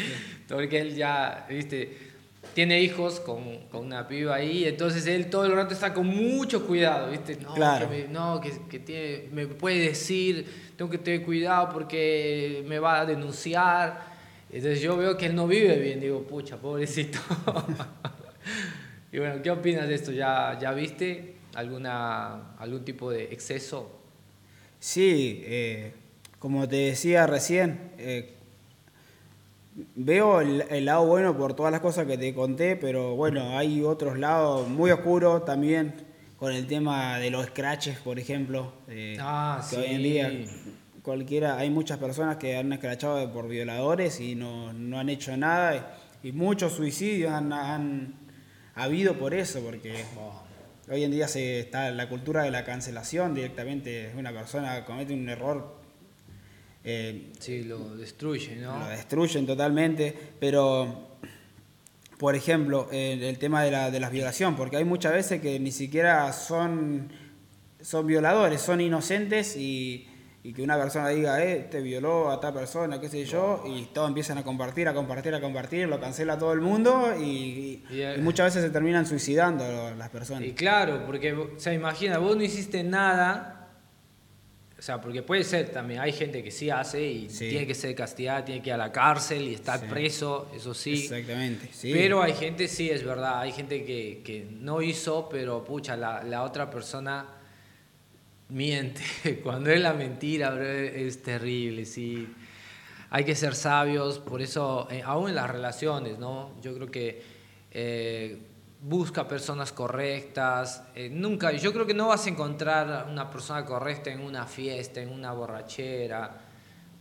porque 0.48 0.80
él 0.80 0.96
ya, 0.96 1.46
viste, 1.50 1.98
tiene 2.54 2.80
hijos 2.80 3.20
con, 3.20 3.68
con 3.70 3.86
una 3.86 4.08
piba 4.08 4.36
ahí, 4.36 4.64
entonces 4.64 5.06
él 5.08 5.30
todo 5.30 5.46
el 5.46 5.52
rato 5.52 5.74
está 5.74 5.94
con 5.94 6.08
mucho 6.08 6.66
cuidado, 6.66 7.12
¿viste? 7.12 7.36
No, 7.36 7.54
Claro. 7.54 7.90
que, 7.90 8.04
me, 8.04 8.08
no, 8.08 8.40
que, 8.40 8.52
que 8.70 8.80
tiene, 8.80 9.28
me 9.34 9.48
puede 9.48 9.88
decir, 9.90 10.74
tengo 10.78 10.90
que 10.90 10.98
tener 10.98 11.24
cuidado 11.24 11.70
porque 11.74 12.64
me 12.66 12.80
va 12.80 13.02
a 13.02 13.06
denunciar. 13.06 14.14
Entonces 14.50 14.82
yo 14.82 14.96
veo 14.96 15.18
que 15.18 15.26
él 15.26 15.36
no 15.36 15.48
vive 15.48 15.76
bien, 15.80 16.00
digo, 16.00 16.22
pucha, 16.24 16.58
pobrecito. 16.58 17.18
y 19.12 19.18
bueno, 19.18 19.42
¿qué 19.42 19.50
opinas 19.50 19.88
de 19.88 19.96
esto? 19.96 20.12
¿Ya, 20.12 20.58
ya 20.62 20.72
viste 20.74 21.33
alguna, 21.56 22.56
algún 22.58 22.84
tipo 22.86 23.12
de 23.12 23.26
exceso? 23.26 23.92
Sí, 24.80 25.42
eh, 25.46 25.94
como 26.40 26.68
te 26.68 26.76
decía 26.78 27.26
recién, 27.28 27.92
eh, 27.98 28.34
veo 29.96 30.42
el, 30.42 30.62
el 30.70 30.86
lado 30.86 31.06
bueno 31.06 31.36
por 31.38 31.54
todas 31.56 31.72
las 31.72 31.82
cosas 31.82 32.06
que 32.06 32.18
te 32.18 32.34
conté, 32.34 32.76
pero 32.76 33.16
bueno, 33.16 33.58
hay 33.58 33.82
otros 33.82 34.18
lados 34.20 34.68
muy 34.68 34.92
oscuros 34.92 35.46
también 35.46 35.94
con 36.38 36.52
el 36.52 36.68
tema 36.68 37.18
de 37.20 37.30
los 37.32 37.46
scratches, 37.48 37.98
por 38.00 38.20
ejemplo. 38.20 38.74
eh, 38.90 39.18
Ah, 39.20 39.66
que 39.70 39.78
hoy 39.78 39.86
en 39.86 39.98
sí. 39.98 40.04
día 40.04 40.32
cualquiera, 41.02 41.58
hay 41.58 41.70
muchas 41.70 41.98
personas 41.98 42.38
que 42.38 42.58
han 42.58 42.72
escrachado 42.74 43.32
por 43.32 43.48
violadores 43.48 44.20
y 44.20 44.36
no, 44.36 44.74
no 44.74 45.00
han 45.00 45.10
hecho 45.10 45.36
nada 45.38 45.98
y, 46.24 46.32
muchos 46.32 46.74
suicidios 46.74 47.32
han, 47.34 47.52
han 47.52 48.14
habido 48.76 49.16
por 49.16 49.34
eso, 49.34 49.60
porque 49.62 49.94
hoy 50.90 51.04
en 51.04 51.12
día 51.12 51.28
se 51.28 51.60
está 51.60 51.90
la 51.92 52.10
cultura 52.10 52.44
de 52.44 52.52
la 52.52 52.64
cancelación 52.64 53.34
directamente, 53.34 54.12
una 54.18 54.32
persona 54.32 54.86
comete 54.86 55.14
un 55.14 55.28
error, 55.30 55.82
eh, 56.84 57.32
Sí, 57.40 57.64
lo 57.64 57.96
destruye, 57.96 58.58
¿no? 58.58 58.78
lo 58.80 58.88
destruyen 58.88 59.46
totalmente, 59.46 60.16
pero 60.40 61.18
por 62.18 62.36
ejemplo, 62.36 62.88
el, 62.92 63.24
el 63.24 63.38
tema 63.38 63.64
de 63.64 63.72
la, 63.72 63.92
de 63.92 64.00
la 64.00 64.10
violación, 64.10 64.56
porque 64.56 64.78
hay 64.78 64.86
muchas 64.86 65.14
veces 65.14 65.42
que 65.42 65.60
ni 65.60 65.72
siquiera 65.72 66.32
son, 66.32 67.12
son 67.82 68.08
violadores, 68.08 68.62
son 68.62 68.82
inocentes 68.82 69.58
y, 69.58 70.08
y 70.46 70.52
que 70.54 70.62
una 70.62 70.78
persona 70.78 71.08
diga, 71.08 71.42
eh, 71.42 71.68
te 71.72 71.80
violó 71.80 72.30
a 72.30 72.40
tal 72.42 72.54
persona, 72.54 73.00
qué 73.00 73.08
sé 73.08 73.24
yo, 73.26 73.64
y 73.66 73.86
todos 73.94 74.10
empiezan 74.10 74.38
a 74.38 74.44
compartir, 74.44 74.88
a 74.90 74.94
compartir, 74.94 75.34
a 75.34 75.40
compartir, 75.40 75.88
lo 75.88 76.00
cancela 76.02 76.38
todo 76.38 76.52
el 76.52 76.60
mundo 76.60 77.14
y, 77.18 77.82
Y, 77.90 78.02
eh, 78.02 78.16
y 78.18 78.22
muchas 78.22 78.48
veces 78.48 78.64
se 78.64 78.70
terminan 78.70 79.06
suicidando 79.06 79.64
las 79.98 80.10
personas. 80.10 80.44
Y 80.44 80.52
claro, 80.52 81.04
porque, 81.06 81.32
o 81.32 81.52
sea, 81.58 81.74
imagina, 81.74 82.18
vos 82.18 82.36
no 82.36 82.44
hiciste 82.44 82.84
nada, 82.84 83.70
o 84.78 84.82
sea, 84.82 85.00
porque 85.00 85.22
puede 85.24 85.46
ser 85.46 85.70
también, 85.70 86.02
hay 86.02 86.12
gente 86.12 86.44
que 86.44 86.52
sí 86.52 86.70
hace 86.70 87.02
y 87.02 87.30
Sí. 87.30 87.48
tiene 87.48 87.66
que 87.66 87.74
ser 87.74 87.96
castigada, 87.96 88.44
tiene 88.44 88.62
que 88.62 88.70
ir 88.72 88.74
a 88.74 88.78
la 88.78 88.92
cárcel 88.92 89.44
y 89.44 89.54
estar 89.54 89.80
Sí. 89.80 89.86
preso, 89.90 90.52
eso 90.54 90.74
sí. 90.74 91.04
Exactamente, 91.06 91.70
sí. 91.72 91.90
Pero 91.94 92.22
hay 92.22 92.34
gente, 92.34 92.68
sí, 92.68 92.90
es 92.90 93.02
verdad, 93.06 93.40
hay 93.40 93.54
gente 93.54 93.86
que, 93.86 94.22
que 94.26 94.46
no 94.52 94.82
hizo, 94.82 95.30
pero 95.30 95.64
pucha, 95.64 95.96
la, 95.96 96.22
la 96.24 96.44
otra 96.44 96.70
persona 96.70 97.28
miente. 98.50 99.02
Cuando 99.44 99.70
es 99.72 99.82
la 99.82 99.94
mentira, 99.94 100.52
bro, 100.52 100.64
es 100.66 101.22
terrible, 101.22 101.86
sí. 101.86 102.28
Hay 103.10 103.26
que 103.26 103.36
ser 103.36 103.56
sabios, 103.56 104.20
por 104.20 104.42
eso, 104.42 104.88
eh, 104.90 105.02
aún 105.06 105.30
en 105.30 105.36
las 105.36 105.50
relaciones, 105.50 106.18
¿no? 106.18 106.52
Yo 106.62 106.74
creo 106.74 106.90
que 106.90 107.22
eh, 107.72 108.40
busca 108.82 109.28
personas 109.28 109.72
correctas. 109.72 110.84
eh, 110.96 111.10
nunca, 111.10 111.52
yo 111.52 111.72
creo 111.72 111.86
que 111.86 111.94
no 111.94 112.08
vas 112.08 112.26
a 112.26 112.30
encontrar 112.30 113.08
una 113.10 113.30
persona 113.30 113.64
correcta 113.66 114.12
en 114.12 114.20
una 114.20 114.46
fiesta, 114.46 115.02
en 115.02 115.10
una 115.10 115.32
borrachera. 115.32 116.42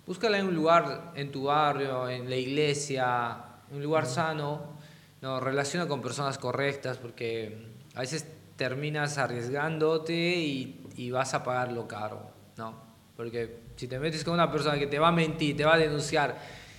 Búscala 0.07 0.39
en 0.39 0.47
un 0.49 0.55
lugar, 0.55 1.13
en 1.15 1.31
tu 1.33 1.45
barrio, 1.45 2.09
en 2.09 2.29
la 2.29 2.37
iglesia, 2.37 3.37
en 3.71 3.77
un 3.77 3.83
lugar 3.83 4.07
sano. 4.07 4.79
No, 5.21 5.41
relaciona 5.41 5.87
con 5.87 6.03
personas 6.03 6.39
correctas 6.39 6.99
porque 6.99 7.69
a 7.95 8.01
veces 8.01 8.27
terminas 8.57 9.19
arriesgándote 9.19 10.15
y, 10.15 10.82
y 10.97 11.11
vas 11.11 11.35
a 11.35 11.43
pagarlo 11.43 11.87
caro, 11.89 12.31
¿no? 12.57 12.75
Porque 13.17 13.61
si 13.77 13.89
te 13.89 13.99
metes 13.99 14.25
con 14.25 14.35
una 14.35 14.51
persona 14.51 14.79
que 14.79 14.87
te 14.87 14.99
va 14.99 15.09
a 15.09 15.13
mentir, 15.13 15.57
te 15.57 15.65
va 15.65 15.75
a 15.75 15.79
denunciar 15.79 16.37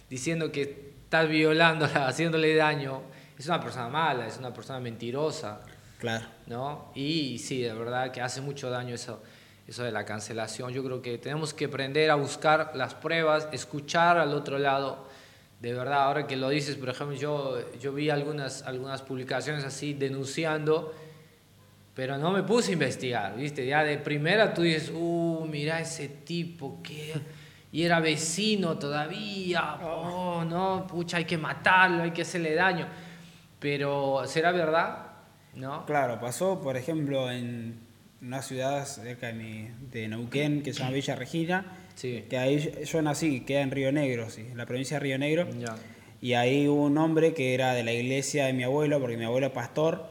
diciendo 0.09 0.51
que 0.51 0.93
estás 1.03 1.27
violándola, 1.29 2.07
haciéndole 2.07 2.55
daño 2.55 3.01
es 3.37 3.47
una 3.47 3.59
persona 3.59 3.89
mala, 3.89 4.27
es 4.27 4.37
una 4.37 4.53
persona 4.53 4.79
mentirosa, 4.79 5.61
Claro. 5.99 6.25
¿no? 6.47 6.91
Y 6.95 7.39
sí, 7.39 7.61
de 7.61 7.73
verdad 7.73 8.11
que 8.11 8.19
hace 8.19 8.41
mucho 8.41 8.69
daño 8.69 8.93
eso, 8.93 9.23
eso 9.65 9.83
de 9.83 9.91
la 9.91 10.03
cancelación. 10.03 10.71
Yo 10.73 10.83
creo 10.83 11.01
que 11.01 11.17
tenemos 11.17 11.53
que 11.53 11.65
aprender 11.65 12.11
a 12.11 12.15
buscar 12.15 12.71
las 12.75 12.93
pruebas, 12.93 13.47
escuchar 13.53 14.17
al 14.17 14.33
otro 14.33 14.59
lado. 14.59 15.07
De 15.61 15.73
verdad, 15.73 16.03
ahora 16.03 16.27
que 16.27 16.35
lo 16.35 16.49
dices, 16.49 16.75
por 16.75 16.89
ejemplo, 16.89 17.15
yo, 17.15 17.57
yo 17.79 17.93
vi 17.93 18.09
algunas, 18.09 18.63
algunas 18.63 19.01
publicaciones 19.01 19.63
así 19.63 19.93
denunciando, 19.93 20.93
pero 21.93 22.17
no 22.17 22.31
me 22.31 22.43
puse 22.43 22.71
a 22.71 22.73
investigar, 22.73 23.35
¿viste? 23.35 23.65
Ya 23.65 23.83
de 23.83 23.97
primera 23.97 24.53
tú 24.53 24.61
dices, 24.63 24.91
uh, 24.93 25.45
mira 25.49 25.79
ese 25.79 26.07
tipo 26.09 26.81
que... 26.81 27.13
Y 27.71 27.81
era 27.83 27.99
vecino 27.99 28.77
todavía, 28.77 29.75
oh, 29.83 30.43
no, 30.45 30.85
pucha, 30.87 31.17
hay 31.17 31.25
que 31.25 31.39
matarlo, 31.39 32.03
hay 32.03 32.11
que 32.11 32.21
hacerle 32.21 32.53
daño. 32.53 32.85
Pero, 33.59 34.23
¿será 34.27 34.51
verdad? 34.51 35.07
¿No? 35.55 35.85
Claro, 35.85 36.19
pasó, 36.19 36.61
por 36.61 36.77
ejemplo, 36.77 37.31
en 37.31 37.79
una 38.21 38.41
ciudad 38.41 38.85
cerca 38.85 39.27
de, 39.27 39.33
mi, 39.33 39.69
de 39.91 40.07
Neuquén 40.07 40.61
que 40.61 40.71
se 40.73 40.79
llama 40.79 40.91
Villa 40.91 41.15
Regina, 41.15 41.65
Sí. 41.95 42.25
que 42.29 42.37
ahí 42.37 42.59
yo- 42.59 42.79
yo 42.81 43.01
nací, 43.01 43.41
queda 43.41 43.61
en 43.61 43.71
Río 43.71 43.91
Negro, 43.91 44.29
sí, 44.29 44.41
en 44.41 44.57
la 44.57 44.65
provincia 44.65 44.97
de 44.97 45.03
Río 45.03 45.17
Negro. 45.17 45.47
Ya. 45.59 45.75
Y 46.21 46.33
ahí 46.33 46.67
hubo 46.67 46.83
un 46.85 46.97
hombre 46.97 47.33
que 47.33 47.53
era 47.53 47.73
de 47.73 47.83
la 47.83 47.91
iglesia 47.91 48.45
de 48.45 48.53
mi 48.53 48.63
abuelo, 48.63 48.99
porque 48.99 49.17
mi 49.17 49.25
abuelo 49.25 49.47
es 49.47 49.53
pastor, 49.53 50.09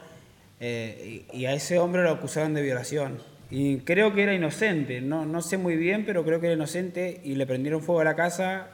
eh, 0.64 1.26
y, 1.32 1.44
a 1.47 1.55
ese 1.55 1.80
hombre 1.80 2.05
lo 2.05 2.10
acusaron 2.12 2.55
de 2.55 2.62
violación. 2.62 3.18
Y 3.51 3.78
creo 3.78 4.14
que 4.14 4.22
era 4.22 4.32
inocente, 4.32 5.01
no, 5.01 5.26
no 5.26 5.43
sé 5.43 5.59
muy 5.59 5.76
bien, 5.76 6.06
pero 6.06 6.24
creo 6.24 6.40
que 6.40 6.47
era 6.47 6.55
inocente, 6.55 7.20
y 7.24 7.34
le 7.34 7.47
prendieron 7.47 7.82
fuego 7.82 8.01
a 8.01 8.05
la 8.05 8.14
casa, 8.14 8.68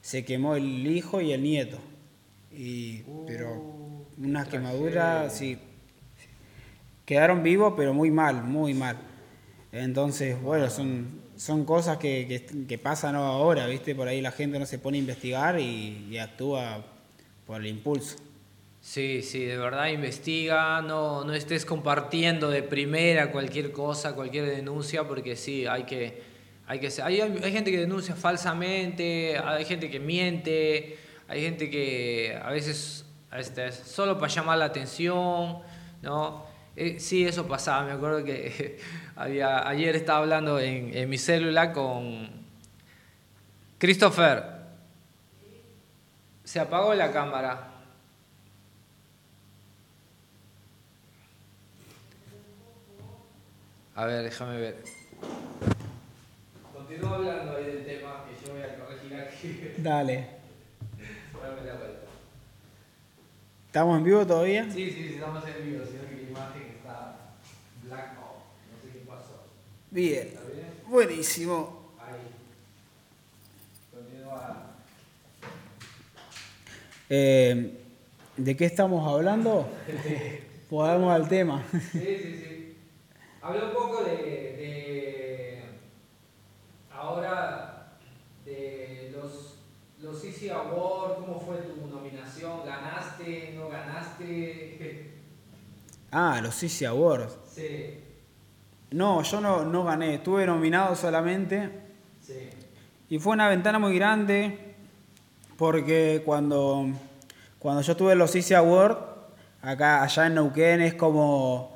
se 0.00 0.24
quemó 0.24 0.54
el 0.54 0.86
hijo 0.86 1.20
y 1.20 1.32
el 1.32 1.42
nieto. 1.42 1.78
Y, 2.52 3.02
pero 3.26 4.06
unas 4.16 4.46
quemaduras, 4.48 5.36
sí. 5.36 5.58
Quedaron 7.04 7.42
vivos, 7.42 7.74
pero 7.76 7.92
muy 7.92 8.10
mal, 8.10 8.42
muy 8.44 8.72
mal. 8.72 8.96
Entonces, 9.72 10.40
bueno, 10.40 10.70
son, 10.70 11.20
son 11.36 11.64
cosas 11.64 11.98
que, 11.98 12.26
que- 12.28 12.66
que 12.66 12.78
pasan 12.78 13.16
ahora, 13.16 13.66
¿viste? 13.66 13.94
Por 13.94 14.08
ahí 14.08 14.20
la 14.20 14.30
gente 14.32 14.58
no 14.58 14.64
se 14.66 14.78
pone 14.78 14.96
a 14.98 15.00
investigar 15.00 15.60
y, 15.60 16.06
y 16.10 16.18
actúa 16.18 16.84
por 17.46 17.60
el 17.60 17.66
impulso. 17.66 18.16
Sí, 18.86 19.20
sí, 19.22 19.44
de 19.44 19.58
verdad 19.58 19.88
investiga, 19.88 20.80
no, 20.80 21.24
no 21.24 21.34
estés 21.34 21.66
compartiendo 21.66 22.48
de 22.48 22.62
primera 22.62 23.32
cualquier 23.32 23.72
cosa, 23.72 24.14
cualquier 24.14 24.46
denuncia, 24.46 25.02
porque 25.02 25.34
sí, 25.34 25.66
hay 25.66 25.82
que, 25.82 26.22
hay 26.68 26.78
que 26.78 26.88
hay, 27.02 27.20
hay 27.20 27.52
gente 27.52 27.72
que 27.72 27.78
denuncia 27.78 28.14
falsamente, 28.14 29.38
hay 29.38 29.64
gente 29.64 29.90
que 29.90 29.98
miente, 29.98 30.98
hay 31.26 31.42
gente 31.42 31.68
que 31.68 32.40
a 32.40 32.50
veces 32.52 33.04
este, 33.32 33.72
solo 33.72 34.20
para 34.20 34.32
llamar 34.32 34.58
la 34.58 34.66
atención, 34.66 35.58
¿no? 36.00 36.46
Eh, 36.76 37.00
sí, 37.00 37.26
eso 37.26 37.48
pasaba, 37.48 37.84
me 37.86 37.92
acuerdo 37.92 38.22
que 38.22 38.78
había, 39.16 39.68
ayer 39.68 39.96
estaba 39.96 40.20
hablando 40.20 40.60
en, 40.60 40.96
en 40.96 41.10
mi 41.10 41.18
célula 41.18 41.72
con 41.72 42.30
Christopher. 43.78 44.44
Se 46.44 46.60
apagó 46.60 46.94
la 46.94 47.10
cámara. 47.10 47.72
A 53.96 54.04
ver, 54.04 54.24
déjame 54.24 54.60
ver. 54.60 54.76
Continúa 56.74 57.14
hablando 57.14 57.56
ahí 57.56 57.64
del 57.64 57.86
tema 57.86 58.26
que 58.28 58.46
yo 58.46 58.52
voy 58.52 58.62
a 58.62 58.76
corregir 58.78 59.14
aquí. 59.14 59.72
Dale. 59.78 60.26
Dame 61.42 61.66
la 61.66 61.74
vuelta. 61.76 62.06
¿Estamos 63.68 63.96
en 63.96 64.04
vivo 64.04 64.26
todavía? 64.26 64.64
Sí, 64.70 64.90
sí, 64.90 64.92
sí, 64.92 65.14
estamos 65.14 65.42
en 65.48 65.64
vivo, 65.64 65.84
sino 65.86 66.02
que 66.10 66.14
la 66.14 66.28
imagen 66.28 66.62
está 66.76 67.16
black 67.84 68.18
out. 68.18 68.44
No 68.70 68.82
sé 68.82 68.98
qué 68.98 69.04
pasó. 69.06 69.46
Bien. 69.90 70.26
¿Está 70.26 70.40
bien? 70.42 70.66
Buenísimo. 70.88 71.92
Ahí. 71.98 72.20
Continúa. 73.94 74.74
Eh, 77.08 77.80
¿De 78.36 78.56
qué 78.58 78.66
estamos 78.66 79.10
hablando? 79.10 79.66
Vamos 80.70 81.14
al 81.14 81.26
tema. 81.30 81.64
Sí, 81.72 81.98
sí, 81.98 82.42
sí. 82.44 82.55
Hablé 83.46 83.64
un 83.64 83.74
poco 83.74 84.02
de, 84.02 84.12
de 84.12 85.62
ahora 86.92 87.92
de 88.44 89.12
los, 89.14 89.60
los 90.02 90.24
Easy 90.24 90.48
Awards, 90.48 91.14
cómo 91.20 91.38
fue 91.38 91.58
tu 91.58 91.86
nominación, 91.86 92.66
ganaste, 92.66 93.52
no 93.56 93.68
ganaste. 93.68 95.12
Ah, 96.10 96.40
los 96.42 96.60
Easy 96.62 96.84
Awards. 96.86 97.36
Sí, 97.54 98.00
No, 98.90 99.22
yo 99.22 99.40
no, 99.40 99.64
no 99.64 99.84
gané, 99.84 100.14
estuve 100.14 100.44
nominado 100.46 100.96
solamente. 100.96 101.70
Sí, 102.26 102.48
y 103.10 103.18
fue 103.20 103.34
una 103.34 103.48
ventana 103.48 103.78
muy 103.78 103.94
grande 103.94 104.74
porque 105.56 106.22
cuando, 106.24 106.86
cuando 107.60 107.82
yo 107.82 107.96
tuve 107.96 108.16
los 108.16 108.34
Easy 108.34 108.54
Awards, 108.54 108.98
acá 109.62 110.02
allá 110.02 110.26
en 110.26 110.34
Neuquén 110.34 110.80
es 110.80 110.94
como, 110.94 111.75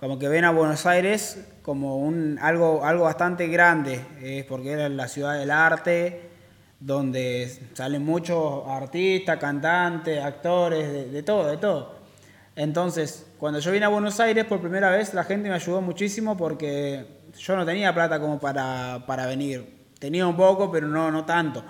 como 0.00 0.18
que 0.18 0.28
ven 0.28 0.46
a 0.46 0.50
Buenos 0.50 0.86
Aires 0.86 1.38
como 1.60 1.98
un, 1.98 2.38
algo, 2.40 2.84
algo 2.86 3.04
bastante 3.04 3.46
grande, 3.48 4.00
es 4.22 4.46
porque 4.46 4.72
era 4.72 4.88
la 4.88 5.06
ciudad 5.08 5.38
del 5.38 5.50
arte, 5.50 6.30
donde 6.80 7.68
salen 7.74 8.02
muchos 8.02 8.66
artistas, 8.66 9.38
cantantes, 9.38 10.24
actores, 10.24 11.12
de, 11.12 11.22
todo, 11.22 11.48
de 11.48 11.58
todo. 11.58 11.96
Entonces, 12.56 13.26
cuando 13.38 13.60
yo 13.60 13.70
vine 13.72 13.84
a 13.84 13.88
Buenos 13.88 14.18
Aires 14.20 14.46
por 14.46 14.60
primera 14.60 14.90
vez, 14.90 15.12
la 15.12 15.24
gente 15.24 15.50
me 15.50 15.54
ayudó 15.54 15.82
muchísimo 15.82 16.34
porque 16.34 17.20
yo 17.38 17.54
no 17.54 17.66
tenía 17.66 17.92
plata 17.92 18.18
como 18.18 18.40
para, 18.40 19.04
para 19.06 19.26
venir. 19.26 19.80
Tenía 19.98 20.26
un 20.26 20.36
poco, 20.36 20.72
pero 20.72 20.88
no, 20.88 21.10
no 21.10 21.26
tanto. 21.26 21.62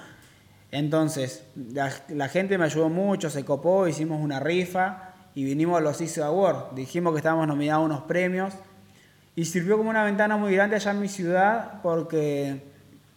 Entonces, 0.71 1.43
la 1.57 2.29
gente 2.29 2.57
me 2.57 2.67
ayudó 2.67 2.89
mucho, 2.89 3.29
se 3.29 3.45
copó, 3.45 3.89
hicimos 3.89 4.21
una 4.21 4.39
rifa 4.39 5.10
y 5.35 5.45
vinimos 5.45 5.79
a 5.79 5.81
los 5.81 6.01
ISO 6.01 6.25
Awards. 6.25 6.75
Dijimos 6.75 7.13
que 7.13 7.19
estábamos 7.19 7.47
nominados 7.47 7.83
a 7.83 7.87
unos 7.87 8.03
premios 8.03 8.55
y 9.37 9.45
sirvió 9.45 9.77
como 9.79 9.91
una 9.91 10.05
ventana 10.05 10.37
muy 10.37 10.55
grande 10.55 10.77
allá 10.77 10.91
en 10.91 11.01
mi 11.01 11.09
ciudad 11.09 11.81
porque 11.83 12.63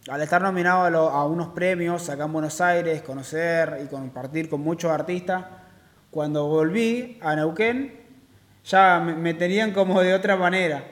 al 0.08 0.20
estar 0.22 0.40
nominado 0.42 0.84
a, 0.84 0.90
lo- 0.90 1.10
a 1.10 1.26
unos 1.26 1.48
premios 1.48 2.08
acá 2.10 2.24
en 2.24 2.32
Buenos 2.32 2.60
Aires, 2.60 3.02
conocer 3.02 3.80
y 3.84 3.86
compartir 3.88 4.48
con 4.48 4.60
muchos 4.60 4.90
artistas, 4.90 5.44
cuando 6.10 6.46
volví 6.46 7.18
a 7.22 7.34
Neuquén 7.34 8.00
ya 8.64 9.00
me, 9.04 9.14
me 9.14 9.34
tenían 9.34 9.72
como 9.72 10.00
de 10.00 10.14
otra 10.14 10.36
manera. 10.36 10.84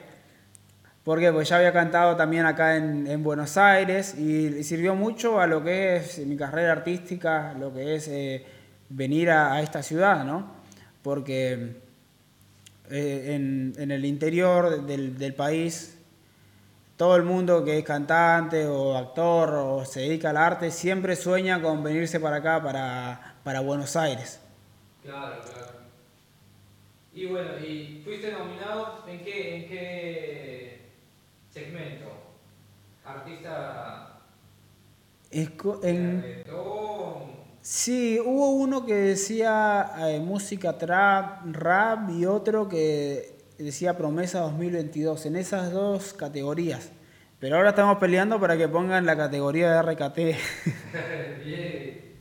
Porque 1.03 1.31
pues 1.33 1.49
ya 1.49 1.57
había 1.57 1.73
cantado 1.73 2.15
también 2.15 2.45
acá 2.45 2.77
en, 2.77 3.07
en 3.07 3.23
Buenos 3.23 3.57
Aires 3.57 4.15
y, 4.17 4.47
y 4.47 4.63
sirvió 4.63 4.95
mucho 4.95 5.39
a 5.41 5.47
lo 5.47 5.61
que 5.63 5.97
es 5.97 6.19
mi 6.25 6.37
carrera 6.37 6.71
artística, 6.71 7.53
lo 7.59 7.73
que 7.73 7.95
es 7.95 8.07
eh, 8.07 8.45
venir 8.89 9.29
a, 9.29 9.53
a 9.53 9.61
esta 9.61 9.83
ciudad, 9.83 10.23
¿no? 10.23 10.62
Porque 11.03 11.75
eh, 12.89 13.33
en, 13.35 13.73
en 13.77 13.91
el 13.91 14.05
interior 14.05 14.85
del, 14.85 15.17
del 15.17 15.33
país, 15.35 15.97
todo 16.97 17.15
el 17.15 17.23
mundo 17.23 17.63
que 17.65 17.79
es 17.79 17.83
cantante 17.85 18.65
o 18.67 18.95
actor 18.97 19.49
o 19.53 19.85
se 19.85 20.01
dedica 20.01 20.29
al 20.29 20.37
arte 20.37 20.71
siempre 20.71 21.15
sueña 21.15 21.61
con 21.61 21.83
venirse 21.83 22.19
para 22.19 22.37
acá, 22.37 22.63
para, 22.63 23.35
para 23.43 23.59
Buenos 23.59 23.95
Aires. 23.95 24.39
claro, 25.03 25.41
claro. 25.41 25.73
Y 27.15 27.25
bueno, 27.27 27.59
¿y 27.59 28.01
fuiste 28.03 28.31
nominado 28.31 29.03
en 29.07 29.19
qué, 29.23 29.55
en 29.57 29.69
qué 29.69 30.81
segmento? 31.53 32.05
Artista 33.05 34.19
Es 35.29 35.49
co- 35.51 35.77
de 35.77 35.89
en- 35.91 36.21
reggaetón. 36.21 37.32
Sí, 37.63 38.19
hubo 38.19 38.51
uno 38.51 38.85
que 38.85 38.93
decía 38.93 39.89
eh, 40.09 40.19
música 40.19 40.77
trap, 40.77 41.45
rap 41.55 42.09
y 42.09 42.25
otro 42.25 42.67
que 42.67 43.37
decía 43.57 43.95
promesa 43.95 44.41
2022, 44.41 45.25
en 45.27 45.37
esas 45.37 45.71
dos 45.71 46.13
categorías. 46.13 46.91
Pero 47.39 47.55
ahora 47.55 47.69
estamos 47.69 47.99
peleando 47.99 48.37
para 48.37 48.57
que 48.57 48.67
pongan 48.67 49.05
la 49.05 49.15
categoría 49.15 49.71
de 49.71 49.77
RKT. 49.93 50.17
Bien. 51.45 52.19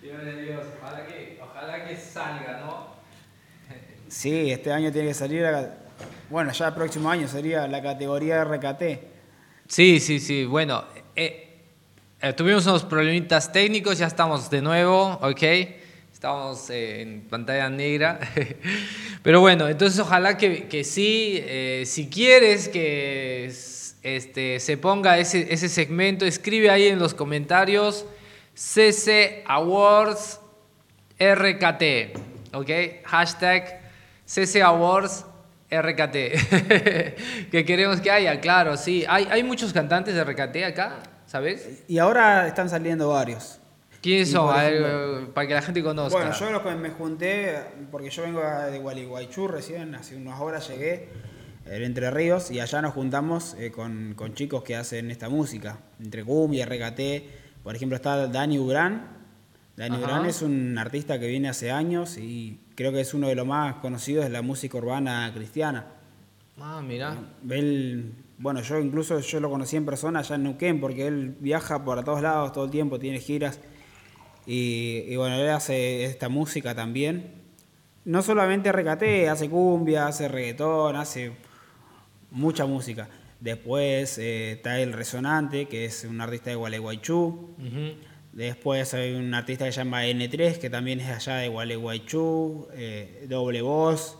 Dios 0.00 0.24
de 0.24 0.42
Dios, 0.42 0.64
ojalá 0.80 1.06
que, 1.06 1.38
ojalá 1.42 1.86
que 1.86 1.96
salga, 1.98 2.60
¿no? 2.64 2.94
sí, 4.08 4.50
este 4.50 4.72
año 4.72 4.90
tiene 4.90 5.08
que 5.08 5.14
salir, 5.14 5.42
la- 5.42 5.74
bueno, 6.30 6.52
ya 6.52 6.68
el 6.68 6.74
próximo 6.74 7.10
año 7.10 7.28
sería 7.28 7.66
la 7.68 7.82
categoría 7.82 8.36
de 8.36 8.56
RKT. 8.56 8.82
Sí, 9.68 10.00
sí, 10.00 10.20
sí. 10.20 10.46
Bueno, 10.46 10.84
eh, 11.14 11.53
eh, 12.24 12.32
tuvimos 12.32 12.64
unos 12.64 12.84
problemitas 12.84 13.52
técnicos, 13.52 13.98
ya 13.98 14.06
estamos 14.06 14.48
de 14.48 14.62
nuevo, 14.62 15.18
¿ok? 15.20 15.42
Estamos 16.10 16.70
eh, 16.70 17.02
en 17.02 17.20
pantalla 17.28 17.68
negra. 17.68 18.18
Pero 19.22 19.42
bueno, 19.42 19.68
entonces 19.68 20.00
ojalá 20.00 20.38
que, 20.38 20.66
que 20.66 20.84
sí, 20.84 21.38
eh, 21.42 21.82
si 21.84 22.08
quieres 22.08 22.70
que 22.70 23.52
este, 24.02 24.58
se 24.58 24.76
ponga 24.78 25.18
ese, 25.18 25.52
ese 25.52 25.68
segmento, 25.68 26.24
escribe 26.24 26.70
ahí 26.70 26.86
en 26.86 26.98
los 26.98 27.12
comentarios 27.12 28.06
CC 28.54 29.44
Awards 29.46 30.40
RKT. 31.20 32.54
¿Ok? 32.54 32.70
Hashtag 33.04 33.82
CC 34.24 34.62
Awards 34.62 35.26
RKT. 35.70 36.14
que 37.50 37.64
queremos 37.66 38.00
que 38.00 38.10
haya, 38.10 38.40
claro, 38.40 38.78
sí. 38.78 39.04
Hay, 39.08 39.28
hay 39.30 39.42
muchos 39.42 39.74
cantantes 39.74 40.14
de 40.14 40.24
RKT 40.24 40.64
acá, 40.64 41.02
¿sabes? 41.26 41.84
Y 41.88 41.98
ahora 41.98 42.46
están 42.46 42.68
saliendo 42.68 43.08
varios. 43.08 43.60
¿Quiénes 44.04 44.30
son? 44.30 44.48
para 45.32 45.48
que 45.48 45.54
la 45.54 45.62
gente 45.62 45.82
conozca. 45.82 46.18
Bueno, 46.18 46.34
yo 46.38 46.50
lo 46.50 46.62
que 46.62 46.74
me 46.74 46.90
junté, 46.90 47.58
porque 47.90 48.10
yo 48.10 48.22
vengo 48.22 48.42
de 48.42 48.78
Gualeguaychú 48.78 49.48
recién, 49.48 49.94
hace 49.94 50.14
unas 50.16 50.38
horas 50.40 50.68
llegué, 50.68 51.08
en 51.64 51.82
Entre 51.82 52.10
Ríos, 52.10 52.50
y 52.50 52.60
allá 52.60 52.82
nos 52.82 52.92
juntamos 52.92 53.56
eh, 53.58 53.70
con, 53.70 54.12
con 54.14 54.34
chicos 54.34 54.62
que 54.62 54.76
hacen 54.76 55.10
esta 55.10 55.30
música, 55.30 55.78
entre 55.98 56.22
cumbia, 56.22 56.66
regate. 56.66 57.26
Por 57.62 57.74
ejemplo, 57.74 57.96
está 57.96 58.26
Dani 58.26 58.58
Ugrán. 58.58 59.08
Dani 59.76 59.96
Ajá. 59.96 60.04
Ugrán 60.04 60.26
es 60.26 60.42
un 60.42 60.76
artista 60.76 61.18
que 61.18 61.26
viene 61.26 61.48
hace 61.48 61.70
años 61.70 62.18
y 62.18 62.60
creo 62.74 62.92
que 62.92 63.00
es 63.00 63.14
uno 63.14 63.28
de 63.28 63.34
los 63.34 63.46
más 63.46 63.76
conocidos 63.76 64.24
de 64.24 64.30
la 64.30 64.42
música 64.42 64.76
urbana 64.76 65.32
cristiana. 65.34 65.86
Ah, 66.60 66.82
mira. 66.86 67.16
Él, 67.48 68.12
bueno, 68.44 68.60
yo 68.60 68.78
incluso 68.78 69.18
yo 69.20 69.40
lo 69.40 69.48
conocí 69.48 69.74
en 69.76 69.86
persona 69.86 70.18
allá 70.18 70.34
en 70.34 70.42
Neuquén 70.42 70.78
porque 70.78 71.06
él 71.06 71.34
viaja 71.40 71.82
por 71.82 72.04
todos 72.04 72.20
lados 72.20 72.52
todo 72.52 72.66
el 72.66 72.70
tiempo, 72.70 72.98
tiene 72.98 73.18
giras 73.18 73.58
y, 74.46 75.04
y 75.08 75.16
bueno, 75.16 75.36
él 75.36 75.48
hace 75.48 76.04
esta 76.04 76.28
música 76.28 76.74
también. 76.74 77.42
No 78.04 78.20
solamente 78.20 78.70
recate, 78.70 79.30
hace 79.30 79.48
cumbia, 79.48 80.06
hace 80.06 80.28
reggaetón, 80.28 80.94
hace 80.94 81.32
mucha 82.30 82.66
música. 82.66 83.08
Después 83.40 84.18
eh, 84.18 84.52
está 84.52 84.78
el 84.78 84.92
Resonante, 84.92 85.64
que 85.64 85.86
es 85.86 86.04
un 86.04 86.20
artista 86.20 86.50
de 86.50 86.56
Gualeguaychú. 86.56 87.56
Después 88.34 88.92
hay 88.92 89.14
un 89.14 89.32
artista 89.32 89.64
que 89.64 89.72
se 89.72 89.78
llama 89.78 90.04
N3, 90.04 90.58
que 90.58 90.68
también 90.68 91.00
es 91.00 91.08
allá 91.08 91.36
de 91.36 91.48
Gualeguaychú. 91.48 92.68
eh, 92.74 93.24
Doble 93.26 93.62
Voz. 93.62 94.18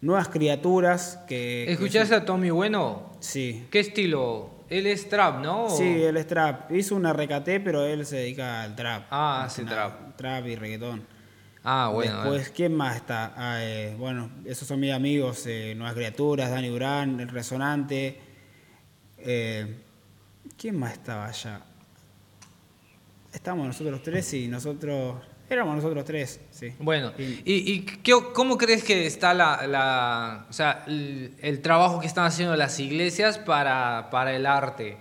Nuevas 0.00 0.28
Criaturas, 0.28 1.18
que... 1.26 1.70
¿Escuchaste 1.70 2.14
es 2.14 2.22
a 2.22 2.24
Tommy 2.24 2.50
Bueno? 2.50 3.10
Sí. 3.18 3.66
¿Qué 3.70 3.80
estilo? 3.80 4.50
Él 4.68 4.86
es 4.86 5.08
trap, 5.08 5.42
¿no? 5.42 5.70
Sí, 5.70 6.02
él 6.02 6.16
es 6.16 6.26
trap. 6.26 6.70
Hizo 6.70 6.94
una 6.94 7.12
recate, 7.12 7.58
pero 7.58 7.84
él 7.84 8.06
se 8.06 8.16
dedica 8.16 8.62
al 8.62 8.76
trap. 8.76 9.06
Ah, 9.10 9.44
hace 9.44 9.64
trap. 9.64 10.16
Trap 10.16 10.46
y 10.46 10.56
reggaetón. 10.56 11.06
Ah, 11.64 11.90
bueno. 11.92 12.22
Después, 12.22 12.50
¿quién 12.50 12.74
más 12.74 12.96
está? 12.96 13.32
Ah, 13.36 13.58
eh, 13.60 13.96
bueno, 13.98 14.30
esos 14.44 14.68
son 14.68 14.78
mis 14.78 14.92
amigos, 14.92 15.44
eh, 15.46 15.74
Nuevas 15.74 15.94
Criaturas, 15.94 16.50
Dani 16.50 16.68
Durán, 16.68 17.18
El 17.18 17.28
Resonante. 17.28 18.20
Eh, 19.18 19.82
¿Quién 20.56 20.78
más 20.78 20.92
estaba 20.92 21.26
allá? 21.26 21.60
Estamos 23.32 23.66
nosotros 23.66 24.02
tres 24.02 24.32
y 24.34 24.48
nosotros... 24.48 25.16
Éramos 25.50 25.76
nosotros 25.76 26.04
tres, 26.04 26.40
sí. 26.50 26.72
Bueno, 26.78 27.12
Y- 27.18 27.72
¿y, 27.72 27.80
qué- 27.80 28.12
cómo 28.34 28.58
crees 28.58 28.84
que 28.84 29.06
está 29.06 29.32
la, 29.32 29.66
la- 29.66 30.46
o 30.48 30.52
sea, 30.52 30.84
el, 30.86 31.32
el 31.40 31.60
trabajo 31.62 32.00
que 32.00 32.06
están 32.06 32.26
haciendo 32.26 32.54
las 32.56 32.78
iglesias 32.80 33.38
para, 33.38 34.08
para 34.10 34.34
el 34.36 34.44
arte? 34.44 34.98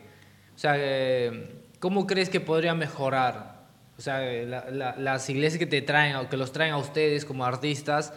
O 0.56 0.60
sea, 0.60 0.74
eh, 0.78 1.50
¿cómo 1.80 2.08
crees 2.08 2.30
que 2.30 2.40
podría 2.40 2.74
mejorar? 2.74 3.58
O 3.98 4.02
sea, 4.02 4.20
la- 4.22 4.70
la- 4.72 4.96
las 4.98 5.30
iglesias 5.30 5.60
que 5.60 5.66
te 5.66 5.82
traen, 5.82 6.16
o 6.16 6.30
que 6.30 6.38
los 6.38 6.52
traen 6.54 6.74
a 6.74 6.78
ustedes 6.78 7.26
como 7.26 7.44
artistas, 7.46 8.14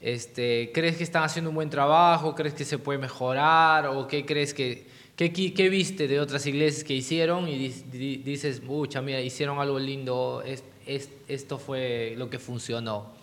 este, 0.00 0.70
¿crees 0.72 0.96
que 0.96 1.04
están 1.04 1.24
haciendo 1.24 1.50
un 1.50 1.56
buen 1.56 1.70
trabajo? 1.70 2.34
¿Crees 2.34 2.54
que 2.54 2.64
se 2.64 2.78
puede 2.78 2.98
mejorar? 2.98 3.86
¿O 3.86 4.06
qué 4.08 4.24
crees 4.24 4.54
que, 4.54 4.86
qué, 5.16 5.32
qué- 5.32 5.68
viste 5.68 6.06
de 6.08 6.20
otras 6.20 6.46
iglesias 6.46 6.84
que 6.84 6.94
hicieron 6.94 7.48
y 7.48 7.56
dices, 7.58 8.62
mucha, 8.62 9.02
mira, 9.02 9.20
hicieron 9.20 9.58
algo 9.58 9.78
lindo, 9.78 10.42
es- 10.46 10.64
es- 10.86 11.10
esto 11.28 11.58
fue 11.58 12.14
lo 12.16 12.30
que 12.30 12.38
funcionó? 12.38 13.14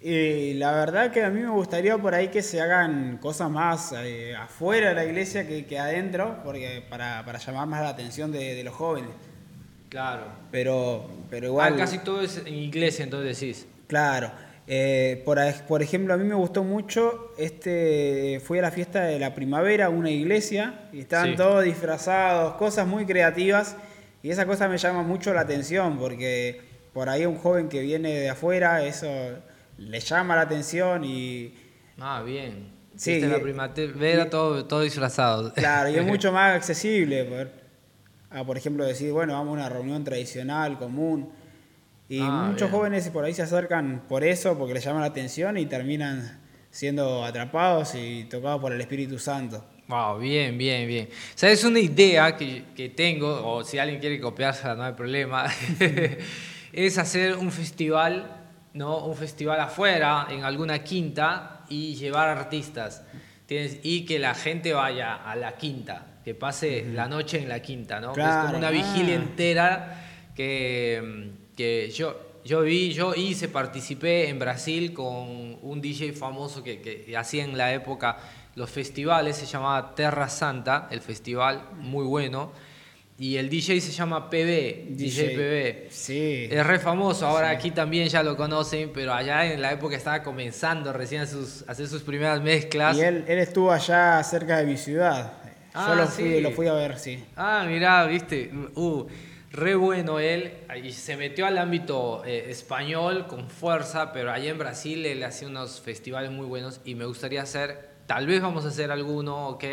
Y 0.00 0.54
la 0.54 0.72
verdad 0.72 1.12
que 1.12 1.22
a 1.22 1.30
mí 1.30 1.40
me 1.40 1.48
gustaría 1.50 1.96
por 1.96 2.12
ahí 2.14 2.28
que 2.28 2.42
se 2.42 2.60
hagan 2.60 3.18
cosas 3.18 3.48
más 3.50 3.94
eh, 3.96 4.34
afuera 4.34 4.88
de 4.88 4.94
la 4.96 5.04
iglesia 5.04 5.46
que, 5.46 5.64
que 5.64 5.78
adentro, 5.78 6.40
porque 6.44 6.82
para, 6.90 7.24
para 7.24 7.38
llamar 7.38 7.68
más 7.68 7.82
la 7.82 7.90
atención 7.90 8.32
de, 8.32 8.54
de 8.56 8.64
los 8.64 8.74
jóvenes. 8.74 9.10
Claro. 9.88 10.24
Pero, 10.50 11.08
pero 11.30 11.46
igual... 11.46 11.74
Ah, 11.74 11.76
casi 11.76 11.98
todo 11.98 12.20
es 12.22 12.38
en 12.44 12.52
iglesia, 12.54 13.04
entonces 13.04 13.38
decís. 13.38 13.66
Claro. 13.86 14.32
Eh, 14.66 15.22
por, 15.24 15.38
por 15.68 15.82
ejemplo, 15.82 16.14
a 16.14 16.16
mí 16.16 16.24
me 16.24 16.34
gustó 16.34 16.64
mucho, 16.64 17.32
este, 17.38 18.40
fui 18.44 18.58
a 18.58 18.62
la 18.62 18.70
fiesta 18.72 19.04
de 19.04 19.18
la 19.20 19.34
primavera, 19.34 19.86
a 19.86 19.88
una 19.90 20.10
iglesia, 20.10 20.88
y 20.92 21.00
estaban 21.00 21.30
Sí. 21.30 21.36
todos 21.36 21.62
disfrazados, 21.62 22.54
cosas 22.54 22.86
muy 22.88 23.04
creativas, 23.06 23.76
y 24.22 24.30
esa 24.30 24.46
cosa 24.46 24.68
me 24.68 24.78
llama 24.78 25.02
mucho 25.02 25.32
la 25.34 25.40
atención, 25.42 25.98
porque 25.98 26.60
por 26.92 27.08
ahí 27.08 27.26
un 27.26 27.36
joven 27.38 27.68
que 27.68 27.80
viene 27.80 28.10
de 28.20 28.30
afuera, 28.30 28.84
eso 28.84 29.08
le 29.78 30.00
llama 30.00 30.36
la 30.36 30.42
atención 30.42 31.04
y 31.04 31.54
Ah, 31.98 32.22
bien. 32.24 32.70
Sí, 32.96 33.12
Viste 33.12 33.28
la 33.28 33.38
y- 33.38 33.40
primavera, 33.40 34.24
y- 34.26 34.30
todo, 34.30 34.64
todo 34.66 34.80
disfrazado. 34.82 35.52
Claro, 35.54 35.88
y 35.90 35.96
es 35.96 36.04
mucho 36.06 36.32
más 36.32 36.54
accesible. 36.54 37.24
Por, 37.24 37.50
a, 38.38 38.44
por 38.44 38.56
ejemplo, 38.56 38.84
decir, 38.84 39.12
bueno, 39.12 39.32
vamos 39.34 39.48
a 39.48 39.52
una 39.52 39.68
reunión 39.68 40.04
tradicional, 40.04 40.78
común. 40.78 41.30
Y 42.08 42.20
Ah, 42.20 42.46
muchos 42.48 42.68
bien. 42.68 42.72
jóvenes 42.72 43.08
por 43.10 43.24
ahí 43.24 43.32
se 43.34 43.42
acercan 43.42 44.02
por 44.08 44.24
eso, 44.24 44.58
porque 44.58 44.74
les 44.74 44.84
llama 44.84 45.00
la 45.00 45.06
atención 45.06 45.56
y 45.56 45.66
terminan 45.66 46.40
siendo 46.70 47.24
atrapados 47.24 47.94
y 47.94 48.24
tocados 48.24 48.60
por 48.60 48.72
el 48.72 48.80
Espíritu 48.80 49.18
Santo. 49.18 49.64
Wow, 49.88 50.18
bien, 50.18 50.56
bien, 50.56 50.86
bien. 50.86 51.08
¿Sabes 51.34 51.64
una 51.64 51.80
idea 51.80 52.36
que, 52.36 52.64
que 52.74 52.88
tengo, 52.88 53.46
o 53.46 53.64
si 53.64 53.78
alguien 53.78 54.00
quiere 54.00 54.20
copiársela, 54.20 54.74
no 54.74 54.84
hay 54.84 54.92
problema, 54.92 55.46
es 56.72 56.98
hacer 56.98 57.36
un 57.36 57.50
festival, 57.50 58.36
¿no? 58.74 59.04
Un 59.04 59.16
festival 59.16 59.60
afuera, 59.60 60.28
en 60.30 60.44
alguna 60.44 60.82
quinta, 60.82 61.64
y 61.68 61.94
llevar 61.96 62.28
artistas. 62.28 63.02
¿Tienes? 63.46 63.80
Y 63.82 64.06
que 64.06 64.18
la 64.18 64.34
gente 64.34 64.72
vaya 64.72 65.16
a 65.16 65.34
la 65.36 65.56
quinta, 65.56 66.06
que 66.24 66.34
pase 66.34 66.86
la 66.86 67.08
noche 67.08 67.42
en 67.42 67.48
la 67.48 67.60
quinta, 67.60 68.00
¿no? 68.00 68.12
Que 68.12 68.20
es 68.20 68.26
Claro, 68.26 68.46
como 68.46 68.58
una 68.58 68.68
ah. 68.68 68.70
vigilia 68.70 69.16
entera 69.16 70.04
que, 70.34 71.32
que 71.56 71.90
yo, 71.90 72.38
yo 72.44 72.62
vi, 72.62 72.92
yo 72.92 73.14
hice, 73.14 73.48
participé 73.48 74.28
en 74.28 74.38
Brasil 74.38 74.94
con 74.94 75.58
un 75.60 75.80
DJ 75.82 76.12
famoso 76.12 76.62
que, 76.62 76.80
que 76.80 77.14
hacía 77.16 77.44
en 77.44 77.58
la 77.58 77.74
época 77.74 78.16
los 78.54 78.70
festivales, 78.70 79.36
se 79.36 79.46
llamaba 79.46 79.94
Terra 79.94 80.28
Santa, 80.28 80.88
el 80.90 81.00
festival, 81.00 81.68
muy 81.74 82.04
bueno. 82.04 82.52
Y 83.18 83.36
el 83.36 83.48
DJ 83.48 83.80
se 83.80 83.92
llama 83.92 84.28
PB, 84.28 84.96
DJ, 84.96 85.36
PB. 85.36 85.92
Sí. 85.92 86.48
Es 86.50 86.66
re 86.66 86.78
famoso, 86.78 87.26
ahora 87.26 87.50
aquí 87.50 87.70
también 87.70 88.08
ya 88.08 88.22
lo 88.22 88.36
conocen, 88.36 88.90
pero 88.92 89.12
allá 89.12 89.46
en 89.46 89.62
la 89.62 89.72
época 89.72 89.96
estaba 89.96 90.22
comenzando 90.22 90.92
recién 90.92 91.22
a, 91.22 91.26
sus, 91.26 91.64
a 91.68 91.72
hacer 91.72 91.86
sus 91.86 92.02
primeras 92.02 92.40
mezclas. 92.40 92.96
Y 92.96 93.02
él, 93.02 93.24
él 93.28 93.38
estuvo 93.38 93.70
allá 93.70 94.22
cerca 94.24 94.56
de 94.56 94.66
mi 94.66 94.76
ciudad. 94.76 95.34
Ah, 95.74 95.86
Yo 95.90 95.94
lo 95.94 96.06
fui, 96.06 96.24
sí. 96.24 96.40
lo 96.40 96.50
fui 96.50 96.66
a 96.66 96.74
ver, 96.74 96.98
sí. 96.98 97.24
Ah, 97.36 97.64
mirá, 97.66 98.04
viste, 98.06 98.50
uh, 98.74 99.06
re 99.52 99.74
bueno 99.74 100.18
él, 100.18 100.52
y 100.82 100.92
se 100.92 101.16
metió 101.16 101.46
al 101.46 101.58
ámbito 101.58 102.24
eh, 102.24 102.46
español 102.48 103.26
con 103.26 103.48
fuerza, 103.48 104.12
pero 104.12 104.32
allá 104.32 104.50
en 104.50 104.58
Brasil 104.58 105.04
él 105.06 105.22
hacía 105.22 105.48
unos 105.48 105.80
festivales 105.80 106.30
muy 106.30 106.46
buenos 106.46 106.80
y 106.84 106.94
me 106.94 107.04
gustaría 107.04 107.42
hacer, 107.42 107.91
tal 108.14 108.26
vez 108.26 108.42
vamos 108.42 108.66
a 108.66 108.68
hacer 108.68 108.92
alguno, 108.92 109.48
ok, 109.48 109.64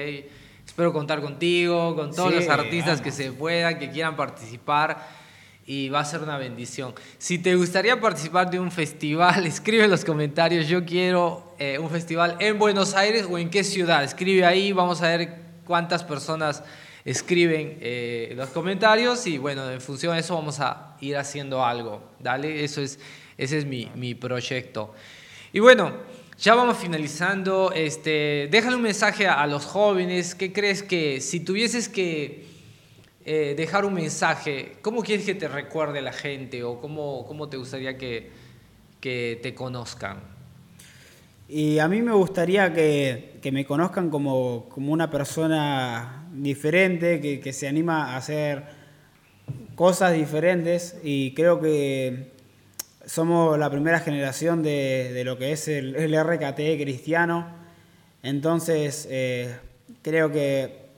espero 0.65 0.93
contar 0.93 1.19
contigo, 1.19 1.93
con 1.93 2.15
todos 2.15 2.29
Sí, 2.29 2.35
los 2.37 2.47
artistas 2.47 3.01
que 3.01 3.11
se 3.11 3.33
puedan, 3.33 3.77
que 3.77 3.89
quieran 3.89 4.15
participar. 4.15 5.05
Y 5.65 5.89
va 5.89 5.99
a 5.99 6.05
ser 6.05 6.21
una 6.21 6.37
bendición. 6.37 6.95
Si 7.17 7.37
te 7.37 7.53
gustaría 7.55 7.99
participar 7.99 8.49
de 8.49 8.57
un 8.57 8.71
festival, 8.71 9.45
escribe 9.45 9.83
en 9.83 9.91
los 9.91 10.05
comentarios. 10.05 10.69
Yo 10.69 10.85
quiero 10.85 11.53
eh, 11.59 11.79
un 11.79 11.89
festival 11.89 12.37
en 12.39 12.57
Buenos 12.57 12.95
Aires 12.95 13.27
o 13.29 13.37
en 13.37 13.49
qué 13.49 13.65
ciudad. 13.65 14.05
Escribe 14.05 14.45
ahí, 14.45 14.71
vamos 14.71 15.01
a 15.01 15.09
ver 15.09 15.35
cuántas 15.65 16.05
personas 16.05 16.63
escriben 17.03 17.77
eh, 17.81 18.33
los 18.37 18.51
comentarios 18.51 19.27
y 19.27 19.37
bueno, 19.37 19.69
en 19.69 19.81
función 19.81 20.13
de 20.13 20.21
eso 20.21 20.33
vamos 20.33 20.61
a 20.61 20.95
ir 21.01 21.17
haciendo 21.17 21.65
algo. 21.65 22.01
Dale, 22.19 22.63
eso 22.63 22.79
es, 22.79 22.99
ese 23.37 23.57
es 23.57 23.65
mi, 23.65 23.91
mi 23.95 24.15
proyecto. 24.15 24.93
Y 25.51 25.59
bueno, 25.59 25.91
ya 26.39 26.55
vamos 26.55 26.77
finalizando. 26.77 27.71
Este, 27.73 28.47
déjale 28.49 28.77
un 28.77 28.81
mensaje 28.81 29.27
a, 29.27 29.45
los 29.45 29.65
jóvenes. 29.65 30.35
¿Qué 30.35 30.53
crees 30.53 30.83
que 30.83 31.19
si 31.19 31.41
tuvieses 31.41 31.89
que 31.89 32.45
eh, 33.25 33.55
dejar 33.57 33.83
un 33.85 33.93
mensaje, 33.93 34.77
cómo 34.81 35.03
quieres 35.03 35.25
que 35.25 35.35
te 35.35 35.47
recuerde 35.47 36.01
la 36.01 36.13
gente 36.13 36.63
o 36.63 36.79
cómo, 36.79 37.25
cómo 37.27 37.49
te 37.49 37.57
gustaría 37.57 37.97
que, 37.97 38.31
que 39.01 39.39
te 39.43 39.53
conozcan? 39.53 40.19
Y 41.49 41.79
a 41.79 41.87
mí 41.87 42.01
me 42.01 42.13
gustaría 42.13 42.73
que, 42.73 43.39
que 43.41 43.51
me 43.51 43.65
conozcan 43.65 44.09
como, 44.09 44.69
como 44.69 44.93
una 44.93 45.09
persona 45.09 46.27
diferente, 46.31 47.19
que, 47.19 47.41
que 47.41 47.51
se 47.51 47.67
anima 47.67 48.13
a 48.13 48.17
hacer 48.17 48.63
cosas 49.75 50.13
diferentes 50.13 50.97
y 51.03 51.33
creo 51.33 51.59
que 51.59 52.38
somos 53.10 53.57
la 53.57 53.72
primera 53.72 53.99
generación 53.99 54.61
de, 54.61 55.11
de 55.14 55.23
lo 55.23 55.38
que 55.40 55.52
es 55.52 55.68
el, 55.68 55.95
el 55.95 56.14
RKT 56.14 56.57
cristiano. 56.80 57.48
Entonces, 58.22 59.07
eh, 59.10 59.57
creo 60.03 60.31
que 60.31 60.90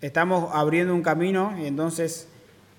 estamos 0.00 0.48
abriendo 0.54 0.94
un 0.94 1.02
camino 1.02 1.54
y 1.60 1.66
entonces 1.66 2.28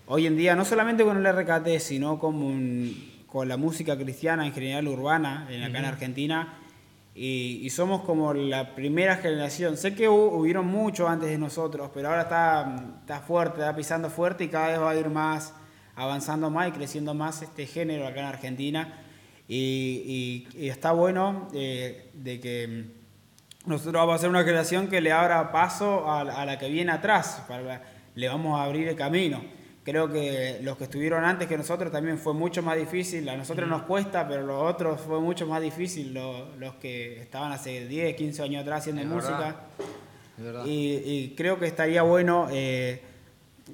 hoy 0.08 0.26
en 0.26 0.36
día, 0.36 0.56
no 0.56 0.66
solamente 0.66 1.04
con 1.04 1.18
el 1.18 1.26
RKT, 1.28 1.80
sino 1.80 2.18
con, 2.18 2.36
un- 2.42 3.10
con 3.28 3.48
la 3.48 3.58
música 3.58 3.96
cristiana 3.96 4.48
en 4.48 4.54
general 4.54 4.88
urbana, 4.88 5.46
en, 5.52 5.62
acá 5.64 5.78
en 5.80 5.86
Argentina, 5.86 6.56
y, 7.14 7.60
y 7.62 7.70
somos 7.70 8.02
como 8.02 8.34
la 8.34 8.74
primera 8.74 9.18
generación. 9.18 9.78
Sé 9.78 9.94
que 9.94 10.10
hu- 10.10 10.32
hubieron 10.34 10.66
mucho 10.66 11.08
antes 11.08 11.30
de 11.30 11.38
nosotros, 11.38 11.92
pero 11.94 12.08
ahora 12.10 12.24
está, 12.24 12.96
está 13.02 13.20
fuerte, 13.20 13.60
está 13.60 13.76
pisando 13.76 14.10
fuerte 14.10 14.46
y 14.46 14.48
cada 14.48 14.70
vez 14.70 14.80
va 14.80 14.90
a 14.90 14.96
ir 14.96 15.10
más, 15.10 15.54
avanzando 16.00 16.50
más 16.50 16.70
y 16.70 16.72
creciendo 16.72 17.14
más 17.14 17.42
este 17.42 17.66
género 17.68 18.08
acá 18.08 18.22
en 18.22 18.26
Argentina. 18.26 19.04
Y, 19.48 20.46
y- 20.56 20.66
y 20.66 20.70
está 20.70 20.92
bueno 20.92 21.48
eh, 21.54 22.10
de 22.14 22.40
que 22.40 22.86
nosotros 23.66 23.94
vamos 23.96 24.14
a 24.14 24.16
hacer 24.16 24.30
una 24.30 24.44
generación 24.44 24.88
que 24.88 25.02
le 25.02 25.12
abra 25.12 25.52
paso 25.52 26.10
a, 26.10 26.22
a 26.22 26.46
la 26.46 26.58
que 26.58 26.70
viene 26.70 26.92
atrás, 26.92 27.44
para 27.48 27.82
le 28.16 28.28
vamos 28.28 28.60
a 28.60 28.64
abrir 28.64 28.88
el 28.88 28.96
camino. 28.96 29.42
Creo 29.84 30.12
que 30.12 30.60
los 30.62 30.78
que 30.78 30.84
estuvieron 30.84 31.24
antes 31.24 31.48
que 31.48 31.58
nosotros 31.58 31.92
también 31.92 32.20
fue 32.20 32.34
mucho 32.36 32.62
más 32.62 32.78
difícil, 32.78 33.28
a 33.28 33.36
nosotros 33.38 33.68
nos 33.68 33.84
cuesta, 33.84 34.28
pero 34.28 34.44
los 34.44 34.62
otros 34.62 35.02
fue 35.02 35.20
mucho 35.20 35.48
más 35.48 35.62
difícil, 35.62 36.14
lo- 36.14 36.56
los, 36.58 36.76
que 36.76 37.20
estaban 37.22 37.52
hace 37.52 37.88
10, 37.88 38.16
15 38.16 38.44
años 38.44 38.62
atrás 38.62 38.82
haciendo 38.82 39.02
Es 39.02 39.08
música. 39.08 39.38
verdad. 39.40 39.56
Es 40.38 40.44
verdad. 40.44 40.66
Y, 40.66 40.94
y 41.06 41.34
creo 41.36 41.58
que 41.60 41.66
estaría 41.66 42.04
bueno 42.04 42.48
eh, 42.52 43.02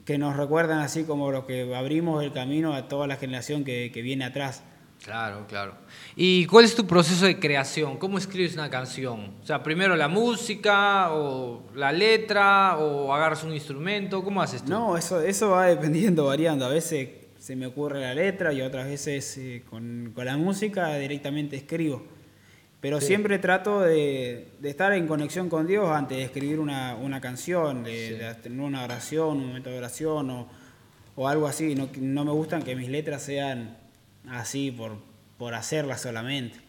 que 0.03 0.17
nos 0.17 0.35
recuerdan 0.35 0.79
así 0.79 1.03
como 1.03 1.31
los 1.31 1.45
que 1.45 1.73
abrimos 1.75 2.23
el 2.23 2.33
camino 2.33 2.73
a 2.73 2.87
toda 2.87 3.07
la 3.07 3.15
generación 3.15 3.63
que, 3.63 3.91
que 3.93 4.01
viene 4.01 4.25
atrás. 4.25 4.63
Claro, 5.03 5.45
claro. 5.47 5.75
¿Y 6.15 6.45
cuál 6.47 6.65
es 6.65 6.75
tu 6.75 6.87
proceso 6.87 7.25
de 7.25 7.39
creación? 7.39 7.97
¿Cómo 7.97 8.17
escribes 8.17 8.55
una 8.55 8.69
canción? 8.69 9.35
O 9.41 9.45
sea, 9.45 9.61
primero 9.61 9.95
la 9.95 10.07
música 10.07 11.13
o 11.13 11.63
la 11.75 11.91
letra 11.91 12.77
o 12.77 13.13
agarras 13.13 13.43
un 13.43 13.53
instrumento, 13.53 14.23
¿cómo 14.23 14.41
haces 14.41 14.63
tú? 14.63 14.71
No, 14.71 14.97
eso, 14.97 15.21
eso 15.21 15.51
va 15.51 15.67
dependiendo, 15.67 16.25
variando. 16.25 16.65
A 16.65 16.69
veces 16.69 17.09
se 17.37 17.55
me 17.55 17.67
ocurre 17.67 18.01
la 18.01 18.15
letra 18.15 18.51
y 18.51 18.61
otras 18.61 18.87
veces 18.87 19.37
eh, 19.37 19.63
con, 19.69 20.11
con 20.15 20.25
la 20.25 20.37
música 20.37 20.95
directamente 20.95 21.55
escribo. 21.55 22.14
Pero 22.85 23.01
siempre 23.01 23.39
trato 23.39 23.81
de, 23.81 24.49
de 24.59 24.69
estar 24.69 24.93
en 24.93 25.07
conexión 25.07 25.49
con 25.49 25.65
Dios 25.65 25.89
antes 25.89 26.19
de 26.19 26.23
escribir 26.23 26.59
una, 26.59 26.93
una 26.95 27.19
canción, 27.19 27.83
de, 27.83 28.09
Sí. 28.35 28.41
tener 28.43 28.59
una 28.59 28.83
oración, 28.83 29.37
un 29.39 29.47
momento 29.47 29.71
de 29.71 29.79
oración 29.79 30.29
o, 30.29 30.47
o 31.15 31.27
algo 31.27 31.47
así. 31.47 31.73
No, 31.73 31.89
no 31.99 32.25
me 32.25 32.31
gustan 32.31 32.61
que 32.61 32.75
mis 32.75 32.87
letras 32.87 33.23
sean 33.23 33.75
así 34.29 34.69
por, 34.69 34.97
por 35.39 35.55
hacerlas 35.55 36.01
solamente. 36.01 36.59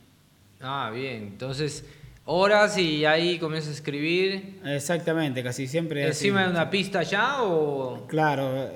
Ah, 0.63 0.91
bien. 0.91 1.25
Entonces, 1.25 1.85
horas 2.25 2.79
y 2.79 3.05
ahí 3.05 3.39
comienzas 3.39 3.73
a 3.73 3.75
escribir. 3.75 4.59
Exactamente, 4.65 5.43
casi 5.43 5.67
siempre 5.67 6.05
es 6.05 6.13
así. 6.13 6.29
¿Encima 6.29 6.45
de 6.45 6.51
una 6.51 6.71
pista 6.71 7.03
ya 7.03 7.43
o...? 7.43 8.07
Claro, 8.07 8.71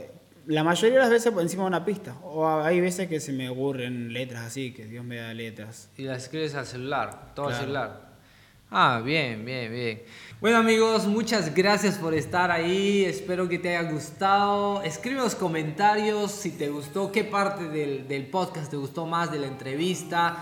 la 0.51 0.65
mayoría 0.65 0.97
de 0.97 1.01
las 1.03 1.11
veces 1.11 1.33
por 1.33 1.43
encima 1.43 1.63
de 1.65 1.69
una 1.69 1.85
pista. 1.85 2.17
O 2.25 2.47
hay 2.63 2.81
veces 2.81 3.09
que 3.09 3.21
se 3.21 3.33
me 3.33 3.49
ocurren 3.49 4.13
letras 4.13 4.43
así, 4.47 4.73
que 4.73 4.85
Dios 4.87 5.05
me 5.05 5.17
da 5.17 5.33
letras. 5.33 5.89
Y 5.97 6.03
las 6.03 6.25
escribes 6.25 6.55
al 6.55 6.67
celular, 6.67 7.33
todo 7.35 7.47
al 7.47 7.53
Claro. 7.53 7.65
celular. 7.65 8.11
Ah, 8.73 9.01
bien, 9.05 9.45
bien, 9.45 9.73
bien. 9.73 10.03
Bueno 10.41 10.59
amigos, 10.59 11.07
muchas 11.07 11.55
gracias 11.55 11.99
por 11.99 12.15
estar 12.15 12.51
ahí. 12.51 13.05
Espero 13.05 13.49
que 13.49 13.59
te 13.59 13.77
haya 13.77 13.91
gustado. 13.91 14.83
Escribe 14.83 15.21
los 15.21 15.35
comentarios 15.35 16.31
si 16.31 16.51
te 16.53 16.69
gustó, 16.69 17.11
qué 17.11 17.25
parte 17.25 17.65
del, 17.69 18.07
del 18.09 18.27
podcast 18.27 18.71
te 18.71 18.77
gustó 18.77 19.07
más, 19.07 19.31
de 19.33 19.39
la 19.41 19.47
entrevista. 19.49 20.37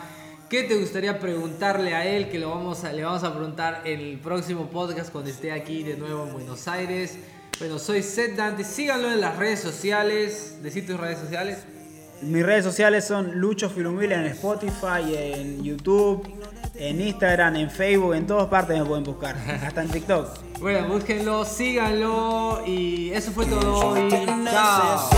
¿Qué 0.51 0.63
te 0.65 0.75
gustaría 0.77 1.19
preguntarle 1.19 1.95
a 1.95 2.07
él? 2.07 2.29
Que 2.31 2.39
lo 2.39 2.49
vamos 2.51 2.85
a, 2.85 2.93
le 2.93 3.03
vamos 3.05 3.25
a 3.25 3.33
preguntar 3.35 3.83
en 3.85 4.01
el 4.01 4.19
próximo 4.19 4.69
podcast 4.71 5.11
cuando 5.13 5.31
esté 5.31 5.53
aquí 5.53 5.83
de 5.83 5.97
nuevo 5.97 6.27
en 6.27 6.33
Buenos 6.33 6.67
Aires. 6.69 7.19
Bueno, 7.59 7.79
soy 7.79 8.03
Seth 8.03 8.37
Dante. 8.37 8.65
Síganlo 8.65 9.11
en 9.11 9.21
las 9.21 9.37
redes 9.37 9.61
sociales. 9.61 10.59
Decí 10.63 10.83
tus 10.83 10.99
redes 10.99 11.19
sociales. 11.19 11.59
Mis 12.23 12.45
redes 12.45 12.65
sociales 12.65 13.05
son 13.05 13.39
Lucho 13.39 13.71
Filumil 13.71 14.11
en 14.11 14.27
Spotify, 14.27 15.15
en 15.15 15.63
YouTube, 15.63 16.29
en 16.75 17.01
Instagram, 17.01 17.55
en 17.57 17.71
Facebook, 17.71 18.15
en 18.15 18.27
todas 18.27 18.49
partes 18.49 18.77
me 18.79 18.85
pueden 18.85 19.05
buscar. 19.05 19.37
Hasta 19.65 19.83
en 19.83 19.89
TikTok. 19.89 20.29
Bueno, 20.59 20.89
búsquenlo, 20.89 21.45
síganlo 21.45 22.63
y 22.67 23.11
eso 23.11 23.31
fue 23.31 23.47
todo 23.47 23.91
hoy. 23.91 24.09
Chao. 24.11 25.09